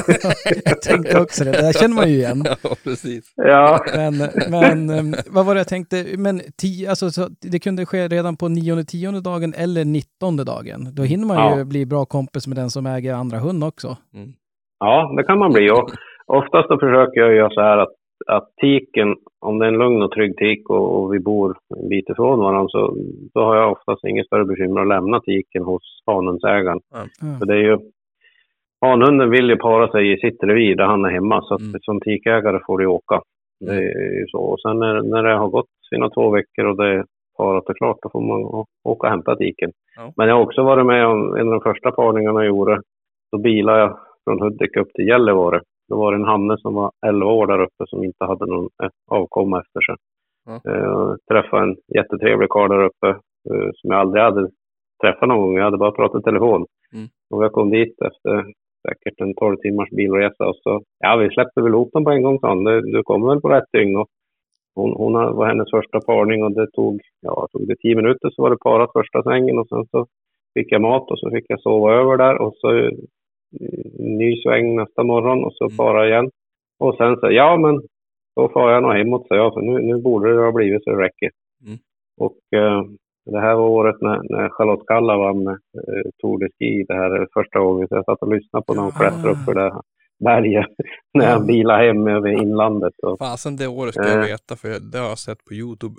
Jag 0.65 0.83
tänkte 0.83 1.21
också 1.21 1.45
det, 1.45 1.51
det 1.53 1.63
där 1.63 1.73
känner 1.73 1.95
man 1.95 2.09
ju 2.09 2.15
igen. 2.15 2.45
ja, 2.63 2.71
precis. 2.85 3.25
ja. 3.37 3.81
Men, 3.97 4.15
men 4.51 4.91
em, 4.91 5.15
vad 5.31 5.47
var 5.47 5.55
det 5.55 5.61
jag 5.61 5.69
tänkte? 5.69 6.05
Men 6.19 6.41
tio, 6.63 6.89
alltså, 6.91 7.11
så 7.11 7.29
det 7.53 7.59
kunde 7.59 7.87
ske 7.87 8.09
redan 8.09 8.37
på 8.37 8.49
nionde, 8.49 8.85
tionde 8.85 9.21
dagen 9.21 9.55
eller 9.57 9.85
nittonde 9.85 10.45
dagen. 10.45 10.89
Då 10.93 11.03
hinner 11.03 11.27
man 11.27 11.37
ju 11.53 11.59
Ja. 11.59 11.65
bli 11.65 11.87
bra 11.87 12.05
kompis 12.05 12.47
med 12.47 12.57
den 12.57 12.71
som 12.71 12.87
äger 12.87 13.15
andra 13.15 13.39
hund 13.39 13.65
också. 13.65 13.97
Mm. 14.15 14.33
Ja, 14.79 15.15
det 15.17 15.25
kan 15.25 15.39
man 15.39 15.53
bli. 15.53 15.71
Och 15.71 15.91
oftast 16.27 16.69
då 16.69 16.79
försöker 16.79 17.21
jag 17.21 17.35
göra 17.35 17.51
så 17.51 17.61
här 17.61 17.79
att, 17.79 17.93
att 18.27 18.49
tiken, 18.61 19.17
om 19.41 19.59
det 19.59 19.65
är 19.65 19.69
en 19.69 19.79
lugn 19.79 20.03
och 20.03 20.11
trygg 20.13 20.37
tik 20.37 20.71
och, 20.71 21.03
och 21.03 21.15
vi 21.15 21.19
bor 21.21 21.57
en 21.77 21.89
bit 21.89 22.09
ifrån 22.09 22.39
varandra, 22.39 22.69
så 22.69 22.97
då 23.35 23.41
har 23.41 23.57
jag 23.57 23.73
oftast 23.73 24.05
inget 24.05 24.27
större 24.27 24.45
bekymmer 24.45 24.81
att 24.81 24.89
lämna 24.89 25.21
tiken 25.21 25.63
hos 25.63 26.03
hanhundsägaren. 26.07 26.81
Ja. 26.93 26.99
För 27.39 27.47
det 27.47 27.55
är 27.55 27.63
ju, 27.63 27.79
hanhunden 28.81 29.31
vill 29.31 29.51
ju 29.51 29.57
para 29.57 29.91
sig 29.91 30.13
i 30.13 30.17
sitt 30.17 30.43
revir 30.43 30.77
där 30.77 30.85
han 30.85 31.05
är 31.05 31.11
hemma, 31.11 31.43
så 31.43 31.55
att 31.55 31.61
Mm. 31.61 31.81
som 31.81 32.01
tikägare 32.01 32.59
får 32.67 32.79
du 32.79 32.87
åka. 32.87 33.21
Det 33.61 33.75
är 33.75 34.21
ju 34.21 34.27
så. 34.29 34.39
Och 34.39 34.61
sen 34.61 34.79
när, 34.79 35.03
när 35.03 35.23
det 35.23 35.37
har 35.37 35.49
gått 35.49 35.71
sina 35.91 36.11
två 36.11 36.31
veckor 36.31 36.65
och 36.65 36.77
det 36.77 36.89
är 36.89 37.05
parat 37.37 37.69
och 37.69 37.77
klart, 37.77 37.99
då 38.03 38.09
får 38.11 38.21
man 38.21 38.65
åka 38.85 39.07
och 39.07 39.11
hämta 39.11 39.37
tiken. 39.37 39.71
Ja. 39.97 40.13
Men 40.17 40.29
jag 40.29 40.35
har 40.35 40.43
också 40.43 40.63
varit 40.63 40.87
med 40.87 41.07
om 41.07 41.37
en 41.37 41.47
av 41.49 41.53
de 41.53 41.61
första 41.61 41.91
parningarna 41.91 42.41
jag 42.41 42.49
gjorde. 42.49 42.81
Då 43.33 43.39
bilade 43.39 43.79
jag 43.79 43.99
från 44.25 44.41
Hudik 44.41 44.77
upp 44.77 44.93
till 44.95 45.09
Gällivare. 45.09 45.61
Då 45.91 45.97
var 45.97 46.13
det 46.13 46.19
en 46.19 46.33
hanne 46.35 46.59
som 46.59 46.75
var 46.75 46.91
11 47.07 47.27
år 47.27 47.47
där 47.47 47.61
uppe 47.63 47.85
som 47.87 48.05
inte 48.05 48.25
hade 48.25 48.47
någon 48.47 48.69
eh, 48.83 48.91
avkomma 49.11 49.61
efter 49.61 49.81
sig. 49.81 49.97
Eh, 50.69 50.83
Jag 50.83 51.19
träffade 51.31 51.63
en 51.63 51.77
jättetrevlig 51.95 52.49
karl 52.49 52.69
där 52.71 52.85
uppe 52.85 53.09
eh, 53.51 53.71
som 53.75 53.91
jag 53.91 54.01
aldrig 54.01 54.23
hade 54.23 54.51
träffat 55.03 55.29
någon 55.29 55.39
gång. 55.41 55.57
Jag 55.57 55.65
hade 55.65 55.79
bara 55.79 55.93
pratat 55.93 56.21
i 56.21 56.25
telefon. 56.25 56.67
Mm. 56.95 57.09
Och 57.31 57.45
jag 57.45 57.53
kom 57.53 57.71
dit 57.71 57.95
efter 58.03 58.35
säkert 58.89 59.21
en 59.21 59.35
12 59.35 59.57
timmars 59.57 59.91
bilresa 59.91 60.49
och 60.49 60.57
så, 60.57 60.83
ja 60.99 61.17
vi 61.17 61.31
släppte 61.31 61.63
väl 61.63 61.73
ihop 61.73 61.93
dem 61.93 62.05
på 62.05 62.11
en 62.11 62.23
gång 62.23 62.39
sa 62.39 62.49
han. 62.49 62.65
Du, 62.65 62.81
du 62.81 63.03
kommer 63.03 63.29
väl 63.29 63.41
på 63.41 63.49
rätt 63.49 63.73
dygn. 63.73 63.97
Och 63.97 64.09
hon, 64.75 64.93
hon 64.93 65.13
var 65.13 65.47
hennes 65.47 65.71
första 65.71 66.01
parning 66.01 66.45
och 66.45 66.53
det 66.53 66.67
tog, 66.71 67.01
ja 67.21 67.49
tog 67.53 67.69
det 67.69 67.77
10 67.77 67.97
minuter 67.97 68.31
så 68.31 68.43
var 68.43 68.51
det 68.51 68.59
parat 68.59 68.93
första 68.93 69.23
sängen 69.23 69.59
och 69.59 69.69
sen 69.69 69.87
så 69.91 70.07
fick 70.55 70.73
jag 70.73 70.81
mat 70.83 71.11
och 71.11 71.19
så 71.19 71.31
fick 71.31 71.45
jag 71.49 71.61
sova 71.61 71.95
över 71.95 72.17
där 72.17 72.41
och 72.43 72.55
så 72.57 72.77
eh, 72.79 72.91
ny 73.99 74.43
sväng 74.43 74.77
nästa 74.77 75.03
morgon 75.03 75.45
och 75.45 75.53
så 75.55 75.65
Mm. 75.65 75.77
para 75.77 76.09
igen. 76.09 76.31
Och 76.79 76.97
sen 76.97 77.17
så, 77.17 77.31
ja 77.31 77.57
men 77.57 77.81
då 78.37 78.49
får 78.53 78.71
jag 78.71 78.83
nog 78.83 78.93
hemåt 78.93 79.27
så 79.29 79.35
jag, 79.35 79.55
för 79.55 79.61
nu, 79.61 79.79
nu 79.83 80.03
borde 80.03 80.35
det 80.37 80.43
ha 80.45 80.53
blivit 80.53 80.85
så 80.85 80.91
det 80.91 81.03
räcker. 81.03 81.31
Mm. 81.67 81.79
Och 82.21 82.59
eh, 82.59 82.83
det 83.31 83.41
här 83.41 83.55
var 83.55 83.69
året 83.69 83.97
när, 84.01 84.21
när 84.37 84.49
Charlotte 84.49 84.87
Kalla 84.87 85.17
vann 85.17 85.47
eh, 85.49 85.57
Tour 86.21 86.39
de 86.39 86.49
Ski, 86.59 86.85
det 86.89 86.95
här 86.95 87.11
är 87.11 87.27
första 87.35 87.59
gången. 87.59 87.89
Så 87.89 87.95
jag 87.97 88.05
satt 88.05 88.23
och 88.23 88.35
lyssnade 88.35 88.65
på 88.67 88.75
när 88.75 88.83
hon 88.83 88.93
Ja. 88.95 89.01
klättrade 89.01 89.31
upp 89.31 89.45
för 89.45 89.55
det 89.55 89.61
här 89.63 89.81
berget. 90.25 90.67
när 91.15 91.31
jag 91.31 91.47
bilade 91.47 91.85
hem 91.87 92.09
över 92.09 92.29
inlandet. 92.43 92.95
Och, 93.03 93.19
Fasen 93.19 93.57
det 93.57 93.67
året 93.67 93.95
ska 93.95 94.09
jag 94.09 94.19
Eh. 94.19 94.27
veta 94.27 94.57
för 94.57 94.69
det 94.93 94.99
har 94.99 95.09
jag 95.09 95.19
sett 95.19 95.45
på 95.45 95.55
Youtube 95.55 95.95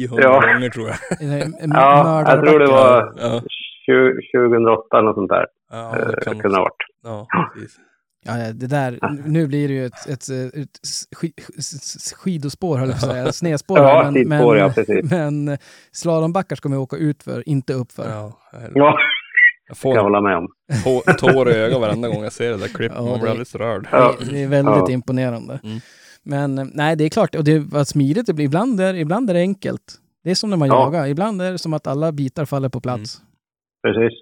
900 0.00 0.22
Ja. 0.24 0.40
gånger 0.54 0.70
tror 0.70 0.86
jag. 0.86 0.96
ja, 1.74 2.24
jag 2.26 2.44
tror 2.46 2.58
det 2.58 2.66
var 2.66 3.12
Ja, 3.16 3.40
20, 3.40 3.48
2008 3.92 4.98
eller 4.98 5.12
sånt 5.14 5.28
där. 5.28 5.46
ja 5.70 5.98
eh, 5.98 6.06
det 6.08 6.20
kan 6.24 6.38
kunde 6.40 6.56
ha 6.56 6.62
varit. 6.64 6.82
Ja, 7.04 7.26
precis. 7.54 7.76
Ja, 8.24 8.32
det 8.52 8.66
där, 8.66 8.98
nu 9.26 9.46
blir 9.46 9.68
det 9.68 9.74
ju 9.74 9.86
ett, 9.86 10.06
ett, 10.08 10.28
ett 10.54 10.80
sk- 10.86 11.32
sk- 11.58 12.14
skidospår, 12.14 12.78
höll 12.78 12.88
jag 12.88 13.00
på 13.00 13.06
att 13.06 13.12
säga, 13.12 13.32
snedspår. 13.32 13.78
Ja, 13.78 14.10
men, 14.14 14.28
men, 14.28 14.56
ja, 14.58 14.72
precis. 14.74 15.10
men 15.10 15.58
slalombackar 15.92 16.56
ska 16.56 16.68
man 16.68 16.78
åka 16.78 16.96
ut 16.96 17.22
för, 17.22 17.48
inte 17.48 17.74
upp 17.74 17.92
för. 17.92 18.10
Ja, 18.10 18.32
jag 18.52 18.60
Ja, 18.62 18.68
jag 18.74 18.92
kan 18.92 18.98
jag 19.68 19.76
får 19.76 19.96
hålla 19.96 20.20
med 20.20 20.36
om. 20.36 20.48
tå- 20.84 21.12
tår 21.18 21.50
i 21.50 21.54
ögat 21.54 21.80
varenda 21.80 22.08
gång 22.08 22.22
jag 22.22 22.32
ser 22.32 22.50
det 22.50 22.56
där 22.56 22.68
klippet. 22.68 22.96
Ja, 22.98 23.04
Man 23.04 23.12
blir 23.14 23.24
det- 23.24 23.30
alldeles 23.30 23.54
rörd. 23.54 23.88
Ja. 23.92 24.14
Det, 24.20 24.24
det 24.32 24.42
är 24.42 24.48
väldigt 24.48 24.74
Ja. 24.76 24.90
imponerande. 24.90 25.60
Mm. 25.64 25.78
Men 26.22 26.58
eh, 26.58 26.64
nej, 26.74 26.96
det 26.96 27.04
är 27.04 27.08
klart, 27.08 27.34
och 27.34 27.44
det 27.44 27.58
var 27.58 27.84
smidigt 27.84 28.26
det 28.26 28.34
blir. 28.34 28.44
Ibland 28.44 28.80
är, 28.80 28.94
ibland 28.94 29.30
är 29.30 29.34
det 29.34 29.40
enkelt. 29.40 29.94
Det 30.24 30.30
är 30.30 30.34
som 30.34 30.50
när 30.50 30.56
man 30.56 30.68
Ja. 30.68 30.74
jagar. 30.84 31.06
Ibland 31.06 31.42
är 31.42 31.52
det 31.52 31.58
som 31.58 31.72
att 31.74 31.86
alla 31.86 32.12
bitar 32.12 32.44
faller 32.44 32.68
på 32.68 32.80
plats. 32.80 33.20
Precis. 33.82 34.18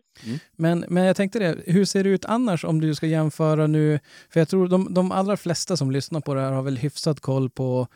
Men, 0.57 0.85
men 0.89 1.05
jag 1.05 1.17
tänkte 1.17 1.39
det, 1.39 1.57
hur 1.67 1.85
ser 1.85 2.05
det 2.05 2.11
ut 2.11 2.25
annars 2.25 2.65
om 2.65 2.81
du 2.81 2.95
ska 2.95 3.07
jämföra 3.07 3.67
nu? 3.67 3.99
För 4.31 4.41
jag 4.41 4.49
tror 4.49 4.69
de, 4.69 4.95
de 4.95 5.13
allra 5.13 5.37
flesta 5.37 5.77
som 5.77 5.91
lyssnar 5.91 6.21
på 6.21 6.35
det 6.35 6.41
här 6.41 6.53
har 6.53 6.63
väl 6.63 6.77
hyfsat 6.79 7.21
koll 7.21 7.51
på, 7.51 7.87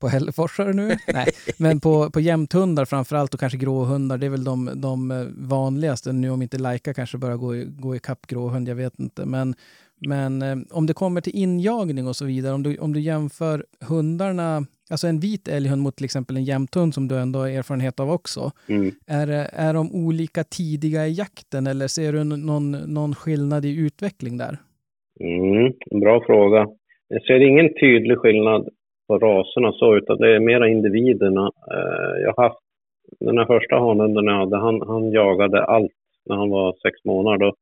på 0.00 0.08
hälleforsare 0.08 0.72
nu. 0.72 0.98
Nej, 1.12 1.32
men 1.58 1.80
på, 1.80 2.10
på 2.10 2.20
jämthundar 2.20 2.84
framförallt 2.84 3.34
och 3.34 3.40
kanske 3.40 3.58
gråhundar. 3.58 4.18
Det 4.18 4.26
är 4.26 4.30
väl 4.30 4.44
de, 4.44 4.70
de 4.74 5.10
eh, 5.10 5.26
vanligaste 5.36 6.12
nu 6.12 6.30
om 6.30 6.42
inte 6.42 6.58
Laika 6.58 6.94
kanske 6.94 7.18
börjar 7.18 7.36
gå, 7.36 7.56
i- 7.56 7.64
gå 7.64 7.96
ikapp 7.96 8.26
gråhund, 8.26 8.68
jag 8.68 8.74
vet 8.76 8.98
inte. 9.00 9.24
Men, 9.26 9.54
men 10.06 10.42
eh, 10.42 10.56
om 10.70 10.86
det 10.86 10.94
kommer 10.94 11.20
till 11.20 11.34
injagning 11.36 12.06
och 12.08 12.16
så 12.16 12.24
vidare, 12.24 12.54
om 12.54 12.62
du, 12.62 12.76
om 12.78 12.92
du 12.92 13.00
jämför 13.00 13.64
hundarna, 13.80 14.66
alltså 14.90 15.06
en 15.06 15.20
vit 15.20 15.48
älghund 15.48 15.82
mot 15.82 15.96
till 15.96 16.04
exempel 16.04 16.36
en 16.36 16.44
jämthund 16.44 16.94
som 16.94 17.08
du 17.08 17.18
ändå 17.18 17.38
har 17.38 17.48
erfarenhet 17.48 18.00
av 18.00 18.10
också. 18.10 18.50
Mm. 18.68 18.90
Är, 19.06 19.28
är 19.52 19.74
de 19.74 19.94
olika 20.06 20.44
tidiga 20.44 21.06
i 21.06 21.12
jakten 21.12 21.66
eller 21.66 21.86
ser 21.86 22.12
du 22.12 22.24
någon, 22.24 22.70
någon 22.70 23.14
skillnad 23.14 23.64
i 23.64 23.78
utveckling 23.86 24.36
där? 24.38 24.56
Mm, 25.20 25.72
bra 26.00 26.24
fråga. 26.26 26.68
Jag 27.08 27.22
ser 27.22 27.40
ingen 27.40 27.68
tydlig 27.80 28.18
skillnad 28.18 28.68
på 29.08 29.18
raserna 29.18 29.72
så, 29.72 29.96
utan 29.96 30.16
det 30.18 30.34
är 30.34 30.40
mera 30.40 30.68
individerna. 30.68 31.50
Eh, 31.72 32.22
Jag 32.22 32.34
har 32.36 32.42
haft 32.42 32.58
den 33.20 33.38
här 33.38 33.46
första 33.46 33.76
hanhunden 33.78 34.24
jag 34.24 34.38
hade, 34.38 34.56
han, 34.56 34.82
han 34.86 35.10
jagade 35.10 35.64
allt 35.64 35.92
när 36.26 36.36
han 36.36 36.50
var 36.50 36.72
sex 36.82 37.04
månader. 37.04 37.38
Då, 37.38 37.54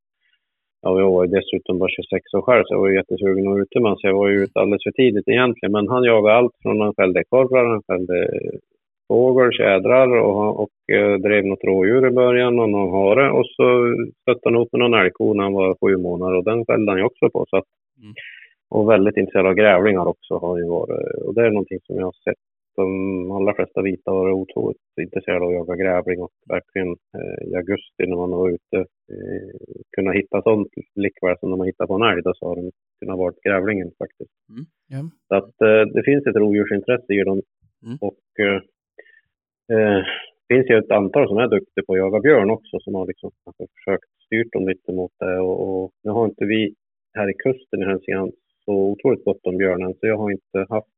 ja, 0.82 1.00
jag 1.00 1.10
var 1.10 1.26
dessutom 1.26 1.78
bara 1.78 1.90
26 1.90 2.34
år 2.34 2.42
själv, 2.42 2.64
så 2.64 2.74
jag 2.74 2.80
var 2.80 2.90
jättesugen 2.90 3.48
att 3.48 3.58
ute 3.58 3.80
med 3.80 3.94
så 3.98 4.06
jag 4.06 4.14
var 4.14 4.28
ju 4.28 4.42
ute 4.42 4.60
alldeles 4.60 4.82
för 4.82 4.90
tidigt 4.90 5.28
egentligen. 5.28 5.72
Men 5.72 5.88
han 5.88 6.04
jagade 6.04 6.36
allt 6.36 6.56
från 6.62 6.80
han 6.80 6.94
fällde 6.94 7.20
ekorrar, 7.20 7.64
han 7.74 7.82
fällde 7.90 8.28
fågel, 9.08 9.52
tjädrar 9.52 10.08
och, 10.16 10.60
och 10.62 10.94
eh, 10.96 11.14
drev 11.18 11.44
något 11.46 11.64
rådjur 11.64 12.06
i 12.06 12.10
början 12.10 12.58
och 12.58 12.70
någon 12.70 12.92
hare. 12.96 13.30
Och 13.30 13.46
så 13.46 13.66
stötte 14.22 14.40
han 14.44 14.54
ihop 14.54 14.72
med 14.72 14.80
någon 14.80 15.00
älgko 15.00 15.34
när 15.34 15.42
han 15.42 15.52
var 15.52 15.76
sju 15.80 15.96
månader 15.96 16.36
och 16.36 16.44
den 16.44 16.64
fällde 16.64 16.92
han 16.92 16.98
ju 16.98 17.04
också 17.04 17.30
på. 17.30 17.44
Så 17.50 17.56
att, 17.56 17.68
Mm. 18.02 18.14
Och 18.70 18.90
väldigt 18.90 19.16
intresserad 19.16 19.46
av 19.46 19.54
grävlingar 19.54 20.06
också 20.06 20.38
har 20.38 20.48
han 20.48 20.58
ju 20.58 20.68
varit. 20.68 21.24
Och 21.26 21.34
det 21.34 21.46
är 21.46 21.50
någonting 21.50 21.78
som 21.82 21.96
jag 21.96 22.04
har 22.04 22.12
sett. 22.24 22.42
De 22.82 23.30
allra 23.36 23.54
flesta 23.54 23.82
vita 23.82 24.12
varit 24.12 24.34
otroligt 24.42 24.86
intresserade 25.00 25.44
av 25.44 25.50
att 25.50 25.58
jaga 25.58 25.76
grävling 25.82 26.18
och 26.22 26.34
verkligen 26.54 26.90
eh, 27.18 27.48
i 27.48 27.54
augusti 27.54 28.02
när 28.06 28.16
man 28.16 28.30
var 28.30 28.50
ute 28.50 28.78
eh, 29.14 29.50
kunna 29.96 30.12
hitta 30.12 30.42
sånt 30.42 30.72
likväl 30.94 31.36
som 31.40 31.50
de 31.50 31.60
har 31.60 31.66
hittat 31.66 31.88
på 31.88 31.94
en 31.94 32.08
älg. 32.10 32.22
Då 32.22 32.32
så 32.34 32.48
har 32.48 32.56
de 32.56 32.70
kunnat 33.00 33.18
vara 33.18 33.34
grävlingen 33.44 33.90
faktiskt. 33.98 34.34
Mm. 34.52 34.64
Ja. 34.94 35.00
Så 35.28 35.34
att 35.40 35.56
eh, 35.68 35.82
det 35.94 36.02
finns 36.08 36.26
ett 36.26 36.36
rovdjursintresse 36.42 37.12
i 37.12 37.24
dem. 37.24 37.40
Mm. 37.86 37.98
Och 38.08 38.24
eh, 38.44 38.60
eh, 39.74 40.02
det 40.48 40.54
finns 40.54 40.70
ju 40.70 40.78
ett 40.78 40.90
antal 41.00 41.28
som 41.28 41.38
är 41.38 41.48
duktiga 41.48 41.84
på 41.86 41.92
att 41.92 41.98
jaga 41.98 42.20
björn 42.20 42.50
också 42.50 42.80
som 42.80 42.94
har 42.94 43.06
liksom 43.06 43.30
försökt 43.76 44.10
styrt 44.26 44.52
dem 44.52 44.68
lite 44.68 44.92
mot 44.92 45.12
det. 45.18 45.38
Och, 45.40 45.56
och 45.66 45.92
nu 46.04 46.10
har 46.10 46.24
inte 46.24 46.44
vi 46.44 46.74
här 47.18 47.30
i 47.30 47.34
kusten 47.44 47.82
i 47.82 47.84
Hälsingland 47.84 48.32
så 48.64 48.72
otroligt 48.72 49.24
gott 49.24 49.46
om 49.46 49.56
björnen 49.56 49.94
så 49.94 50.06
jag 50.06 50.18
har 50.18 50.30
inte 50.30 50.58
haft 50.68 50.97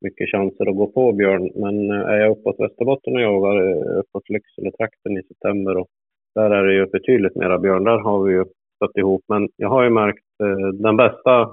mycket 0.00 0.30
chanser 0.30 0.68
att 0.70 0.76
gå 0.76 0.86
på 0.86 1.12
björn. 1.12 1.50
Men 1.54 1.90
eh, 1.90 2.08
är 2.08 2.16
jag 2.16 2.30
uppåt 2.30 2.60
Västerbotten 2.60 3.14
och 3.16 3.22
jagar 3.22 3.56
eh, 3.70 3.98
uppåt 3.98 4.28
Lycksele-trakten 4.28 5.18
i 5.18 5.22
september 5.22 5.76
och 5.76 5.86
där 6.34 6.50
är 6.50 6.64
det 6.64 6.74
ju 6.74 6.86
betydligt 6.86 7.36
mera 7.36 7.58
björn. 7.58 7.84
Där 7.84 7.98
har 7.98 8.22
vi 8.24 8.32
ju 8.32 8.44
stött 8.76 8.96
ihop. 8.96 9.22
Men 9.28 9.48
jag 9.56 9.68
har 9.68 9.82
ju 9.84 9.90
märkt 9.90 10.24
eh, 10.42 10.68
den 10.68 10.96
bästa 10.96 11.50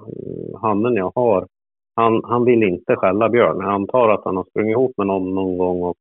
hannen 0.62 0.94
jag 0.96 1.12
har, 1.16 1.48
han, 1.96 2.22
han 2.24 2.46
vill 2.46 2.64
inte 2.64 2.96
skälla 2.96 3.30
björn. 3.30 3.58
Jag 3.60 3.74
antar 3.74 4.10
att 4.10 4.26
han 4.26 4.38
har 4.38 4.44
sprungit 4.44 4.72
ihop 4.72 4.92
med 4.98 5.08
någon 5.08 5.36
någon 5.36 5.58
gång 5.58 5.84
och 5.84 5.96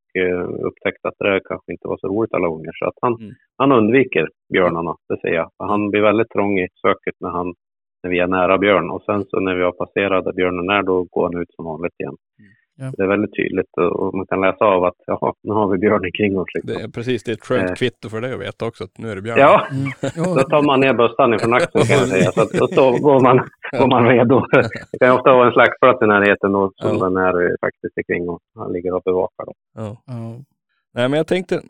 upptäckt 0.60 1.04
att 1.04 1.14
det 1.18 1.40
kanske 1.48 1.72
inte 1.72 1.88
var 1.88 1.96
så 1.96 2.08
roligt 2.08 2.34
alla 2.34 2.48
gånger. 2.48 2.70
Så 2.74 2.84
att 2.88 2.94
han, 3.00 3.14
Mm. 3.14 3.34
han 3.56 3.72
undviker 3.72 4.28
björnarna, 4.52 4.96
det 5.08 5.20
ser 5.20 5.34
jag. 5.34 5.50
För 5.56 5.64
Han 5.64 5.90
blir 5.90 6.00
väldigt 6.02 6.30
trång 6.30 6.58
i 6.58 6.68
söket 6.82 7.14
när, 7.20 7.30
han, 7.30 7.54
när 8.02 8.10
vi 8.10 8.18
är 8.18 8.26
nära 8.26 8.58
björn. 8.58 8.90
Och 8.90 9.02
sen 9.02 9.24
så 9.24 9.40
när 9.40 9.54
vi 9.54 9.62
har 9.62 9.72
passerat 9.72 10.24
där 10.24 10.32
björnen 10.32 10.70
är, 10.70 10.82
då 10.82 11.02
går 11.10 11.22
han 11.32 11.42
ut 11.42 11.50
som 11.54 11.64
vanligt 11.64 12.00
igen. 12.00 12.16
Ja. 12.78 12.92
Det 12.96 13.02
är 13.02 13.06
väldigt 13.06 13.36
tydligt 13.36 13.72
och 13.76 14.00
och 14.02 14.14
man 14.14 14.26
kan 14.26 14.40
läsa 14.40 14.64
av 14.64 14.84
att 14.84 14.94
jaha, 15.06 15.32
nu 15.42 15.52
har 15.52 15.68
vi 15.72 15.78
björnen 15.78 16.10
kring 16.12 16.38
oss. 16.38 16.48
Liksom. 16.54 16.74
Det 16.74 16.82
är 16.82 16.88
precis, 16.88 17.24
det 17.24 17.30
är 17.30 17.34
ett 17.34 17.44
skönt 17.44 17.70
Eh. 17.70 17.74
kvitto 17.74 18.08
för 18.08 18.20
dig 18.20 18.32
att 18.34 18.40
veta 18.40 18.66
också 18.66 18.84
att 18.84 18.98
nu 18.98 19.10
är 19.10 19.16
det 19.16 19.22
björn. 19.22 19.38
Ja, 19.38 19.66
Mm. 19.70 20.34
då 20.36 20.42
tar 20.42 20.62
man 20.62 20.80
ner 20.80 20.94
bössan 20.94 21.34
ifrån 21.34 21.54
axeln 21.54 21.84
kan 21.86 21.96
jag 21.98 22.08
säga. 22.08 22.30
Så 22.32 22.42
att, 22.42 22.60
och 22.60 22.70
så 22.70 22.84
går 23.06 23.20
man, 23.20 23.36
går 23.80 23.86
man 23.94 24.04
redo. 24.08 24.46
Det 24.92 24.98
kan 24.98 25.10
ofta 25.18 25.32
vara 25.32 25.46
en 25.46 25.52
slaktplats 25.52 26.02
i 26.02 26.06
närheten 26.06 26.52
då, 26.52 26.72
som 26.76 26.96
Ja. 26.98 27.04
den 27.04 27.16
är 27.16 27.42
eh, 27.44 27.50
faktiskt 27.60 27.94
kring 28.06 28.28
och 28.28 28.40
han 28.58 28.72
ligger 28.72 28.94
och 28.94 29.02
bevakar. 29.04 29.44
Då. 29.44 29.52
Ja. 29.74 30.02
ja. 30.06 30.36
Nej, 30.94 31.08
men 31.08 31.16
jag 31.16 31.26
tänkte, 31.26 31.62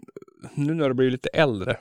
nu 0.55 0.75
när 0.75 0.89
du 0.89 0.95
blir 0.95 1.11
lite 1.11 1.29
äldre, 1.29 1.77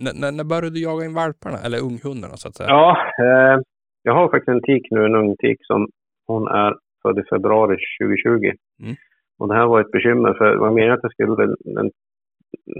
när, 0.00 0.12
när, 0.20 0.32
när 0.32 0.44
började 0.44 0.70
du 0.70 0.82
jaga 0.82 1.04
in 1.04 1.14
valparna, 1.14 1.58
eller 1.64 1.78
unghundarna 1.82 2.36
så 2.36 2.48
att 2.48 2.54
säga? 2.56 2.68
Ja, 2.68 2.90
eh, 3.24 3.58
jag 4.06 4.14
har 4.14 4.28
faktiskt 4.28 4.48
en 4.48 4.62
tik 4.62 4.90
nu, 4.90 5.04
en 5.04 5.14
ung 5.14 5.36
tik 5.36 5.58
som 5.60 5.88
hon 6.26 6.48
är 6.48 6.76
född 7.02 7.18
i 7.18 7.22
februari 7.22 7.76
2020. 8.00 8.52
Mm. 8.82 8.94
Och 9.38 9.48
det 9.48 9.54
här 9.54 9.66
var 9.66 9.80
ett 9.80 9.90
bekymmer 9.90 10.34
för 10.34 10.44
det 10.44 10.58
var 10.58 10.70
meningen 10.70 10.94
att 10.94 11.02
jag 11.02 11.12
skulle, 11.12 11.54
en, 11.80 11.90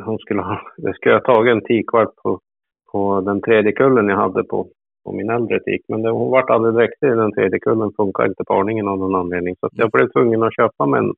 hon 0.05 0.19
skulle 0.19 0.43
ha, 0.43 0.61
jag 0.77 0.97
skulle 0.97 1.15
ha 1.15 1.21
tagit 1.21 1.53
en 1.53 1.65
tikvalp 1.65 2.11
på, 2.23 2.41
på 2.93 3.21
den 3.21 3.41
tredje 3.41 3.73
kullen 3.73 4.09
jag 4.09 4.17
hade 4.17 4.45
på, 4.45 4.69
på 5.05 5.13
min 5.13 5.31
äldre 5.31 5.61
tik. 5.61 5.83
Men 5.89 6.03
det, 6.03 6.11
hon 6.11 6.31
vart 6.31 6.51
aldrig 6.51 6.75
dräktig 6.75 7.09
den 7.09 7.33
tredje 7.33 7.59
kullen, 7.59 7.93
funkar 7.97 8.27
inte 8.27 8.45
parningen 8.45 8.89
av 8.89 8.99
någon 8.99 9.15
anledning. 9.15 9.57
Så 9.61 9.69
jag 9.73 9.91
blev 9.91 10.09
tvungen 10.09 10.43
att 10.43 10.57
köpa 10.57 10.87
mig 10.87 10.99
en, 10.99 11.13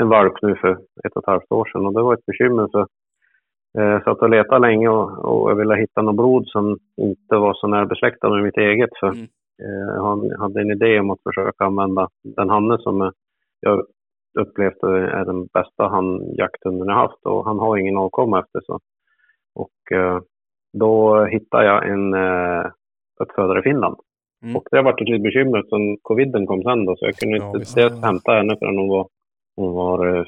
en 0.00 0.08
valp 0.08 0.42
nu 0.42 0.54
för 0.54 0.72
ett 1.04 1.16
och 1.16 1.22
ett 1.22 1.32
halvt 1.32 1.52
år 1.52 1.64
sedan. 1.72 1.86
Och 1.86 1.94
det 1.94 2.02
var 2.02 2.14
ett 2.14 2.26
bekymmer 2.26 2.68
för 2.72 2.86
jag 3.82 4.04
satt 4.04 4.18
och 4.22 4.30
letade 4.30 4.60
länge 4.66 4.88
och, 4.88 5.24
och 5.24 5.50
jag 5.50 5.56
ville 5.56 5.74
hitta 5.76 6.02
något 6.02 6.16
blod 6.16 6.46
som 6.46 6.78
inte 6.96 7.36
var 7.36 7.54
så 7.54 7.66
närbesläktat 7.66 8.30
med 8.30 8.42
mitt 8.44 8.56
eget. 8.56 8.90
För 9.00 9.06
Mm. 9.06 9.26
eh, 9.62 9.94
jag 9.96 10.38
hade 10.38 10.60
en 10.60 10.70
idé 10.70 11.00
om 11.00 11.10
att 11.10 11.22
försöka 11.22 11.64
använda 11.64 12.08
den 12.36 12.50
hanne 12.50 12.78
som 12.78 13.02
eh, 13.02 13.10
jag 13.60 13.82
upplevt 14.40 14.82
är 14.82 15.24
den 15.24 15.46
bästa 15.46 15.88
han, 15.88 16.34
jakthunden 16.34 16.88
jag 16.88 16.94
haft 16.94 17.26
och 17.26 17.44
han 17.44 17.58
har 17.58 17.76
ingen 17.76 17.96
avkomma 17.96 18.40
efter 18.40 18.60
så. 18.66 18.78
Och 19.54 19.96
eh, 19.98 20.20
då 20.78 21.24
hittade 21.24 21.64
jag 21.64 21.88
en 21.88 22.14
eh, 22.14 22.66
uppfödare 23.20 23.58
i 23.58 23.62
Finland. 23.62 23.96
Mm. 24.42 24.56
Och 24.56 24.68
det 24.70 24.76
har 24.76 24.84
varit 24.84 25.00
ett 25.00 25.08
litet 25.08 25.22
bekymmer 25.22 25.62
som 25.68 25.96
coviden 26.02 26.46
kom 26.46 26.62
sen 26.62 26.84
då 26.84 26.96
så 26.96 27.04
jag 27.04 27.14
kunde 27.16 27.36
Ja, 27.36 27.46
inte 27.46 27.58
dels 27.80 28.02
hämta 28.02 28.32
henne 28.32 28.56
förrän 28.58 28.78
hon 28.78 28.88
var, 28.88 29.08
hon 29.56 29.72
var 29.74 30.16
eh, 30.16 30.24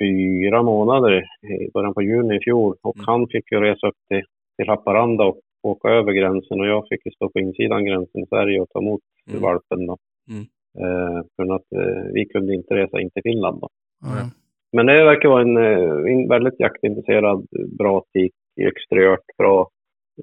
fyra 0.00 0.62
månader 0.62 1.24
i 1.66 1.70
början 1.74 1.94
på 1.94 2.02
juni 2.02 2.36
i 2.36 2.40
fjol. 2.40 2.74
Och 2.82 2.96
Mm. 2.96 3.04
han 3.06 3.28
fick 3.28 3.52
ju 3.52 3.60
resa 3.60 3.86
upp 3.88 4.00
till, 4.08 4.22
till 4.56 4.68
Haparanda 4.68 5.24
och 5.24 5.40
åka 5.62 5.88
över 5.88 6.12
gränsen 6.12 6.60
och 6.60 6.66
jag 6.66 6.88
fick 6.88 7.06
ju 7.06 7.10
stå 7.12 7.28
på 7.30 7.40
insidan 7.40 7.84
gränsen 7.84 8.22
i 8.22 8.26
Sverige 8.26 8.60
och 8.60 8.68
ta 8.70 8.78
emot 8.80 9.00
Mm. 9.30 9.42
valpen 9.42 9.86
då. 9.86 9.96
Mm. 10.30 10.44
Eh, 10.84 11.22
för 11.36 11.54
att 11.54 11.72
eh, 11.72 12.04
vi 12.12 12.24
kunde 12.24 12.54
inte 12.54 12.74
resa 12.74 13.00
in 13.00 13.10
till 13.10 13.22
Finland 13.22 13.60
då. 13.60 13.68
Ja. 14.02 14.30
Men 14.72 14.86
det 14.86 15.04
verkar 15.04 15.28
vara 15.28 15.42
en, 15.42 15.56
eh, 15.56 16.12
en 16.12 16.28
väldigt 16.28 16.60
jaktintresserad, 16.60 17.46
bra 17.78 18.04
tik, 18.12 18.32
exteriört 18.60 19.26
bra. 19.38 19.68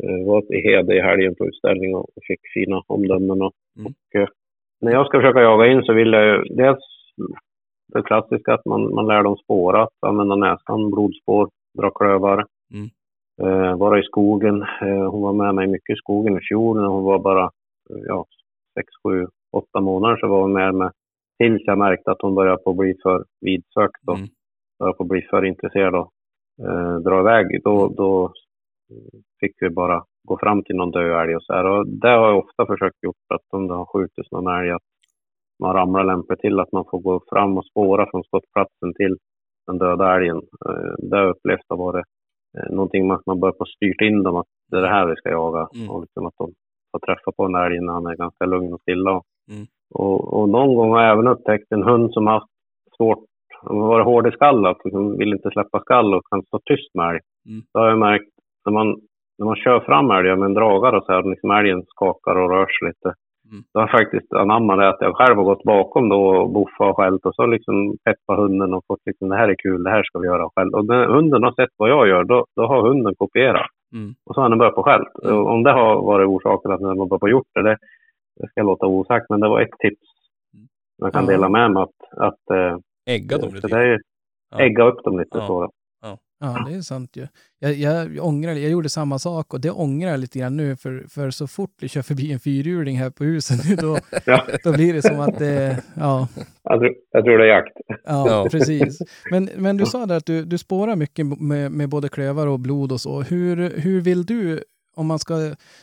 Eh, 0.03 0.25
var 0.27 0.53
i 0.55 0.61
Hede 0.61 0.95
i 0.95 1.01
helgen 1.01 1.35
på 1.35 1.47
utställning 1.47 1.95
och 1.95 2.07
fick 2.27 2.39
fina 2.53 2.81
omdömen. 2.87 3.41
Och, 3.41 3.53
Mm. 3.79 3.85
och, 3.91 4.21
eh, 4.21 4.27
när 4.81 4.91
jag 4.91 5.05
ska 5.07 5.19
försöka 5.21 5.41
jaga 5.41 5.67
in 5.67 5.83
så 5.83 5.93
vill 5.93 6.13
jag 6.13 6.25
ju 6.25 6.43
dels 6.55 6.83
det 7.93 8.03
klassiska 8.03 8.53
att 8.53 8.65
man, 8.65 8.95
man 8.95 9.07
lär 9.07 9.23
dem 9.23 9.37
spåra, 9.37 9.83
att 9.83 10.03
använda 10.07 10.35
näsan, 10.35 10.91
blodspår, 10.91 11.49
dra 11.77 11.89
klövar. 11.89 12.45
Mm. 12.73 12.89
Eh, 13.41 13.77
vara 13.77 13.99
i 13.99 14.03
skogen. 14.03 14.61
Eh, 14.61 15.11
hon 15.11 15.21
var 15.21 15.33
med 15.33 15.55
mig 15.55 15.67
mycket 15.67 15.93
i 15.93 15.97
skogen 15.97 16.37
i 16.37 16.41
fjol 16.41 16.81
när 16.81 16.87
hon 16.87 17.03
var 17.03 17.19
bara 17.19 17.43
eh, 17.89 18.01
ja, 18.07 18.25
sex, 18.79 18.87
sju, 19.03 19.27
åtta 19.51 19.79
månader 19.81 20.17
så 20.17 20.27
var 20.27 20.41
hon 20.41 20.53
med 20.53 20.75
mig 20.75 20.89
tills 21.39 21.61
jag 21.65 21.77
märkte 21.77 22.11
att 22.11 22.21
hon 22.21 22.35
började 22.35 22.57
på 22.63 22.69
att 22.69 22.77
bli 22.77 22.95
för 23.03 23.25
vidsökt 23.41 24.07
och 24.07 24.17
Mm. 24.17 24.29
började 24.79 24.97
på 24.97 25.03
att 25.03 25.09
bli 25.09 25.21
för 25.21 25.45
intresserad 25.45 25.95
och 25.95 26.11
eh, 26.67 26.95
dra 26.95 27.19
iväg. 27.19 27.63
Då, 27.63 27.87
då 27.87 28.33
fick 29.39 29.55
vi 29.59 29.69
bara 29.69 30.03
gå 30.27 30.37
fram 30.37 30.63
till 30.63 30.75
någon 30.75 30.91
död 30.91 31.21
älg 31.21 31.35
och 31.35 31.43
så 31.43 31.53
här. 31.53 31.65
Och 31.65 31.87
det 31.87 32.07
har 32.09 32.27
jag 32.27 32.37
ofta 32.37 32.65
försökt 32.65 33.03
gjort 33.03 33.25
att 33.33 33.41
om 33.49 33.67
det 33.67 33.73
har 33.73 33.85
skjutits 33.85 34.31
någon 34.31 34.47
älg 34.59 34.71
att 34.71 34.81
man 35.59 35.73
ramlar 35.73 36.03
lämpligt 36.03 36.39
till 36.39 36.59
att 36.59 36.71
man 36.71 36.85
får 36.91 36.99
gå 36.99 37.21
fram 37.29 37.57
och 37.57 37.65
spåra 37.65 38.09
från 38.11 38.23
skottplatsen 38.23 38.93
till 38.93 39.17
den 39.67 39.77
döda 39.77 40.15
älgen. 40.15 40.37
Eh, 40.37 40.93
det 40.97 41.15
har 41.17 41.23
jag 41.23 41.35
upplevt 41.35 41.69
har 41.69 41.77
varit 41.77 42.05
eh, 42.57 42.75
någonting 42.75 43.07
man, 43.07 43.19
man 43.25 43.39
börjar 43.39 43.53
på 43.53 43.65
styrt 43.65 44.01
in 44.01 44.23
dem 44.23 44.35
att 44.35 44.51
det 44.71 44.77
är 44.77 44.81
det 44.81 44.95
här 44.97 45.05
vi 45.07 45.15
ska 45.15 45.29
jaga. 45.29 45.67
Mm. 45.75 45.89
Och 45.89 46.01
liksom 46.01 46.25
att 46.25 46.37
de 46.37 46.53
får 46.91 46.99
träffa 46.99 47.31
på 47.37 47.43
en 47.43 47.55
älg 47.55 47.79
när 47.81 47.93
han 47.93 48.05
är 48.05 48.15
ganska 48.15 48.45
lugn 48.45 48.73
och 48.73 48.81
stilla. 48.81 49.11
Mm. 49.51 49.65
Och, 49.93 50.33
och 50.33 50.49
någon 50.49 50.75
gång 50.75 50.91
har 50.91 51.01
jag 51.01 51.11
även 51.11 51.27
upptäckt 51.27 51.71
en 51.71 51.83
hund 51.83 52.13
som 52.13 52.27
har 52.27 52.33
haft 52.33 52.51
svårt, 52.97 53.23
varit 53.63 54.05
hård 54.05 54.27
i 54.27 54.31
skallen, 54.31 54.75
liksom 54.83 55.17
vill 55.17 55.33
inte 55.33 55.49
släppa 55.51 55.79
skall 55.79 56.13
och 56.13 56.25
kan 56.29 56.43
stå 56.43 56.59
tyst 56.59 56.95
med 56.95 57.09
älg. 57.09 57.19
Mm. 57.49 57.61
Då 57.73 57.79
har 57.79 57.89
jag 57.89 57.99
märkt 57.99 58.31
när 58.65 58.73
man, 58.73 58.87
när 59.37 59.45
man 59.45 59.55
kör 59.55 59.79
fram 59.79 60.11
älgen 60.11 60.39
med 60.39 60.45
en 60.45 60.53
dragare 60.53 60.97
och 60.97 61.05
så 61.05 61.11
här, 61.11 61.23
liksom 61.23 61.51
älgen 61.51 61.83
skakar 61.87 62.35
och 62.35 62.49
rör 62.49 62.65
sig 62.65 62.87
lite. 62.87 63.09
Mm. 63.53 63.63
Då 63.73 63.79
har 63.79 63.87
jag 63.87 63.91
faktiskt 63.99 64.33
anammat 64.33 64.77
det 64.79 64.89
att 64.89 65.01
jag 65.01 65.15
själv 65.15 65.37
har 65.37 65.43
gått 65.43 65.63
bakom 65.63 66.09
då 66.09 66.21
och 66.41 66.49
buffat 66.49 66.89
och 66.89 66.97
skällt 66.97 67.25
och 67.25 67.35
så 67.35 67.45
liksom 67.45 67.97
peppat 68.05 68.37
hunden 68.37 68.73
och 68.73 68.83
fått 68.87 68.99
liksom 69.05 69.29
det 69.29 69.35
här 69.35 69.49
är 69.49 69.55
kul, 69.63 69.83
det 69.83 69.89
här 69.89 70.03
ska 70.03 70.19
vi 70.19 70.27
göra 70.27 70.49
själv. 70.55 70.73
Och 70.73 70.85
när 70.85 71.05
hunden 71.07 71.43
har 71.43 71.51
sett 71.51 71.69
vad 71.77 71.89
jag 71.89 72.07
gör, 72.07 72.23
då, 72.23 72.45
då 72.55 72.65
har 72.67 72.87
hunden 72.87 73.15
kopierat. 73.17 73.67
Mm. 73.93 74.13
Och 74.25 74.35
så 74.35 74.41
har 74.41 74.49
den 74.49 74.57
börjat 74.59 74.75
på 74.75 74.83
skällt. 74.83 75.13
Mm. 75.23 75.45
Om 75.45 75.63
det 75.63 75.71
har 75.71 76.01
varit 76.01 76.27
orsaken 76.27 76.71
att 76.71 76.79
den 76.79 76.87
har 76.99 77.05
börjat 77.07 77.19
på 77.19 77.29
gjort 77.29 77.47
det, 77.53 77.61
det, 77.63 77.77
det 78.39 78.47
ska 78.47 78.53
jag 78.59 78.65
låta 78.65 78.85
osagt. 78.87 79.25
Men 79.29 79.39
det 79.39 79.49
var 79.49 79.61
ett 79.61 79.77
tips 79.79 80.07
Mm. 80.55 80.67
jag 80.97 81.13
kan 81.13 81.23
Ja. 81.25 81.31
dela 81.31 81.49
med 81.49 81.71
mig 81.71 81.83
att, 81.83 81.99
att 82.17 82.49
eh, 82.57 82.77
Ägga 83.15 83.37
dem 83.37 83.49
lite 83.53 83.99
ägga 84.57 84.83
upp 84.83 85.03
dem 85.03 85.19
lite 85.19 85.37
Ja. 85.37 85.47
så. 85.47 85.69
Ja, 86.45 86.65
det 86.69 86.75
är 86.75 86.81
sant 86.81 87.15
ju. 87.15 87.27
Jag, 87.59 87.73
jag, 87.73 88.15
jag 88.15 88.25
ångrar, 88.25 88.51
jag 88.51 88.71
gjorde 88.71 88.89
samma 88.89 89.19
sak 89.19 89.53
och 89.53 89.61
det 89.61 89.71
ångrar 89.71 90.09
jag 90.11 90.19
lite 90.19 90.39
grann 90.39 90.57
nu 90.57 90.75
för, 90.75 91.05
för 91.09 91.29
så 91.31 91.47
fort 91.47 91.75
vi 91.81 91.87
kör 91.87 92.01
förbi 92.01 92.31
en 92.31 92.39
fyrhjuling 92.39 92.97
här 92.97 93.09
på 93.09 93.23
huset 93.23 93.69
nu 93.69 93.75
då, 93.81 93.97
Ja, 94.25 94.45
då 94.63 94.71
blir 94.73 94.93
det 94.93 95.01
som 95.01 95.19
att 95.19 95.39
det, 95.39 95.83
ja, 95.97 96.27
jag, 96.63 96.79
tror, 96.79 96.95
jag 97.11 97.23
tror 97.23 97.37
det 97.37 97.43
är 97.43 97.47
jakt. 97.55 97.77
ja, 97.87 97.97
Ja. 98.05 98.47
precis. 98.51 98.99
Men, 99.31 99.49
men 99.57 99.77
du 99.77 99.85
sa 99.85 100.05
där 100.05 100.17
att 100.17 100.25
du, 100.25 100.45
du 100.45 100.57
spårar 100.57 100.95
mycket 100.95 101.25
med, 101.41 101.71
med 101.71 101.89
både 101.89 102.09
klövar 102.09 102.47
och 102.47 102.59
blod 102.59 102.91
och 102.91 103.01
så. 103.01 103.21
Hur, 103.21 103.79
hur 103.79 104.01
vill 104.01 104.25
du, 104.25 104.63
om 104.95 105.07
man 105.07 105.19
ska, 105.19 105.33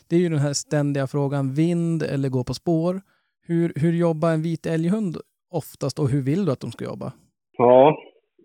det 0.09 0.17
är 0.17 0.21
ju 0.21 0.29
den 0.29 0.39
här 0.39 0.53
ständiga 0.53 1.07
frågan, 1.07 1.55
vind 1.55 2.03
eller 2.03 2.29
gå 2.29 2.45
på 2.45 2.55
spår. 2.55 3.01
Hur, 3.47 3.73
hur 3.77 3.93
jobbar 3.93 4.31
en 4.31 4.43
vit 4.43 4.67
älghund 4.67 5.17
oftast 5.51 5.99
och 5.99 6.09
hur 6.09 6.23
vill 6.23 6.45
du 6.45 6.53
att 6.53 6.61
de 6.61 6.73
ska 6.73 6.85
jobba? 6.85 7.13
Ja, 7.59 7.97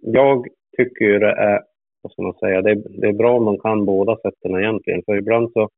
jag 0.01 0.45
tycker 0.77 1.05
ju 1.05 1.19
det 1.19 1.31
är, 1.31 1.59
vad 2.05 2.11
ska 2.11 2.21
man 2.21 2.33
säga, 2.33 2.61
det 2.61 2.71
är, 2.71 2.81
det 3.01 3.07
är 3.07 3.13
bra 3.13 3.37
om 3.37 3.45
de 3.45 3.57
kan 3.57 3.85
båda 3.85 4.15
sätten 4.15 4.59
egentligen. 4.59 5.01
För 5.05 5.17
ibland 5.17 5.51
så, 5.51 5.69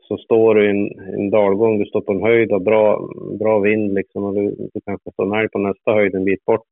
så 0.00 0.16
står 0.16 0.54
du 0.54 0.66
i 0.66 0.70
en, 0.70 0.84
en 1.14 1.30
dalgång, 1.30 1.78
du 1.78 1.84
står 1.84 2.00
på 2.00 2.12
en 2.12 2.22
höjd 2.22 2.52
och 2.52 2.62
bra, 2.62 3.08
bra 3.38 3.58
vind 3.58 3.94
liksom 3.94 4.24
och 4.24 4.34
du, 4.34 4.44
du 4.74 4.80
kanske 4.84 5.10
står 5.12 5.26
en 5.26 5.40
älg 5.40 5.48
på 5.48 5.58
nästa 5.58 5.92
höjd 5.92 6.14
en 6.14 6.24
bit 6.24 6.44
bort. 6.44 6.70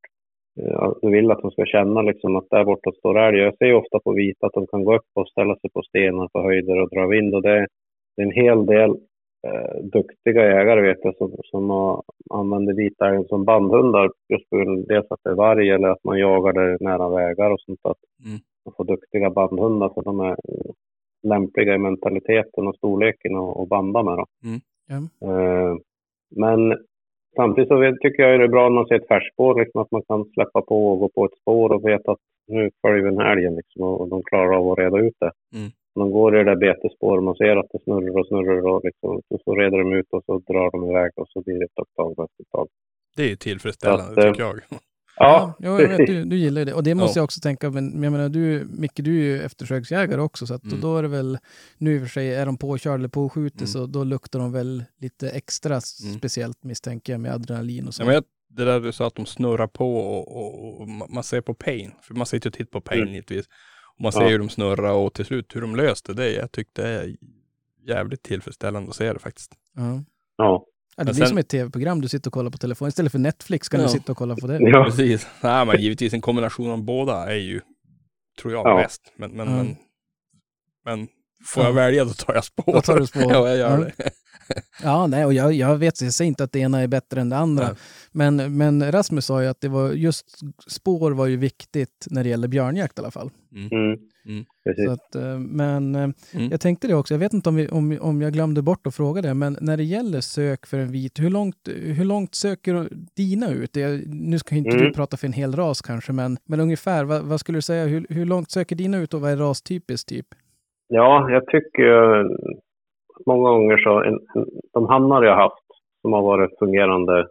Eh, 0.60 0.92
du 1.02 1.10
vill 1.10 1.30
att 1.30 1.42
de 1.42 1.50
ska 1.50 1.64
känna 1.64 2.02
liksom 2.02 2.36
att 2.36 2.50
där 2.50 2.64
borta 2.64 2.92
står 2.92 3.18
älg. 3.18 3.38
Jag 3.38 3.56
ser 3.56 3.74
ofta 3.74 3.98
på 4.04 4.12
vita 4.12 4.46
att 4.46 4.52
de 4.52 4.66
kan 4.66 4.84
gå 4.84 4.96
upp 4.96 5.10
och 5.14 5.28
ställa 5.28 5.56
sig 5.56 5.70
på 5.70 5.82
stenar 5.82 6.28
på 6.28 6.42
höjder 6.42 6.80
och 6.82 6.90
dra 6.90 7.06
vind 7.06 7.34
och 7.34 7.42
det 7.42 7.50
är, 7.50 7.66
det 8.16 8.22
är 8.22 8.26
en 8.26 8.42
hel 8.44 8.66
del 8.66 8.90
eh, 9.46 9.76
duktiga 9.82 10.42
jägare 10.54 10.80
vet 10.80 10.98
jag 11.02 11.16
som, 11.16 11.36
som 11.44 11.70
har, 11.70 12.02
använder 12.34 12.74
vitälgen 12.74 13.24
som 13.24 13.44
bandhundar 13.44 14.10
just 14.32 14.50
på 14.50 14.56
grund 14.56 14.78
av 14.78 14.86
dels 14.86 15.06
att 15.10 15.20
det 15.24 15.30
är 15.30 15.34
varg 15.34 15.70
eller 15.70 15.88
att 15.88 16.04
man 16.04 16.18
jagar 16.18 16.52
där 16.52 16.76
nära 16.80 17.08
vägar 17.08 17.50
och 17.50 17.60
sånt. 17.60 17.80
Att 17.82 18.02
Mm 18.24 18.38
man 18.66 18.74
får 18.76 18.84
duktiga 18.84 19.30
bandhundar 19.30 19.88
för 19.94 20.02
de 20.02 20.20
är 20.20 20.36
lämpliga 21.22 21.74
i 21.74 21.78
mentaliteten 21.78 22.66
och 22.66 22.76
storleken 22.76 23.36
och, 23.36 23.60
och 23.60 23.68
banda 23.68 24.02
med. 24.02 24.16
Då. 24.16 24.26
Mm. 24.44 24.60
Ja. 24.88 25.28
Eh, 25.28 25.76
men 26.30 26.78
samtidigt 27.36 27.68
så 27.68 27.96
tycker 28.00 28.22
jag 28.22 28.40
det 28.40 28.44
är 28.44 28.48
bra 28.48 28.68
när 28.68 28.74
man 28.74 28.86
ser 28.86 28.94
ett 28.94 29.08
färskspår, 29.08 29.60
liksom, 29.60 29.80
att 29.80 29.90
man 29.90 30.02
kan 30.02 30.24
släppa 30.24 30.62
på 30.62 30.92
och 30.92 30.98
gå 30.98 31.08
på 31.08 31.24
ett 31.24 31.38
spår 31.40 31.72
och 31.72 31.88
veta 31.88 32.12
att 32.12 32.18
nu 32.46 32.70
följer 32.82 33.04
vi 33.04 33.10
den 33.10 33.18
här 33.18 33.32
älgen 33.32 33.54
liksom, 33.54 33.82
och, 33.82 34.00
och 34.00 34.08
de 34.08 34.22
klarar 34.22 34.56
av 34.58 34.72
att 34.72 34.78
reda 34.78 34.98
ut 34.98 35.16
det. 35.20 35.32
Mm. 35.56 35.70
De 35.94 36.10
går 36.10 36.34
i 36.34 36.38
det 36.38 36.44
där 36.44 36.56
betesspåret, 36.56 37.24
man 37.24 37.36
ser 37.36 37.56
att 37.56 37.66
det 37.72 37.78
snurrar 37.84 38.20
och 38.20 38.26
snurrar 38.26 38.66
och, 38.66 38.84
liksom, 38.84 39.20
och 39.30 39.40
så 39.44 39.54
reder 39.54 39.78
de 39.78 39.92
ut 39.92 40.06
och 40.10 40.22
så 40.26 40.38
drar 40.38 40.70
de 40.70 40.90
iväg 40.90 41.10
och 41.16 41.28
så 41.28 41.42
blir 41.42 41.58
det 41.58 41.64
ett 41.64 41.78
upptag 41.82 42.10
efter 42.10 42.42
ett 42.42 42.50
tag. 42.52 42.68
Det 43.16 43.22
är 43.22 43.28
ju 43.28 43.36
tillfredsställande 43.36 44.14
Så 44.14 44.20
att, 44.20 44.26
eh, 44.26 44.32
tycker 44.32 44.42
jag. 44.42 44.56
Ja, 45.18 45.54
jo, 45.58 45.80
jag 45.80 45.88
vet, 45.88 46.06
du, 46.06 46.24
du 46.24 46.36
gillar 46.36 46.60
ju 46.60 46.64
det. 46.64 46.74
Och 46.74 46.82
det 46.82 46.94
måste 46.94 47.18
Ja. 47.18 47.20
jag 47.20 47.24
också 47.24 47.40
tänka, 47.40 47.70
men 47.70 48.02
jag 48.02 48.12
menar, 48.12 48.28
du, 48.28 48.66
Micke, 48.70 48.94
du 48.96 49.10
är 49.18 49.22
ju 49.24 49.42
eftersöksjägare 49.42 50.20
också, 50.20 50.46
så 50.46 50.54
att 50.54 50.64
Mm. 50.64 50.80
då 50.80 50.96
är 50.96 51.02
det 51.02 51.08
väl, 51.08 51.38
nu 51.78 51.94
i 51.94 51.98
och 51.98 52.02
för 52.02 52.08
sig, 52.08 52.34
är 52.34 52.46
de 52.46 52.58
påkörda 52.58 52.94
eller 52.94 53.08
påskjuter, 53.08 53.58
Mm. 53.58 53.66
så 53.66 53.86
då 53.86 54.04
luktar 54.04 54.38
de 54.38 54.52
väl 54.52 54.84
lite 55.00 55.30
extra 55.30 55.72
Mm. 56.04 56.18
speciellt 56.18 56.64
misstänker 56.64 57.12
jag 57.12 57.20
med 57.20 57.32
adrenalin 57.32 57.86
och 57.88 57.94
så. 57.94 58.02
Ja, 58.02 58.06
men 58.06 58.14
jag, 58.14 58.24
det 58.48 58.64
där 58.64 58.80
du 58.80 58.92
sa 58.92 59.06
att 59.06 59.14
de 59.14 59.26
snurrar 59.26 59.66
på 59.66 59.96
och, 59.96 60.36
och, 60.36 60.80
och 60.80 60.86
ma- 60.88 61.06
man 61.14 61.24
ser 61.24 61.40
på 61.40 61.54
pain. 61.54 61.92
För 62.02 62.14
man 62.14 62.26
sitter 62.26 62.46
ju 62.46 62.50
och 62.50 62.54
tittar 62.54 62.70
på 62.70 62.80
pain 62.80 63.00
Mm. 63.02 63.14
givetvis. 63.14 63.46
Och 63.96 64.00
man 64.02 64.12
ser 64.12 64.20
Ja. 64.22 64.28
hur 64.28 64.38
de 64.38 64.48
snurrar 64.48 64.92
och 64.92 65.14
till 65.14 65.24
slut 65.24 65.56
hur 65.56 65.60
de 65.60 65.76
löste 65.76 66.12
det. 66.14 66.30
Jag 66.32 66.52
tyckte 66.52 66.82
det 66.82 66.88
är 66.88 67.16
jävligt 67.88 68.22
tillfredsställande 68.22 68.88
att 68.90 68.96
se 68.96 69.12
det 69.12 69.18
faktiskt. 69.18 69.52
ja. 69.76 70.02
Ja, 70.38 70.66
Ja, 70.96 71.04
det 71.04 71.06
Men 71.08 71.14
blir 71.14 71.24
sen- 71.24 71.28
som 71.28 71.38
ett 71.38 71.48
tv-program, 71.48 72.00
du 72.00 72.08
sitter 72.08 72.28
och 72.28 72.32
kollar 72.34 72.50
på 72.50 72.58
telefon. 72.58 72.88
Istället 72.88 73.12
för 73.12 73.18
Netflix 73.18 73.68
kan 73.68 73.80
Ja. 73.80 73.86
du 73.86 73.92
sitta 73.92 74.12
och 74.12 74.18
kolla 74.18 74.36
på 74.36 74.46
det. 74.46 74.58
ja. 74.60 74.84
Precis. 74.84 75.26
Nej, 75.40 75.66
men 75.66 75.80
givetvis 75.82 76.12
en 76.12 76.20
kombination 76.20 76.70
av 76.70 76.84
båda 76.84 77.32
är 77.32 77.36
ju, 77.36 77.60
tror 78.40 78.52
jag, 78.52 78.66
Ja. 78.66 78.76
bäst. 78.76 79.12
Men, 79.16 79.30
men, 79.30 79.46
Ja. 79.48 79.54
men, 79.56 79.76
men 80.84 81.08
får 81.46 81.62
Ja. 81.62 81.68
jag 81.68 81.74
välja 81.74 82.04
då 82.04 82.10
tar 82.12 82.34
jag 82.34 82.44
spår. 82.44 82.72
Då 82.72 82.80
tar 82.82 82.98
du 83.00 83.06
spår. 83.06 83.22
ja, 83.32 83.48
jag 83.48 83.56
gör 83.56 83.78
Ja. 83.78 83.84
det. 84.04 84.10
Ja, 84.82 85.06
nej, 85.06 85.24
och 85.24 85.32
jag, 85.32 85.52
jag 85.52 85.76
vet, 85.78 86.02
jag 86.02 86.12
säger 86.12 86.28
inte 86.28 86.44
att 86.44 86.52
det 86.52 86.58
ena 86.58 86.80
är 86.80 86.88
bättre 86.88 87.20
än 87.20 87.28
det 87.28 87.36
andra. 87.36 87.64
Nej. 87.64 87.74
Men, 88.12 88.56
men 88.56 88.92
Rasmus 88.92 89.26
sa 89.26 89.42
ju 89.42 89.48
att 89.48 89.60
det 89.60 89.68
var 89.68 89.90
just 89.92 90.26
spår 90.66 91.10
var 91.10 91.26
ju 91.26 91.36
viktigt 91.36 92.06
när 92.10 92.22
det 92.24 92.28
gäller 92.30 92.48
björnjakt 92.48 92.98
i 92.98 93.02
alla 93.02 93.10
fall. 93.10 93.30
Mm. 93.54 93.98
Mm. 94.28 94.44
Precis. 94.64 94.84
Så 94.84 94.90
att, 94.90 95.14
eh, 95.14 95.38
men 95.38 95.94
eh, 95.94 96.08
Mm. 96.34 96.50
jag 96.50 96.60
tänkte 96.60 96.88
det 96.88 96.94
också, 96.94 97.14
jag 97.14 97.18
vet 97.18 97.32
inte 97.32 97.48
om, 97.48 97.56
vi, 97.56 97.68
om, 97.68 97.98
om 98.00 98.22
jag 98.22 98.32
glömde 98.32 98.62
bort 98.62 98.86
att 98.86 98.94
fråga 98.94 99.22
det, 99.22 99.34
men 99.34 99.58
när 99.60 99.76
det 99.76 99.82
gäller 99.84 100.20
sök 100.20 100.66
för 100.66 100.78
en 100.78 100.92
vit, 100.92 101.20
hur 101.20 101.30
långt, 101.30 101.56
hur 101.74 102.04
långt 102.04 102.34
söker 102.34 102.88
dina 103.16 103.50
ut? 103.50 103.76
Jag, 103.76 104.06
nu 104.06 104.38
ska 104.38 104.54
inte 104.54 104.70
Mm. 104.70 104.84
du 104.84 104.92
prata 104.92 105.16
för 105.16 105.26
en 105.26 105.32
hel 105.32 105.52
ras 105.56 105.82
kanske, 105.82 106.12
men, 106.12 106.36
men 106.44 106.60
ungefär, 106.60 107.04
vad, 107.04 107.22
vad 107.22 107.40
skulle 107.40 107.58
du 107.58 107.62
säga, 107.62 107.84
hur, 107.84 108.06
hur 108.08 108.24
långt 108.26 108.50
söker 108.50 108.76
dina 108.76 108.98
ut 108.98 109.14
och 109.14 109.20
vad 109.20 109.30
är 109.30 109.36
rastypiskt 109.36 110.08
typ? 110.08 110.26
Ja, 110.88 111.30
jag 111.30 111.46
tycker 111.46 112.24
många 113.26 113.50
gånger 113.50 113.76
så, 113.76 114.02
en, 114.02 114.18
en, 114.34 114.46
de 114.72 114.86
hannar 114.86 115.22
jag 115.22 115.36
haft 115.36 115.66
som 116.02 116.12
har 116.12 116.22
varit 116.22 116.58
fungerande 116.58 117.26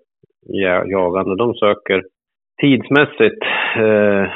ja- 0.45 0.85
jagande, 0.85 1.35
de 1.35 1.53
söker 1.53 2.03
tidsmässigt 2.61 3.41
eh, 3.77 4.27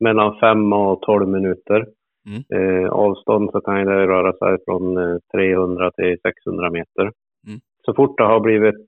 mellan 0.00 0.38
5 0.40 0.72
och 0.72 1.02
12 1.02 1.28
minuter. 1.28 1.86
Mm. 2.26 2.42
Eh, 2.54 2.88
avstånd 2.90 3.50
så 3.52 3.60
kan 3.60 3.74
det 3.74 4.06
röra 4.06 4.32
sig 4.32 4.64
från 4.64 4.96
eh, 4.96 5.16
300 5.34 5.90
till 5.90 6.18
600 6.22 6.70
meter. 6.70 7.02
Mm. 7.46 7.60
Så 7.84 7.94
fort 7.94 8.18
det 8.18 8.24
har 8.24 8.40
blivit 8.40 8.86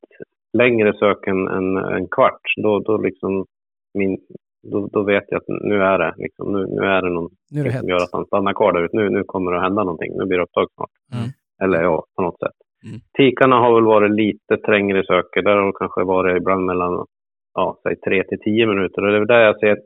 längre 0.59 0.93
sök 0.99 1.26
än 1.26 1.49
en, 1.49 1.76
kvart, 2.09 2.41
då, 2.62 2.78
då, 2.78 2.97
liksom 2.97 3.45
min, 3.95 4.18
då, 4.62 4.89
då 4.93 5.03
vet 5.03 5.24
jag 5.28 5.39
att 5.39 5.49
nu 5.49 5.82
är 5.82 5.99
det, 5.99 6.14
liksom, 6.16 6.53
nu, 6.53 6.66
nu 6.66 6.87
är 6.87 7.03
det 7.03 7.11
det 7.62 7.78
som 7.78 7.89
gör 7.89 8.03
att 8.03 8.12
han 8.12 8.26
stannar 8.26 8.53
kvar 8.53 8.72
där 8.72 8.84
ute. 8.84 8.97
Nu, 8.97 9.11
nu 9.11 9.24
kommer 9.24 9.53
det 9.53 9.59
att 9.59 9.64
hända 9.64 9.84
någonting. 9.84 10.12
Nu 10.18 10.24
blir 10.24 10.39
det 10.39 10.45
upptag 10.45 10.66
snart. 10.74 10.91
Mm. 11.14 11.28
Eller 11.62 11.82
ja, 11.82 12.04
på 12.16 12.22
något 12.22 12.38
sätt. 12.38 12.57
Mm. 12.84 13.00
Tikarna 13.18 13.57
har 13.57 13.74
väl 13.74 13.84
varit 13.84 14.11
lite 14.11 14.57
trängre 14.57 15.00
i 15.00 15.07
söker. 15.07 15.42
Där 15.42 15.57
har 15.57 15.66
det 15.66 15.78
kanske 15.78 16.04
varit 16.04 16.36
ibland 16.36 16.64
mellan, 16.64 17.07
ja, 17.54 17.78
säg 17.82 17.96
tre 17.96 18.24
till 18.24 18.40
tio 18.40 18.66
minuter. 18.66 19.02
Och 19.02 19.11
det 19.11 19.16
är 19.16 19.18
väl 19.18 19.28
där 19.28 19.40
jag 19.40 19.59
ser 19.59 19.78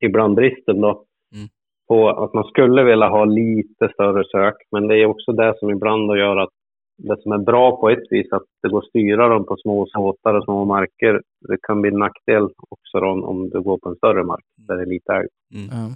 ibland 0.00 0.34
bristen 0.34 0.80
då. 0.80 0.90
Mm. 1.34 1.48
På 1.88 2.08
att 2.08 2.34
man 2.34 2.44
skulle 2.44 2.82
vilja 2.82 3.08
ha 3.08 3.24
lite 3.24 3.88
större 3.94 4.24
sök. 4.24 4.54
Men 4.70 4.88
det 4.88 4.96
är 4.96 5.06
också 5.06 5.32
det 5.32 5.54
som 5.58 5.70
ibland 5.70 6.08
då 6.08 6.16
gör 6.16 6.36
att 6.36 6.50
det 6.98 7.22
som 7.22 7.32
är 7.32 7.38
bra 7.38 7.80
på 7.80 7.90
ett 7.90 8.06
vis, 8.10 8.32
att 8.32 8.42
det 8.62 8.68
går 8.68 8.78
att 8.78 8.88
styra 8.88 9.28
dem 9.28 9.46
på 9.46 9.56
små 9.56 9.86
såtar 9.86 10.34
och 10.34 10.44
små 10.44 10.64
marker. 10.64 11.22
Det 11.48 11.56
kan 11.62 11.80
bli 11.80 11.90
en 11.90 11.98
nackdel 11.98 12.42
också 12.68 13.00
då, 13.00 13.06
om 13.06 13.50
du 13.50 13.60
går 13.60 13.78
på 13.78 13.88
en 13.88 13.96
större 13.96 14.24
mark 14.24 14.44
där 14.56 14.76
det 14.76 14.82
är 14.82 14.86
lite 14.86 15.12
älg. 15.12 15.28
Mm. 15.54 15.94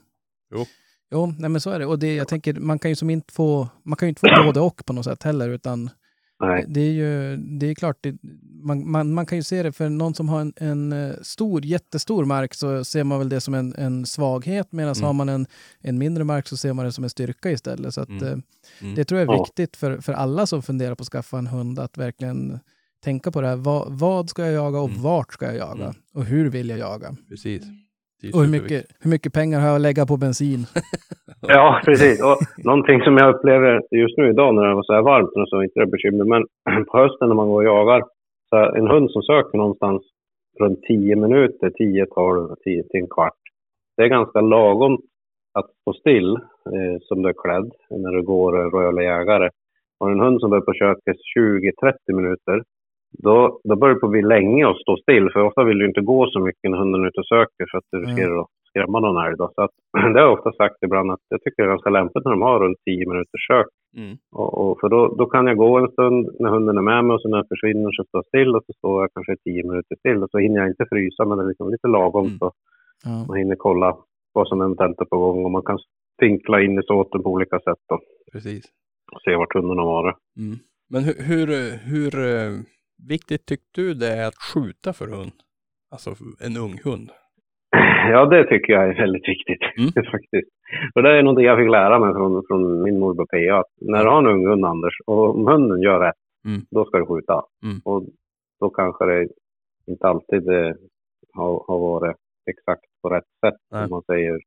Jo. 0.54 0.58
Jo, 1.11 1.34
nej 1.38 1.50
men 1.50 1.61
så 1.61 1.70
är 1.70 1.78
det. 1.78 1.86
Och 1.86 1.98
det, 1.98 2.14
jag 2.14 2.28
tänker, 2.28 2.54
man 2.54 2.78
kan 2.78 2.90
ju 2.90 2.94
som 2.96 3.11
inte 3.11 3.32
få, 3.34 3.68
man 3.82 3.96
kan 3.96 4.07
ju 4.07 4.09
inte 4.09 4.20
få 4.20 4.44
både 4.44 4.61
och 4.61 4.86
på 4.86 4.92
något 4.92 5.04
sätt 5.04 5.22
heller, 5.22 5.48
utan 5.48 5.90
Nej. 6.40 6.64
det 6.68 6.80
är 6.80 6.92
ju, 6.92 7.36
det 7.36 7.66
är 7.70 7.74
klart, 7.74 7.96
det, 8.00 8.14
man, 8.62 8.90
man, 8.90 9.14
man 9.14 9.26
kan 9.26 9.38
ju 9.38 9.42
se 9.42 9.62
det 9.62 9.72
för 9.72 9.88
någon 9.88 10.14
som 10.14 10.28
har 10.28 10.40
en, 10.40 10.52
en 10.57 10.92
eh, 10.92 11.14
stor, 11.22 11.64
jättestor 11.64 12.24
mark 12.24 12.54
så 12.54 12.84
ser 12.84 13.04
man 13.04 13.18
väl 13.18 13.28
det 13.28 13.40
som 13.40 13.54
en, 13.54 13.74
en 13.74 14.07
svaghet, 14.07 14.72
medan 14.72 14.94
Mm. 14.94 15.04
har 15.07 15.12
man 15.12 15.28
en, 15.28 15.46
en 15.80 15.98
mindre 15.98 16.24
mark 16.24 16.48
så 16.48 16.57
ser 16.57 16.72
man 16.72 16.84
det 16.84 16.92
som 16.92 17.04
en 17.04 17.11
styrka 17.11 17.50
istället. 17.50 17.94
Så 17.94 18.00
att, 18.00 18.09
Mm. 18.09 18.24
eh, 18.24 18.38
Mm. 18.80 18.94
det 18.94 19.04
tror 19.04 19.20
jag 19.20 19.34
är 19.34 19.38
viktigt 19.38 19.76
för, 19.76 20.00
för 20.00 20.12
alla 20.12 20.46
som 20.46 20.62
funderar 20.62 20.94
på 20.94 21.02
att 21.02 21.09
skaffa 21.09 21.38
en 21.38 21.46
hund, 21.46 21.78
att 21.78 21.98
verkligen 21.98 22.59
tänka 23.04 23.30
på 23.30 23.40
det 23.40 23.48
här. 23.48 23.57
Vad, 23.57 23.92
vad 23.92 24.30
ska 24.30 24.42
jag 24.44 24.52
jaga 24.52 24.78
och 24.80 24.88
Mm. 24.90 25.02
vart 25.02 25.32
ska 25.32 25.44
jag 25.46 25.57
jaga? 25.57 25.84
Mm. 25.84 25.96
Och 26.14 26.24
hur 26.24 26.50
vill 26.50 26.68
jag 26.68 26.78
jaga? 26.78 27.16
Precis. 27.28 27.62
Och 28.34 28.40
hur 28.44 28.52
mycket, 28.56 28.84
hur 29.02 29.10
mycket 29.10 29.32
pengar 29.32 29.60
har 29.60 29.66
jag 29.66 29.76
att 29.76 29.88
lägga 29.88 30.06
på 30.06 30.16
bensin? 30.16 30.60
Ja, 31.40 31.80
precis. 31.84 32.22
Och 32.22 32.38
någonting 32.64 33.00
som 33.00 33.16
jag 33.16 33.34
upplever 33.34 33.82
just 33.90 34.16
nu 34.18 34.30
idag 34.30 34.54
när 34.54 34.62
det 34.68 34.74
var 34.74 34.82
så 34.82 34.92
här 34.92 35.02
varmt 35.02 35.36
och 35.36 35.48
så 35.48 35.56
är 35.56 35.64
inte 35.64 35.80
det 35.80 35.86
bekymmer. 35.86 36.24
Men 36.24 36.42
på 36.90 36.98
hösten 36.98 37.28
när 37.28 37.34
man 37.34 37.48
går 37.48 37.60
och 37.62 37.64
jagar, 37.64 38.02
så 38.48 38.56
en 38.56 38.88
hund 38.88 39.10
som 39.10 39.22
söker 39.22 39.58
någonstans 39.58 40.02
runt 40.60 40.82
10 40.82 41.16
minuter, 41.16 41.70
10, 41.70 42.06
12, 42.06 42.54
10 42.64 42.82
till 42.82 43.00
en 43.00 43.08
kvart. 43.08 43.42
Det 43.96 44.02
är 44.02 44.08
ganska 44.08 44.40
lagom 44.40 44.98
att 45.58 45.70
stå 45.80 45.92
still 45.92 46.34
eh, 46.74 46.96
som 47.02 47.22
du 47.22 47.28
är 47.28 47.42
klädd 47.44 47.70
när 47.90 48.12
du 48.16 48.22
går 48.22 48.60
eh, 48.60 48.70
rörlig 48.70 49.04
jägare. 49.04 49.48
Och 50.00 50.10
en 50.10 50.20
hund 50.20 50.40
som 50.40 50.50
börjar 50.50 50.68
på 50.70 50.72
köket 50.72 51.16
20-30 51.38 52.16
minuter, 52.18 52.62
då, 53.18 53.60
då 53.64 53.76
börjar 53.76 53.94
det 53.94 54.00
på 54.00 54.06
att 54.06 54.12
bli 54.12 54.22
länge 54.22 54.68
att 54.68 54.76
stå 54.84 54.96
still. 54.96 55.30
För 55.32 55.40
ofta 55.40 55.64
vill 55.64 55.78
du 55.78 55.86
inte 55.86 56.00
gå 56.00 56.26
så 56.30 56.40
mycket 56.40 56.70
när 56.70 56.78
hunden 56.78 57.02
är 57.04 57.08
ute 57.08 57.20
och 57.20 57.26
söker 57.26 57.64
för 57.70 57.78
att 57.78 57.88
du 57.92 57.98
Mm. 57.98 58.08
riskerar 58.08 58.40
att 58.40 58.46
skrämma 58.68 59.00
någon 59.00 59.24
älg. 59.26 59.36
Så 59.36 59.44
att, 59.64 59.74
det 60.14 60.20
har 60.20 60.26
jag 60.28 60.32
ofta 60.38 60.52
sagt 60.52 60.76
ibland 60.86 61.10
att 61.10 61.24
jag 61.28 61.40
tycker 61.42 61.62
det 61.62 61.68
är 61.68 61.74
ganska 61.76 61.90
lämpligt 61.90 62.24
när 62.24 62.30
de 62.36 62.42
har 62.42 62.60
runt 62.60 62.78
10 62.84 63.08
minuters 63.10 63.44
sök. 63.50 63.66
Mm. 64.00 64.14
Och, 64.40 64.50
och, 64.60 64.80
för 64.80 64.88
då, 64.88 65.00
då 65.18 65.24
kan 65.26 65.46
jag 65.46 65.56
gå 65.56 65.78
en 65.78 65.88
stund 65.96 66.22
när 66.40 66.50
hunden 66.50 66.78
är 66.78 66.82
med 66.92 67.04
mig 67.04 67.14
och 67.14 67.22
sen 67.22 67.30
när 67.30 67.38
jag 67.38 67.48
försvinner 67.54 67.90
så 67.92 68.02
står 68.04 68.18
jag 68.22 68.26
still 68.32 68.56
och 68.56 68.64
så 68.66 68.72
står 68.80 69.02
jag 69.02 69.10
kanske 69.14 69.34
10 69.44 69.62
minuter 69.68 69.94
still 70.02 70.22
och 70.22 70.30
så 70.30 70.38
hinner 70.38 70.58
jag 70.60 70.68
inte 70.68 70.86
frysa 70.92 71.24
men 71.24 71.38
det 71.38 71.44
är 71.44 71.48
liksom 71.48 71.70
lite 71.70 71.88
lagom 71.88 72.26
Mm. 72.26 72.38
så 72.38 72.52
Ja. 73.04 73.24
man 73.28 73.36
hinner 73.38 73.56
kolla 73.58 73.96
vad 74.32 74.48
som 74.48 74.60
eventuellt 74.60 75.00
är 75.00 75.04
på 75.04 75.18
gång 75.18 75.44
och 75.44 75.50
man 75.50 75.62
kan 75.62 75.78
vinkla 76.22 76.60
in 76.62 76.78
i 76.78 76.82
såten 76.82 77.22
på 77.22 77.30
olika 77.30 77.56
sätt 77.58 77.82
då, 77.88 77.98
Precis. 78.32 78.64
och 79.12 79.20
se 79.24 79.36
vart 79.36 79.54
hunden 79.54 79.78
har 79.78 79.86
varit. 79.86 80.16
Mm. 80.38 80.56
Men 80.90 81.02
hur, 81.04 81.14
hur, 81.28 81.46
hur 81.90 82.12
eh, 82.34 82.52
viktigt 83.08 83.46
tyckte 83.46 83.80
du 83.80 83.94
det 83.94 84.08
är 84.08 84.28
att 84.28 84.34
skjuta 84.54 84.92
för 84.92 85.06
hund? 85.06 85.32
Alltså 85.92 86.10
en 86.46 86.56
ung 86.56 86.76
hund. 86.84 87.10
Ja, 88.12 88.26
det 88.26 88.44
tycker 88.44 88.72
jag 88.72 88.88
är 88.88 88.94
väldigt 88.94 89.28
viktigt 89.28 89.62
Mm. 89.78 89.90
faktiskt. 90.12 90.50
Och 90.94 91.02
det 91.02 91.10
är 91.18 91.22
någonting 91.22 91.46
jag 91.46 91.58
fick 91.58 91.70
lära 91.70 91.98
mig 91.98 92.12
från, 92.14 92.42
från 92.48 92.82
min 92.82 92.98
morbror 92.98 93.26
P.A. 93.26 93.58
Att 93.60 93.72
när 93.80 94.04
du 94.04 94.10
har 94.10 94.18
en 94.18 94.26
ung 94.34 94.46
hund, 94.46 94.64
Anders, 94.64 94.94
och 95.06 95.34
om 95.34 95.46
hunden 95.46 95.80
gör 95.80 96.00
rätt, 96.00 96.14
Mm. 96.46 96.60
då 96.70 96.84
ska 96.84 96.98
du 96.98 97.06
skjuta. 97.06 97.42
Mm. 97.64 97.78
Och 97.84 98.02
då 98.60 98.70
kanske 98.70 99.04
det 99.04 99.28
inte 99.86 100.06
alltid 100.08 100.48
eh, 100.48 100.72
har, 101.34 101.64
har 101.68 101.78
varit 101.78 102.16
exakt 102.50 102.84
på 103.02 103.08
rätt 103.08 103.24
sätt, 103.44 103.54
Nej. 103.72 103.82
som 103.82 103.90
man 103.90 104.02
säger. 104.02 104.40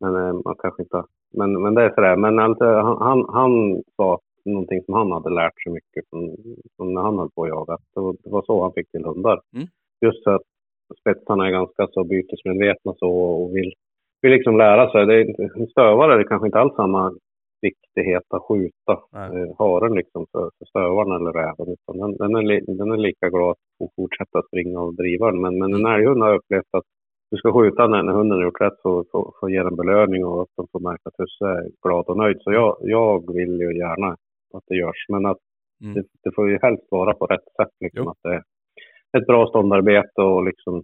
Men 0.00 0.16
eh, 0.16 0.32
man 0.44 0.54
kanske 0.62 0.82
inte... 0.82 1.02
Men, 1.34 1.62
men 1.62 1.74
det 1.74 1.82
är 1.82 1.94
sådär. 1.94 2.16
Men 2.16 2.38
alltså, 2.38 2.64
han, 2.64 2.96
han, 3.00 3.26
han 3.34 3.82
sa 3.96 4.18
någonting 4.50 4.82
som 4.84 4.94
han 4.94 5.12
hade 5.12 5.30
lärt 5.30 5.62
sig 5.62 5.72
mycket 5.72 6.04
från, 6.10 6.36
från 6.76 6.94
när 6.94 7.02
han 7.02 7.18
höll 7.18 7.30
på 7.34 7.42
att 7.42 7.48
jaga. 7.48 7.76
Det 7.94 8.00
var, 8.00 8.12
det 8.24 8.30
var 8.30 8.42
så 8.42 8.62
han 8.62 8.72
fick 8.72 8.90
till 8.90 9.04
hundar. 9.04 9.40
Mm. 9.56 9.66
Just 10.04 10.24
för 10.24 10.34
att 10.34 10.42
spetsarna 11.00 11.46
är 11.46 11.50
ganska 11.50 11.88
så 11.92 12.04
bytesmedvetna 12.04 12.94
så 12.96 13.10
och 13.10 13.56
vill, 13.56 13.72
vill 14.22 14.32
liksom 14.32 14.56
lära 14.58 14.90
sig. 14.90 15.06
Det 15.06 15.14
är, 15.14 15.58
en 15.60 15.66
stövare 15.66 16.14
är 16.14 16.18
det 16.18 16.24
kanske 16.24 16.48
inte 16.48 16.58
alls 16.58 16.74
samma 16.76 17.12
viktighet 17.62 18.22
att 18.28 18.42
skjuta 18.42 18.92
eh, 19.36 19.54
haren 19.58 19.94
liksom 19.94 20.26
för, 20.32 20.50
för 20.58 20.64
stövaren 20.66 21.12
eller 21.12 21.32
räven. 21.32 21.68
Utan 21.74 21.98
den, 21.98 22.16
den, 22.16 22.36
är, 22.36 22.42
li- 22.42 22.64
den 22.66 22.90
är 22.92 22.96
lika 22.96 23.28
glad 23.28 23.50
att 23.84 23.94
fortsätta 23.96 24.42
springa 24.48 24.80
och 24.80 24.94
driva 24.94 25.30
den. 25.30 25.40
Men, 25.40 25.58
men 25.58 25.74
en 25.74 25.86
älghund 25.86 26.22
har 26.22 26.34
upplevt 26.34 26.68
att 26.70 26.84
du 27.30 27.36
ska 27.36 27.52
skjuta 27.52 27.86
när, 27.86 28.02
när 28.02 28.12
hunden 28.12 28.38
har 28.38 28.44
gjort 28.44 28.60
rätt 28.60 28.82
för 28.82 29.04
för- 29.12 29.30
för 29.40 29.46
att 29.46 29.52
ge 29.52 29.62
den 29.62 29.76
belöning 29.76 30.24
och 30.24 30.42
att 30.42 30.48
de 30.56 30.66
får 30.72 30.80
märka 30.80 31.02
att 31.04 31.18
husse 31.18 31.44
är 31.44 31.68
glad 31.82 32.04
och 32.08 32.16
nöjd. 32.16 32.36
Så 32.40 32.52
jag, 32.52 32.76
jag 32.80 33.34
vill 33.34 33.60
ju 33.60 33.78
gärna 33.78 34.16
att 34.54 34.64
det 34.66 34.76
görs. 34.76 35.06
Men 35.08 35.26
att 35.26 35.38
Mm. 35.82 35.94
det, 35.94 36.02
det 36.24 36.32
får 36.34 36.50
ju 36.50 36.58
helst 36.62 36.82
vara 36.90 37.14
på 37.14 37.26
rätt 37.26 37.44
sätt. 37.56 37.74
Liksom, 37.80 38.04
Jo. 38.04 38.10
att 38.10 38.18
det 38.22 38.34
är 38.34 38.42
ett 39.20 39.26
bra 39.26 39.46
ståndarbete 39.46 40.22
och 40.22 40.44
liksom 40.44 40.82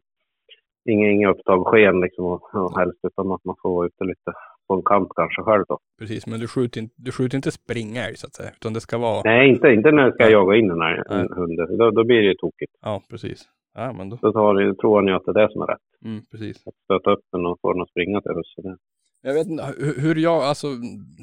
inga, 0.90 1.10
inga 1.10 1.30
upptag 1.30 1.66
sken 1.66 2.00
liksom, 2.00 2.24
och, 2.24 2.54
och 2.54 2.78
helst 2.78 2.98
utan 3.02 3.32
att 3.32 3.44
man 3.44 3.56
får 3.62 3.70
vara 3.70 3.86
ute 3.86 4.04
lite 4.04 4.32
på 4.68 4.74
en 4.74 4.82
kant 4.82 5.08
kanske 5.16 5.42
själv 5.42 5.64
då. 5.68 5.78
Precis, 5.98 6.26
men 6.26 6.40
du 6.40 6.48
skjuter, 6.48 6.80
inte, 6.80 6.94
du 6.98 7.12
skjuter 7.12 7.36
inte 7.36 7.50
springälg 7.50 8.16
så 8.16 8.26
att 8.26 8.34
säga, 8.34 8.50
utan 8.56 8.72
det 8.72 8.80
ska 8.80 8.98
vara... 8.98 9.22
Nej, 9.24 9.48
inte, 9.48 9.68
inte 9.68 9.90
när 9.92 10.02
jag 10.02 10.14
ska 10.14 10.30
jaga 10.30 10.56
in 10.56 10.68
den 10.68 10.80
här 10.80 11.04
Nej. 11.10 11.26
hunden. 11.30 11.76
Då, 11.78 11.90
då 11.90 12.04
blir 12.04 12.16
det 12.22 12.26
ju 12.28 12.34
tokigt. 12.34 12.72
Ja, 12.82 13.02
precis. 13.10 13.48
Ja, 13.74 13.92
men 13.92 14.08
då. 14.10 14.16
Då 14.22 14.32
tar, 14.32 14.74
tror 14.74 14.96
han 14.96 15.06
ju 15.06 15.12
att 15.14 15.24
det 15.24 15.30
är 15.30 15.46
det 15.46 15.52
som 15.52 15.62
är 15.62 15.66
rätt. 15.66 15.86
Mm, 16.04 16.20
precis. 16.30 16.66
Att 16.66 16.74
stöta 16.84 17.10
upp 17.12 17.24
den 17.32 17.46
och 17.46 17.58
få 17.60 17.72
den 17.72 17.82
att 17.82 17.90
springa 17.90 18.20
till 18.20 18.32
husse. 18.32 18.76
Jag 19.22 19.34
vet 19.34 19.46
inte, 19.46 19.64
hur, 20.02 20.14
jag, 20.14 20.42
alltså, 20.42 20.66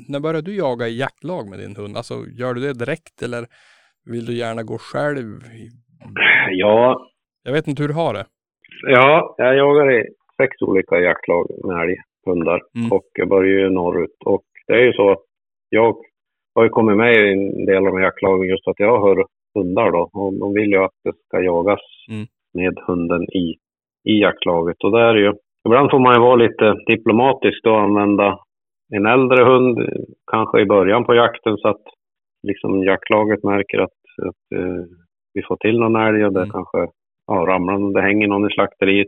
när 0.09 0.19
började 0.19 0.41
du 0.51 0.55
jaga 0.57 0.87
i 0.87 0.99
jaktlag 0.99 1.49
med 1.49 1.59
din 1.59 1.75
hund? 1.75 1.97
Alltså, 1.97 2.13
gör 2.39 2.53
du 2.53 2.61
det 2.61 2.73
direkt 2.73 3.21
eller 3.23 3.45
vill 4.11 4.25
du 4.25 4.33
gärna 4.33 4.63
gå 4.63 4.77
själv? 4.77 5.27
Ja, 6.51 7.07
Jag 7.43 7.51
vet 7.53 7.67
inte 7.67 7.81
hur 7.83 7.87
du 7.87 7.93
har 7.93 8.13
det. 8.13 8.25
Ja, 8.87 9.35
jag 9.37 9.55
jagar 9.57 9.99
i 9.99 10.03
sex 10.37 10.61
olika 10.61 10.95
jaktlag 10.99 11.45
med 11.63 11.75
älghundar 12.27 12.61
Mm. 12.77 12.91
och 12.91 13.05
jag 13.13 13.29
börjar 13.29 13.59
ju 13.59 13.69
norrut. 13.69 14.15
Och 14.25 14.43
det 14.67 14.73
är 14.73 14.83
ju 14.85 14.93
så 14.93 15.11
att 15.11 15.23
jag 15.69 15.95
har 16.55 16.63
ju 16.63 16.69
kommit 16.69 16.97
med 16.97 17.13
i 17.13 17.31
en 17.33 17.65
del 17.65 17.77
av 17.77 17.83
de 17.93 18.01
jaktlagen 18.01 18.49
just 18.49 18.67
att 18.67 18.79
jag 18.79 18.99
har 18.99 19.25
hundar 19.55 19.91
då. 19.91 20.09
Och 20.13 20.33
de 20.33 20.53
vill 20.53 20.69
ju 20.71 20.77
att 20.83 20.97
det 21.03 21.13
ska 21.27 21.41
jagas 21.41 21.79
Mm. 22.11 22.25
med 22.53 22.73
hunden 22.87 23.23
i, 23.23 23.45
i 24.11 24.13
jaktlaget. 24.21 24.77
Och 24.83 24.91
det 24.91 25.01
är 25.01 25.15
ju, 25.15 25.33
ibland 25.65 25.91
får 25.91 25.99
man 25.99 26.13
ju 26.13 26.19
vara 26.19 26.35
lite 26.35 26.73
diplomatisk 26.87 27.65
och 27.67 27.81
använda 27.81 28.39
en 28.95 29.05
äldre 29.05 29.43
hund, 29.43 29.77
kanske 30.31 30.61
i 30.61 30.65
början 30.65 31.05
på 31.05 31.15
jakten 31.15 31.57
så 31.57 31.67
att 31.67 31.81
liksom 32.47 32.83
jaktlaget 32.83 33.43
märker 33.43 33.79
att, 33.79 33.99
att 34.29 34.59
eh, 34.59 34.83
vi 35.33 35.41
får 35.47 35.55
till 35.55 35.79
någon 35.79 35.95
älg 35.95 36.25
och 36.25 36.33
det 36.33 36.39
Mm. 36.39 36.51
kanske 36.51 36.77
ja, 37.27 37.33
ramlar, 37.33 37.93
det 37.93 38.01
hänger 38.01 38.27
någon 38.27 38.49
i 38.51 38.53
slakteriet. 38.53 39.07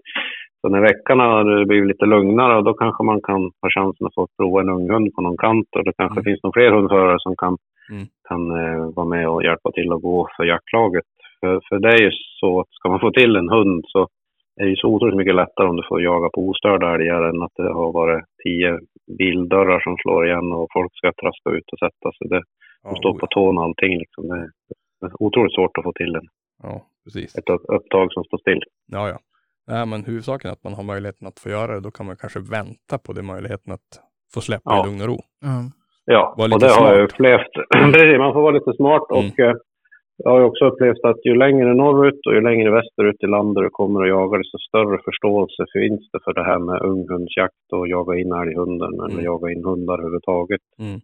Så 0.62 0.70
när 0.70 0.82
veckan 0.82 1.20
har 1.20 1.66
blivit 1.66 1.88
lite 1.88 2.06
lugnare, 2.06 2.62
då 2.62 2.74
kanske 2.74 3.04
man 3.04 3.22
kan 3.22 3.42
ha 3.62 3.70
chansen 3.76 4.08
att 4.08 4.14
få 4.16 4.28
prova 4.38 4.62
en 4.62 4.70
ung 4.70 4.90
hund 4.90 5.14
på 5.16 5.22
någon 5.22 5.38
kant. 5.38 5.68
Och 5.76 5.84
det 5.84 5.94
kanske 5.98 6.20
Mm. 6.20 6.24
finns 6.24 6.44
någon 6.44 6.54
fler 6.54 6.72
hundförare 6.72 7.20
som 7.20 7.36
kan, 7.36 7.58
Mm. 7.92 8.06
kan 8.30 8.42
eh, 8.52 8.86
vara 8.96 9.08
med 9.08 9.30
och 9.30 9.44
hjälpa 9.44 9.72
till 9.72 9.92
att 9.94 10.02
gå 10.02 10.28
för 10.38 10.44
jaktlaget. 10.44 11.06
För, 11.40 11.60
för 11.70 11.80
det 11.80 11.90
är 11.90 12.02
ju 12.02 12.12
så 12.40 12.60
att 12.60 12.70
ska 12.72 12.90
man 12.90 13.00
få 13.00 13.12
till 13.12 13.36
en 13.36 13.50
hund 13.50 13.84
så 13.88 14.08
är 14.60 14.64
det 14.64 14.70
ju 14.70 14.76
så 14.76 14.88
otroligt 14.88 15.16
mycket 15.18 15.36
lättare 15.36 15.68
om 15.68 15.76
du 15.76 15.84
får 15.90 16.02
jaga 16.02 16.30
på 16.34 16.42
ostörda 16.50 16.94
älgar 16.96 17.22
än 17.30 17.42
att 17.42 17.52
det 17.56 17.74
har 17.74 17.92
varit 18.02 18.24
tio 18.44 18.80
bildörrar 19.18 19.80
som 19.80 19.96
slår 20.02 20.28
igen 20.28 20.52
och 20.54 20.68
folk 20.74 20.92
ska 20.98 21.08
traska 21.22 21.50
ut 21.58 21.68
och 21.72 21.80
sätta 21.80 22.08
sig. 22.18 22.28
Det, 22.30 22.42
de 22.84 22.96
står 22.96 23.14
på 23.20 23.28
tån 23.28 23.58
och 23.58 23.64
allting. 23.64 23.98
Liksom. 24.00 24.28
Det, 24.28 24.36
är 25.06 25.12
otroligt 25.20 25.56
svårt 25.56 25.78
att 25.78 25.84
få 25.84 25.94
till 25.94 26.16
en, 26.16 26.28
ja 26.64 26.82
precis. 27.04 27.36
ett 27.38 27.50
upp- 27.50 27.66
upptag 27.78 28.14
som 28.14 28.24
står 28.24 28.38
still. 28.38 28.62
Ja, 28.92 29.10
ja. 29.10 29.18
Nej, 29.68 29.86
men 29.86 30.04
huvudsaken 30.06 30.50
är 30.50 30.54
att 30.54 30.64
man 30.64 30.74
har 30.74 30.84
möjligheten 30.84 31.28
att 31.28 31.40
få 31.40 31.50
göra 31.50 31.72
det. 31.74 31.80
Då 31.80 31.92
kan 31.92 32.06
man 32.06 32.16
kanske 32.18 32.40
vänta 32.40 32.98
på 33.06 33.14
det 33.14 33.24
möjligheten 33.24 33.74
att 33.74 33.90
få 34.34 34.42
släppa 34.42 34.62
Ja. 34.74 34.84
i 34.84 34.88
lugn 34.90 35.02
och 35.02 35.08
ro. 35.08 35.18
Ja. 35.42 35.58
Ja, 36.10 36.36
och 36.38 36.60
det 36.60 36.68
har 36.68 36.94
jag 36.96 37.12
smart. 37.12 37.14
upplevt. 37.14 37.54
Man 38.24 38.34
får 38.34 38.42
vara 38.42 38.52
lite 38.60 38.74
smart 38.74 39.04
Mm. 39.12 39.26
och 39.26 39.40
eh, 39.40 39.56
jag 40.24 40.32
har 40.32 40.42
också 40.42 40.66
upplevt 40.66 41.04
att 41.04 41.26
ju 41.26 41.36
längre 41.36 41.74
norrut 41.74 42.22
och 42.28 42.34
ju 42.34 42.42
längre 42.42 42.72
västerut 42.72 43.24
i 43.24 43.28
landet 43.28 43.64
du 43.64 43.70
kommer 43.70 44.00
och 44.02 44.08
jagar, 44.08 44.38
desto 44.38 44.58
större 44.70 44.98
förståelse 45.06 45.66
finns 45.74 46.04
det 46.12 46.20
för 46.26 46.34
det 46.34 46.44
här 46.44 46.60
med 46.60 46.82
unghundsjakt 46.82 47.66
och 47.72 47.88
jaga 47.88 48.14
in 48.22 48.32
älghunden 48.32 48.94
eller 48.94 49.20
Mm. 49.20 49.26
jaga 49.26 49.52
in 49.52 49.64
hundar 49.64 49.94
överhuvudtaget. 49.94 50.62
Mm. 50.80 51.00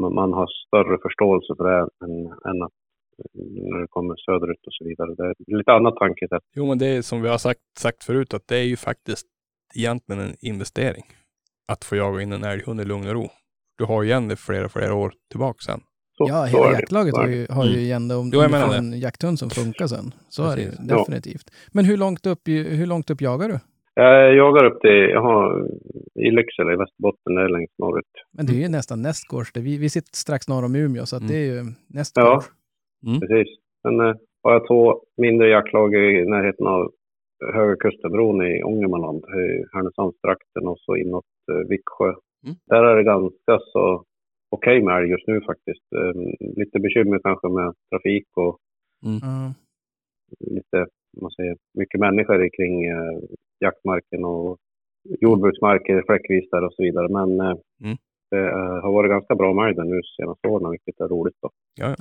Man, 0.00 0.14
man 0.14 0.32
har 0.32 0.48
större 0.66 0.98
förståelse 1.02 1.54
för 1.56 1.64
det 1.64 1.80
än, 2.04 2.14
än 2.50 2.62
att 2.62 2.72
när 3.72 3.80
det 3.80 3.86
kommer 3.90 4.14
söderut 4.16 4.66
och 4.66 4.72
så 4.72 4.84
vidare. 4.84 5.14
Det 5.14 5.24
är 5.52 5.58
lite 5.58 5.72
annat 5.72 5.96
tankesätt. 5.96 6.42
Jo, 6.56 6.66
men 6.66 6.78
det 6.78 6.86
är 6.86 7.02
som 7.02 7.22
vi 7.22 7.28
har 7.28 7.38
sagt, 7.38 7.60
sagt 7.78 8.04
förut, 8.04 8.34
att 8.34 8.48
det 8.48 8.56
är 8.56 8.62
ju 8.72 8.76
faktiskt 8.76 9.26
egentligen 9.76 10.20
en 10.22 10.34
investering. 10.40 11.04
Att 11.72 11.84
få 11.84 11.96
jaga 11.96 12.22
in 12.22 12.32
en 12.32 12.44
älghund 12.44 12.80
i 12.80 12.84
lugn 12.84 13.08
och 13.08 13.14
ro. 13.14 13.26
Du 13.78 13.84
har 13.84 14.02
ju 14.02 14.08
igen 14.08 14.28
det 14.28 14.36
flera, 14.36 14.68
flera 14.68 14.94
år 14.94 15.12
tillbaka 15.30 15.58
sen. 15.58 15.80
Så, 16.16 16.24
Ja, 16.28 16.46
så 16.46 16.56
hela 16.64 16.72
jaktlaget 16.72 17.16
har 17.16 17.28
ju, 17.28 17.46
har 17.50 17.64
ju 17.64 17.70
Mm. 17.70 17.80
igen 17.84 18.08
det 18.08 18.14
om, 18.14 18.30
du 18.30 18.36
får 18.48 18.74
en 18.74 19.00
jakthund 19.00 19.38
som 19.38 19.50
funkar 19.50 19.86
sen. 19.86 20.06
Så 20.28 20.42
är 20.50 20.56
det 20.56 20.62
ju 20.62 20.68
Precis. 20.70 20.86
Ja. 20.90 20.96
definitivt. 20.98 21.46
Men 21.72 21.84
hur 21.84 21.96
långt, 21.96 22.26
upp, 22.26 22.42
hur 22.80 22.86
långt 22.86 23.10
upp 23.10 23.20
jagar 23.20 23.48
du? 23.48 23.58
Jag 23.94 24.34
jagar 24.34 24.64
upp 24.64 24.80
till, 24.80 24.90
jag 24.90 25.22
har 25.22 25.68
i 26.26 26.30
Lycksele 26.30 26.72
i 26.72 26.76
Västerbotten, 26.76 27.34
det 27.34 27.42
är 27.42 27.48
längst 27.48 27.78
norrut. 27.78 28.04
Men 28.36 28.46
det 28.46 28.52
är 28.52 28.60
ju 28.60 28.68
nästan 28.68 29.02
nästgårds. 29.02 29.50
Vi, 29.54 29.78
vi 29.78 29.88
sitter 29.88 30.16
strax 30.16 30.48
norr 30.48 30.64
om 30.64 30.74
Umeå, 30.76 31.06
så 31.06 31.16
att 31.16 31.22
Mm. 31.22 31.32
det 31.32 31.38
är 31.38 31.46
ju 31.52 31.56
Ja. 31.56 31.64
nästgårds. 31.88 32.46
Precis. 33.20 33.48
Sen 33.82 34.00
eh, 34.00 34.14
har 34.42 34.52
jag 34.52 34.66
två 34.68 35.00
mindre 35.16 35.48
jaktlag 35.48 35.94
i 35.94 36.24
närheten 36.34 36.66
av 36.66 36.90
Höga 37.54 37.76
Kustenbron 37.76 38.46
i 38.46 38.62
Ångermanland, 38.62 39.18
i 39.24 39.64
Härnösandstrakten 39.72 40.66
och 40.68 40.78
så 40.78 40.96
inåt 40.96 41.24
eh, 41.52 41.68
Viksjö. 41.68 42.08
Mm. 42.44 42.56
Där 42.66 42.82
är 42.84 42.96
det 42.96 43.04
ganska 43.04 43.58
så 43.72 44.04
okej 44.50 44.82
med 44.82 44.96
älg 44.96 45.10
just 45.10 45.26
nu 45.26 45.40
faktiskt. 45.40 45.86
Eh, 45.96 46.14
lite 46.56 46.78
bekymmer 46.80 47.18
kanske 47.18 47.48
med 47.48 47.74
trafik 47.90 48.26
och 48.36 48.58
Ja. 49.00 49.54
lite, 50.40 50.78
vad 51.12 51.22
man 51.22 51.30
säger, 51.30 51.56
mycket 51.74 52.00
människor 52.00 52.48
kring 52.56 52.84
eh, 52.84 53.18
jaktmarken 53.60 54.24
och 54.24 54.58
jordbruksmarker 55.20 56.02
fläckvis 56.06 56.50
där 56.50 56.64
och 56.64 56.72
så 56.74 56.82
vidare. 56.82 57.08
Men 57.08 57.40
eh, 57.40 57.56
Mm. 57.84 57.96
det 58.30 58.48
eh, 58.50 58.76
har 58.82 58.92
varit 58.92 59.10
ganska 59.10 59.34
bra 59.34 59.52
med 59.54 59.64
älg 59.68 59.88
nu 59.90 60.00
senaste 60.20 60.48
åren, 60.48 60.70
vilket 60.70 61.00
är 61.00 61.08
roligt. 61.08 61.36
Då. 61.42 61.50
Ja. 61.80 61.94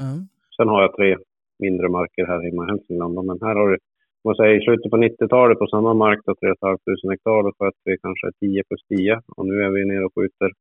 Sen 0.57 0.67
har 0.67 0.81
jag 0.81 0.95
tre 0.95 1.17
mindre 1.59 1.89
marker 1.89 2.25
här 2.25 2.41
hemma 2.43 2.63
i 2.65 2.69
Hälsingland. 2.71 3.13
Men 3.25 3.39
här 3.41 3.55
har 3.55 3.71
det, 3.71 3.77
man 4.23 4.35
säger 4.35 4.61
i 4.61 4.65
slutet 4.65 4.91
på 4.91 4.97
90-talet 4.97 5.59
på 5.59 5.67
samma 5.67 5.93
mark, 5.93 6.19
då 6.25 6.35
3 6.35 6.53
500 6.61 6.77
hektar, 7.11 7.43
då 7.43 7.51
sköt 7.59 7.73
vi 7.85 7.97
kanske 7.97 8.27
10 8.39 8.63
plus 8.67 8.83
10. 8.89 9.21
Och 9.37 9.45
nu 9.47 9.55
är 9.65 9.69
vi 9.69 9.85
nere 9.85 10.05
och 10.05 10.13
skjuter 10.15 10.51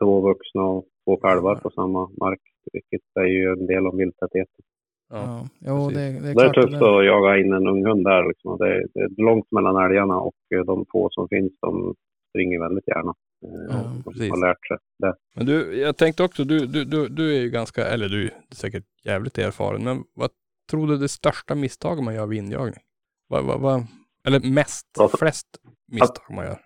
två 0.00 0.20
vuxna 0.20 0.62
och 0.62 0.84
två 1.04 1.16
kalvar 1.16 1.54
på 1.56 1.70
samma 1.70 2.10
mark. 2.20 2.40
Vilket 2.72 3.02
är 3.20 3.24
ju 3.24 3.48
en 3.52 3.66
del 3.66 3.86
av 3.86 3.96
vildtätheten. 3.96 4.64
Ja. 5.10 5.46
Ja. 5.58 5.90
Det, 5.94 5.94
det 5.94 6.28
är 6.28 6.34
Det 6.34 6.42
är 6.44 6.52
tufft 6.52 6.74
att 6.82 7.04
jaga 7.06 7.38
in 7.38 7.52
en 7.52 7.66
ung 7.66 7.86
hund 7.86 8.04
där. 8.04 8.28
Liksom. 8.28 8.58
Det, 8.58 8.66
är, 8.76 8.86
det 8.94 9.00
är 9.00 9.22
långt 9.24 9.46
mellan 9.52 9.76
älgarna 9.84 10.20
och 10.20 10.34
eh, 10.54 10.64
de 10.64 10.84
få 10.92 11.08
som 11.10 11.28
finns, 11.28 11.52
de 11.60 11.94
springer 12.30 12.60
väldigt 12.60 12.88
gärna. 12.88 13.14
Eh, 13.46 13.66
Ja, 13.76 13.92
de 14.04 14.12
precis. 14.12 14.30
har 14.30 14.40
lärt 14.48 14.66
sig 14.66 14.76
det. 14.98 15.14
Men 15.36 15.46
du, 15.46 15.80
jag 15.80 15.96
tänkte 15.96 16.22
också, 16.24 16.44
du, 16.44 16.66
du, 16.66 16.84
du, 16.84 17.08
du 17.08 17.36
är 17.36 17.40
ju 17.40 17.50
ganska, 17.50 17.86
eller 17.86 18.08
du 18.08 18.24
är 18.24 18.30
säkert 18.54 18.84
jävligt 19.04 19.38
erfaren, 19.38 19.84
men 19.84 20.04
vad 20.14 20.30
tror 20.70 20.86
du 20.86 20.94
är 20.94 20.98
det 20.98 21.08
största 21.08 21.54
misstaget 21.54 22.04
man 22.04 22.14
gör 22.14 22.26
vid 22.26 22.38
injagning? 22.38 22.80
Vad, 23.28 23.44
vad, 23.44 23.60
vad, 23.60 23.82
eller 24.26 24.40
mest, 24.54 24.86
Alltså- 25.00 25.16
flest 25.16 25.46
misstag 25.92 26.34
man 26.34 26.44
gör? 26.44 26.58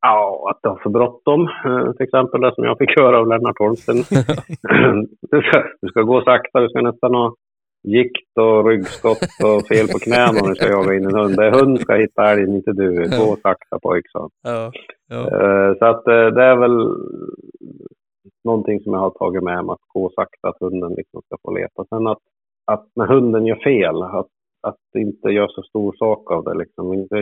Ja, 0.00 0.50
att 0.50 0.58
de 0.62 0.68
har 0.68 0.78
för 0.82 0.90
bråttom. 0.90 1.40
eh, 1.64 1.92
Till 1.92 2.04
exempel 2.04 2.40
det 2.40 2.54
som 2.54 2.64
jag 2.64 2.78
fick 2.78 3.00
höra 3.00 3.18
av 3.18 3.28
Lennart 3.28 3.58
Holmsten. 3.58 3.96
du, 5.30 5.42
ska, 5.42 5.62
du 5.82 5.88
ska 5.88 6.02
gå 6.02 6.22
sakta, 6.24 6.60
du 6.60 6.68
ska 6.68 6.80
nästan 6.82 7.14
ha 7.14 7.34
gikt 7.82 8.38
och 8.40 8.66
ryggskott 8.68 9.18
och 9.44 9.66
fel 9.66 9.86
på 9.92 9.98
knäna 9.98 10.40
om 10.42 10.48
du 10.48 10.54
ska 10.54 10.68
jaga 10.70 10.94
in 10.94 11.04
en 11.06 11.14
hund. 11.14 11.36
Det 11.36 11.46
är 11.46 11.50
hund 11.60 11.80
ska 11.80 11.94
hitta 11.94 12.30
älgen, 12.30 12.54
inte 12.54 12.72
du. 12.72 12.94
Gå 12.94 13.36
sakta 13.42 13.78
pojk, 13.82 14.04
sa. 14.12 14.28
Ja, 14.42 14.70
ja, 15.08 15.20
Eh, 15.20 15.74
Så 15.78 15.84
att 15.84 16.06
eh, 16.06 16.26
det 16.36 16.42
är 16.42 16.56
väl 16.56 16.76
någonting 18.44 18.80
som 18.80 18.92
jag 18.92 19.00
har 19.00 19.10
tagit 19.10 19.42
med 19.42 19.64
mig, 19.64 19.72
att 19.72 19.88
gå 19.94 20.10
sakta, 20.14 20.48
att 20.48 20.60
hunden 20.60 20.92
liksom 20.96 21.22
ska 21.22 21.36
få 21.42 21.50
leta. 21.52 21.84
Sen 21.88 22.06
att, 22.06 22.22
att 22.72 22.86
när 22.96 23.06
hunden 23.06 23.46
gör 23.46 23.56
fel, 23.56 24.02
att, 24.02 24.26
att 24.62 24.78
inte 24.98 25.28
göra 25.28 25.48
så 25.48 25.62
stor 25.62 25.92
sak 25.98 26.30
av 26.32 26.44
det. 26.44 26.54
Liksom. 26.54 26.94
Inte 26.94 27.16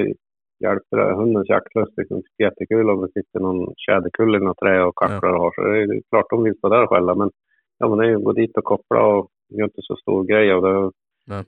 hjälper 0.65 0.97
det. 0.97 1.15
Hundens 1.15 1.49
jaktlust 1.49 1.93
liksom, 1.97 2.23
jag 2.37 2.47
är 2.47 2.51
jättekul 2.51 2.91
om 2.91 3.01
det 3.01 3.13
sitter 3.13 3.41
någon 3.41 3.75
tjäderkull 3.77 4.37
i 4.37 4.39
något 4.39 4.59
trä 4.59 4.83
och 4.85 4.95
kacklar 4.97 5.33
och 5.33 5.41
har 5.41 5.51
sig. 5.53 5.65
Det 5.73 5.83
är- 5.83 5.87
det 5.87 6.03
klart 6.11 6.31
de 6.31 6.43
vill 6.43 6.59
stå 6.59 6.69
där 6.69 6.87
skälla, 6.87 7.15
men, 7.15 7.31
ja, 7.79 7.89
men 7.89 7.99
det 7.99 8.05
är 8.05 8.09
ju 8.11 8.19
gå 8.19 8.33
dit 8.33 8.57
och 8.59 8.65
koppla 8.65 9.07
och 9.07 9.29
gör 9.55 9.65
inte 9.65 9.83
så 9.83 9.97
stor 9.97 10.25
grej 10.25 10.53
av 10.53 10.63
det. 10.63 10.91
Nej. 11.27 11.45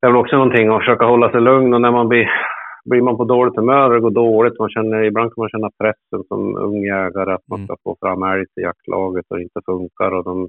Det 0.00 0.06
är 0.06 0.10
väl 0.10 0.20
också 0.20 0.36
någonting 0.36 0.68
att 0.68 0.78
försöka 0.80 1.04
hålla 1.04 1.30
sig 1.32 1.40
lugn 1.40 1.74
och 1.74 1.80
när 1.80 1.90
man 1.92 2.08
blir 2.08 2.28
blir 2.84 3.02
man 3.02 3.16
på 3.16 3.24
dåligt 3.24 3.56
humör 3.56 3.88
och 3.90 3.94
det 3.94 4.00
går 4.00 4.10
dåligt, 4.10 4.58
man 4.58 4.68
känner, 4.68 5.02
ibland 5.04 5.30
kan 5.34 5.42
man 5.42 5.48
känna 5.48 5.70
pressen 5.78 6.24
som 6.28 6.56
ung 6.56 6.84
jägare 6.84 7.32
att 7.32 7.48
man 7.48 7.58
Mm. 7.58 7.66
ska 7.66 7.76
få 7.84 7.96
fram 8.00 8.22
älg 8.22 8.46
till 8.54 8.62
jaktlaget 8.62 9.24
och 9.28 9.36
det 9.36 9.42
inte 9.42 9.60
funkar 9.66 10.10
och 10.16 10.24
de, 10.24 10.48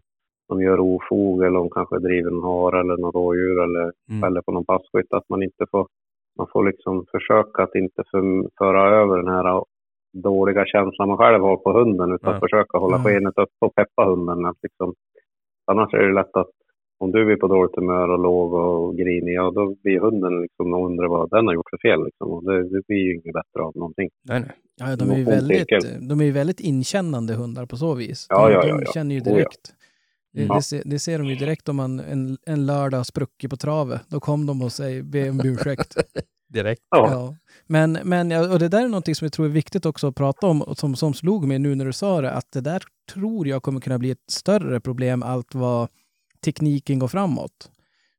de 0.50 0.62
gör 0.62 0.80
ofog 0.80 1.44
eller 1.44 1.58
de 1.60 1.70
kanske 1.70 2.00
driver 2.00 2.32
en 2.32 2.44
hare 2.44 2.80
eller 2.80 2.98
någon 2.98 3.12
rådjur 3.12 3.64
eller 3.64 3.92
Mm. 4.10 4.22
skäller 4.22 4.42
på 4.42 4.52
någon 4.52 4.66
passkytt. 4.66 5.14
Att 5.14 5.30
man 5.30 5.44
inte 5.44 5.66
får, 5.72 5.88
man 6.38 6.48
får 6.54 6.64
liksom 6.66 7.06
försöka 7.12 7.64
att 7.64 7.76
inte 7.76 8.04
för, 8.12 8.22
föra 8.58 8.96
över 9.02 9.18
den 9.18 9.28
här 9.34 9.64
dåliga 10.14 10.66
känslan 10.66 11.08
man 11.08 11.18
själv 11.18 11.42
har 11.44 11.58
på 11.58 11.72
hunden 11.80 12.12
utan 12.12 12.34
Ja. 12.34 12.40
försöka 12.40 12.78
hålla 12.78 12.98
Ja. 12.98 13.04
skenet 13.04 13.38
uppe 13.38 13.66
och 13.66 13.76
peppa 13.76 14.04
hunden. 14.06 14.46
Att 14.46 14.58
liksom, 14.62 14.94
annars 15.72 15.94
är 15.94 16.08
det 16.08 16.14
lätt 16.14 16.36
att 16.36 16.50
om 17.00 17.12
du 17.12 17.26
blir 17.26 17.36
på 17.36 17.48
dåligt 17.48 17.76
humör 17.76 18.10
och 18.10 18.20
låg 18.20 18.54
och 18.54 18.98
grinig, 18.98 19.34
ja 19.34 19.52
då 19.52 19.76
blir 19.84 20.00
hunden 20.00 20.42
liksom 20.42 20.74
och 20.74 20.86
undrar 20.86 21.08
vad 21.08 21.30
den 21.30 21.48
har 21.48 21.54
gjort 21.54 21.70
för 21.70 21.90
fel. 21.90 22.06
Liksom. 22.06 22.32
Och 22.32 22.44
det, 22.44 22.64
det 22.70 22.82
blir 22.88 22.98
ju 22.98 23.14
inget 23.14 23.34
bättre 23.34 23.62
av 23.62 23.72
någonting. 23.76 24.10
nej, 24.30 24.40
nej. 24.40 24.52
Ja, 24.80 24.96
de 24.96 25.10
är 25.12 25.18
ju 25.18 25.24
väldigt, 25.24 25.68
de 26.10 26.22
är 26.22 26.32
väldigt 26.32 26.60
inkännande 26.60 27.34
hundar 27.34 27.66
på 27.66 27.76
så 27.76 27.94
vis. 27.96 28.28
Ja, 28.30 28.48
de, 28.48 28.54
ja, 28.54 28.62
de 28.62 28.68
ja, 28.68 28.78
ja. 28.86 28.92
känner 28.94 29.16
ju 29.16 29.22
Oh, 29.22 29.24
direkt. 29.24 29.74
Det, 30.34 30.44
Ja. 30.44 30.56
det, 30.56 30.62
ser, 30.62 30.82
det 30.86 31.00
ser 31.00 31.18
de 31.20 31.28
ju 31.28 31.36
direkt 31.36 31.70
om 31.70 31.76
man 31.76 32.00
en, 32.00 32.38
en 32.46 32.66
lördag 32.66 33.06
spruckit 33.06 33.50
på 33.50 33.58
travet. 33.58 34.02
Då 34.08 34.20
kom 34.20 34.46
de 34.46 34.62
och 34.62 34.72
säger 34.72 35.04
be 35.04 35.30
om 35.30 35.42
ursäkt. 35.44 35.98
Direkt. 36.54 36.82
Ja. 36.90 37.12
Ja. 37.12 37.36
Men, 37.68 37.92
men 38.04 38.32
ja, 38.32 38.54
och 38.54 38.60
det 38.60 38.68
där 38.68 38.84
är 38.84 38.88
någonting 38.88 39.16
som 39.16 39.26
jag 39.26 39.34
tror 39.34 39.46
är 39.46 39.50
viktigt 39.50 39.86
också 39.86 40.08
att 40.08 40.16
prata 40.16 40.48
om, 40.48 40.62
och 40.62 40.78
som, 40.78 40.96
som 40.96 41.14
slog 41.14 41.48
mig 41.48 41.60
nu 41.60 41.76
när 41.76 41.86
du 41.86 41.94
sa 41.94 42.22
det, 42.22 42.32
att 42.32 42.52
det 42.52 42.62
där 42.62 42.84
tror 43.14 43.48
jag 43.48 43.64
kommer 43.64 43.80
kunna 43.82 44.00
bli 44.00 44.12
ett 44.12 44.24
större 44.32 44.80
problem 44.80 45.24
allt 45.24 45.56
vad 45.56 45.88
tekniken 46.46 47.00
går 47.00 47.08
framåt. 47.08 47.72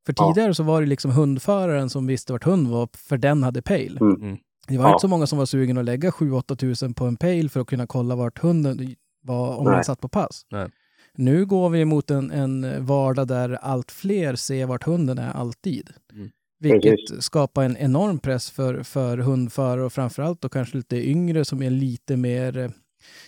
För 0.06 0.14
Ja. 0.16 0.32
tidigare 0.34 0.54
så 0.54 0.62
var 0.62 0.80
det 0.80 0.86
liksom 0.86 1.10
hundföraren 1.10 1.90
som 1.90 2.06
visste 2.06 2.32
vart 2.32 2.44
hund 2.44 2.68
var, 2.68 2.88
för 2.96 3.18
den 3.18 3.42
hade 3.42 3.62
pejl. 3.62 3.98
Mm. 4.00 4.22
Mm. 4.22 4.36
Det 4.68 4.78
var 4.78 4.84
Ja. 4.84 4.90
inte 4.92 5.00
så 5.00 5.08
många 5.08 5.26
som 5.26 5.38
var 5.38 5.46
sugen 5.46 5.78
att 5.78 5.84
lägga 5.84 6.10
7-8 6.10 6.56
tusen 6.56 6.94
på 6.94 7.04
en 7.06 7.16
pejl 7.16 7.50
för 7.50 7.60
att 7.60 7.66
kunna 7.66 7.86
kolla 7.86 8.16
vart 8.16 8.38
hunden 8.38 8.94
var 9.22 9.56
om 9.56 9.64
Nej. 9.64 9.72
man 9.74 9.84
satt 9.84 10.00
på 10.00 10.08
pass. 10.08 10.46
Nej. 10.50 10.68
Nu 11.16 11.46
går 11.46 11.68
vi 11.68 11.84
mot 11.84 12.10
en, 12.10 12.30
en 12.30 12.86
vardag 12.86 13.26
där 13.28 13.50
allt 13.50 13.90
fler 13.90 14.34
ser 14.36 14.66
vart 14.66 14.84
hunden 14.84 15.18
är 15.18 15.30
alltid. 15.30 15.90
Mm. 16.12 16.30
Vilket 16.58 16.96
Precis. 16.96 17.22
skapar 17.24 17.64
en 17.64 17.76
enorm 17.76 18.18
press 18.18 18.50
för, 18.50 18.82
för 18.82 19.18
hundförare 19.18 19.84
och 19.84 19.92
framförallt 19.92 20.40
då 20.40 20.48
kanske 20.48 20.76
lite 20.76 20.96
yngre 21.08 21.44
som 21.44 21.62
är 21.62 21.70
lite 21.70 22.16
mer, 22.16 22.72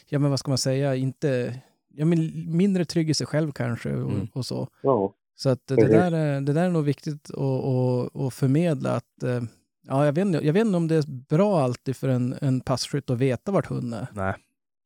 ja 0.09 0.19
men 0.19 0.31
vad 0.31 0.39
ska 0.39 0.51
man 0.51 0.59
säga, 0.59 0.95
inte, 0.95 1.61
ja 1.95 2.05
men 2.05 2.33
mindre 2.57 2.85
trygg 2.85 3.11
i 3.11 3.15
sig 3.15 3.27
själv 3.27 3.53
kanske 3.53 3.95
och, 3.95 4.11
Mm. 4.13 4.29
och 4.33 4.47
så. 4.47 4.69
Ja. 4.83 5.15
Så 5.39 5.49
att 5.49 5.67
det 5.67 5.75
där, 5.75 6.13
är, 6.13 6.41
det 6.41 6.53
där 6.53 6.65
är 6.65 6.71
nog 6.71 6.85
viktigt 6.85 7.31
att, 7.31 7.41
att, 7.41 8.17
att 8.17 8.35
förmedla 8.35 8.91
att 8.91 9.23
eh, 9.23 9.43
Ja, 9.89 10.05
jag 10.05 10.13
vet, 10.13 10.27
inte, 10.27 10.47
jag 10.47 10.53
vet 10.53 10.67
inte 10.67 10.77
om 10.77 10.89
det 10.89 10.95
är 10.95 11.05
bra 11.29 11.61
alltid 11.63 11.97
för 11.97 12.09
en, 12.09 12.35
en 12.41 12.61
passkytt 12.61 13.11
att 13.11 13.19
veta 13.19 13.53
vart 13.53 13.67
hunden 13.67 14.01
är. 14.01 14.09
Nej. 14.13 14.35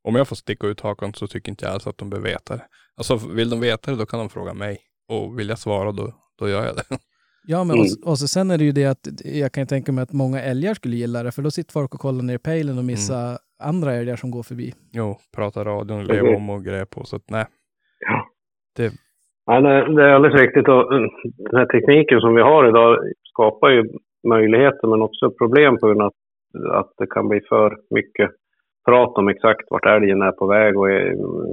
Om 0.09 0.15
jag 0.15 0.29
får 0.29 0.37
sticka 0.37 0.67
ut 0.67 0.81
hakan 0.81 1.15
så 1.15 1.27
tycker 1.27 1.51
inte 1.51 1.65
jag 1.65 1.75
alls 1.75 1.87
att 1.87 1.99
de 1.99 2.11
behöver 2.11 2.29
veta 2.29 2.57
det. 2.57 2.63
Alltså 2.97 3.17
vill 3.35 3.51
de 3.51 3.61
veta 3.61 3.91
det 3.91 3.97
då 3.97 4.07
kan 4.07 4.19
de 4.19 4.29
fråga 4.29 4.55
mig. 4.55 4.79
Och 5.09 5.39
vill 5.39 5.49
jag 5.49 5.59
svara 5.59 5.93
då, 5.93 6.13
då 6.39 6.49
gör 6.49 6.65
jag 6.65 6.77
det. 6.77 6.83
Ja, 7.47 7.65
men 7.65 7.77
Mm. 7.77 7.87
och, 8.05 8.11
och 8.11 8.19
så 8.19 8.29
sen 8.29 8.51
är 8.51 8.59
det 8.59 8.65
ju 8.65 8.73
det 8.73 8.85
att 8.87 9.07
jag 9.25 9.53
kan 9.53 9.67
tänka 9.67 9.93
mig 9.93 10.03
att 10.03 10.13
många 10.13 10.41
älgar 10.43 10.75
skulle 10.75 10.97
gilla 10.97 11.23
det, 11.23 11.33
för 11.33 11.43
då 11.43 11.51
sitter 11.51 11.73
folk 11.73 11.95
och 11.95 12.01
kollar 12.01 12.23
ner 12.23 12.35
i 12.35 12.39
pejlen 12.39 12.79
och 12.79 12.85
missar 12.85 13.27
Mm. 13.27 13.39
andra 13.63 13.93
älgar 13.95 14.17
som 14.17 14.31
går 14.31 14.43
förbi. 14.43 14.75
Jo, 14.93 15.17
prata 15.37 15.65
radion, 15.65 16.05
leva 16.07 16.37
om 16.37 16.51
och 16.51 16.65
grejer 16.65 16.85
på. 16.85 17.05
Så 17.05 17.17
att 17.17 17.31
nej. 17.31 17.45
Ja. 17.99 18.27
Det, 18.77 18.93
Ja, 19.47 19.61
nej, 19.61 19.95
det 19.95 20.03
är 20.05 20.09
alldeles 20.09 20.41
riktigt. 20.41 20.69
Och 20.69 20.93
mm, 20.95 21.09
den 21.51 21.59
här 21.59 21.67
tekniken 21.67 22.21
som 22.21 22.35
vi 22.35 22.43
har 22.43 22.69
idag 22.69 22.99
skapar 23.33 23.69
ju 23.71 23.85
möjligheter 24.29 24.89
men 24.89 25.03
också 25.03 25.31
problem 25.31 25.79
på 25.79 25.87
grund 25.87 26.03
av 26.03 26.07
att, 26.07 26.15
att 26.81 26.93
det 26.99 27.07
kan 27.07 27.29
bli 27.29 27.41
för 27.49 27.77
mycket 27.95 28.31
prat 28.89 29.19
om 29.19 29.29
exakt 29.29 29.67
vart 29.71 29.87
älgen 29.87 30.23
är 30.23 30.33
på 30.33 30.47
väg 30.47 30.79
och 30.79 30.89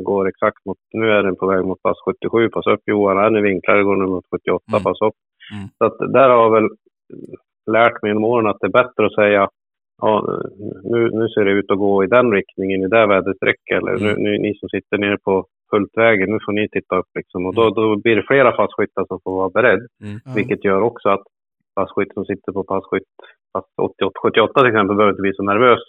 går 0.03 0.27
exakt 0.27 0.65
mot, 0.65 0.77
nu 0.93 1.09
är 1.11 1.23
den 1.23 1.35
på 1.35 1.47
väg 1.47 1.65
mot 1.65 1.81
pass 1.81 1.97
77, 2.05 2.49
pass 2.49 2.67
upp 2.67 2.81
Johan, 2.85 3.17
är 3.17 3.29
ni 3.29 3.41
vinklar, 3.41 3.81
går 3.81 3.95
nu 3.95 4.05
mot 4.05 4.25
78, 4.35 4.63
Mm. 4.71 4.83
pass 4.83 5.01
upp. 5.01 5.17
Mm. 5.53 5.67
Så 5.77 5.85
att 5.85 5.97
där 6.13 6.29
har 6.29 6.43
jag 6.43 6.51
väl 6.51 6.69
lärt 7.71 8.01
mig 8.01 8.09
genom 8.09 8.23
åren 8.23 8.47
att 8.47 8.57
det 8.59 8.67
är 8.67 8.81
bättre 8.83 9.05
att 9.05 9.15
säga 9.15 9.49
ja, 10.01 10.13
nu, 10.83 11.09
nu 11.19 11.27
ser 11.27 11.45
det 11.45 11.51
ut 11.51 11.71
att 11.71 11.77
gå 11.77 12.03
i 12.03 12.07
den 12.07 12.31
riktningen, 12.31 12.81
i 12.83 12.87
det 12.87 13.05
väderstrecket. 13.07 13.77
Eller 13.77 13.91
nu, 13.99 14.09
Mm. 14.11 14.23
nu, 14.23 14.37
ni 14.39 14.53
som 14.59 14.69
sitter 14.69 14.97
nere 14.97 15.17
på 15.23 15.45
Hultvägen, 15.71 16.29
nu 16.31 16.39
får 16.45 16.51
ni 16.53 16.69
titta 16.69 16.97
upp 16.97 17.11
liksom. 17.19 17.45
Och 17.45 17.53
då, 17.55 17.69
då 17.69 17.95
blir 17.95 18.15
det 18.15 18.23
flera 18.27 18.51
passkyttar 18.51 19.05
som 19.07 19.19
får 19.23 19.31
vara 19.41 19.49
beredd. 19.49 19.81
mm. 20.03 20.19
Vilket 20.35 20.63
gör 20.65 20.81
också 20.81 21.09
att 21.09 21.23
passkytt 21.75 22.13
som 22.13 22.25
sitter 22.25 22.51
på 22.51 22.63
passkytt 22.63 23.03
pass 23.53 23.65
88, 23.81 24.19
78 24.23 24.59
till 24.59 24.69
exempel 24.69 24.95
behöver 24.95 25.11
inte 25.13 25.21
bli 25.21 25.33
så 25.33 25.43
nervös 25.43 25.79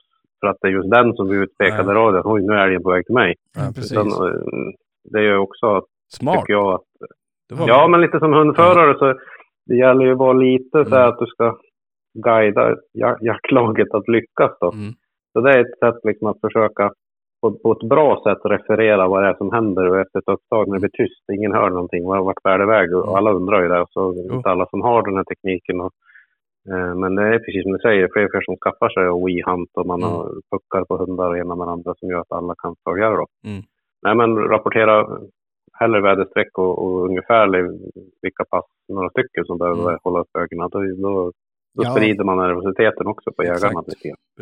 för 0.40 0.47
att 0.47 0.56
det 0.60 0.69
är 0.69 0.73
just 0.73 0.90
den 0.90 1.15
som 1.15 1.28
blir 1.28 1.43
utpekad 1.43 1.86
i 1.86 1.93
radion. 1.93 2.23
Oj, 2.24 2.43
nu 2.43 2.52
är 2.52 2.65
älgen 2.66 2.82
på 2.82 2.90
väg 2.90 3.06
till 3.06 3.15
mig. 3.15 3.35
Ja, 3.55 3.60
Ja, 3.65 3.73
precis. 3.74 3.93
Utan, 3.93 4.06
eh, 4.06 4.40
det 5.12 5.23
gör 5.23 5.36
också, 5.39 5.66
att, 5.66 5.85
smart. 6.09 6.40
tycker 6.40 6.52
jag, 6.52 6.74
att 6.74 6.82
Det 7.48 7.55
var 7.55 7.69
Ja, 7.69 7.89
men 7.89 8.01
lite 8.01 8.19
som 8.19 8.32
hundförare 8.32 8.98
så 8.98 9.19
det 9.66 9.77
gäller 9.77 10.05
ju 10.05 10.12
att 10.12 10.19
vara 10.19 10.32
lite 10.32 10.85
så 10.85 10.90
här 10.94 10.98
Mm. 11.05 11.09
att 11.09 11.19
du 11.19 11.27
ska 11.27 11.56
guida 12.15 12.77
ja- 12.93 13.16
jaktlaget 13.20 13.94
att 13.94 14.09
lyckas 14.09 14.52
då. 14.60 14.73
Mm. 14.73 14.93
Så 15.32 15.40
det 15.40 15.51
är 15.52 15.60
ett 15.60 15.78
sätt 15.78 16.01
liksom 16.05 16.27
att 16.28 16.40
försöka 16.40 16.90
på, 17.43 17.51
på 17.62 17.73
ett 17.73 17.89
bra 17.89 18.20
sätt 18.27 18.39
referera 18.44 19.09
vad 19.09 19.23
det 19.23 19.28
är 19.28 19.35
som 19.35 19.52
händer 19.52 19.89
och 19.90 19.98
efter 20.01 20.19
ett 20.19 20.28
upptag 20.28 20.69
när 20.69 20.74
det 20.74 20.81
blir 20.81 21.05
tyst, 21.06 21.23
ingen 21.32 21.52
hör 21.52 21.70
någonting, 21.70 22.05
vart 22.05 22.43
bär 22.43 22.59
det 22.59 22.65
iväg? 22.65 22.89
Mm. 22.89 23.01
Och 23.01 23.16
alla 23.19 23.32
undrar 23.32 23.62
ju 23.62 23.69
det, 23.69 23.86
så 23.90 24.12
det 24.12 24.20
är 24.20 24.28
Jo. 24.28 24.35
inte 24.36 24.51
alla 24.51 24.66
som 24.66 24.81
har 24.82 25.02
den 25.02 25.16
här 25.16 25.24
tekniken. 25.24 25.81
Och, 25.81 25.93
men 27.00 27.14
det 27.14 27.22
är 27.22 27.38
precis 27.38 27.62
som 27.62 27.72
du 27.72 27.78
säger, 27.78 28.08
fler 28.12 28.24
och 28.24 28.30
fler 28.30 28.40
som 28.40 28.56
skaffar 28.56 28.88
sig 28.88 29.08
och 29.08 29.28
WeHunt 29.28 29.70
och 29.74 29.86
man 29.86 30.02
Mm. 30.02 30.10
har 30.12 30.24
puckar 30.50 30.84
på 30.84 30.96
hundar 30.96 31.28
och 31.28 31.38
ena 31.38 31.54
med 31.56 31.68
andra 31.68 31.94
som 31.94 32.08
gör 32.10 32.20
att 32.20 32.32
alla 32.32 32.54
kan 32.62 32.74
följa 32.84 33.10
det 33.10 33.16
då. 33.16 33.26
Mm. 33.46 33.62
Nej 34.02 34.14
men 34.14 34.36
rapportera 34.38 35.18
hellre 35.72 36.00
väderstreck 36.00 36.58
och, 36.58 36.84
och 36.84 37.04
ungefärlig 37.04 37.62
vilka 38.22 38.44
pass, 38.50 38.64
några 38.88 39.10
stycken 39.10 39.44
som 39.44 39.58
behöver 39.58 39.82
Mm. 39.82 39.98
hålla 40.04 40.20
upp 40.20 40.36
ögonen. 40.38 40.68
Då, 40.72 40.78
då, 41.08 41.32
då 41.78 41.84
Ja. 41.84 41.94
sprider 41.96 42.24
man 42.24 42.36
nervositeten 42.36 43.06
också 43.06 43.32
på 43.32 43.44
jägarna. 43.44 43.82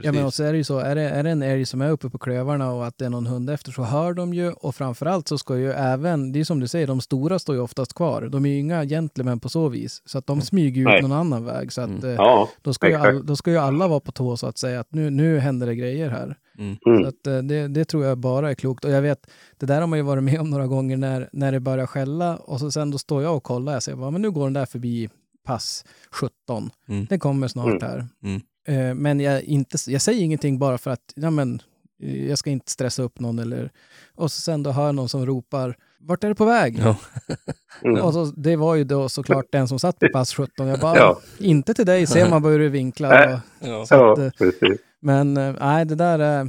Ja, 0.02 0.12
men 0.12 0.24
också 0.26 0.44
är 0.44 0.52
det 0.52 0.58
ju 0.58 0.64
så, 0.64 0.78
är 0.78 0.94
det, 0.94 1.02
är 1.02 1.22
det 1.22 1.30
en 1.30 1.42
älg 1.42 1.66
som 1.66 1.80
är 1.80 1.90
uppe 1.90 2.10
på 2.10 2.18
klövarna 2.18 2.72
och 2.72 2.86
att 2.86 2.98
det 2.98 3.04
är 3.04 3.10
någon 3.10 3.26
hund 3.26 3.50
efter 3.50 3.72
så 3.72 3.82
hör 3.82 4.12
de 4.14 4.34
ju 4.34 4.52
och 4.52 4.74
framförallt 4.74 5.28
så 5.28 5.38
ska 5.38 5.56
ju 5.56 5.70
även, 5.72 6.32
det 6.32 6.40
är 6.40 6.44
som 6.44 6.60
du 6.60 6.68
säger, 6.68 6.86
de 6.86 7.00
stora 7.00 7.38
står 7.38 7.54
ju 7.54 7.60
oftast 7.60 7.94
kvar. 7.94 8.28
De 8.32 8.46
är 8.46 8.50
ju 8.50 8.58
inga 8.58 8.84
gentlemän 8.84 9.40
på 9.40 9.48
så 9.48 9.68
vis, 9.68 10.02
så 10.04 10.18
att 10.18 10.26
de 10.26 10.40
smyger 10.40 10.76
ju 10.76 10.82
ut 10.82 10.86
Nej. 10.88 11.02
någon 11.02 11.12
annan 11.12 11.44
väg. 11.44 11.72
Så 11.72 11.80
att 11.80 11.88
Mm. 11.88 12.04
eh, 12.04 12.14
Ja, 12.14 12.48
då, 12.62 12.72
ska 12.72 12.88
ju 12.88 12.94
all, 12.94 13.26
då 13.26 13.36
ska 13.36 13.50
ju 13.50 13.56
alla 13.56 13.88
vara 13.88 14.00
på 14.00 14.12
tå 14.12 14.36
så 14.36 14.46
att 14.46 14.58
säga, 14.58 14.80
att 14.80 14.94
nu, 14.94 15.10
nu 15.10 15.38
händer 15.38 15.66
det 15.66 15.74
grejer 15.74 16.10
här. 16.10 16.36
Mm. 16.58 16.76
Mm. 16.86 17.02
Så 17.02 17.08
att, 17.08 17.26
eh, 17.26 17.38
det, 17.38 17.68
det 17.68 17.84
tror 17.84 18.04
jag 18.04 18.18
bara 18.18 18.50
är 18.50 18.54
klokt. 18.54 18.84
Och 18.84 18.90
jag 18.90 19.02
vet, 19.02 19.30
det 19.58 19.66
där 19.66 19.80
har 19.80 19.86
man 19.86 19.98
ju 19.98 20.02
varit 20.04 20.22
med 20.24 20.40
om 20.40 20.50
några 20.50 20.66
gånger 20.66 20.96
när, 20.96 21.28
när 21.32 21.52
det 21.52 21.60
börjar 21.60 21.86
skälla 21.86 22.36
och 22.36 22.60
så 22.60 22.70
sen 22.70 22.90
då 22.90 22.98
står 22.98 23.22
jag 23.22 23.36
och 23.36 23.42
kollar. 23.42 23.72
Jag 23.72 23.82
säger, 23.82 23.98
"Va, 23.98 24.10
men 24.10 24.22
nu 24.22 24.30
går 24.30 24.44
den 24.44 24.52
där 24.52 24.66
förbi 24.66 25.08
pass 25.46 25.84
17. 26.10 26.70
Mm. 26.88 27.06
Den 27.10 27.18
kommer 27.18 27.48
snart 27.48 27.66
Mm. 27.66 27.82
här. 27.82 28.06
Mm. 28.22 28.40
Eh, 28.68 28.94
men 28.94 29.20
jag, 29.20 29.42
inte, 29.42 29.78
jag 29.86 30.02
säger 30.02 30.22
ingenting 30.22 30.58
bara 30.58 30.78
för 30.78 30.90
att 30.90 31.12
ja, 31.14 31.30
men, 31.30 31.62
eh, 32.02 32.28
jag 32.28 32.38
ska 32.38 32.50
inte 32.50 32.70
stressa 32.70 33.02
upp 33.02 33.20
någon. 33.20 33.38
Eller, 33.38 33.70
och 34.14 34.32
så 34.32 34.40
sen 34.40 34.62
då 34.62 34.70
hör 34.70 34.92
någon 34.92 35.08
som 35.08 35.26
ropar, 35.26 35.76
vart 36.00 36.24
är 36.24 36.28
du 36.28 36.34
på 36.34 36.44
väg? 36.44 36.78
Ja. 36.78 36.96
Mm. 37.84 38.02
Och 38.02 38.12
så, 38.12 38.24
det 38.24 38.56
var 38.56 38.74
ju 38.74 38.84
då 38.84 39.08
såklart 39.08 39.44
den 39.52 39.68
som 39.68 39.78
satt 39.78 39.98
på 39.98 40.08
pass 40.12 40.34
17. 40.34 40.66
Jag 40.66 40.80
bara, 40.80 40.96
Ja. 40.98 41.20
inte 41.38 41.74
till 41.74 41.86
dig, 41.86 42.06
ser 42.06 42.30
man 42.30 42.42
bara 42.42 42.52
hur 42.52 42.58
du 42.58 42.68
vinklar. 42.68 43.10
Nej. 43.10 43.34
Och, 43.34 43.68
Ja. 43.68 43.86
så 43.86 43.94
att, 44.12 44.18
ja, 44.38 44.46
eh, 44.46 44.72
men 45.00 45.34
nej, 45.34 45.84
det 45.84 45.94
där 45.94 46.18
är... 46.18 46.48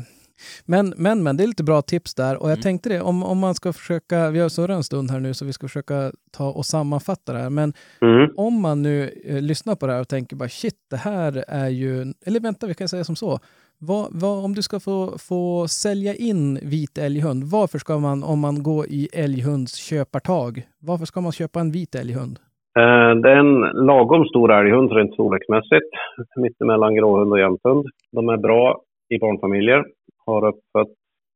Men, 0.66 0.94
men, 0.98 1.24
men 1.24 1.38
det 1.38 1.44
är 1.44 1.48
lite 1.48 1.64
bra 1.64 1.82
tips 1.82 2.16
där. 2.16 2.36
Och 2.42 2.50
jag 2.50 2.58
Mm. 2.58 2.62
tänkte 2.62 2.90
det, 2.90 3.02
om, 3.02 3.24
om 3.24 3.38
man 3.40 3.56
ska 3.56 3.74
försöka, 3.74 4.30
vi 4.30 4.40
har 4.40 4.50
surrat 4.50 4.76
en 4.78 4.84
stund 4.84 5.12
här 5.12 5.20
nu 5.20 5.34
så 5.34 5.46
vi 5.46 5.54
ska 5.54 5.68
försöka 5.68 6.12
ta 6.38 6.50
och 6.50 6.66
sammanfatta 6.66 7.34
det 7.34 7.40
här. 7.40 7.50
Men 7.50 7.74
Mm. 8.02 8.30
om 8.38 8.62
man 8.62 8.82
nu 8.82 9.10
eh, 9.26 9.42
lyssnar 9.42 9.76
på 9.76 9.88
det 9.88 9.94
här 9.94 10.02
och 10.02 10.08
tänker 10.08 10.36
bara 10.36 10.50
shit, 10.50 10.76
det 10.90 10.98
här 10.98 11.44
är 11.48 11.70
ju... 11.70 12.14
Eller 12.26 12.40
vänta, 12.40 12.68
vi 12.68 12.74
kan 12.74 12.88
säga 12.88 13.04
som 13.04 13.16
så. 13.16 13.40
Vad, 13.80 14.08
vad, 14.12 14.46
om 14.46 14.54
du 14.54 14.62
ska 14.62 14.80
få, 14.80 15.18
få 15.18 15.68
sälja 15.68 16.16
in 16.16 16.60
vit 16.64 16.98
älghund, 16.98 17.44
varför 17.44 17.80
ska 17.80 17.98
man, 18.00 18.24
om 18.24 18.40
man 18.40 18.64
går 18.64 18.86
i 18.90 19.10
älghunds 19.14 19.76
köpartag, 19.76 20.62
varför 20.80 21.06
ska 21.06 21.22
man 21.22 21.32
köpa 21.32 21.60
en 21.60 21.72
vit 21.72 21.96
älghund? 21.96 22.40
Eh, 22.80 23.12
Det 23.22 23.30
är 23.32 23.36
en 23.36 23.60
lagom 23.86 24.26
stor 24.26 24.52
älghund 24.54 24.92
rent 24.92 25.14
storleksmässigt. 25.14 25.90
Mittemellan 26.36 26.96
gråhund 26.96 27.32
och 27.32 27.40
jämthund. 27.40 27.86
De 28.12 28.30
är 28.30 28.38
bra 28.38 28.82
i 29.10 29.20
barnfamiljer. 29.20 29.86
Har 30.28 30.48
uppfött 30.48 30.94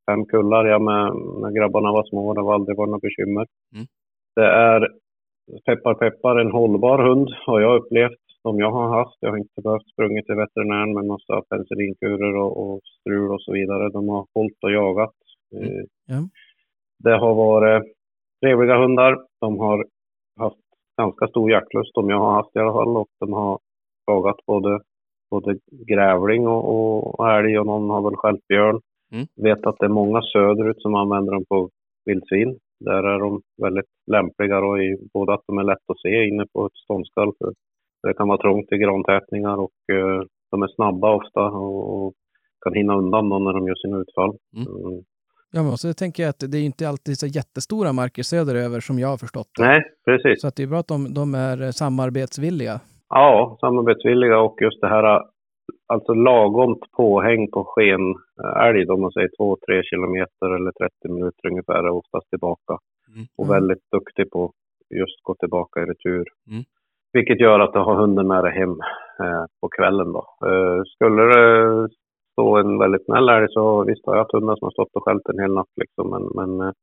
fem 0.10 0.26
kullar 0.26 0.66
jag 0.66 0.82
med, 0.82 1.06
när 1.42 1.52
grabbarna 1.52 1.92
var 1.92 2.04
små. 2.04 2.34
Det 2.34 2.42
var 2.42 2.54
aldrig 2.54 2.78
varit 2.78 2.90
några 2.90 3.08
bekymmer. 3.08 3.46
Mm. 3.76 3.86
Det 4.36 4.46
är 4.46 4.88
peppar 5.66 5.94
peppar 5.94 6.36
en 6.40 6.52
hållbar 6.52 7.00
hund 7.08 7.30
har 7.46 7.60
jag 7.62 7.76
upplevt. 7.82 8.22
Som 8.42 8.60
jag 8.60 8.72
har 8.72 8.98
haft. 8.98 9.18
Jag 9.20 9.30
har 9.30 9.38
inte 9.38 9.62
behövt 9.62 9.90
sprungit 9.94 10.26
till 10.26 10.36
veterinären 10.36 10.94
med 10.94 11.06
massa 11.06 11.42
penicillinkurer 11.50 12.36
och, 12.36 12.54
och 12.62 12.80
strul 13.00 13.32
och 13.32 13.42
så 13.42 13.54
vidare. 13.54 13.90
De 13.90 14.10
har 14.10 14.26
hållit 14.34 14.64
och 14.64 14.72
jagat. 14.72 15.16
Mm. 15.56 15.86
Ja. 16.06 16.20
Det 17.04 17.18
har 17.18 17.36
varit 17.36 17.84
trevliga 18.42 18.78
hundar. 18.78 19.18
De 19.42 19.60
har 19.60 19.86
haft 20.40 20.58
ganska 21.02 21.28
stor 21.28 21.52
jaktlust, 21.52 21.94
som 21.94 22.10
jag 22.10 22.20
har 22.20 22.34
haft 22.34 22.56
i 22.56 22.60
alla 22.60 22.74
fall. 22.74 22.98
Och 22.98 23.08
de 23.20 23.34
har 23.34 23.60
jagat 24.08 24.46
både, 24.46 24.80
både 25.32 25.58
grävling 25.88 26.48
och, 26.48 26.64
och, 26.74 27.20
och 27.20 27.32
älg 27.32 27.60
och 27.60 27.66
någon 27.66 27.90
har 27.90 28.02
väl 28.02 28.16
skällt 28.16 28.48
björn. 28.48 28.80
Mm. 29.14 29.26
Vet 29.36 29.66
att 29.66 29.80
det 29.80 29.86
är 29.86 30.00
många 30.02 30.22
söderut 30.22 30.82
som 30.82 30.96
använder 30.96 31.32
dem 31.32 31.46
på 31.50 31.70
vildsvin. 32.06 32.58
Där 32.80 33.04
är 33.04 33.20
de 33.20 33.42
väldigt 33.62 33.92
lämpliga 34.12 34.62
då 34.62 34.82
i 34.82 34.98
både 35.14 35.34
att 35.34 35.44
de 35.48 35.58
är 35.58 35.64
lätt 35.64 35.86
att 35.88 36.02
se 36.02 36.28
inne 36.28 36.46
på 36.54 36.66
ett 36.66 36.78
ståndskall. 36.84 37.32
För 37.40 37.54
det 38.08 38.14
kan 38.14 38.28
vara 38.28 38.42
trångt 38.42 38.72
i 38.72 38.78
grantätningar 38.78 39.58
och 39.58 39.78
eh, 39.94 40.22
de 40.52 40.64
är 40.64 40.76
snabba 40.76 41.16
ofta 41.16 41.42
och, 41.42 42.06
och 42.06 42.14
kan 42.66 42.74
hinna 42.74 42.98
undan 42.98 43.30
då 43.30 43.40
när 43.40 43.54
de 43.54 43.68
gör 43.68 43.76
sina 43.76 43.98
utfall. 43.98 44.38
Mm. 44.56 44.68
Mm. 44.68 45.04
Ja, 45.54 45.64
men 45.64 45.78
så 45.78 45.94
tänker 45.94 46.24
jag 46.24 46.30
att 46.30 46.52
det 46.52 46.58
är 46.58 46.64
inte 46.64 46.90
alltid 46.90 47.18
så 47.20 47.28
jättestora 47.28 47.94
marker 47.94 48.24
söderöver 48.24 48.80
som 48.80 49.00
jag 49.00 49.08
har 49.08 49.18
förstått 49.18 49.50
det. 49.58 49.66
Nej, 49.66 49.82
precis. 50.06 50.42
Så 50.42 50.48
att 50.48 50.56
det 50.56 50.64
är 50.64 50.68
bra 50.68 50.80
att 50.80 50.88
de, 50.88 51.14
de 51.14 51.36
är 51.36 51.72
samarbetsvilliga. 51.72 52.80
Ja, 53.14 53.58
samarbetsvilliga 53.60 54.40
och 54.40 54.62
just 54.62 54.82
det 54.82 54.88
här 54.88 55.22
alltså 55.94 56.14
lagomt 56.14 56.92
påhäng 56.98 57.52
på 57.52 57.64
sken 57.64 58.16
eh, 58.44 58.68
älg, 58.68 58.90
om 58.90 59.02
man 59.02 59.12
säger 59.12 59.30
2-3 59.40 59.82
kilometer 59.84 60.56
eller 60.56 60.72
30 60.72 61.14
minuter 61.14 61.48
ungefär, 61.50 61.84
är 61.84 61.90
oftast 61.90 62.30
tillbaka. 62.30 62.74
Mm. 63.16 63.26
Och 63.38 63.50
väldigt 63.50 63.92
duktig 63.92 64.32
på 64.32 64.52
just 64.90 65.24
gå 65.24 65.36
tillbaka 65.36 65.82
i 65.82 65.86
retur. 65.86 66.26
Mm. 66.52 66.64
Vilket 67.14 67.40
gör 67.40 67.60
att 67.60 67.74
du 67.74 67.80
har 67.80 67.96
hunden 67.96 68.28
med 68.28 68.44
dig 68.44 68.54
hem 68.54 68.76
eh, 69.24 69.46
på 69.62 69.70
kvällen 69.78 70.14
då. 70.14 70.24
Eh, 70.48 70.82
skulle 70.94 71.22
det 71.24 71.90
stå 72.32 72.58
en 72.58 72.80
väldigt 72.80 73.06
snäll 73.06 73.30
älg 73.30 73.48
så 73.50 73.84
visst 73.84 74.06
har 74.06 74.14
jag 74.14 74.22
haft 74.22 74.34
hundar 74.34 74.56
som 74.56 74.66
har 74.66 74.72
stått 74.72 74.96
och 74.96 75.04
skällt 75.04 75.30
en 75.30 75.40
hel 75.40 75.54
natt 75.54 75.74
liksom, 75.82 76.10
men, 76.10 76.24
men 76.40 76.68
eh, 76.68 76.74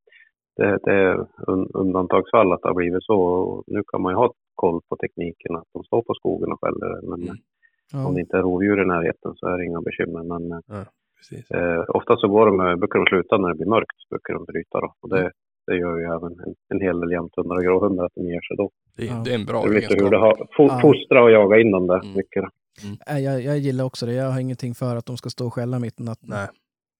det, 0.56 0.78
det 0.84 0.92
är 0.92 1.26
un, 1.46 1.68
undantagsfall 1.74 2.52
att 2.52 2.62
det 2.62 2.68
har 2.68 2.74
blivit 2.74 3.04
så. 3.04 3.20
Och 3.20 3.64
nu 3.66 3.82
kan 3.92 4.02
man 4.02 4.12
ju 4.12 4.16
ha 4.16 4.32
koll 4.62 4.78
på 4.88 4.94
tekniken, 4.96 5.56
att 5.56 5.68
de 5.74 5.80
står 5.84 6.02
på 6.08 6.14
skogen 6.20 6.52
och 6.52 6.60
skäller. 6.62 6.90
Men 7.10 7.20
Mm. 7.22 7.36
Ja. 7.92 8.06
om 8.06 8.14
det 8.14 8.20
inte 8.24 8.36
är 8.36 8.42
rovdjur 8.42 8.82
i 8.82 8.86
närheten 8.94 9.30
så 9.36 9.42
är 9.52 9.56
det 9.58 9.64
inga 9.68 9.80
bekymmer. 9.88 10.22
Men 10.32 10.42
eh, 10.52 10.84
Precis. 11.18 11.50
Eh, 11.50 11.84
ofta 11.98 12.16
så 12.16 12.28
går 12.28 12.46
de, 12.46 12.54
eh, 12.66 12.76
brukar 12.76 12.98
de 12.98 13.06
sluta 13.06 13.38
när 13.38 13.48
det 13.48 13.54
blir 13.60 13.66
mörkt, 13.76 13.96
så 14.02 14.06
brukar 14.14 14.34
de 14.34 14.44
bryta 14.44 14.80
då. 14.84 14.88
Och 15.02 15.10
Mm. 15.12 15.24
det, 15.24 15.30
det 15.66 15.76
gör 15.82 15.96
ju 15.98 16.04
även 16.16 16.32
en, 16.44 16.54
en 16.72 16.80
hel 16.86 17.00
del 17.00 17.10
jämthundar 17.12 17.56
och 17.56 17.62
gråhundar 17.62 18.04
att 18.04 18.12
de 18.14 18.22
ger 18.32 18.40
sig 18.48 18.56
då. 18.56 18.70
Det, 18.96 19.04
Ja. 19.04 19.22
det 19.24 19.30
är 19.30 19.34
en 19.34 19.46
bra 19.46 19.62
Du 19.66 19.74
vet 19.74 19.90
hur 19.90 20.10
det 20.10 20.18
har, 20.18 20.34
fo, 20.56 20.62
Ja. 20.68 20.78
fostra 20.82 21.22
och 21.24 21.30
jaga 21.30 21.58
in 21.62 21.70
dem 21.70 21.86
där 21.86 22.00
Mm. 22.02 22.12
mycket. 22.20 22.44
Nej, 23.08 23.24
Jag, 23.24 23.40
jag 23.42 23.58
gillar 23.58 23.84
också 23.84 24.06
det. 24.06 24.12
Jag 24.12 24.30
har 24.30 24.40
ingenting 24.40 24.74
för 24.74 24.96
att 24.96 25.06
de 25.06 25.16
ska 25.16 25.28
stå 25.30 25.46
och 25.46 25.54
skälla 25.54 25.78
mitt 25.78 26.00
i 26.00 26.04
natten. 26.04 26.28
Nej. 26.30 26.48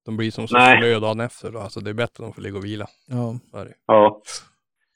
De 0.06 0.16
blir 0.16 0.30
som 0.30 0.48
så 0.48 0.56
slö 0.78 0.98
dagen 0.98 1.20
efter. 1.20 1.50
Då. 1.52 1.58
Alltså 1.58 1.80
det 1.80 1.90
är 1.90 1.94
bättre 1.94 2.18
att 2.24 2.28
de 2.28 2.32
får 2.32 2.42
ligga 2.42 2.58
och 2.58 2.64
vila. 2.64 2.86
Ja. 3.08 3.38
Det. 3.64 3.72
Ja. 3.86 4.20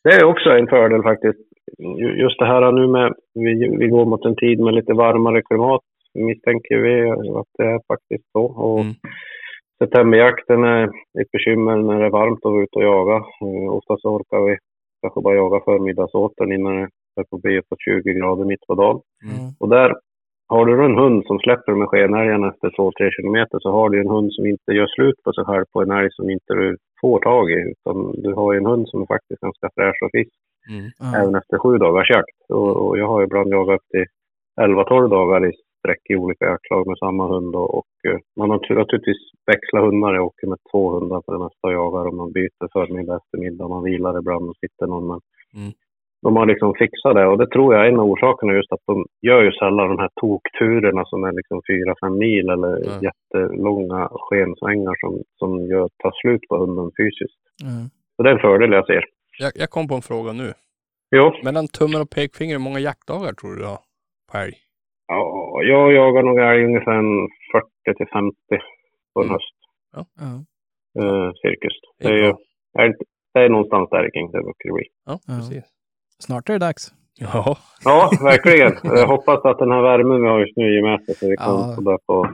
Det 0.04 0.10
är 0.10 0.24
också 0.24 0.48
en 0.50 0.66
fördel 0.66 1.02
faktiskt. 1.02 1.38
Ju- 1.78 2.16
Just 2.22 2.38
det 2.38 2.46
här 2.46 2.72
nu 2.72 2.86
med, 2.86 3.12
vi, 3.34 3.76
vi 3.78 3.88
går 3.88 4.04
mot 4.06 4.24
en 4.24 4.36
tid 4.36 4.60
med 4.60 4.74
lite 4.74 4.92
varmare 4.92 5.42
klimat, 5.42 5.80
misstänker 6.14 6.76
vi 6.78 7.10
att 7.10 7.46
det 7.58 7.64
är 7.64 7.80
faktiskt 7.88 8.24
så. 8.32 8.44
Och 8.44 8.80
Mm. 8.80 8.94
Septemberjakten 9.84 10.64
är 10.64 10.84
ett 11.20 11.30
bekymmer 11.32 11.76
när 11.76 11.98
det 12.00 12.06
är 12.06 12.10
varmt 12.10 12.44
och 12.44 12.54
vi 12.54 12.58
är 12.58 12.62
ute 12.62 12.78
och 12.78 12.84
jaga. 12.84 13.16
Eh, 13.16 13.72
ofta 13.78 13.96
så 13.98 14.08
orkar 14.16 14.40
vi 14.50 14.56
kanske 15.02 15.20
bara 15.20 15.34
jaga 15.34 15.60
förmiddagsåten 15.64 16.52
innan 16.52 16.76
det 16.76 17.20
är 17.20 17.24
på 17.30 17.38
bli 17.38 17.58
uppåt 17.58 17.78
20 17.80 18.12
grader 18.12 18.44
mitt 18.44 18.66
på 18.66 18.74
dagen. 18.74 19.00
Mm. 19.24 19.36
Ja. 19.36 19.52
Och 19.60 19.68
där 19.68 19.94
har 20.48 20.66
du 20.66 20.84
en 20.84 20.98
hund 20.98 21.26
som 21.26 21.38
släpper 21.38 21.72
med 21.72 21.88
skenälgen 21.88 22.44
efter 22.44 22.68
2-3 22.70 23.10
kilometer 23.16 23.58
så 23.60 23.70
har 23.70 23.88
du 23.90 24.00
en 24.00 24.08
hund 24.16 24.32
som 24.32 24.46
inte 24.46 24.72
gör 24.72 24.86
slut 24.86 25.14
på 25.24 25.32
sig 25.32 25.44
själv 25.44 25.64
på 25.72 25.82
en 25.82 25.90
älg 25.90 26.08
som 26.12 26.30
inte 26.30 26.54
du 26.54 26.76
får 27.00 27.18
tag 27.20 27.50
i. 27.50 27.60
Utan 27.72 28.12
du 28.22 28.32
har 28.34 28.52
ju 28.52 28.58
en 28.58 28.66
hund 28.66 28.88
som 28.88 29.02
är 29.02 29.06
faktiskt 29.06 29.40
ganska 29.40 29.68
fräsch 29.74 30.02
och 30.04 30.10
frisk 30.14 30.30
Mm. 30.70 31.14
Även 31.22 31.34
efter 31.34 31.58
sju 31.58 31.78
dagars 31.78 32.10
jakt. 32.10 32.38
Och, 32.48 32.76
och 32.88 32.98
jag 32.98 33.08
har 33.08 33.22
ibland 33.22 33.48
jagat 33.52 33.74
upp 33.80 33.86
till 33.90 34.04
11-12 34.60 35.08
dagar 35.08 35.46
i 35.48 35.52
sträck 35.78 36.02
i 36.10 36.16
olika 36.16 36.44
jaktlag 36.44 36.86
med 36.86 36.98
samma 36.98 37.26
hund. 37.28 37.56
Och, 37.56 37.74
och 37.78 37.92
eh, 38.08 38.18
man 38.36 38.50
har 38.50 38.56
natur- 38.58 38.74
naturligtvis 38.78 39.22
växlat 39.46 39.82
hundar. 39.84 40.14
Jag 40.14 40.24
åker 40.26 40.46
med 40.46 40.58
två 40.72 40.90
hundar 40.94 41.22
för 41.24 41.32
det 41.32 41.38
mesta 41.44 41.66
och 41.68 41.72
jagar 41.72 42.06
och 42.08 42.14
man 42.14 42.32
byter 42.32 42.68
förmiddag, 42.72 43.16
eftermiddag, 43.16 43.68
man 43.68 43.82
vilar 43.84 44.18
ibland 44.18 44.48
och 44.48 44.56
sitter 44.56 44.86
någon. 44.86 45.06
Men 45.08 45.20
Mm. 45.56 45.72
de 46.22 46.36
har 46.36 46.46
liksom 46.46 46.74
fixat 46.74 47.14
det 47.14 47.26
och 47.26 47.38
det 47.38 47.46
tror 47.50 47.74
jag 47.74 47.84
är 47.84 47.88
en 47.88 48.00
av 48.00 48.06
orsakerna 48.10 48.52
just 48.52 48.72
att 48.72 48.86
de 48.86 49.06
gör 49.28 49.42
ju 49.42 49.52
sällan 49.52 49.88
de 49.88 49.98
här 49.98 50.10
tokturerna 50.20 51.04
som 51.04 51.24
är 51.24 51.32
liksom 51.32 51.60
4-5 51.70 52.18
mil 52.18 52.48
eller 52.48 52.70
Nej. 52.70 53.00
jättelånga 53.08 54.08
skensvängar 54.12 54.94
som, 55.00 55.22
som 55.38 55.66
gör, 55.66 55.88
tar 56.02 56.12
slut 56.20 56.40
på 56.48 56.56
hunden 56.56 56.90
fysiskt. 57.00 57.40
Ja. 57.62 57.68
Så 58.16 58.22
det 58.22 58.28
är 58.30 58.34
en 58.34 58.46
fördel 58.48 58.72
jag 58.72 58.86
ser. 58.86 59.04
Jag, 59.38 59.52
jag 59.54 59.70
kom 59.70 59.88
på 59.88 59.94
en 59.94 60.02
fråga 60.02 60.32
nu. 60.32 60.52
Jo, 61.16 61.32
Mellan 61.44 61.68
tummen 61.68 62.00
och 62.00 62.10
pekfinger, 62.10 62.54
hur 62.54 62.64
många 62.64 62.78
jaktdagar 62.78 63.32
tror 63.32 63.50
du 63.50 63.56
du 63.58 63.66
har 63.66 63.78
på 64.32 64.38
älg? 64.38 64.54
Ja, 65.06 65.60
jag 65.62 65.92
jagar 65.92 66.22
nog 66.22 66.38
älg 66.38 66.64
ungefär 66.64 66.92
en 66.92 67.28
40 67.52 67.96
till 67.96 68.06
50 68.12 68.36
på 69.14 69.20
en 69.20 69.26
Mm. 69.26 69.32
höst. 69.34 69.54
Ja. 69.96 70.00
Eh, 71.02 71.30
cirkus. 71.42 71.72
Det 71.98 72.08
är 72.08 72.12
ju, 72.12 72.32
det 73.34 73.40
är 73.40 73.48
någonstans 73.48 73.90
där 73.90 74.10
kring 74.12 74.26
det 74.32 74.42
brukar 74.42 74.68
det 74.68 74.72
bli. 74.74 74.84
Ja, 75.06 75.18
precis. 75.26 75.64
Snart 76.18 76.48
är 76.48 76.52
det 76.52 76.58
dags. 76.58 76.92
Ja, 77.20 77.56
Ja, 77.84 78.10
verkligen. 78.22 78.72
Jag 78.82 79.06
hoppas 79.06 79.44
att 79.44 79.58
den 79.58 79.70
här 79.70 79.82
värmen 79.82 80.22
vi 80.22 80.28
har 80.28 80.40
just 80.40 80.56
nu 80.56 80.74
ger 80.74 80.82
med 80.82 81.04
sig 81.04 81.14
så 81.14 81.28
vi 81.30 81.36
kan 81.36 81.46
Ja. 81.46 81.72
få 81.76 81.82
börja 81.82 81.98
på 82.06 82.28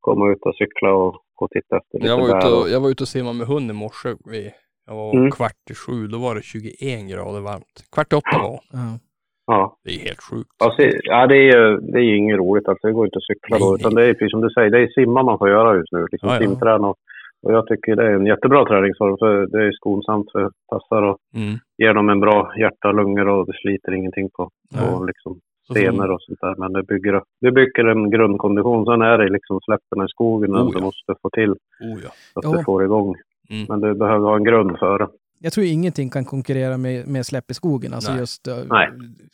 komma 0.00 0.32
ut 0.32 0.42
och 0.42 0.54
cykla 0.56 0.92
och 0.92 1.12
gå 1.34 1.44
och 1.44 1.50
titta 1.50 1.76
efter 1.76 1.98
lite 1.98 2.08
jag 2.08 2.16
var, 2.20 2.38
ute 2.38 2.46
och- 2.48 2.62
och, 2.62 2.68
jag 2.68 2.80
var 2.80 2.90
ute 2.90 3.02
och 3.04 3.08
simmade 3.08 3.38
med 3.38 3.46
hund 3.46 3.70
i 3.70 3.74
morse. 3.74 4.08
Vid, 4.24 4.52
jag 4.86 4.94
var 4.94 5.14
Mm. 5.16 5.30
kvart 5.30 5.62
i 5.70 5.74
sju, 5.74 6.06
då 6.06 6.18
var 6.18 6.34
det 6.34 6.42
21 6.42 7.10
grader 7.10 7.40
varmt. 7.40 7.74
Kvart 7.94 8.12
i 8.12 8.16
åtta 8.16 8.38
var 8.42 8.60
Ja. 8.72 8.98
Ja, 9.46 9.76
Det 9.84 9.90
är 9.94 9.98
helt 10.08 10.22
sjukt. 10.30 10.50
ja, 10.58 10.74
se, 10.76 11.00
ja 11.04 11.26
det, 11.26 11.36
är, 11.36 11.48
ju- 11.56 11.76
det 11.92 11.98
är 11.98 12.16
inget 12.16 12.38
roligt. 12.38 12.68
Alltså, 12.68 12.86
det 12.86 12.92
går 12.92 13.06
inte 13.06 13.18
att 13.18 13.24
cykla 13.30 13.58
då. 13.58 13.74
Utan 13.78 13.94
det 13.94 14.04
är 14.06 14.14
precis 14.14 14.30
som 14.30 14.40
du 14.40 14.50
säger, 14.50 14.70
det 14.70 14.78
är 14.82 14.88
simma 14.88 15.22
man 15.22 15.38
får 15.38 15.48
göra 15.48 15.76
just 15.76 15.92
nu. 15.92 16.06
Liksom 16.12 16.28
Ja, 16.28 16.34
ja. 16.34 16.40
simträna. 16.40 16.88
Och, 16.88 16.96
och 17.42 17.52
jag 17.52 17.66
tycker 17.66 17.96
det 17.96 18.02
är 18.06 18.12
en 18.12 18.26
jättebra 18.26 18.64
träningsform. 18.64 19.16
För 19.18 19.46
det 19.46 19.64
är 19.66 19.72
skonsamt 19.72 20.32
för 20.32 20.50
tassar 20.70 21.02
och 21.02 21.18
Mm. 21.36 21.54
ger 21.82 21.94
dem 21.94 22.08
en 22.08 22.20
bra 22.20 22.52
hjärta 22.60 22.88
och 22.88 22.94
lungor 22.94 23.28
och 23.28 23.46
det 23.46 23.52
sliter 23.62 23.92
ingenting 23.94 24.28
på, 24.36 24.50
på 24.78 25.04
liksom, 25.04 25.40
Så 25.66 25.74
senor 25.74 26.10
och 26.10 26.22
sånt 26.22 26.40
där. 26.40 26.54
Men 26.58 26.72
det 26.72 26.82
bygger, 26.82 27.22
det 27.40 27.50
bygger 27.52 27.84
en 27.84 28.10
grundkondition. 28.10 28.84
Sen 28.86 29.02
är 29.02 29.18
det 29.18 29.28
liksom 29.28 29.60
släpperna 29.60 30.04
i 30.04 30.08
skogen 30.08 30.50
Oh, 30.56 30.60
och 30.60 30.70
ja. 30.74 30.78
du 30.78 30.84
måste 30.84 31.14
få 31.22 31.30
till 31.30 31.50
Oh 31.50 31.98
ja. 32.04 32.10
så 32.32 32.38
att 32.38 32.44
Ja. 32.44 32.52
du 32.58 32.64
får 32.64 32.84
igång. 32.84 33.14
Mm. 33.50 33.66
Men 33.68 33.80
du 33.80 33.94
behöver 33.94 34.26
ha 34.26 34.36
en 34.36 34.44
grund 34.44 34.78
för 34.78 34.98
det. 34.98 35.08
Jag 35.38 35.52
tror 35.52 35.66
ingenting 35.66 36.10
kan 36.10 36.24
konkurrera 36.24 36.76
med, 36.76 37.08
med 37.08 37.26
släpp 37.26 37.50
i 37.50 37.54
skogen, 37.54 37.94
alltså 37.94 38.10
Nej. 38.10 38.20
just 38.20 38.48
uh, 38.48 38.54
Nej. 38.70 38.88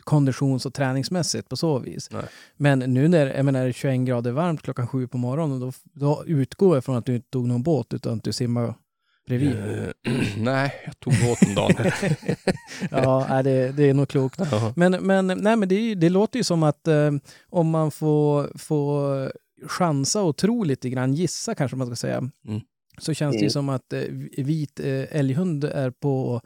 konditions 0.05 0.67
och 0.67 0.75
träningsmässigt 0.75 1.49
på 1.49 1.57
så 1.57 1.79
vis. 1.79 2.09
Nej. 2.13 2.23
Men 2.57 2.79
nu 2.79 3.09
när 3.09 3.27
jag 3.27 3.45
menar, 3.45 3.61
det 3.63 3.69
är 3.69 3.73
21 3.73 4.01
grader 4.01 4.33
varmt 4.33 4.63
klockan 4.63 4.87
sju 4.87 5.07
på 5.07 5.19
morgonen, 5.19 5.61
då, 5.61 5.73
då 5.93 6.25
utgår 6.27 6.77
jag 6.77 6.85
från 6.85 6.97
att 6.97 7.07
du 7.07 7.15
inte 7.15 7.31
tog 7.31 7.49
någon 7.49 7.63
båt 7.63 7.95
utan 7.95 8.17
att 8.17 8.25
du 8.25 8.33
simmar 8.33 8.75
bredvid. 9.27 9.57
Eh, 9.57 10.13
nej, 10.39 10.73
jag 10.85 11.01
tog 11.01 11.13
båten 11.29 11.55
dagen. 11.55 11.93
ja, 12.91 13.43
det, 13.43 13.73
det 13.73 13.91
är 13.91 13.95
nog 13.95 14.09
klokt. 14.09 14.41
Ja. 14.51 14.73
Men, 14.77 14.93
men, 14.93 15.27
nej, 15.27 15.57
men 15.57 15.69
det, 15.69 15.95
det 15.95 16.09
låter 16.09 16.39
ju 16.39 16.45
som 16.45 16.63
att 16.63 16.89
eh, 16.89 17.11
om 17.49 17.71
man 17.71 17.91
får, 17.91 18.59
får 18.59 19.33
chansa 19.69 20.23
och 20.23 20.37
tro 20.37 20.65
lite 20.65 20.91
grann, 20.91 21.15
gissa 21.15 21.55
kanske 21.55 21.77
man 21.77 21.87
ska 21.87 21.97
säga, 21.97 22.19
Mm. 22.19 22.61
Så 23.05 23.15
känns 23.15 23.35
det 23.37 23.47
ju 23.49 23.53
Mm. 23.53 23.59
som 23.59 23.69
att 23.77 23.89
eh, 23.93 24.45
vit 24.53 24.75
eh, 24.91 25.21
älghund 25.21 25.65
är 25.65 25.91
på 26.05 26.41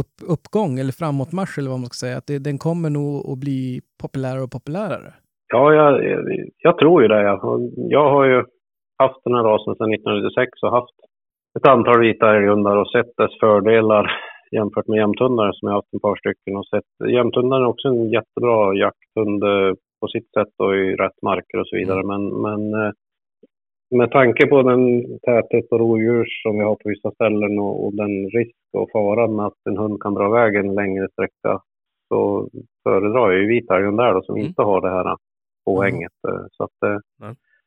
upp, 0.00 0.14
uppgång 0.34 0.72
eller 0.80 0.92
framåtmarsch 0.92 1.58
eller 1.58 1.70
vad 1.70 1.80
man 1.80 1.90
ska 1.90 2.06
säga. 2.06 2.16
Att 2.18 2.26
det, 2.26 2.38
den 2.38 2.58
kommer 2.66 2.90
nog 2.90 3.12
att 3.32 3.38
bli 3.38 3.80
populärare 4.02 4.42
och 4.42 4.52
populärare. 4.58 5.10
Ja, 5.54 5.74
jag, 5.74 5.90
jag 6.58 6.78
tror 6.78 7.02
ju 7.02 7.08
det. 7.08 7.22
ja. 7.22 7.58
Jag 7.96 8.10
har 8.10 8.24
ju 8.24 8.38
haft 9.02 9.20
den 9.24 9.34
här 9.34 9.42
rasen 9.50 9.74
sedan 9.74 9.92
1996 9.94 10.62
och 10.62 10.72
haft 10.78 10.96
ett 11.58 11.68
antal 11.68 12.00
vita 12.00 12.36
älghundar 12.36 12.76
och 12.76 12.90
sett 12.90 13.12
dess 13.16 13.34
fördelar 13.40 14.04
jämfört 14.52 14.88
med 14.88 14.96
jämthundar 14.98 15.52
som 15.52 15.68
jag 15.68 15.74
haft 15.74 15.94
ett 15.94 16.02
par 16.02 16.16
stycken. 16.16 16.56
Och 16.56 16.66
sett, 16.66 17.10
jämthundar 17.16 17.60
är 17.60 17.66
också 17.66 17.88
en 17.88 18.10
jättebra 18.10 18.74
jakthund 18.74 19.42
eh, 19.44 19.72
på 20.00 20.06
sitt 20.08 20.30
sätt 20.36 20.54
och 20.62 20.76
i 20.76 20.96
rätt 20.96 21.22
marker 21.22 21.58
och 21.60 21.68
så 21.68 21.76
vidare. 21.76 22.02
Men, 22.12 22.22
men 22.46 22.60
eh, 22.82 22.90
med 23.90 24.10
tanke 24.10 24.46
på 24.46 24.62
den 24.62 25.02
täthet 25.18 25.66
och 25.70 25.78
rovdjur 25.78 26.26
som 26.42 26.58
vi 26.58 26.64
har 26.64 26.74
på 26.76 26.88
vissa 26.88 27.10
ställen 27.10 27.58
och, 27.58 27.84
och 27.86 27.94
den 27.94 28.30
risk 28.30 28.56
och 28.72 28.90
fara 28.92 29.28
med 29.28 29.46
att 29.46 29.58
en 29.70 29.76
hund 29.76 30.02
kan 30.02 30.14
dra 30.14 30.26
iväg 30.26 30.54
en 30.56 30.74
längre 30.74 31.08
sträcka 31.12 31.60
så 32.08 32.48
föredrar 32.82 33.30
jag 33.32 33.40
ju 33.42 33.46
vita 33.48 33.76
älghundar 33.76 34.04
där 34.06 34.14
då, 34.14 34.22
som 34.22 34.34
Mm. 34.34 34.46
inte 34.46 34.62
har 34.62 34.80
det 34.80 34.90
här 34.90 35.16
påhänget. 35.66 36.12
eh, 36.28 36.44
Så 36.52 36.64
att, 36.64 36.82
eh, 36.92 36.98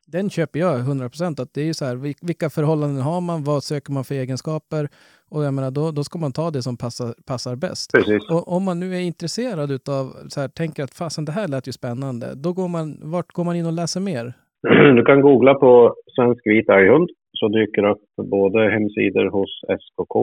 Den 0.06 0.30
köper 0.30 0.58
jag 0.60 0.78
100 0.78 1.08
procent. 1.08 1.40
Att 1.40 1.54
det 1.54 1.60
är 1.60 1.64
ju 1.64 1.74
så 1.74 1.84
här, 1.84 1.96
vil- 1.96 2.26
vilka 2.26 2.50
förhållanden 2.50 3.02
har 3.02 3.20
man? 3.20 3.44
Vad 3.44 3.62
söker 3.64 3.92
man 3.92 4.04
för 4.04 4.14
egenskaper? 4.14 4.88
Och 5.30 5.44
jag 5.44 5.54
menar, 5.54 5.70
då, 5.70 5.90
då 5.90 6.04
ska 6.04 6.18
man 6.18 6.32
ta 6.32 6.50
det 6.50 6.62
som 6.62 6.76
passar, 6.76 7.14
passar 7.26 7.56
bäst. 7.56 7.92
precis. 7.92 8.30
Och 8.30 8.52
om 8.56 8.64
man 8.64 8.80
nu 8.80 8.94
är 8.96 9.00
intresserad 9.00 9.70
utav, 9.70 10.04
så 10.28 10.40
här, 10.40 10.48
tänker 10.48 10.84
att 10.84 10.94
fasen 10.94 11.24
det 11.24 11.32
här 11.32 11.48
lät 11.48 11.68
ju 11.68 11.72
spännande, 11.72 12.34
då 12.34 12.52
går 12.52 12.68
man, 12.68 12.96
vart 13.02 13.32
går 13.32 13.44
man 13.44 13.56
in 13.56 13.66
och 13.66 13.72
läser 13.72 14.00
mer? 14.00 14.32
Du 14.96 15.04
kan 15.04 15.20
googla 15.20 15.54
på 15.54 15.94
svensk 16.16 16.46
vit 16.46 16.68
älghund 16.68 17.10
så 17.32 17.48
dyker 17.48 17.82
det 17.82 17.90
upp 17.90 18.30
både 18.30 18.70
hemsidor 18.70 19.30
hos 19.30 19.50
SKK, 19.82 20.16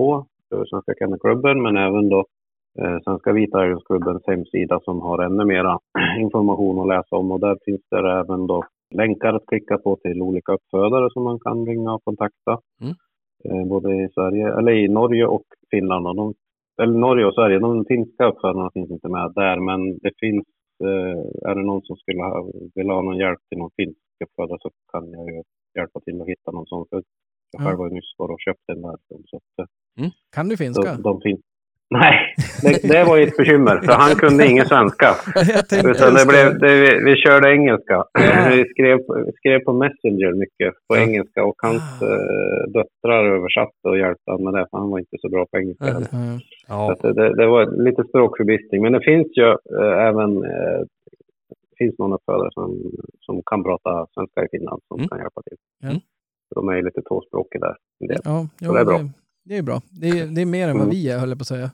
eh, 0.54 0.64
Svenska 0.70 0.94
Kennelklubben, 1.00 1.62
men 1.62 1.78
även 1.78 2.10
då 2.10 2.26
eh, 2.82 2.98
Svenska 3.04 3.34
Vita 3.34 3.64
Älghundsklubbens 3.64 4.24
hemsida 4.28 4.80
som 4.80 5.02
har 5.02 5.24
ännu 5.24 5.46
mera 5.46 5.78
information 6.20 6.82
att 6.82 6.88
läsa 6.88 7.16
om. 7.16 7.32
Och 7.32 7.40
där 7.40 7.58
finns 7.66 7.82
det 7.92 8.12
även 8.12 8.48
då 8.48 8.64
länkar 8.96 9.34
att 9.34 9.46
klicka 9.46 9.78
på 9.78 9.96
till 9.96 10.22
olika 10.22 10.52
uppfödare 10.52 11.10
som 11.10 11.24
man 11.24 11.40
kan 11.40 11.66
ringa 11.66 11.94
och 11.94 12.04
kontakta. 12.04 12.54
Mm. 12.82 12.94
Eh, 13.46 13.68
både 13.68 13.96
i 13.96 14.10
Sverige, 14.14 14.58
eller 14.58 14.72
i 14.72 14.88
Norge 14.88 15.26
och 15.26 15.46
Finland. 15.72 16.08
Och 16.08 16.16
de, 16.16 16.34
eller 16.82 16.94
Norge 16.94 17.26
och 17.26 17.34
Sverige. 17.34 17.60
De 17.60 17.86
finska 17.86 18.28
uppfödarna 18.28 18.70
finns 18.74 18.92
inte 18.92 19.10
med 19.10 19.32
där, 19.36 19.60
men 19.60 19.98
det 19.98 20.12
finns 20.20 20.46
eh, 20.88 21.50
är 21.50 21.56
det 21.56 21.62
någon 21.66 21.82
som 21.82 21.96
skulle 21.96 22.22
ha, 22.24 22.52
vill 22.76 22.90
ha 22.90 23.02
någon 23.02 23.18
hjälp 23.18 23.40
till 23.50 23.58
någon 23.58 23.72
finsk 23.78 24.00
uppfödare 24.26 24.58
så 24.62 24.70
kan 24.92 25.12
jag 25.12 25.26
ju 25.32 25.44
hjälpa 25.78 26.00
till 26.00 26.22
att 26.22 26.28
hitta 26.28 26.52
någon 26.52 26.66
sån. 26.68 26.86
För 26.90 26.96
jag 27.52 27.62
Ja. 27.62 27.66
själv 27.66 27.78
har 27.80 27.88
ju 27.90 27.94
nyss 27.96 28.14
varit 28.18 28.34
och 28.34 28.40
köpt 28.48 28.64
den 28.68 28.82
där. 28.82 28.98
Så 29.26 29.38
att, 29.38 29.68
eh, 30.06 30.10
Kan 30.36 30.50
du 30.50 30.58
finska? 30.58 30.96
de, 30.96 31.02
de 31.02 31.22
finns. 31.22 31.42
Nej, 31.92 32.36
det, 32.64 32.88
det 32.94 33.04
var 33.04 33.18
ju 33.18 33.24
ett 33.24 33.38
bekymmer 33.38 33.82
för 33.86 33.94
han 33.94 34.16
kunde 34.16 34.48
ingen 34.48 34.66
svenska. 34.66 35.10
Utan 35.92 36.14
det 36.14 36.26
blev, 36.28 36.60
det, 36.60 36.74
vi, 36.82 37.04
vi 37.06 37.16
körde 37.16 37.52
engelska. 37.52 38.04
Vi 38.50 38.66
skrev, 38.74 39.00
skrev 39.38 39.60
på 39.60 39.74
Messenger 39.74 40.32
mycket 40.34 40.74
på 40.88 40.96
Ja. 40.96 41.02
engelska 41.02 41.44
och 41.44 41.56
hans 41.64 42.02
eh, 42.02 42.72
döttrar 42.74 43.26
översatte 43.36 43.84
och 43.90 43.98
hjälpte 43.98 44.32
honom 44.32 44.44
med 44.54 44.62
det 44.62 44.68
för 44.72 44.78
han 44.78 44.90
var 44.90 45.00
inte 45.00 45.18
så 45.22 45.30
bra 45.30 45.46
på 45.52 45.58
engelska. 45.58 45.86
Heller. 45.86 46.08
Ja. 46.68 46.96
Så 47.02 47.12
det, 47.12 47.36
det 47.36 47.48
var 47.48 47.84
lite 47.84 48.04
språkförbistring. 48.04 48.82
Men 48.82 48.94
det 48.94 49.02
finns 49.02 49.28
ju 49.38 49.50
eh, 49.80 50.08
även 50.10 50.40
det 51.70 51.76
finns 51.78 51.98
någon 52.00 52.14
uppfödare 52.14 52.50
som, 52.54 52.78
som 53.20 53.42
kan 53.46 53.64
prata 53.64 54.08
svenska 54.14 54.44
i 54.46 54.48
Finland 54.52 54.82
som 54.88 54.98
Mm. 54.98 55.10
kan 55.10 55.18
hjälpa 55.20 55.42
till. 55.42 55.58
Så 56.50 56.60
De 56.60 56.70
är 56.70 56.76
ju 56.76 56.82
lite 56.86 57.02
tvåspråkiga 57.02 57.60
där. 57.62 57.76
Ja, 58.24 58.48
jo, 58.62 58.74
det 58.74 58.80
är 58.80 58.86
bra. 58.86 59.00
Det, 59.50 59.58
är 59.58 59.62
bra. 59.62 59.82
Det 59.90 60.08
är, 60.10 60.26
det 60.28 60.42
är 60.42 60.46
mer 60.46 60.68
än 60.68 60.78
vad 60.78 60.84
Mm. 60.84 60.96
vi 60.96 61.10
är, 61.10 61.20
höll 61.20 61.30
jag 61.30 61.38
på 61.38 61.42
att 61.42 61.48
säga. 61.48 61.72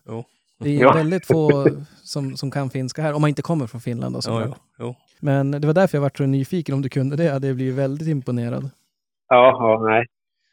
Det 0.60 0.69
är 0.77 0.81
Ja. 0.81 0.93
väldigt 0.93 1.26
få 1.26 1.68
som, 2.03 2.38
som 2.38 2.52
kan 2.52 2.69
finska 2.69 3.02
här, 3.02 3.14
om 3.14 3.22
man 3.22 3.27
inte 3.30 3.41
kommer 3.41 3.68
från 3.68 3.81
Finland. 3.81 4.15
Och 4.15 4.23
så. 4.23 4.31
Ja, 4.31 4.41
ja. 4.47 4.56
Jo. 4.80 4.95
Men 5.19 5.52
det 5.52 5.68
var 5.68 5.73
därför 5.73 5.97
jag 5.97 6.02
var 6.02 6.11
så 6.18 6.26
nyfiken 6.26 6.76
om 6.76 6.81
du 6.81 6.89
kunde 6.89 7.15
det. 7.15 7.23
Jag 7.23 7.34
hade 7.34 7.53
blivit 7.53 7.76
väldigt 7.76 8.07
imponerad. 8.07 8.69
Ja, 9.30 9.52
ja 9.60 9.88
nej. 9.89 10.06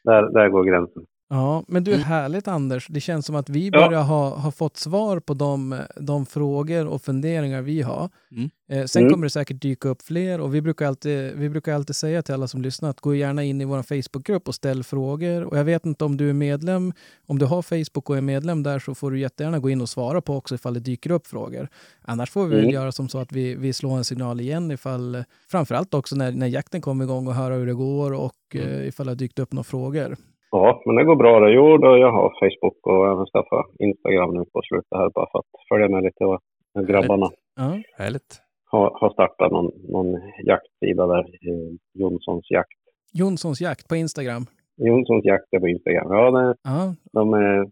Där, 0.03 0.33
där 0.33 0.49
går 0.49 0.63
gränsen. 0.63 1.03
Ja, 1.29 1.63
men 1.67 1.83
du, 1.83 1.91
Mm. 1.93 2.03
härligt 2.03 2.47
Anders. 2.47 2.87
Det 2.89 2.99
känns 3.01 3.25
som 3.25 3.35
att 3.35 3.49
vi 3.49 3.69
Ja. 3.73 3.87
börjar 3.87 4.03
ha, 4.03 4.35
ha 4.35 4.51
fått 4.51 4.77
svar 4.77 5.19
på 5.19 5.33
de, 5.33 5.79
de 5.95 6.25
frågor 6.25 6.85
och 6.87 7.01
funderingar 7.01 7.61
vi 7.61 7.81
har. 7.81 8.09
Mm. 8.31 8.49
Eh, 8.69 8.85
sen 8.85 9.01
Mm. 9.01 9.11
kommer 9.13 9.25
det 9.25 9.29
säkert 9.29 9.61
dyka 9.61 9.89
upp 9.89 10.01
fler 10.01 10.39
och 10.41 10.55
vi 10.55 10.61
brukar, 10.61 10.85
alltid, 10.87 11.33
vi 11.35 11.49
brukar 11.49 11.73
alltid 11.75 11.95
säga 11.95 12.21
till 12.21 12.33
alla 12.33 12.47
som 12.47 12.61
lyssnar 12.61 12.89
att 12.89 13.01
gå 13.01 13.15
gärna 13.15 13.43
in 13.43 13.61
i 13.61 13.65
vår 13.65 13.83
Facebookgrupp 13.83 14.47
och 14.47 14.55
ställ 14.55 14.83
frågor. 14.83 15.43
Och 15.43 15.57
jag 15.57 15.63
vet 15.63 15.85
inte 15.85 16.05
om 16.05 16.17
du 16.17 16.29
är 16.29 16.33
medlem, 16.33 16.93
om 17.27 17.39
du 17.39 17.45
har 17.45 17.61
Facebook 17.61 18.09
och 18.09 18.17
är 18.17 18.21
medlem 18.21 18.63
där 18.63 18.79
så 18.79 18.95
får 18.95 19.11
du 19.11 19.19
jättegärna 19.19 19.59
gå 19.59 19.69
in 19.69 19.81
och 19.81 19.89
svara 19.89 20.21
på 20.21 20.35
också 20.37 20.55
ifall 20.55 20.73
det 20.73 20.79
dyker 20.79 21.11
upp 21.11 21.27
frågor. 21.27 21.67
Annars 22.01 22.29
får 22.31 22.45
vi 22.45 22.49
väl 22.55 22.59
Mm. 22.63 22.73
göra 22.73 22.91
som 22.91 23.09
så 23.09 23.17
att 23.19 23.31
vi, 23.31 23.55
vi 23.55 23.73
slår 23.73 23.97
en 23.97 24.05
signal 24.05 24.39
igen 24.41 24.71
ifall, 24.71 25.23
framförallt 25.51 25.93
också 25.93 26.15
när, 26.15 26.31
när 26.31 26.47
jakten 26.47 26.81
kommer 26.81 27.05
igång 27.05 27.27
och 27.27 27.35
höra 27.35 27.55
hur 27.55 27.65
det 27.67 27.73
går 27.73 28.13
och 28.13 28.33
Mm. 28.55 28.67
eh, 28.69 28.87
ifall 28.87 29.05
det 29.05 29.11
har 29.11 29.15
dykt 29.15 29.39
upp 29.39 29.53
några 29.53 29.63
frågor. 29.63 30.17
Ja, 30.55 30.81
men 30.85 30.95
det 30.95 31.03
går 31.03 31.15
bra. 31.15 31.39
Det. 31.39 31.51
Jo, 31.51 31.77
då 31.77 31.97
jag 31.97 32.11
har 32.11 32.29
Facebook 32.41 32.77
och 32.87 33.05
även 33.11 33.25
skaffat 33.25 33.65
Instagram 33.79 34.33
nu 34.37 34.43
på 34.53 34.61
slutet 34.67 34.87
här 34.99 35.09
bara 35.09 35.27
för 35.31 35.39
att 35.39 35.67
följa 35.69 35.89
med 35.89 36.03
lite 36.03 36.23
vad 36.25 36.87
grabbarna 36.87 37.27
Ja. 37.55 37.71
Härligt. 37.97 38.31
har, 38.71 38.91
har 39.01 39.09
startat 39.09 39.51
någon, 39.51 39.71
någon 39.89 40.11
jaktsida 40.51 41.07
där. 41.07 41.19
eh, 41.49 41.71
Jonssons 41.93 42.51
jakt. 42.51 42.79
Jonssons 43.13 43.61
jakt 43.61 43.87
på 43.87 43.95
Instagram. 43.95 44.43
Jonssons 44.77 45.25
jakt 45.25 45.53
är 45.53 45.59
på 45.59 45.67
Instagram. 45.67 46.07
Ja, 46.13 46.31
det, 46.31 46.55
Ja, 46.63 46.95
de 47.13 47.33
eh, 47.33 47.63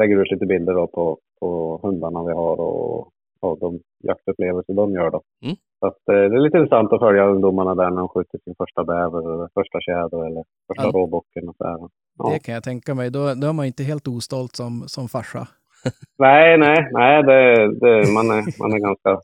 lägger 0.00 0.16
ut 0.22 0.30
lite 0.30 0.46
bilder 0.46 0.74
då 0.74 0.86
på, 0.86 1.18
på 1.40 1.80
hundarna 1.82 2.24
vi 2.24 2.32
har 2.32 2.60
och, 2.60 3.08
och 3.40 3.58
de 3.60 3.80
jaktupplevelser 4.02 4.74
de 4.74 4.92
gör 4.92 5.10
då. 5.10 5.20
Mm. 5.44 5.56
Så 5.80 5.86
att, 5.86 6.08
eh, 6.08 6.14
det 6.30 6.36
är 6.36 6.40
lite 6.40 6.58
intressant 6.58 6.92
att 6.92 7.00
följa 7.00 7.24
ungdomarna 7.26 7.74
där 7.74 7.90
när 7.90 7.96
de 7.96 8.08
skjuter 8.08 8.38
sin 8.44 8.54
första 8.58 8.84
bäver 8.84 9.34
eller 9.34 9.48
första 9.54 9.80
tjäder 9.80 10.26
eller 10.26 10.44
första 10.68 10.84
Ja. 10.84 10.90
råbocken 10.94 11.48
och 11.48 11.56
så 11.56 11.64
här. 11.64 11.78
Ja. 12.22 12.30
det 12.32 12.38
kan 12.38 12.54
jag 12.54 12.64
tänka 12.64 12.94
mig. 12.94 13.10
Då, 13.10 13.34
då 13.34 13.46
är 13.46 13.52
man 13.52 13.66
inte 13.66 13.82
helt 13.82 14.08
ostolt 14.08 14.56
som, 14.56 14.72
som 14.86 15.08
farsa. 15.08 15.48
Nej, 16.18 16.58
nej, 16.58 16.88
nej, 16.92 17.22
det, 17.22 17.42
det, 17.80 18.12
man, 18.12 18.30
är, 18.30 18.60
man 18.62 18.72
är 18.72 18.78
ganska 18.78 19.20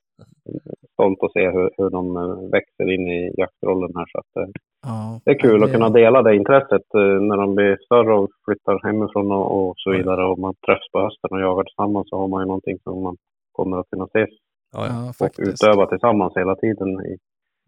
stolt 0.92 1.22
att 1.22 1.32
se 1.32 1.50
hur, 1.50 1.70
hur 1.76 1.90
de 1.90 2.16
eh, 2.16 2.50
växer 2.50 2.94
in 2.94 3.08
i 3.08 3.34
jaktrollen 3.36 3.92
här. 3.96 4.06
Så 4.12 4.18
att, 4.18 4.32
eh, 4.42 4.50
Ja, 4.86 5.20
det 5.24 5.30
är 5.30 5.38
kul 5.38 5.60
ja, 5.60 5.66
att 5.66 5.72
kunna 5.72 5.90
dela 5.90 6.22
det 6.22 6.36
intresset 6.36 6.94
eh, 6.94 7.20
när 7.28 7.36
de 7.36 7.54
blir 7.54 7.76
större 7.84 8.14
och 8.14 8.30
flyttar 8.44 8.86
hemifrån 8.86 9.32
och, 9.32 9.46
och 9.68 9.74
så 9.76 9.90
vidare. 9.90 10.24
Och 10.24 10.38
man 10.38 10.54
träffas 10.66 10.90
på 10.92 11.00
hösten 11.00 11.30
och 11.30 11.40
jagar 11.40 11.64
tillsammans 11.64 12.08
så 12.08 12.18
har 12.20 12.28
man 12.28 12.42
ju 12.42 12.46
någonting 12.46 12.78
som 12.82 13.02
man 13.02 13.16
kommer 13.52 13.76
att 13.78 13.90
kunna 13.90 14.04
ses 14.04 14.30
Ja, 14.72 14.86
ja. 14.86 15.26
Och 15.26 15.34
utöva 15.38 15.86
tillsammans 15.86 16.32
hela 16.36 16.56
tiden 16.56 16.88
i, 16.88 17.16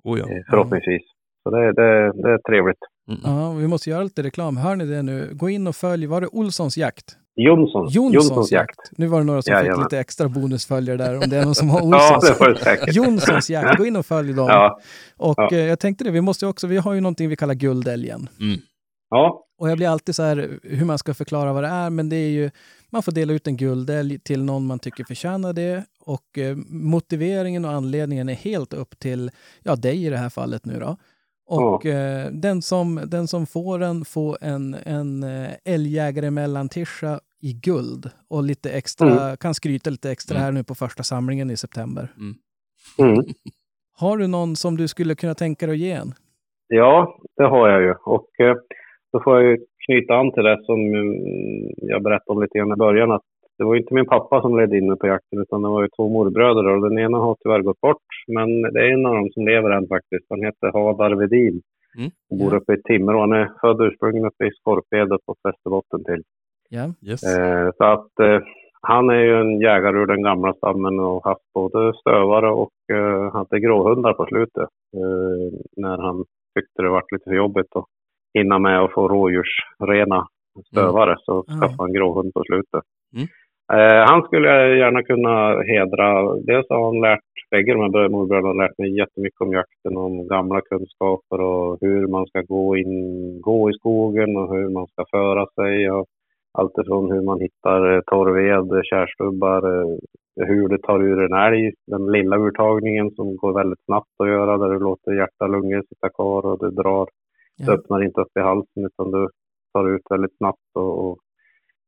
Oh, 0.04 0.18
ja. 0.18 0.26
förhoppningsvis. 0.50 1.02
Så 1.48 1.56
det, 1.56 1.72
det, 1.72 2.12
det 2.22 2.30
är 2.32 2.38
trevligt. 2.48 2.78
Mm. 3.08 3.20
Ja, 3.24 3.52
vi 3.52 3.66
måste 3.66 3.90
göra 3.90 4.02
lite 4.02 4.22
reklam. 4.22 4.56
Hör 4.56 4.76
ni 4.76 4.84
det 4.86 5.02
nu? 5.02 5.28
Gå 5.32 5.48
in 5.50 5.66
och 5.66 5.76
följ, 5.76 6.06
var 6.06 6.20
det 6.20 6.26
Olssons 6.26 6.76
jakt? 6.76 7.16
Jonssons, 7.36 7.94
Jonssons 7.94 8.52
jakt. 8.52 8.80
Nu 8.96 9.06
var 9.06 9.18
det 9.18 9.24
några 9.24 9.42
som 9.42 9.50
fick 9.52 9.58
Jajamän. 9.64 9.82
lite 9.82 9.98
extra 9.98 10.28
bonusföljare 10.28 10.96
där, 10.96 11.14
om 11.14 11.30
det 11.30 11.36
är 11.36 11.44
någon 11.44 11.54
som 11.54 11.70
har 11.70 11.80
Ja, 11.90 12.16
Olssons. 12.16 12.58
säkert. 12.60 12.94
Jonssons 12.96 13.50
jakt, 13.50 13.78
gå 13.78 13.86
in 13.86 13.96
och 13.96 14.06
följ 14.06 14.32
dem. 14.34 14.46
Ja, 14.48 14.80
Och 15.16 15.34
Ja. 15.38 15.48
eh, 15.52 15.58
jag 15.66 15.78
tänkte 15.78 16.04
det, 16.04 16.10
vi 16.10 16.20
måste 16.20 16.46
också, 16.46 16.66
vi 16.66 16.76
har 16.76 16.92
ju 16.94 17.00
någonting 17.00 17.28
vi 17.28 17.36
kallar 17.36 17.54
guldälgen. 17.54 18.28
Mm. 18.40 18.58
ja, 19.10 19.44
Och 19.58 19.70
jag 19.70 19.76
blir 19.78 19.88
alltid 19.88 20.14
så 20.14 20.22
här 20.22 20.58
hur 20.62 20.84
man 20.84 20.98
ska 20.98 21.14
förklara 21.14 21.52
vad 21.52 21.64
det 21.64 21.68
är, 21.68 21.90
men 21.90 22.08
det 22.08 22.16
är 22.16 22.28
ju, 22.30 22.50
man 22.90 23.02
får 23.02 23.12
dela 23.12 23.32
ut 23.32 23.46
en 23.46 23.56
guldälg 23.56 24.18
till 24.18 24.42
någon 24.44 24.66
man 24.66 24.78
tycker 24.78 25.04
förtjänar 25.04 25.52
det. 25.52 25.84
Och 26.00 26.38
eh, 26.38 26.56
motiveringen 26.68 27.64
och 27.64 27.70
anledningen 27.70 28.28
är 28.28 28.34
helt 28.34 28.72
upp 28.74 28.98
till, 28.98 29.30
ja, 29.62 29.76
dig 29.76 30.06
i 30.06 30.10
det 30.10 30.16
här 30.16 30.28
fallet 30.30 30.64
nu 30.64 30.78
då. 30.80 30.96
Och 31.48 31.86
eh, 31.86 32.26
den, 32.32 32.62
som, 32.62 33.00
den 33.06 33.26
som 33.26 33.46
får 33.46 33.78
den 33.78 34.04
får 34.04 34.36
en, 34.40 34.76
en 34.86 35.22
eh, 35.22 35.50
älgjägare 35.64 36.30
mellantischa 36.30 37.20
i 37.42 37.52
guld 37.52 38.10
och 38.30 38.42
lite 38.42 38.70
extra, 38.70 39.36
kan 39.36 39.54
skryta 39.54 39.90
lite 39.90 40.10
extra 40.10 40.38
här 40.38 40.52
nu 40.52 40.64
på 40.64 40.74
första 40.74 41.02
samlingen 41.02 41.50
i 41.50 41.56
september. 41.56 42.08
mm. 42.98 43.24
Har 44.00 44.16
du 44.16 44.26
någon 44.26 44.56
som 44.56 44.76
du 44.76 44.88
skulle 44.88 45.14
kunna 45.14 45.34
tänka 45.34 45.66
dig 45.66 45.72
att 45.72 45.78
ge 45.78 45.92
en? 45.92 46.12
Ja, 46.68 47.18
det 47.36 47.44
har 47.44 47.68
jag 47.68 47.82
ju. 47.82 47.94
Och 48.04 48.40
eh, 48.40 48.56
då 49.12 49.20
får 49.24 49.34
jag 49.36 49.50
ju 49.50 49.56
knyta 49.86 50.14
an 50.14 50.32
till 50.32 50.42
det 50.42 50.64
som 50.64 50.80
mm, 50.80 51.14
jag 51.76 52.02
berättade 52.02 52.36
om 52.36 52.42
lite 52.42 52.58
grann 52.58 52.72
i 52.72 52.76
början. 52.76 53.12
Att 53.12 53.22
det 53.58 53.64
var 53.64 53.76
inte 53.76 53.94
min 53.94 54.06
pappa 54.06 54.40
som 54.42 54.58
ledde 54.58 54.78
in 54.78 54.88
mig 54.88 54.98
på 54.98 55.06
jakten 55.06 55.38
utan 55.40 55.62
det 55.62 55.68
var 55.68 55.82
ju 55.82 55.88
två 55.96 56.08
morbröder 56.08 56.66
och 56.68 56.82
den 56.90 56.98
ena 56.98 57.18
har 57.18 57.36
tyvärr 57.42 57.62
gått 57.62 57.80
bort. 57.80 58.06
Men 58.26 58.62
det 58.62 58.80
är 58.80 58.92
en 58.92 59.06
av 59.06 59.14
dem 59.14 59.28
som 59.34 59.46
lever 59.46 59.70
än 59.70 59.88
faktiskt. 59.88 60.26
Han 60.30 60.42
heter 60.44 60.72
Hadar 60.72 61.12
Vedin 61.16 61.60
Mm. 61.98 62.10
och 62.30 62.36
bor 62.38 62.54
uppe 62.54 62.72
i 62.74 62.82
Timrå. 62.82 63.20
Han 63.20 63.32
är 63.32 63.50
född 63.60 63.80
ursprungligen 63.80 64.26
uppe 64.28 64.46
i 64.46 64.50
Skorped 64.50 65.08
på 65.26 65.34
Västerbotten 65.44 66.04
till. 66.04 66.22
Ja. 66.68 66.84
Yes. 67.10 67.22
Eh, 67.38 67.70
så 67.76 67.84
att 67.84 68.20
eh, 68.20 68.38
han 68.80 69.10
är 69.10 69.20
ju 69.20 69.34
en 69.40 69.60
jägare 69.60 69.98
ur 69.98 70.06
den 70.06 70.22
gamla 70.22 70.52
stammen 70.54 71.00
och 71.00 71.24
haft 71.24 71.52
både 71.54 71.92
stövare 72.00 72.50
och 72.50 72.72
eh, 72.92 73.32
hade 73.32 73.60
gråhundar 73.60 74.12
på 74.12 74.26
slutet. 74.26 74.68
Eh, 74.96 75.58
när 75.76 75.98
han 75.98 76.24
tyckte 76.58 76.82
det 76.82 76.88
var 76.88 77.04
lite 77.12 77.24
för 77.24 77.36
jobbigt 77.36 77.76
att 77.76 77.84
hinna 78.34 78.58
med 78.58 78.80
att 78.80 78.92
få 78.92 79.08
rådjursrena 79.08 80.26
stövare 80.66 81.16
så 81.20 81.32
Mm. 81.48 81.60
skaffade 81.60 81.82
han 81.82 81.92
gråhund 81.92 82.34
på 82.34 82.42
slutet. 82.44 82.82
Mm. 83.16 83.28
Eh, 83.72 84.04
han 84.10 84.22
skulle 84.22 84.48
jag 84.48 84.76
gärna 84.78 85.02
kunna 85.02 85.62
hedra. 85.62 86.34
Dels 86.36 86.66
har 86.70 86.84
han 86.84 87.00
lärt, 87.00 87.20
bägge 87.50 87.72
de 87.72 87.80
här 87.80 88.08
morbröderna 88.08 88.48
har 88.48 88.54
lärt 88.62 88.78
mig 88.78 88.96
jättemycket 88.98 89.40
om 89.40 89.52
jakten, 89.52 89.96
om 89.96 90.28
gamla 90.28 90.60
kunskaper 90.60 91.40
och 91.40 91.78
hur 91.80 92.06
man 92.06 92.26
ska 92.26 92.40
gå, 92.42 92.76
in, 92.76 93.40
gå 93.40 93.70
i 93.70 93.74
skogen 93.74 94.36
och 94.36 94.54
hur 94.56 94.68
man 94.68 94.86
ska 94.86 95.04
föra 95.10 95.46
sig. 95.46 95.90
Och 95.90 96.06
allt 96.52 96.78
ifrån 96.78 97.12
hur 97.12 97.22
man 97.22 97.40
hittar 97.40 97.94
eh, 97.94 98.00
torrved, 98.06 98.84
kärstubbar, 98.84 99.62
eh, 99.82 99.96
hur 100.46 100.68
du 100.68 100.78
tar 100.78 101.02
ur 101.02 101.20
en 101.22 101.32
älg, 101.32 101.72
den 101.86 102.06
lilla 102.12 102.36
urtagningen 102.38 103.10
som 103.10 103.36
går 103.36 103.52
väldigt 103.54 103.84
snabbt 103.84 104.08
att 104.18 104.28
göra 104.28 104.58
där 104.58 104.68
du 104.68 104.78
låter 104.78 105.12
hjärta 105.12 105.44
och 105.44 105.50
lungor 105.50 105.82
sitta 105.88 106.08
kvar 106.08 106.46
och 106.46 106.58
du 106.58 106.70
drar, 106.70 107.06
du 107.58 107.64
Ja. 107.66 107.72
öppnar 107.72 108.04
inte 108.04 108.20
upp 108.20 108.36
i 108.36 108.40
halsen 108.40 108.84
utan 108.86 109.10
du 109.10 109.28
tar 109.72 109.88
ut 109.94 110.02
väldigt 110.10 110.36
snabbt 110.36 110.70
och, 110.74 111.04
och 111.10 111.18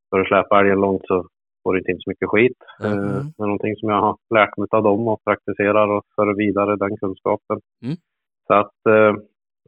ska 0.06 0.16
du 0.18 0.24
släpa 0.24 0.60
älgen 0.60 0.80
långt 0.80 1.02
så 1.06 1.26
får 1.62 1.78
inte 1.78 1.90
in 1.92 2.00
så 2.00 2.10
mycket 2.10 2.28
skit. 2.28 2.58
Mm. 2.84 2.92
Eh, 2.98 3.24
Det 3.36 3.42
är 3.42 3.46
någonting 3.46 3.76
som 3.76 3.88
jag 3.88 4.00
har 4.00 4.16
lärt 4.34 4.56
mig 4.56 4.66
av 4.70 4.82
dem 4.82 5.08
och 5.08 5.24
praktiserar 5.24 5.88
och 5.96 6.04
för 6.16 6.36
vidare 6.36 6.76
den 6.76 6.96
kunskapen. 6.96 7.58
Mm. 7.84 7.96
Så 8.46 8.54
att, 8.54 8.78
eh, 8.88 9.14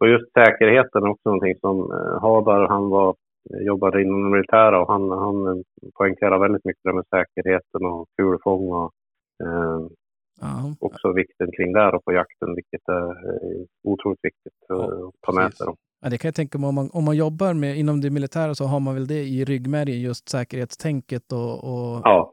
och 0.00 0.08
just 0.08 0.32
säkerheten 0.32 1.02
är 1.04 1.08
också 1.10 1.28
någonting 1.28 1.54
som 1.60 1.76
eh, 1.92 2.20
Hadar, 2.22 2.68
han 2.68 2.88
var, 2.90 3.14
jobbade 3.50 4.02
inom 4.02 4.22
det 4.24 4.30
militära 4.36 4.80
och 4.82 4.88
han, 4.92 5.10
han 5.10 5.64
poängterar 5.98 6.38
väldigt 6.38 6.64
mycket 6.64 6.82
det 6.84 6.92
med 6.92 7.04
säkerheten 7.10 7.86
och 7.86 8.06
kulfång 8.16 8.72
och 8.72 8.92
Ja. 10.40 10.74
också 10.80 11.12
vikten 11.12 11.48
kring 11.56 11.72
det 11.72 11.88
och 11.92 12.04
på 12.04 12.12
jakten, 12.12 12.54
vilket 12.54 12.88
är 12.88 13.14
otroligt 13.84 14.18
viktigt 14.22 14.58
Ja, 14.68 14.84
att 14.84 15.14
ta 15.26 15.32
med 15.32 15.54
sig. 15.54 15.66
Ja, 16.02 16.08
det 16.08 16.18
kan 16.18 16.28
jag 16.28 16.34
tänka 16.34 16.58
mig. 16.58 16.68
Om 16.68 16.74
man, 16.74 16.90
om 16.92 17.04
man 17.04 17.16
jobbar 17.16 17.54
med, 17.54 17.78
inom 17.78 18.00
det 18.00 18.10
militära 18.10 18.54
så 18.54 18.64
har 18.64 18.80
man 18.80 18.94
väl 18.94 19.06
det 19.06 19.22
i 19.24 19.44
ryggmärgen, 19.44 20.00
just 20.00 20.28
säkerhetstänket 20.28 21.32
och, 21.32 21.64
och, 21.64 22.00
Ja, 22.04 22.32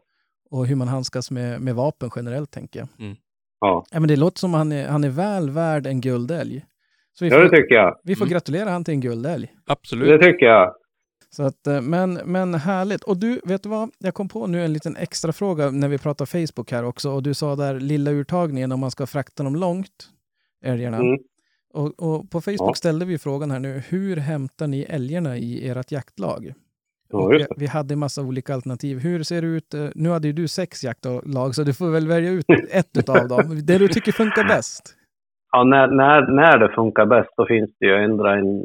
och 0.52 0.66
hur 0.68 0.76
man 0.76 0.88
handskas 0.88 1.32
med, 1.32 1.62
med 1.62 1.76
vapen 1.76 2.10
generellt, 2.16 2.52
tänker 2.52 2.80
jag. 2.80 2.88
ja. 3.60 3.86
Ja, 3.92 4.00
men 4.00 4.08
det 4.08 4.16
låter 4.16 4.40
som 4.40 4.54
han 4.54 4.72
är, 4.72 4.88
han 4.88 5.04
är 5.04 5.10
väl 5.10 5.50
värd 5.50 5.88
en 5.88 6.02
guldälg. 6.02 6.66
Så 7.14 7.26
vi 7.26 7.32
ja, 7.32 7.38
det 7.38 7.50
får, 7.50 7.56
tycker 7.56 7.76
jag. 7.76 7.96
vi 8.04 8.16
får 8.16 8.26
Mm. 8.26 8.32
gratulera 8.32 8.70
han 8.70 8.84
till 8.84 8.94
en 8.94 9.00
guldälg. 9.02 9.54
Absolut. 9.68 10.08
Det 10.22 10.28
tycker 10.32 10.46
jag. 10.46 10.74
Så 11.30 11.44
att, 11.44 11.68
eh, 11.68 11.82
men, 11.82 12.14
men 12.14 12.54
härligt. 12.56 13.04
Och 13.04 13.18
du, 13.18 13.42
vet 13.44 13.64
du 13.64 13.70
vad? 13.70 13.90
Jag 13.98 14.14
kom 14.14 14.30
på 14.30 14.48
nu 14.48 14.66
en 14.66 14.74
liten 14.74 14.96
extra 14.96 15.34
fråga 15.34 15.72
när 15.72 15.88
vi 15.88 15.98
pratar 15.98 16.26
Facebook 16.26 16.72
här 16.72 16.84
också. 16.86 17.12
Och 17.12 17.24
du 17.24 17.34
sa 17.34 17.56
där 17.56 17.80
lilla 17.80 18.12
urtagningen 18.12 18.72
om 18.72 18.80
man 18.80 18.92
ska 18.92 19.06
frakta 19.08 19.44
dem 19.44 19.56
långt, 19.56 20.10
älgarna. 20.64 20.98
Mm. 20.98 21.18
Och, 21.74 21.86
och 22.00 22.32
på 22.32 22.42
Facebook 22.42 22.70
Ja. 22.70 22.74
ställde 22.74 23.06
vi 23.06 23.18
frågan 23.18 23.52
här 23.52 23.60
nu, 23.60 23.82
hur 23.90 24.18
hämtar 24.18 24.68
ni 24.68 24.82
älgarna 24.90 25.38
i 25.38 25.70
ert 25.70 25.92
jaktlag? 25.92 26.54
Ja, 27.12 27.32
vi 27.58 27.66
hade 27.68 27.94
en 27.94 28.00
massa 28.00 28.22
olika 28.24 28.54
alternativ. 28.54 29.00
Hur 29.00 29.24
ser 29.24 29.42
det 29.42 29.48
ut? 29.48 29.74
eh, 29.74 29.90
Nu 29.96 30.10
hade 30.10 30.28
ju 30.28 30.34
du 30.34 30.48
sex 30.48 30.84
jaktlag, 30.84 31.56
så 31.56 31.64
du 31.64 31.74
får 31.74 31.90
väl 31.92 32.08
välja 32.08 32.30
ut 32.32 32.46
ett 32.72 33.10
av 33.10 33.28
dem. 33.28 33.60
Det 33.64 33.78
du 33.78 33.88
tycker 33.88 34.12
funkar 34.12 34.44
bäst. 34.44 34.96
Ja, 35.52 35.64
när, 35.64 35.88
när, 35.88 36.32
när 36.32 36.58
det 36.58 36.76
funkar 36.76 37.06
bäst 37.06 37.30
så 37.36 37.46
finns 37.46 37.72
det 37.80 37.86
ju 37.86 37.96
ändra 37.96 38.36
en 38.40 38.64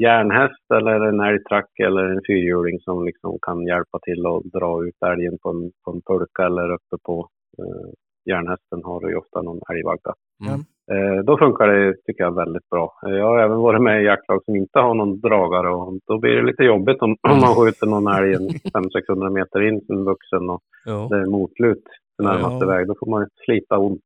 järnhäst 0.00 0.66
eller 0.74 1.00
en 1.08 1.20
älgtrack 1.20 1.70
eller 1.86 2.04
en 2.04 2.20
fyrhjuling 2.26 2.80
som 2.80 3.04
liksom 3.04 3.38
kan 3.42 3.66
hjälpa 3.66 3.98
till 4.02 4.26
att 4.26 4.42
dra 4.60 4.84
ut 4.86 5.02
älgen 5.12 5.38
på 5.42 5.48
en, 5.50 5.70
på 5.84 5.90
en 5.92 6.02
pulka 6.02 6.42
eller 6.46 6.70
uppe 6.74 6.96
på 7.02 7.28
eh, 7.58 7.90
järnhästen 8.30 8.80
har 8.84 9.00
du 9.00 9.08
ju 9.10 9.16
ofta 9.16 9.42
någon 9.42 9.60
älgvagga. 9.72 10.12
Mm. 10.48 10.64
Eh, 10.92 11.24
då 11.24 11.38
funkar 11.38 11.66
det, 11.68 11.94
tycker 12.06 12.24
jag, 12.24 12.34
väldigt 12.36 12.68
bra. 12.70 12.92
Eh, 13.06 13.12
Jag 13.14 13.26
har 13.26 13.38
även 13.38 13.58
varit 13.58 13.82
med 13.82 14.02
i 14.02 14.06
jaktlag 14.06 14.44
som 14.44 14.56
inte 14.56 14.78
har 14.78 14.94
någon 14.94 15.20
dragare 15.20 15.68
och 15.74 15.92
då 16.06 16.18
blir 16.18 16.30
det 16.36 16.42
lite 16.42 16.62
jobbigt 16.64 17.02
om, 17.02 17.10
om 17.30 17.40
man 17.40 17.54
skjuter 17.54 17.86
någon 17.86 18.06
älg 18.16 18.34
en 18.34 18.48
500-600 18.48 19.30
meter 19.30 19.60
in 19.68 19.80
som 19.86 20.04
vuxen 20.04 20.50
och 20.50 20.60
Ja. 20.84 21.06
det 21.10 21.16
är 21.16 21.26
motlut 21.26 21.82
närmaste 22.22 22.64
Ja. 22.64 22.70
väg. 22.70 22.86
Då 22.86 22.94
får 23.00 23.10
man 23.10 23.26
slita 23.44 23.78
ont 23.78 24.00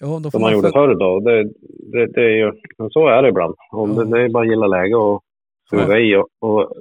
Ja, 0.00 0.06
då 0.06 0.22
får 0.22 0.30
som 0.30 0.40
man 0.40 0.50
man 0.50 0.52
gjorde 0.52 0.68
för- 0.68 0.72
förr 0.86 0.94
då. 0.94 1.20
Det, 1.20 1.42
det, 1.92 2.06
det 2.06 2.22
är 2.24 2.36
ju, 2.36 2.52
så 2.90 3.06
är 3.08 3.22
det 3.22 3.28
ibland. 3.28 3.54
Om 3.72 3.90
Ja. 3.96 4.04
det, 4.04 4.10
det 4.10 4.22
är 4.24 4.28
bara 4.28 4.42
att 4.42 4.48
gilla 4.50 4.66
läge 4.66 4.94
och 4.96 5.20
suga 5.70 5.98
i 5.98 6.16
och, 6.16 6.28
och 6.40 6.72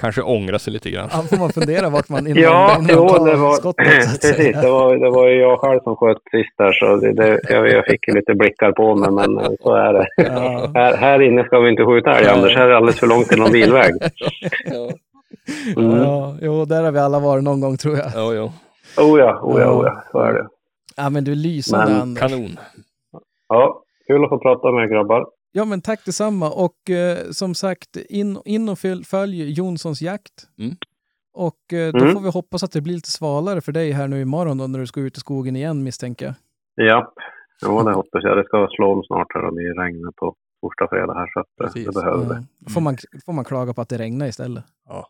Kanske 0.00 0.22
ångra 0.22 0.58
sig 0.58 0.72
lite 0.72 0.90
grann. 0.90 1.08
Ja, 1.12 1.18
får 1.22 1.36
man 1.36 1.50
fundera 1.52 1.88
vart 1.88 2.08
man 2.08 2.26
innan, 2.26 2.42
Ja, 2.42 2.76
innan 2.78 2.88
jo, 2.96 3.24
det 3.24 3.36
var, 3.36 3.52
skottet. 3.52 3.86
precis. 4.20 4.60
Det 4.62 4.70
var, 4.70 4.96
det 4.96 5.10
var 5.10 5.28
ju 5.28 5.34
jag 5.40 5.60
själv 5.60 5.80
som 5.80 5.96
sköt 5.96 6.16
sist 6.30 6.54
där, 6.58 6.72
så 6.72 6.96
det, 6.96 7.12
det, 7.12 7.40
jag, 7.48 7.68
jag 7.70 7.84
fick 7.86 8.06
lite 8.14 8.34
blickar 8.34 8.72
på 8.72 8.94
mig, 8.96 9.10
men 9.10 9.38
eh, 9.38 9.50
så 9.62 9.74
är 9.74 9.92
det. 9.92 10.06
Ja. 10.16 10.70
Här, 10.74 10.96
här 10.96 11.22
inne 11.22 11.44
ska 11.44 11.58
vi 11.60 11.70
inte 11.70 11.84
skjuta 11.84 12.10
älg, 12.18 12.28
Anders. 12.28 12.56
Här 12.56 12.64
är 12.64 12.68
det 12.68 12.76
alldeles 12.76 13.00
för 13.00 13.06
långt 13.06 13.28
till 13.28 13.38
någon 13.38 13.52
bilväg. 13.52 13.92
Ja, 14.64 14.90
Mm. 15.76 15.96
Ja, 16.02 16.34
jo, 16.42 16.64
där 16.64 16.82
har 16.82 16.92
vi 16.92 16.98
alla 16.98 17.18
varit 17.18 17.44
någon 17.44 17.60
gång 17.60 17.76
tror 17.76 17.96
jag. 17.96 18.06
ja, 18.14 18.34
ja. 18.34 18.52
Oh 19.04 19.18
ja, 19.20 19.40
oh 19.42 19.60
ja, 19.60 19.70
oh 19.72 19.84
ja, 19.86 20.02
så 20.12 20.18
är 20.18 20.32
det. 20.32 20.46
Ja, 20.96 21.10
men 21.10 21.24
du 21.24 21.32
är 21.32 21.36
lysande 21.36 21.92
Men- 21.92 22.00
Anders. 22.00 22.20
Kanon. 22.20 22.58
Ja, 23.48 23.82
kul 24.06 24.24
att 24.24 24.28
få 24.30 24.38
prata 24.38 24.70
med 24.72 24.84
er 24.84 24.88
grabbar. 24.88 25.26
Ja, 25.58 25.64
men 25.64 25.80
tack 25.80 26.04
detsamma. 26.04 26.50
Och 26.50 26.90
eh, 26.90 27.30
som 27.30 27.54
sagt, 27.54 27.96
in, 27.96 28.38
in 28.44 28.68
och 28.68 28.78
följ, 28.78 29.04
följ 29.04 29.52
Jonssons 29.58 30.02
jakt. 30.02 30.48
Mm. 30.58 30.76
Och 31.32 31.72
eh, 31.72 31.92
då 31.92 31.98
Mm. 32.04 32.14
får 32.14 32.20
vi 32.20 32.30
hoppas 32.30 32.62
att 32.62 32.72
det 32.72 32.80
blir 32.80 32.94
lite 32.94 33.10
svalare 33.10 33.60
för 33.60 33.72
dig 33.72 33.90
här 33.92 34.08
nu 34.08 34.20
imorgon 34.20 34.58
då, 34.58 34.66
när 34.66 34.78
du 34.78 34.86
ska 34.86 35.00
ut 35.00 35.16
i 35.16 35.20
skogen 35.20 35.56
igen 35.56 35.82
misstänker 35.82 36.26
jag. 36.26 36.34
Ja, 36.88 37.12
jo, 37.62 37.82
det 37.82 37.92
hoppas 37.94 38.22
jag. 38.22 38.36
Det 38.36 38.44
ska 38.44 38.68
slå 38.76 38.92
om 38.92 39.02
snart 39.04 39.26
här 39.34 39.44
och 39.44 39.54
det 39.54 39.60
regnar 39.82 40.12
på 40.12 40.34
torsdag, 40.60 40.88
fredag 40.90 41.14
här, 41.14 41.26
så 41.32 41.40
att 41.40 41.76
eh, 41.76 41.82
det 41.84 41.94
behöver. 41.94 42.34
Ja. 42.34 42.42
Då 42.58 42.70
får 42.70 42.80
man, 42.80 42.96
får 43.26 43.32
man 43.32 43.44
klaga 43.44 43.74
på 43.74 43.80
att 43.80 43.88
det 43.88 43.98
regnar 43.98 44.26
istället. 44.26 44.64
Ja, 44.88 45.06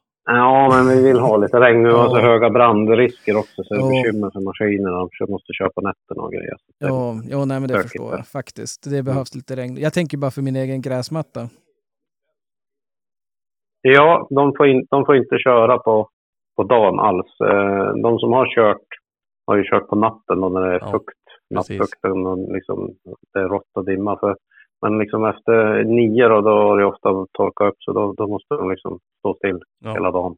men 0.70 0.88
vi 0.88 1.02
vill 1.02 1.18
ha 1.18 1.36
lite 1.36 1.60
regn. 1.60 1.82
Nu 1.82 1.90
har 1.90 2.08
så 2.08 2.16
Ja. 2.18 2.22
höga 2.22 2.50
brandrisker 2.50 3.36
också, 3.36 3.64
så 3.64 3.74
det 3.74 3.80
är 3.80 3.84
Ja. 3.84 3.88
bekymmer 3.88 4.30
för 4.30 4.40
maskinerna. 4.40 5.08
De 5.18 5.32
måste 5.32 5.52
köpa 5.52 5.80
nätterna 5.80 6.22
och 6.22 6.32
grejer. 6.32 6.56
Ja, 6.78 7.14
ja 7.30 7.44
nej, 7.44 7.60
men 7.60 7.62
det 7.68 7.74
Stökigt 7.74 7.90
förstår 7.90 8.12
jag 8.16 8.26
faktiskt. 8.26 8.90
Det 8.90 9.02
behövs 9.02 9.34
lite 9.34 9.56
regn. 9.56 9.76
Jag 9.76 9.92
tänker 9.92 10.18
bara 10.18 10.30
för 10.30 10.42
min 10.42 10.56
egen 10.56 10.80
gräsmatta. 10.82 11.40
Ja, 13.80 14.26
de 14.30 14.52
får, 14.56 14.66
in, 14.68 14.86
de 14.90 15.04
får 15.06 15.16
inte 15.16 15.38
köra 15.38 15.78
på, 15.78 16.08
på 16.56 16.62
dagen 16.62 16.98
alls. 17.00 17.40
Eh, 17.40 17.92
De 18.02 18.18
som 18.18 18.32
har 18.32 18.46
kört 18.54 18.86
har 19.46 19.56
ju 19.56 19.64
kört 19.64 19.88
på 19.88 19.96
natten 19.96 20.40
då 20.40 20.48
när 20.48 20.60
det 20.60 20.74
är 20.74 20.80
Ja, 20.80 20.90
fukt. 20.90 21.14
Nattfukten 21.50 22.26
och 22.26 22.52
liksom, 22.54 22.94
det 23.32 23.38
är 23.38 23.48
rått 23.48 23.70
och 23.74 23.84
dimma. 23.84 24.18
För, 24.18 24.36
men 24.82 24.98
liksom 24.98 25.24
efter 25.24 25.84
nio 25.84 26.28
då, 26.28 26.40
då 26.40 26.50
har 26.50 26.78
det 26.78 26.84
ofta 26.86 27.08
torkat 27.32 27.68
upp 27.68 27.76
så 27.78 27.92
då, 27.92 28.12
då 28.16 28.26
måste 28.26 28.54
de 28.54 28.70
liksom 28.70 28.98
stå 29.18 29.34
still 29.34 29.58
Ja. 29.84 29.92
hela 29.92 30.10
dagen. 30.10 30.36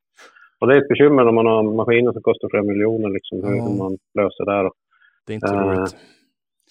Och 0.60 0.66
det 0.66 0.74
är 0.76 0.80
ett 0.82 0.88
bekymmer 0.88 1.24
när 1.24 1.32
man 1.32 1.46
har 1.46 1.62
maskiner 1.62 2.12
som 2.12 2.22
kostar 2.22 2.48
flera 2.50 2.62
miljoner 2.64 3.08
liksom, 3.08 3.44
hur 3.44 3.56
Ja. 3.56 3.68
man 3.68 3.92
löser 4.18 4.44
det. 4.44 4.52
Här. 4.52 4.70
Det 5.26 5.32
är 5.32 5.34
inte 5.34 5.46
Eh, 5.46 5.60
roligt. 5.68 5.96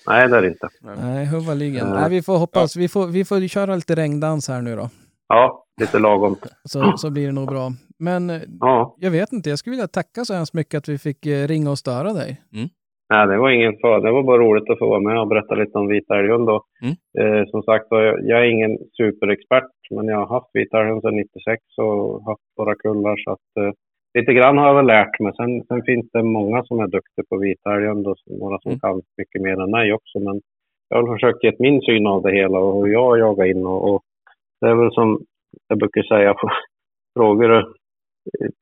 Nej, 0.07 0.27
det 0.29 0.37
är 0.37 0.41
det 0.41 0.47
inte. 0.47 0.67
Nej, 0.81 1.25
huvudligen. 1.25 1.87
Ja. 1.87 1.93
Nej, 1.93 2.09
vi 2.09 2.21
får 2.21 2.37
hoppas. 2.37 2.75
Vi, 2.75 2.87
får, 2.87 3.07
vi 3.07 3.25
får 3.25 3.47
köra 3.47 3.75
lite 3.75 3.95
regndans 3.95 4.47
här 4.47 4.61
nu 4.61 4.75
då. 4.75 4.89
Ja, 5.27 5.65
lite 5.81 5.99
lagom. 5.99 6.35
Så, 6.63 6.97
så 6.97 7.09
blir 7.11 7.25
det 7.25 7.31
nog 7.33 7.47
bra. 7.47 7.71
Men 7.99 8.29
eh, 8.29 8.41
Ja, 8.59 8.95
jag 8.99 9.11
vet 9.11 9.33
inte, 9.33 9.49
jag 9.49 9.59
skulle 9.59 9.71
vilja 9.71 9.87
tacka 9.87 10.25
så 10.25 10.33
hemskt 10.33 10.53
mycket 10.53 10.77
att 10.77 10.89
vi 10.89 10.97
fick 10.97 11.25
eh, 11.25 11.47
ringa 11.47 11.71
och 11.71 11.77
störa 11.79 12.13
dig. 12.13 12.41
Nej, 13.13 13.27
det 13.27 13.37
var 13.37 13.49
ingen 13.49 13.77
fara. 13.81 13.99
Det 13.99 14.11
var 14.11 14.23
bara 14.23 14.37
roligt 14.37 14.69
att 14.69 14.79
få 14.79 14.89
vara 14.89 14.99
med 14.99 15.19
och 15.19 15.27
berätta 15.27 15.55
lite 15.55 15.77
om 15.77 15.87
vita 15.87 16.19
älghund. 16.19 16.47
då. 16.47 16.63
Mm. 16.83 16.95
Eh, 17.19 17.45
som 17.49 17.63
sagt 17.63 17.85
jag, 17.89 18.39
är 18.41 18.51
ingen 18.51 18.77
superexpert, 18.97 19.71
men 19.91 20.07
jag 20.07 20.17
har 20.17 20.27
haft 20.27 20.49
vita 20.53 20.79
älghund 20.81 21.01
sedan 21.01 21.15
96 21.15 21.61
och 21.77 22.23
haft 22.25 22.41
några 22.57 22.75
kullar. 22.75 23.15
Så 23.17 23.31
att, 23.31 23.49
eh, 23.59 23.71
lite 24.19 24.33
grann 24.33 24.57
har 24.57 24.67
jag 24.67 24.75
väl 24.75 24.85
lärt 24.85 25.19
mig. 25.19 25.33
Sen, 25.35 25.63
sen 25.67 25.81
finns 25.83 26.11
det 26.13 26.23
många 26.23 26.63
som 26.63 26.79
är 26.79 26.87
duktiga 26.87 27.25
på 27.29 27.37
vita 27.37 27.75
älghund 27.75 28.07
och 28.07 28.15
några 28.39 28.59
som 28.59 28.69
Mm. 28.71 28.79
kan 28.79 29.01
mycket 29.17 29.41
mer 29.41 29.59
än 29.63 29.71
mig 29.71 29.93
också. 29.93 30.19
Men 30.19 30.41
jag 30.89 31.03
har 31.03 31.15
försökt 31.15 31.43
ge 31.43 31.51
min 31.59 31.81
syn 31.81 32.07
av 32.07 32.21
det 32.21 32.31
hela 32.31 32.59
och 32.59 32.85
hur 32.85 32.93
jag 32.93 33.19
jagar 33.19 33.45
in. 33.45 33.65
Och, 33.65 33.89
och 33.93 34.01
det 34.61 34.67
är 34.67 34.75
väl 34.75 34.91
som 34.91 35.19
jag 35.67 35.77
brukar 35.79 36.03
säga 36.03 36.33
på 36.33 36.49
frågor 37.19 37.65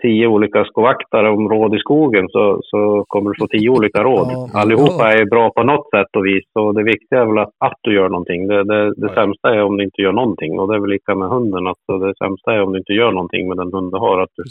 tio 0.01 0.27
olika 0.27 0.65
skovaktare 0.65 1.29
om 1.29 1.49
råd 1.49 1.75
i 1.75 1.79
skogen 1.79 2.25
så, 2.29 2.59
så 2.63 3.05
kommer 3.07 3.29
du 3.31 3.35
få 3.39 3.47
tio 3.47 3.69
olika 3.69 4.03
råd. 4.03 4.27
Ja. 4.31 4.49
Allihopa 4.53 5.13
är 5.13 5.25
bra 5.25 5.49
på 5.49 5.63
något 5.63 5.89
sätt 5.95 6.15
och 6.17 6.25
vis 6.25 6.43
och 6.59 6.73
det 6.75 6.83
viktiga 6.83 7.21
är 7.21 7.25
väl 7.25 7.37
att, 7.37 7.49
att 7.57 7.77
du 7.81 7.93
gör 7.95 8.09
någonting. 8.09 8.47
Det, 8.47 8.63
det, 8.63 8.93
det 8.95 9.07
Ja. 9.07 9.13
sämsta 9.13 9.53
är 9.55 9.63
om 9.63 9.77
du 9.77 9.83
inte 9.83 10.01
gör 10.01 10.11
någonting 10.11 10.59
och 10.59 10.67
det 10.67 10.75
är 10.75 10.79
väl 10.79 10.89
lika 10.89 11.15
med 11.15 11.29
hunden. 11.29 11.67
Alltså 11.67 11.97
det 11.97 12.13
sämsta 12.23 12.53
är 12.53 12.61
om 12.63 12.71
du 12.73 12.77
inte 12.79 12.93
gör 12.93 13.11
någonting 13.11 13.47
med 13.47 13.57
den 13.57 13.73
hund 13.73 13.91
du 13.91 13.97
har. 13.97 14.19
Att 14.21 14.29
du, 14.35 14.43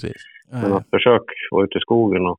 men 0.62 0.72
att 0.72 0.90
försök 0.90 1.22
vara 1.50 1.64
ute 1.64 1.78
i 1.78 1.80
skogen 1.80 2.26
och, 2.26 2.38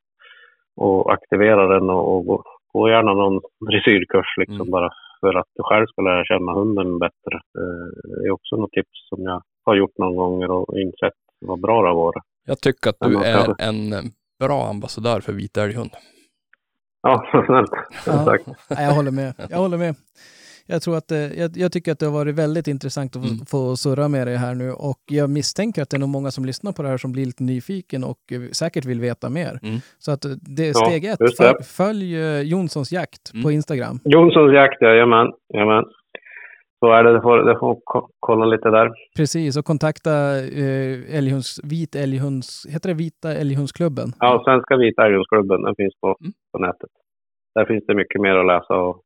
och 0.76 1.12
aktivera 1.12 1.66
den 1.66 1.90
och, 1.90 2.16
och 2.16 2.26
gå, 2.26 2.42
gå 2.72 2.88
gärna 2.88 3.14
någon 3.14 3.40
dressyrkurs 3.70 4.34
liksom 4.36 4.60
Mm. 4.60 4.70
bara 4.70 4.90
för 5.20 5.34
att 5.34 5.46
du 5.56 5.62
själv 5.62 5.86
ska 5.86 6.02
lära 6.02 6.24
känna 6.24 6.52
hunden 6.52 6.98
bättre. 6.98 7.34
Eh, 7.58 7.88
Det 8.20 8.26
är 8.28 8.30
också 8.30 8.56
något 8.56 8.72
tips 8.72 9.08
som 9.08 9.22
jag 9.22 9.42
har 9.66 9.74
gjort 9.74 9.98
någon 9.98 10.16
gånger 10.16 10.50
och 10.50 10.78
insett 10.78 11.12
vad 11.46 11.60
bra 11.60 11.82
det 11.82 11.88
har 11.88 11.94
varit. 11.96 12.22
Jag 12.48 12.60
tycker 12.60 12.90
att 12.90 12.96
du 13.00 13.22
är 13.24 13.54
en 13.62 13.94
bra 14.40 14.68
ambassadör 14.68 15.20
för 15.20 15.32
vita 15.32 15.62
älghund. 15.64 15.90
Ja, 17.02 17.24
snällt. 17.46 17.70
Ja. 18.06 18.24
Tack. 18.24 18.40
Nej, 18.68 18.84
jag 18.84 18.92
håller 18.92 19.10
med. 19.10 19.34
Jag 19.50 19.58
håller 19.58 19.76
med. 19.78 19.94
Jag, 20.66 20.82
tror 20.82 20.96
att, 20.96 21.10
eh, 21.12 21.18
jag, 21.18 21.56
jag 21.56 21.72
tycker 21.72 21.92
att 21.92 21.98
det 21.98 22.06
har 22.06 22.12
varit 22.12 22.34
väldigt 22.34 22.68
intressant 22.68 23.16
att 23.16 23.22
få, 23.22 23.28
Mm. 23.28 23.46
få 23.46 23.76
surra 23.76 24.08
med 24.08 24.26
dig 24.26 24.36
här 24.36 24.54
nu 24.54 24.72
och 24.72 24.98
jag 25.06 25.30
misstänker 25.30 25.82
att 25.82 25.90
det 25.90 25.96
är 25.96 25.98
nog 25.98 26.08
många 26.08 26.30
som 26.30 26.44
lyssnar 26.44 26.72
på 26.72 26.82
det 26.82 26.88
här 26.88 26.96
som 26.98 27.12
blir 27.12 27.26
lite 27.26 27.42
nyfiken 27.42 28.04
och 28.04 28.18
eh, 28.32 28.40
säkert 28.52 28.84
vill 28.84 29.00
veta 29.00 29.28
mer. 29.30 29.58
Mm. 29.62 29.78
Så 29.98 30.12
att 30.12 30.24
eh, 30.24 30.30
det 30.30 30.62
är 30.68 30.68
Ja, 30.68 30.86
steg 30.86 31.04
ett. 31.04 31.18
Följ, 31.36 31.62
följ 31.64 32.16
Jonssons 32.48 32.92
jakt 32.92 33.32
på 33.32 33.38
Mm. 33.38 33.50
Instagram. 33.50 34.00
Jonssons 34.04 34.54
jakt, 34.54 34.82
jajamän. 34.82 35.26
jajamän. 35.54 35.84
Så 36.80 36.92
är 36.92 37.04
det, 37.04 37.12
det 37.12 37.20
får, 37.22 37.38
det 37.38 37.58
får 37.58 37.80
ko- 37.84 38.08
kolla 38.20 38.44
lite 38.46 38.70
där. 38.70 38.90
Precis, 39.16 39.56
och 39.56 39.64
kontakta 39.64 40.10
eh, 40.38 41.16
älghunds, 41.18 41.60
vit 41.64 41.94
älghunds, 41.96 42.66
heter 42.70 42.88
det 42.88 42.94
Vita 42.94 43.34
älghundsklubben? 43.34 44.12
Ja, 44.18 44.42
Svenska 44.44 44.76
Vita 44.76 45.06
Älghundsklubben, 45.06 45.62
den 45.62 45.74
finns 45.76 45.94
på, 46.00 46.16
Mm. 46.20 46.32
på 46.52 46.58
nätet. 46.58 46.90
Där 47.54 47.64
finns 47.64 47.84
det 47.86 47.94
mycket 47.94 48.20
mer 48.20 48.36
att 48.36 48.46
läsa 48.46 48.74
och 48.74 49.00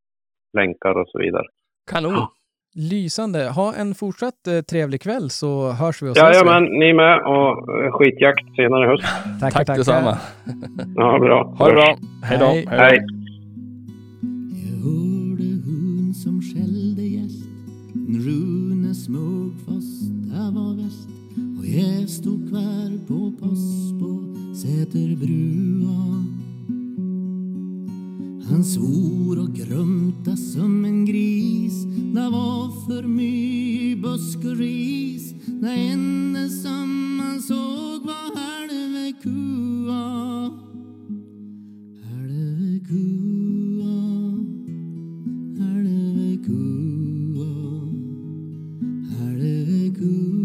länkar 0.59 0.95
och 1.01 1.09
så 1.09 1.19
vidare. 1.19 1.45
Kanon! 1.91 2.27
Lysande. 2.75 3.49
Ha 3.51 3.75
en 3.75 3.95
fortsatt 3.95 4.47
eh, 4.47 4.61
trevlig 4.61 5.01
kväll 5.03 5.31
så 5.31 5.71
hörs 5.71 6.03
vi 6.03 6.09
och 6.09 6.17
ses. 6.17 6.37
Jajamän, 6.37 6.65
ni 6.65 6.93
med 6.93 7.19
och 7.27 7.85
eh, 7.85 7.93
skitjakt 7.93 8.45
senare 8.57 8.85
i 8.85 8.89
höst. 8.89 9.05
Tackar, 9.05 9.41
Tack 9.41 9.53
tackar. 9.67 9.77
detsamma. 9.77 10.17
Ja, 10.97 11.19
bra. 11.19 11.45
Ha 11.59 11.69
det 11.69 11.75
bra. 11.75 11.97
Hej 12.25 12.39
då. 12.39 12.45
Hej. 12.47 12.67
Hej. 12.69 12.99
Jag 14.65 15.12
Det 21.73 22.11
stod 22.11 22.49
kvar 22.49 23.07
på 23.07 23.33
Pass 23.41 23.93
på 24.01 24.35
Säterbrua. 24.55 26.25
Han 28.49 28.65
svor 28.65 29.39
och 29.39 29.55
grumta 29.55 30.37
som 30.37 30.85
en 30.85 31.05
gris. 31.05 31.85
Det 32.15 32.31
var 32.31 32.87
för 32.87 33.03
my 33.03 33.97
busk 33.97 34.39
och 34.39 34.57
ris. 34.57 35.35
Det 35.47 35.71
enda 35.71 36.49
som 36.49 37.21
han 37.21 37.43
såg 37.43 38.03
var 38.05 38.37
halve 38.37 39.13
kua. 39.23 40.51
Halve 42.03 42.81
kua. 42.89 43.95
Halve 45.59 46.37
kua. 46.47 47.55
Halve 49.19 49.95
kua. 49.95 50.42